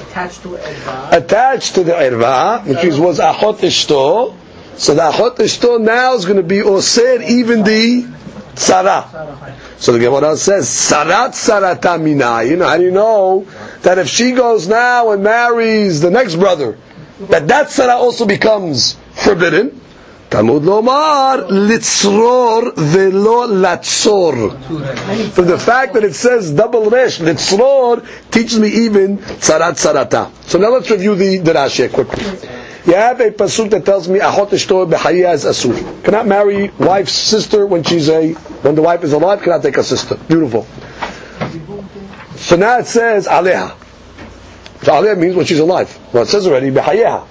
attached 0.08 0.42
to 0.42 0.48
irva. 0.48 1.12
Attached 1.12 1.74
to 1.74 1.84
the 1.84 1.92
irva, 1.92 2.64
which 2.66 2.84
is, 2.84 2.98
was 2.98 3.18
achot 3.18 3.58
ishto. 3.58 4.34
So 4.76 4.94
the 4.94 5.02
achot 5.02 5.36
ishto 5.36 5.80
now 5.80 6.14
is 6.14 6.24
going 6.24 6.36
to 6.36 6.42
be 6.42 6.58
osir 6.58 7.22
even 7.28 7.62
the 7.62 8.02
tzara. 8.54 9.54
So 9.78 9.92
the 9.92 9.98
Gemara 9.98 10.36
says, 10.36 10.68
sarat 10.68 11.30
sarata 11.32 11.98
minayin. 11.98 12.64
How 12.66 12.76
do 12.76 12.82
you 12.84 12.90
know 12.90 13.46
that 13.82 13.98
if 13.98 14.08
she 14.08 14.32
goes 14.32 14.66
now 14.68 15.10
and 15.12 15.22
marries 15.22 16.00
the 16.00 16.10
next 16.10 16.36
brother, 16.36 16.78
that 17.20 17.48
that 17.48 17.68
tzara 17.68 17.94
also 17.94 18.26
becomes 18.26 18.96
forbidden? 19.12 19.80
Talmud 20.30 20.62
Lomar 20.62 21.48
litzror 21.48 22.74
velo 22.76 23.46
latzor. 23.46 25.30
From 25.32 25.46
the 25.46 25.58
fact 25.58 25.94
that 25.94 26.04
it 26.04 26.14
says 26.14 26.52
double 26.52 26.90
resh 26.90 27.18
litzror 27.18 28.06
teaches 28.30 28.58
me 28.58 28.68
even 28.68 29.18
tzarat 29.18 29.76
tzarata. 29.80 30.30
So 30.42 30.58
now 30.58 30.68
let's 30.68 30.90
review 30.90 31.14
the, 31.14 31.38
the 31.38 31.52
Rashi 31.52 31.90
quickly. 31.90 32.24
You 32.84 32.94
have 32.94 33.20
a 33.20 33.30
pasuk 33.30 33.70
that 33.70 33.86
tells 33.86 34.06
me 34.06 34.18
achot 34.18 34.50
ishto 34.50 34.90
b'chaya 34.90 35.32
is 35.32 35.44
asur. 35.46 36.04
Cannot 36.04 36.26
marry 36.26 36.68
wife's 36.78 37.12
sister 37.12 37.66
when 37.66 37.82
she's 37.82 38.10
a 38.10 38.32
when 38.32 38.74
the 38.74 38.82
wife 38.82 39.04
is 39.04 39.14
alive. 39.14 39.42
Cannot 39.42 39.62
take 39.62 39.78
a 39.78 39.84
sister. 39.84 40.16
Beautiful. 40.16 40.66
So 42.36 42.56
now 42.56 42.78
it 42.78 42.86
says 42.86 43.26
aleha. 43.26 43.76
So 44.84 44.92
aleha 44.92 45.18
means 45.18 45.36
when 45.36 45.46
she's 45.46 45.58
alive. 45.58 45.98
Well, 46.12 46.24
it 46.24 46.26
says 46.26 46.46
already 46.46 46.70
b'chayeha. 46.70 47.26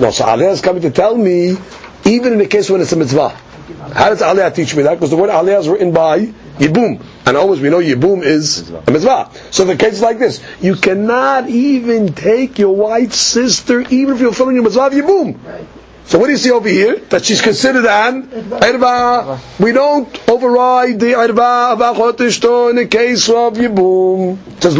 No, 0.00 0.10
so 0.10 0.24
aleha 0.24 0.50
is 0.50 0.60
coming 0.60 0.82
to 0.82 0.90
tell 0.90 1.16
me 1.16 1.56
even 2.04 2.32
in 2.32 2.38
the 2.38 2.46
case 2.46 2.70
when 2.70 2.80
it's 2.80 2.92
a 2.92 2.96
mitzvah. 2.96 3.28
How 3.94 4.08
does 4.10 4.20
Aleha 4.20 4.54
teach 4.54 4.74
me 4.74 4.82
that? 4.82 4.94
Because 4.94 5.10
the 5.10 5.16
word 5.16 5.30
Aleha 5.30 5.60
is 5.60 5.68
written 5.68 5.92
by 5.92 6.26
Yibum. 6.58 7.02
And 7.26 7.36
always 7.36 7.60
we 7.60 7.70
know 7.70 7.78
Yibum 7.78 8.22
is 8.22 8.70
a 8.70 8.90
mitzvah. 8.90 9.30
So 9.50 9.64
the 9.64 9.76
case 9.76 9.94
is 9.94 10.02
like 10.02 10.18
this. 10.18 10.42
You 10.60 10.74
cannot 10.74 11.48
even 11.48 12.12
take 12.12 12.58
your 12.58 12.74
wife's 12.74 13.18
sister, 13.18 13.80
even 13.80 14.14
if 14.14 14.20
you're 14.20 14.32
filling 14.32 14.56
your 14.56 14.64
mitzvah 14.64 14.86
of 14.86 14.92
Yibum. 14.92 15.66
So 16.10 16.18
what 16.18 16.26
do 16.26 16.32
you 16.32 16.38
see 16.38 16.50
over 16.50 16.68
here? 16.68 16.96
That 16.96 17.24
she's 17.24 17.40
considered 17.40 17.86
an 17.86 18.26
irba. 18.26 19.38
We 19.60 19.70
don't 19.70 20.28
override 20.28 20.98
the 20.98 21.12
irba 21.12 21.74
of 21.74 21.78
achot 21.78 22.16
ishto 22.16 22.70
in 22.70 22.76
the 22.76 22.86
case 22.86 23.28
of 23.28 23.54
yibum. 23.54 24.36
It 24.56 24.62
says. 24.62 24.76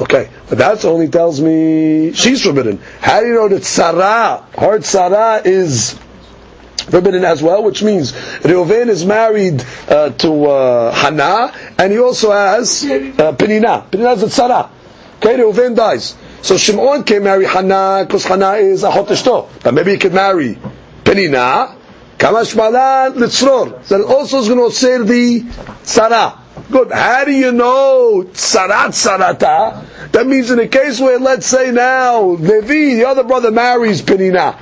Okay, 0.00 0.30
but 0.48 0.58
that 0.58 0.84
only 0.84 1.08
tells 1.08 1.40
me 1.40 2.12
she's 2.12 2.42
forbidden. 2.42 2.78
How 3.00 3.20
do 3.20 3.26
you 3.26 3.34
know 3.34 3.48
that 3.48 3.64
Sarah, 3.64 4.44
her 4.58 4.80
Sarah 4.80 5.42
is 5.44 5.98
forbidden 6.90 7.24
as 7.24 7.42
well, 7.42 7.62
which 7.62 7.82
means 7.82 8.12
Reuven 8.12 8.88
is 8.88 9.04
married 9.04 9.64
uh, 9.88 10.10
to 10.10 10.44
uh, 10.46 10.92
Hannah, 10.92 11.52
and 11.78 11.92
he 11.92 11.98
also 11.98 12.32
has 12.32 12.84
uh, 12.84 13.32
Penina. 13.36 13.88
Penina 13.90 14.16
is 14.16 14.22
a 14.22 14.30
Sarah. 14.30 14.70
Okay, 15.18 15.36
Reuven 15.36 15.76
dies. 15.76 16.16
So 16.40 16.56
Shimon 16.56 17.04
can 17.04 17.22
marry 17.22 17.44
Hannah 17.44 18.04
because 18.06 18.24
Hannah 18.24 18.54
is 18.54 18.82
achot 18.82 19.06
ishto. 19.06 19.48
But 19.62 19.74
maybe 19.74 19.92
he 19.92 19.98
could 19.98 20.14
marry 20.14 20.58
Penina. 21.04 21.76
Kamash 22.18 22.56
Malan 22.56 23.14
Litzror. 23.14 23.86
That 23.88 24.00
also 24.02 24.38
is 24.38 24.48
going 24.48 24.70
to 24.70 24.74
say 24.74 24.98
the 24.98 25.44
Sarah. 25.82 26.41
Good. 26.70 26.92
How 26.92 27.24
do 27.24 27.32
you 27.32 27.52
know 27.52 28.24
Sarat 28.32 28.92
Sarata? 28.92 30.10
That 30.12 30.26
means 30.26 30.50
in 30.50 30.58
a 30.58 30.68
case 30.68 31.00
where, 31.00 31.18
let's 31.18 31.46
say 31.46 31.70
now, 31.70 32.20
Levi, 32.22 32.96
the 32.96 33.06
other 33.06 33.24
brother, 33.24 33.50
marries 33.50 34.02
Penina. 34.02 34.58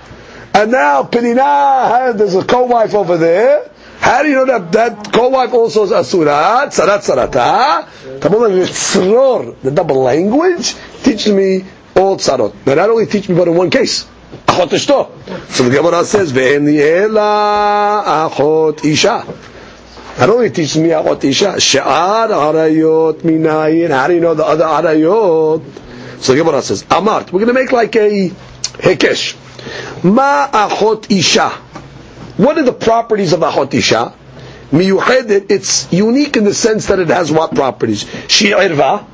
And 0.55 0.73
now 0.73 1.05
Penina, 1.05 2.09
eh, 2.09 2.13
there's 2.13 2.35
a 2.35 2.45
co-wife 2.45 2.95
over 2.95 3.17
there. 3.17 3.71
How 4.01 4.23
do 4.23 4.29
you 4.29 4.35
know 4.35 4.47
that 4.47 4.73
that 4.73 5.13
co-wife 5.13 5.53
also 5.53 5.85
is 5.85 5.91
asurat, 5.91 6.69
sarat 6.69 7.03
sarata? 7.05 7.87
The 9.63 9.71
double 9.71 10.03
language, 10.03 10.75
teach 11.03 11.29
me 11.29 11.65
all 11.95 12.17
tzarot. 12.17 12.55
Now 12.67 12.75
not 12.75 12.91
only 12.91 13.07
teach 13.07 13.29
me 13.29 13.35
but 13.37 13.47
in 13.49 13.55
one 13.55 13.71
case. 13.71 14.07
Achot. 14.47 15.51
So 15.51 15.69
the 15.69 15.77
Gemara 15.77 16.05
says, 16.05 16.33
ve'en 16.33 16.65
achot 17.11 18.85
isha. 18.85 19.27
Not 20.21 20.29
only 20.29 20.51
teaches 20.51 20.77
me 20.77 20.91
Achot 20.91 21.25
Isha, 21.25 21.59
She'ar 21.59 22.29
Arayot 22.29 23.21
Minayin. 23.23 23.89
How 23.89 24.07
do 24.07 24.13
you 24.13 24.21
know 24.21 24.35
the 24.35 24.45
other 24.45 24.65
Arayot? 24.65 25.63
So 26.21 26.35
the 26.35 26.39
Gemara 26.39 26.61
says, 26.61 26.83
Amart. 26.85 27.33
We're 27.33 27.41
going 27.41 27.47
to 27.47 27.55
make 27.55 27.73
like 27.73 27.97
a 27.97 28.29
Hekesh. 28.29 29.35
Ma 30.05 30.47
Achot 30.49 31.11
Isha. 31.11 31.49
What 32.37 32.59
are 32.59 32.63
the 32.65 32.73
properties 32.75 33.33
of 33.33 33.41
Achot 33.41 33.73
Isha? 33.73 34.13
Miyuhedet, 34.73 35.51
it's 35.51 35.91
unique 35.91 36.37
in 36.37 36.45
the 36.45 36.53
sense 36.55 36.85
that 36.89 36.99
it 36.99 37.09
has 37.09 37.33
what 37.33 37.55
properties? 37.55 38.05
Sheirva. 38.05 39.07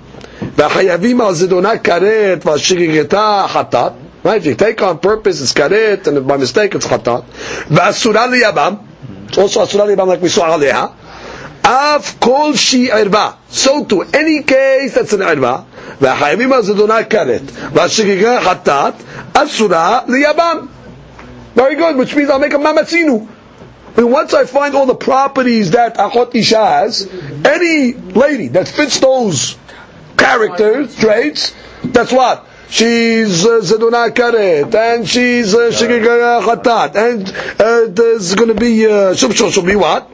והחייבים 0.56 1.20
על 1.20 1.34
זדונה 1.34 1.78
כרת 1.78 2.46
והשגגתה 2.46 3.46
חטאת. 3.48 3.92
Right? 4.24 4.42
If 4.42 4.46
you 4.46 4.54
take 4.56 4.82
on 4.82 4.98
purpose, 4.98 5.40
it's 5.40 5.52
karet, 5.52 6.08
and 6.08 6.26
by 6.26 6.36
mistake, 6.36 6.74
it's 6.74 6.86
chatat. 6.86 7.22
ואסורה 7.70 8.26
ליבם. 8.26 8.74
it's 9.27 9.37
also 9.37 9.63
אסורה 9.63 9.85
ליבם 9.85 10.09
like 10.11 10.21
we 10.21 10.29
saw 10.37 10.43
עליה. 10.43 10.85
אף 11.61 12.15
כל 12.19 12.51
שהיא 12.55 12.93
ערווה. 12.93 13.31
So 13.53 13.83
to 13.89 13.95
any 14.13 14.43
case 14.47 14.93
that's 14.95 15.13
an 15.13 15.21
ערווה, 15.21 15.57
והחייבים 16.01 16.53
על 16.53 16.63
זדונה 16.63 17.03
כרת, 17.03 17.41
והשגגה 17.73 18.41
חטאת, 18.41 18.93
אסורה 19.33 19.99
ליבם. 20.07 20.65
Very 21.55 21.75
good, 21.75 21.97
which 21.97 22.15
means 22.15 22.29
I'll 22.29 22.39
make 22.39 22.53
a 22.53 22.57
mamatzinu. 22.57 23.27
And 23.97 24.09
once 24.11 24.33
I 24.33 24.45
find 24.45 24.73
all 24.73 24.85
the 24.85 24.95
properties 24.95 25.71
that 25.71 25.97
Achot 25.97 26.33
Isha 26.33 26.65
has, 26.65 27.09
any 27.43 27.93
lady 27.93 28.47
that 28.49 28.67
fits 28.69 28.99
those 29.01 29.57
characters, 30.17 30.95
traits, 30.95 31.53
that's 31.83 32.11
what? 32.13 32.47
She's 32.68 33.44
uh, 33.46 33.60
Zeduna 33.62 34.10
Karet, 34.10 34.74
and 34.74 35.08
she's 35.08 35.54
uh, 35.54 35.70
Shigigaya 35.70 36.42
Khatat, 36.42 36.96
and 36.96 37.60
uh, 37.60 37.92
there's 37.92 38.34
going 38.34 38.48
to 38.48 38.54
be 38.54 38.86
uh, 38.86 39.14
be 39.62 39.76
what? 39.76 40.10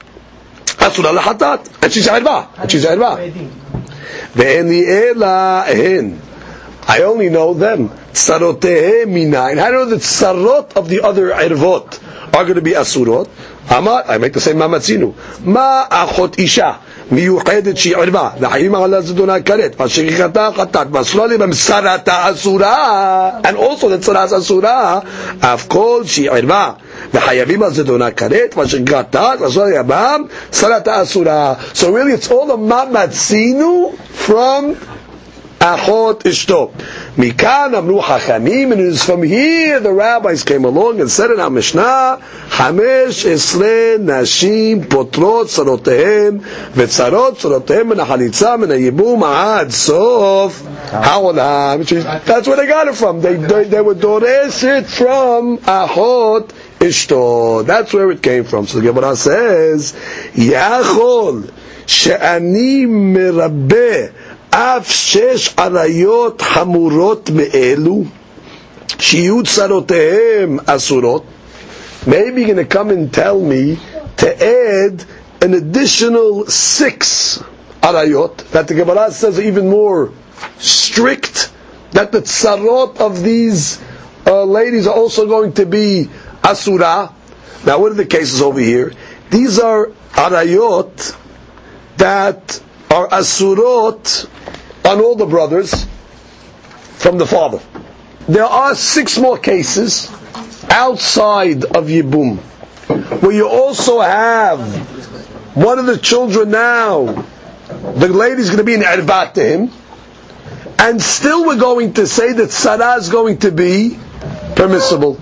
Asura 0.81 1.13
Hatat, 1.19 1.83
and 1.83 1.93
she's 1.93 2.09
Arba, 2.09 2.51
and 2.59 2.71
she's 2.71 2.85
Arba. 2.85 3.17
Ve'en 4.35 4.71
ela 4.87 5.65
hen. 5.67 6.21
I 6.87 7.03
only 7.03 7.29
know 7.31 7.55
them. 7.55 7.89
Tsarotehe 7.89 9.05
minayin. 9.07 9.63
I 9.63 9.71
know 9.71 9.87
the 9.87 9.97
tsarot 9.97 10.77
of 10.77 10.89
the 10.89 11.03
other 11.03 11.31
irvot 11.31 12.01
are 12.35 12.45
going 12.45 12.57
to 12.57 12.61
be 12.63 12.73
asurot. 12.73 13.29
Amar, 13.71 14.05
I 14.07 14.19
make 14.19 14.33
the 14.33 14.41
same 14.41 14.57
mamatzinu. 14.57 15.15
Ma 15.45 15.87
achot 15.89 16.39
isha. 16.39 16.81
מיוחדת 17.12 17.78
שהיא 17.78 17.96
ערווה, 17.98 18.30
וחיים 18.40 18.76
על 18.76 18.94
הזדונה 18.94 19.40
כרת, 19.42 19.76
והשכחתה 19.80 20.50
חטאת, 20.58 20.88
ואסורה 20.92 21.28
לי 21.28 21.38
במסרתה 21.38 22.30
אסורה, 22.32 23.30
and 23.44 23.56
also 23.58 23.82
the 23.84 24.02
צרה 24.02 24.26
אסורה, 24.26 25.00
אף 25.40 25.68
כל 25.68 26.02
שהיא 26.06 26.32
ערווה, 26.32 26.72
וחייבים 27.14 27.64
על 27.64 27.74
זדונה 27.74 28.12
כרת, 28.12 28.58
והשכחתה, 28.58 29.32
ואסורה 29.40 29.66
לי 29.66 29.78
הבם, 29.78 30.22
סרתה 30.54 31.02
אסורה. 31.02 31.54
So 31.74 31.78
really 31.78 32.14
it's 32.14 32.32
all 32.32 32.48
the 32.48 32.58
mamatzinu 32.58 33.94
from 34.28 34.76
Achot 35.63 36.23
Ishto. 36.25 36.73
Mikan 37.15 37.75
Amru 37.75 38.01
Chachamim, 38.01 38.73
and 38.73 38.81
it 38.81 38.81
is 38.81 39.05
from 39.05 39.23
here 39.23 39.79
the 39.79 39.93
rabbis 39.93 40.43
came 40.43 40.65
along 40.65 41.01
and 41.01 41.09
said 41.09 41.31
in 41.31 41.39
our 41.39 41.51
Mishnah, 41.51 42.19
Nashim 44.01 44.89
Potrot 44.89 45.47
Sarotehem, 45.47 46.41
Vetzarot 46.41 47.37
Sarotehem, 47.37 47.93
and 47.93 48.01
Halitza, 48.01 48.55
and 48.55 48.73
Yibum 48.73 49.23
Ad 49.23 49.73
Sof 49.73 50.61
Haolam. 50.63 52.25
That's 52.25 52.49
where 52.49 52.57
they 52.57 52.67
got 52.67 52.89
it 52.89 52.97
from. 52.97 53.21
They, 53.21 53.37
they, 53.37 53.63
they 53.65 53.81
were 53.81 53.95
Dores 53.95 54.65
it 54.65 54.87
from 54.87 55.59
Achot 55.59 56.49
Ishto. 56.81 57.65
That's 57.65 57.93
where 57.93 58.11
it 58.11 58.21
came 58.21 58.43
from. 58.43 58.67
So 58.67 58.81
the 58.81 58.93
Gemara 58.93 59.15
says, 59.15 59.93
Yachol, 60.33 61.53
She'ani 61.87 62.87
Merabeh, 62.87 64.13
אף 64.52 64.92
שש 64.92 65.54
עריות 65.58 66.42
חמורות 66.42 67.30
מאלו, 67.30 68.04
שיהיו 69.00 69.44
צרותיהם 69.44 70.58
אסורות, 70.66 71.24
maybe 72.08 72.42
you're 72.42 72.48
going 72.48 72.56
to 72.58 72.66
come 72.66 72.90
and 72.90 73.14
tell 73.14 73.40
me 73.40 73.78
to 74.18 74.28
add 74.44 75.04
an 75.42 75.54
additional 75.54 76.46
six 76.48 77.44
arayot, 77.82 78.38
that 78.52 78.68
the 78.68 78.74
Gemara 78.74 79.12
says 79.12 79.38
are 79.38 79.44
even 79.44 79.70
more 79.70 80.12
strict, 80.58 81.52
that 81.92 82.12
the 82.12 82.22
tsarot 82.22 82.98
of 83.00 83.22
these 83.22 83.80
uh, 84.26 84.44
ladies 84.44 84.88
are 84.88 84.96
also 84.96 85.28
going 85.28 85.54
to 85.54 85.66
be 85.66 86.10
asura. 86.44 87.12
Now 87.66 87.80
what 87.80 87.92
are 87.92 87.96
the 87.96 88.06
cases 88.06 88.42
over 88.42 88.60
here? 88.60 88.94
These 89.30 89.60
are 89.60 89.88
arayot 90.14 91.16
that 91.98 92.62
are 92.90 93.08
asurot 93.10 94.28
on 94.85 95.01
all 95.01 95.17
the 95.17 95.27
brothers 95.27 95.87
from 96.99 97.19
the 97.19 97.27
father. 97.27 97.61
There 98.29 98.45
are 98.45 98.75
six 98.75 99.19
more 99.19 99.39
cases 99.39 100.11
outside 100.71 101.65
of 101.65 101.87
Yibum 101.87 102.39
where 103.23 103.33
you 103.33 103.49
also 103.49 104.01
have 104.01 104.61
one 105.57 105.79
of 105.79 105.87
the 105.87 105.99
children 105.99 106.51
now, 106.51 107.05
the 107.95 108.09
lady's 108.09 108.47
going 108.47 108.59
to 108.59 108.65
be 108.65 108.75
an 108.75 108.83
erbat 108.83 109.35
to 109.35 109.45
him, 109.45 109.71
and 110.79 111.01
still 111.01 111.47
we're 111.47 111.59
going 111.59 111.95
to 111.95 112.07
say 112.07 112.33
that 112.33 112.51
Sarah 112.51 112.97
is 112.97 113.09
going 113.09 113.39
to 113.39 113.53
be 113.53 113.99
permissible. 114.57 115.15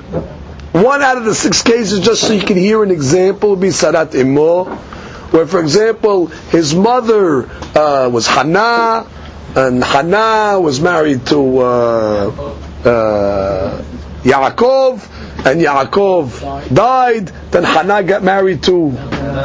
One 0.72 1.02
out 1.02 1.18
of 1.18 1.24
the 1.24 1.34
six 1.34 1.62
cases, 1.62 2.00
just 2.00 2.22
so 2.22 2.32
you 2.32 2.42
can 2.42 2.56
hear 2.56 2.82
an 2.82 2.90
example, 2.90 3.50
would 3.50 3.60
be 3.60 3.68
Sarat 3.68 4.14
Imo, 4.14 4.64
where, 5.32 5.46
for 5.46 5.60
example, 5.60 6.26
his 6.26 6.74
mother 6.74 7.50
uh, 7.76 8.08
was 8.08 8.26
Hannah, 8.26 9.06
and 9.56 9.82
Hannah 9.82 10.60
was 10.60 10.80
married 10.80 11.26
to 11.26 11.58
uh, 11.58 12.54
uh, 12.84 13.82
Yaakov, 14.22 15.46
and 15.46 15.60
Yaakov 15.60 16.74
died. 16.74 17.26
Then 17.50 17.64
Hannah 17.64 18.02
got 18.02 18.22
married 18.22 18.62
to 18.64 18.90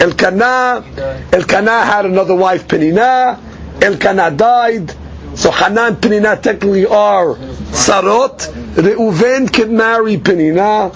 Elkanah. 0.02 0.84
Elkanah 1.32 1.86
had 1.86 2.06
another 2.06 2.36
wife, 2.36 2.68
Penina. 2.68 3.40
Elkanah 3.82 4.32
died. 4.32 4.94
So 5.36 5.52
Hannah 5.52 5.88
and 5.88 5.98
Penina 5.98 6.42
technically 6.42 6.86
are 6.86 7.36
Sarot. 7.36 8.40
Reuven 8.76 9.52
can 9.52 9.76
marry 9.76 10.18
Penina, 10.18 10.96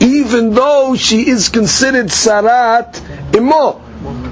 even 0.00 0.54
though 0.54 0.94
she 0.96 1.28
is 1.28 1.48
considered 1.48 2.06
Sarat 2.06 3.34
Imo. 3.34 3.85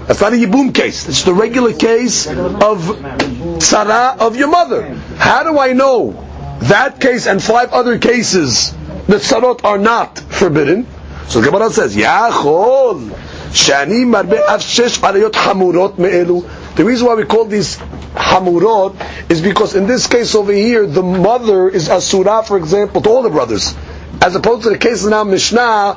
That's 0.07 0.21
not 0.21 0.35
a 0.35 0.37
Yibum 0.37 0.75
case. 0.75 1.09
It's 1.09 1.23
the 1.23 1.33
regular 1.33 1.73
case 1.73 2.27
of 2.27 3.63
Sarah 3.63 4.17
of 4.21 4.37
your 4.37 4.49
mother. 4.49 4.95
How 5.17 5.43
do 5.45 5.59
I 5.59 5.73
know 5.73 6.13
that 6.61 7.01
case 7.01 7.27
and 7.27 7.43
five 7.43 7.73
other 7.73 7.99
cases 7.99 8.73
that 9.07 9.23
Sarot 9.23 9.65
are 9.65 9.79
not 9.79 10.19
forbidden? 10.19 10.87
So 11.29 11.41
the 11.41 11.51
Gemara 11.51 11.71
says, 11.71 11.97
Yachol, 11.97 13.09
Shani 13.55 14.05
marbe 14.05 14.35
af 14.47 14.61
shesh 14.61 14.99
arayot 14.99 15.31
hamurot 15.33 15.97
me'elu. 15.97 16.45
The 16.75 16.85
reason 16.85 17.07
why 17.07 17.15
we 17.15 17.25
call 17.25 17.47
these 17.47 17.79
hamurot 18.15 19.31
is 19.31 19.41
because 19.41 19.75
in 19.75 19.87
this 19.87 20.07
case 20.07 20.35
over 20.35 20.53
here, 20.53 20.87
the 20.87 21.03
mother 21.03 21.69
is 21.69 21.89
asura, 21.89 22.43
for 22.43 22.59
example, 22.59 23.01
to 23.01 23.09
all 23.09 23.23
the 23.23 23.31
brothers. 23.31 23.75
As 24.21 24.35
opposed 24.35 24.65
to 24.65 24.71
the 24.71 24.79
case 24.79 25.05
in 25.05 25.31
Mishnah, 25.31 25.97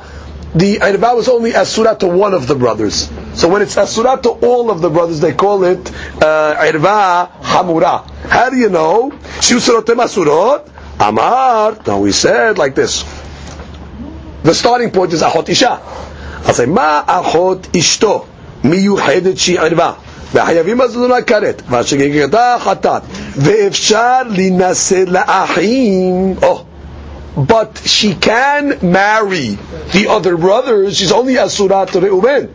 the 0.54 0.76
irba 0.76 1.14
was 1.16 1.28
only 1.28 1.52
asura 1.54 1.94
to 1.96 2.06
one 2.06 2.32
of 2.32 2.46
the 2.46 2.54
brothers. 2.54 3.10
So 3.37 3.47
when 3.49 3.61
it's 3.61 3.77
asura 3.77 4.19
to 4.21 4.29
all 4.29 4.69
of 4.69 4.81
the 4.81 4.89
brothers, 4.89 5.19
they 5.19 5.33
call 5.33 5.63
it 5.63 5.89
uh, 6.21 6.55
irba 6.59 7.31
hamura. 7.41 8.07
How 8.29 8.49
do 8.49 8.57
you 8.57 8.69
know? 8.69 9.11
Shiusurotem 9.39 9.97
asurot. 10.03 10.69
Amar. 10.99 11.77
Now 11.87 11.99
we 11.99 12.11
said 12.11 12.57
like 12.57 12.75
this. 12.75 13.03
The 14.43 14.53
starting 14.53 14.91
point 14.91 15.13
is 15.13 15.21
achot 15.21 15.49
isha. 15.49 15.79
I'll 16.45 16.53
say 16.53 16.65
ma 16.65 17.03
achot 17.05 17.61
ishto 17.73 18.27
מיוחדת 18.63 19.37
שהיא 19.37 19.59
ערווה 19.59 19.93
והחייבים 20.33 20.81
הזונה 20.81 21.21
כרת 21.21 21.61
והשגגתה 21.69 22.55
חטאת 22.59 23.01
ואפשר 23.35 24.21
להינשא 24.29 25.03
לאחים 25.07 26.35
oh, 26.41 26.45
but 27.37 27.81
she 27.85 28.13
can 28.21 28.77
marry 28.81 29.57
the 29.91 30.07
other 30.07 30.37
brothers 30.37 30.97
she's 30.97 31.11
only 31.11 31.37
asura 31.37 31.85
to 31.91 31.99
Reuben 31.99 32.47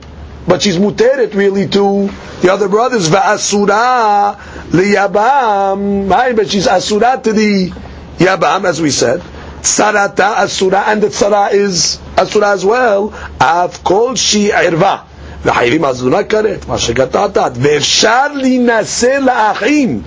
but 0.47 0.63
she's 0.63 0.79
muteret 0.79 1.35
really 1.35 1.67
to 1.69 2.09
the 2.41 2.53
other 2.53 2.69
brothers 2.69 3.09
va'asura 3.09 4.37
liyabam 4.71 6.11
right 6.11 6.35
but 6.37 6.49
she's 6.51 6.67
asura 6.67 7.21
to 7.23 7.33
the 7.33 7.71
yabam 8.19 8.65
as 8.65 8.81
we 8.81 8.91
said 8.91 9.21
sarata 9.63 10.39
asura 10.39 10.85
and 10.87 11.03
the 11.03 11.09
tsara 11.09 11.53
is 11.53 11.99
asura 12.17 12.51
as 12.53 12.65
well 12.65 13.13
af 13.41 13.83
kol 13.85 14.15
shi 14.15 14.49
irva 14.51 15.05
וחייבים 15.45 15.85
הזונה 15.85 16.23
כרת, 16.25 16.69
מה 16.69 16.79
שגטעת, 16.79 17.39
ואפשר 17.61 18.27
להינשא 18.35 19.19
לאחים. 19.21 20.03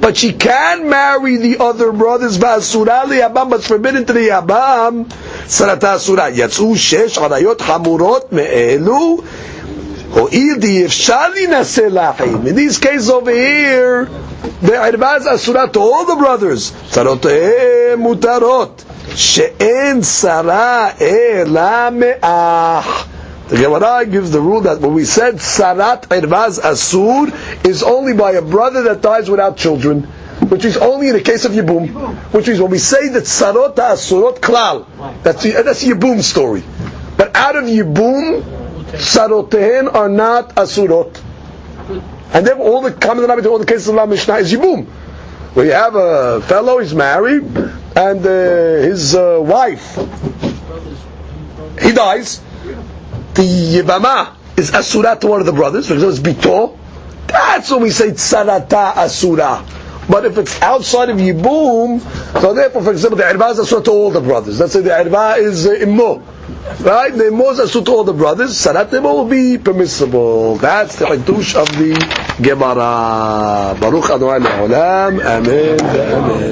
But 0.00 0.16
she 0.16 0.32
can 0.32 0.88
marry 0.88 1.36
the 1.36 1.58
other 1.62 1.92
brothers. 1.92 2.38
Va'asura 2.38 3.04
liyabam, 3.04 3.50
but 3.50 3.60
it's 3.60 3.68
forbidden 3.68 4.04
to 4.06 4.12
the 4.12 4.28
yabam. 4.28 5.06
Sarata 5.46 5.94
asura. 5.94 6.30
Yatzu 6.30 6.74
shesh 6.74 7.16
arayot 7.18 7.58
hamurot 7.58 8.32
me'elu. 8.32 9.24
In 10.10 10.60
these 12.56 12.78
cases 12.78 13.10
over 13.10 13.30
here, 13.30 14.06
the 14.06 14.72
Irbaz 14.72 15.26
Asura 15.26 15.68
to 15.68 15.80
all 15.80 16.06
the 16.06 16.16
brothers, 16.16 16.70
Sarot 16.70 17.20
Mutarot, 17.98 18.84
She'en 19.14 20.02
Sara 20.02 20.94
Ela 20.98 21.90
Me'ach. 21.92 23.17
The 23.48 23.56
Gemara 23.56 24.04
gives 24.04 24.30
the 24.30 24.42
rule 24.42 24.60
that 24.62 24.80
when 24.80 24.92
we 24.92 25.06
said 25.06 25.36
Tzarat 25.36 26.08
Irvaz 26.08 26.60
Asur 26.60 27.64
is 27.66 27.82
only 27.82 28.12
by 28.12 28.32
a 28.32 28.42
brother 28.42 28.82
that 28.82 29.00
dies 29.00 29.30
without 29.30 29.56
children, 29.56 30.02
which 30.50 30.66
is 30.66 30.76
only 30.76 31.08
in 31.08 31.14
the 31.14 31.22
case 31.22 31.46
of 31.46 31.52
Yibum, 31.52 31.88
which 32.34 32.46
is 32.46 32.60
when 32.60 32.70
we 32.70 32.76
say 32.76 33.08
that 33.08 33.22
Tzarot 33.22 33.74
Asurot 33.74 34.40
Klal, 34.40 34.86
that's 35.22 35.42
the, 35.42 35.52
that's 35.62 35.82
Yibum 35.82 36.22
story. 36.22 36.62
But 37.16 37.34
out 37.34 37.56
of 37.56 37.64
Yibum, 37.64 38.42
Tzaroteihen 38.92 39.94
are 39.94 40.10
not 40.10 40.54
Asurot. 40.54 41.18
And 42.34 42.46
then 42.46 42.60
all 42.60 42.82
the 42.82 42.92
common 42.92 43.22
denominator, 43.22 43.48
all 43.48 43.58
the 43.58 43.64
cases 43.64 43.88
of 43.88 43.94
La 43.94 44.04
Mishnah 44.04 44.36
is 44.36 44.52
Yibum. 44.52 44.86
You 45.56 45.72
have 45.72 45.94
a 45.94 46.42
fellow, 46.42 46.80
he's 46.80 46.94
married, 46.94 47.44
and 47.96 48.26
uh, 48.26 48.82
his 48.84 49.14
uh, 49.14 49.38
wife, 49.40 49.96
he 51.80 51.92
dies, 51.92 52.42
the 53.38 53.82
Yibama 53.82 54.34
is 54.58 54.72
Asura 54.74 55.16
to 55.20 55.28
one 55.28 55.40
of 55.40 55.46
the 55.46 55.52
brothers, 55.52 55.86
for 55.86 55.94
example, 55.94 56.16
it's 56.18 56.40
Bito, 56.44 56.76
that's 57.28 57.70
when 57.70 57.82
we 57.82 57.90
say 57.90 58.08
Tzarata 58.10 58.96
Asura. 58.96 59.64
But 60.08 60.24
if 60.24 60.38
it's 60.38 60.60
outside 60.62 61.10
of 61.10 61.18
Yibum, 61.18 62.00
so 62.40 62.52
therefore, 62.54 62.82
for 62.82 62.90
example, 62.92 63.18
the 63.18 63.24
Ervah 63.24 63.52
is 63.52 63.58
Asura 63.60 63.82
to 63.84 63.90
all 63.92 64.10
the 64.10 64.20
brothers. 64.22 64.58
Let's 64.58 64.72
say 64.72 64.80
the 64.80 64.90
Ervah 64.90 65.38
is 65.38 65.66
uh, 65.66 65.72
Immo. 65.74 66.18
Right? 66.80 67.12
The 67.14 67.28
Immo 67.28 67.50
is 67.50 67.60
Asura 67.60 67.84
to 67.84 67.90
all 67.92 68.04
the 68.04 68.14
brothers. 68.14 68.52
Tzarat 68.52 68.92
Immo 68.92 69.12
will 69.14 69.28
be 69.28 69.58
permissible. 69.58 70.56
That's 70.56 70.96
the 70.96 71.06
Hiddush 71.06 71.54
of 71.54 71.68
the 71.78 71.94
Gemara. 72.42 73.76
Baruch 73.78 74.10
Adonai. 74.10 75.20
Amen. 75.20 75.80
Amen. 75.80 76.48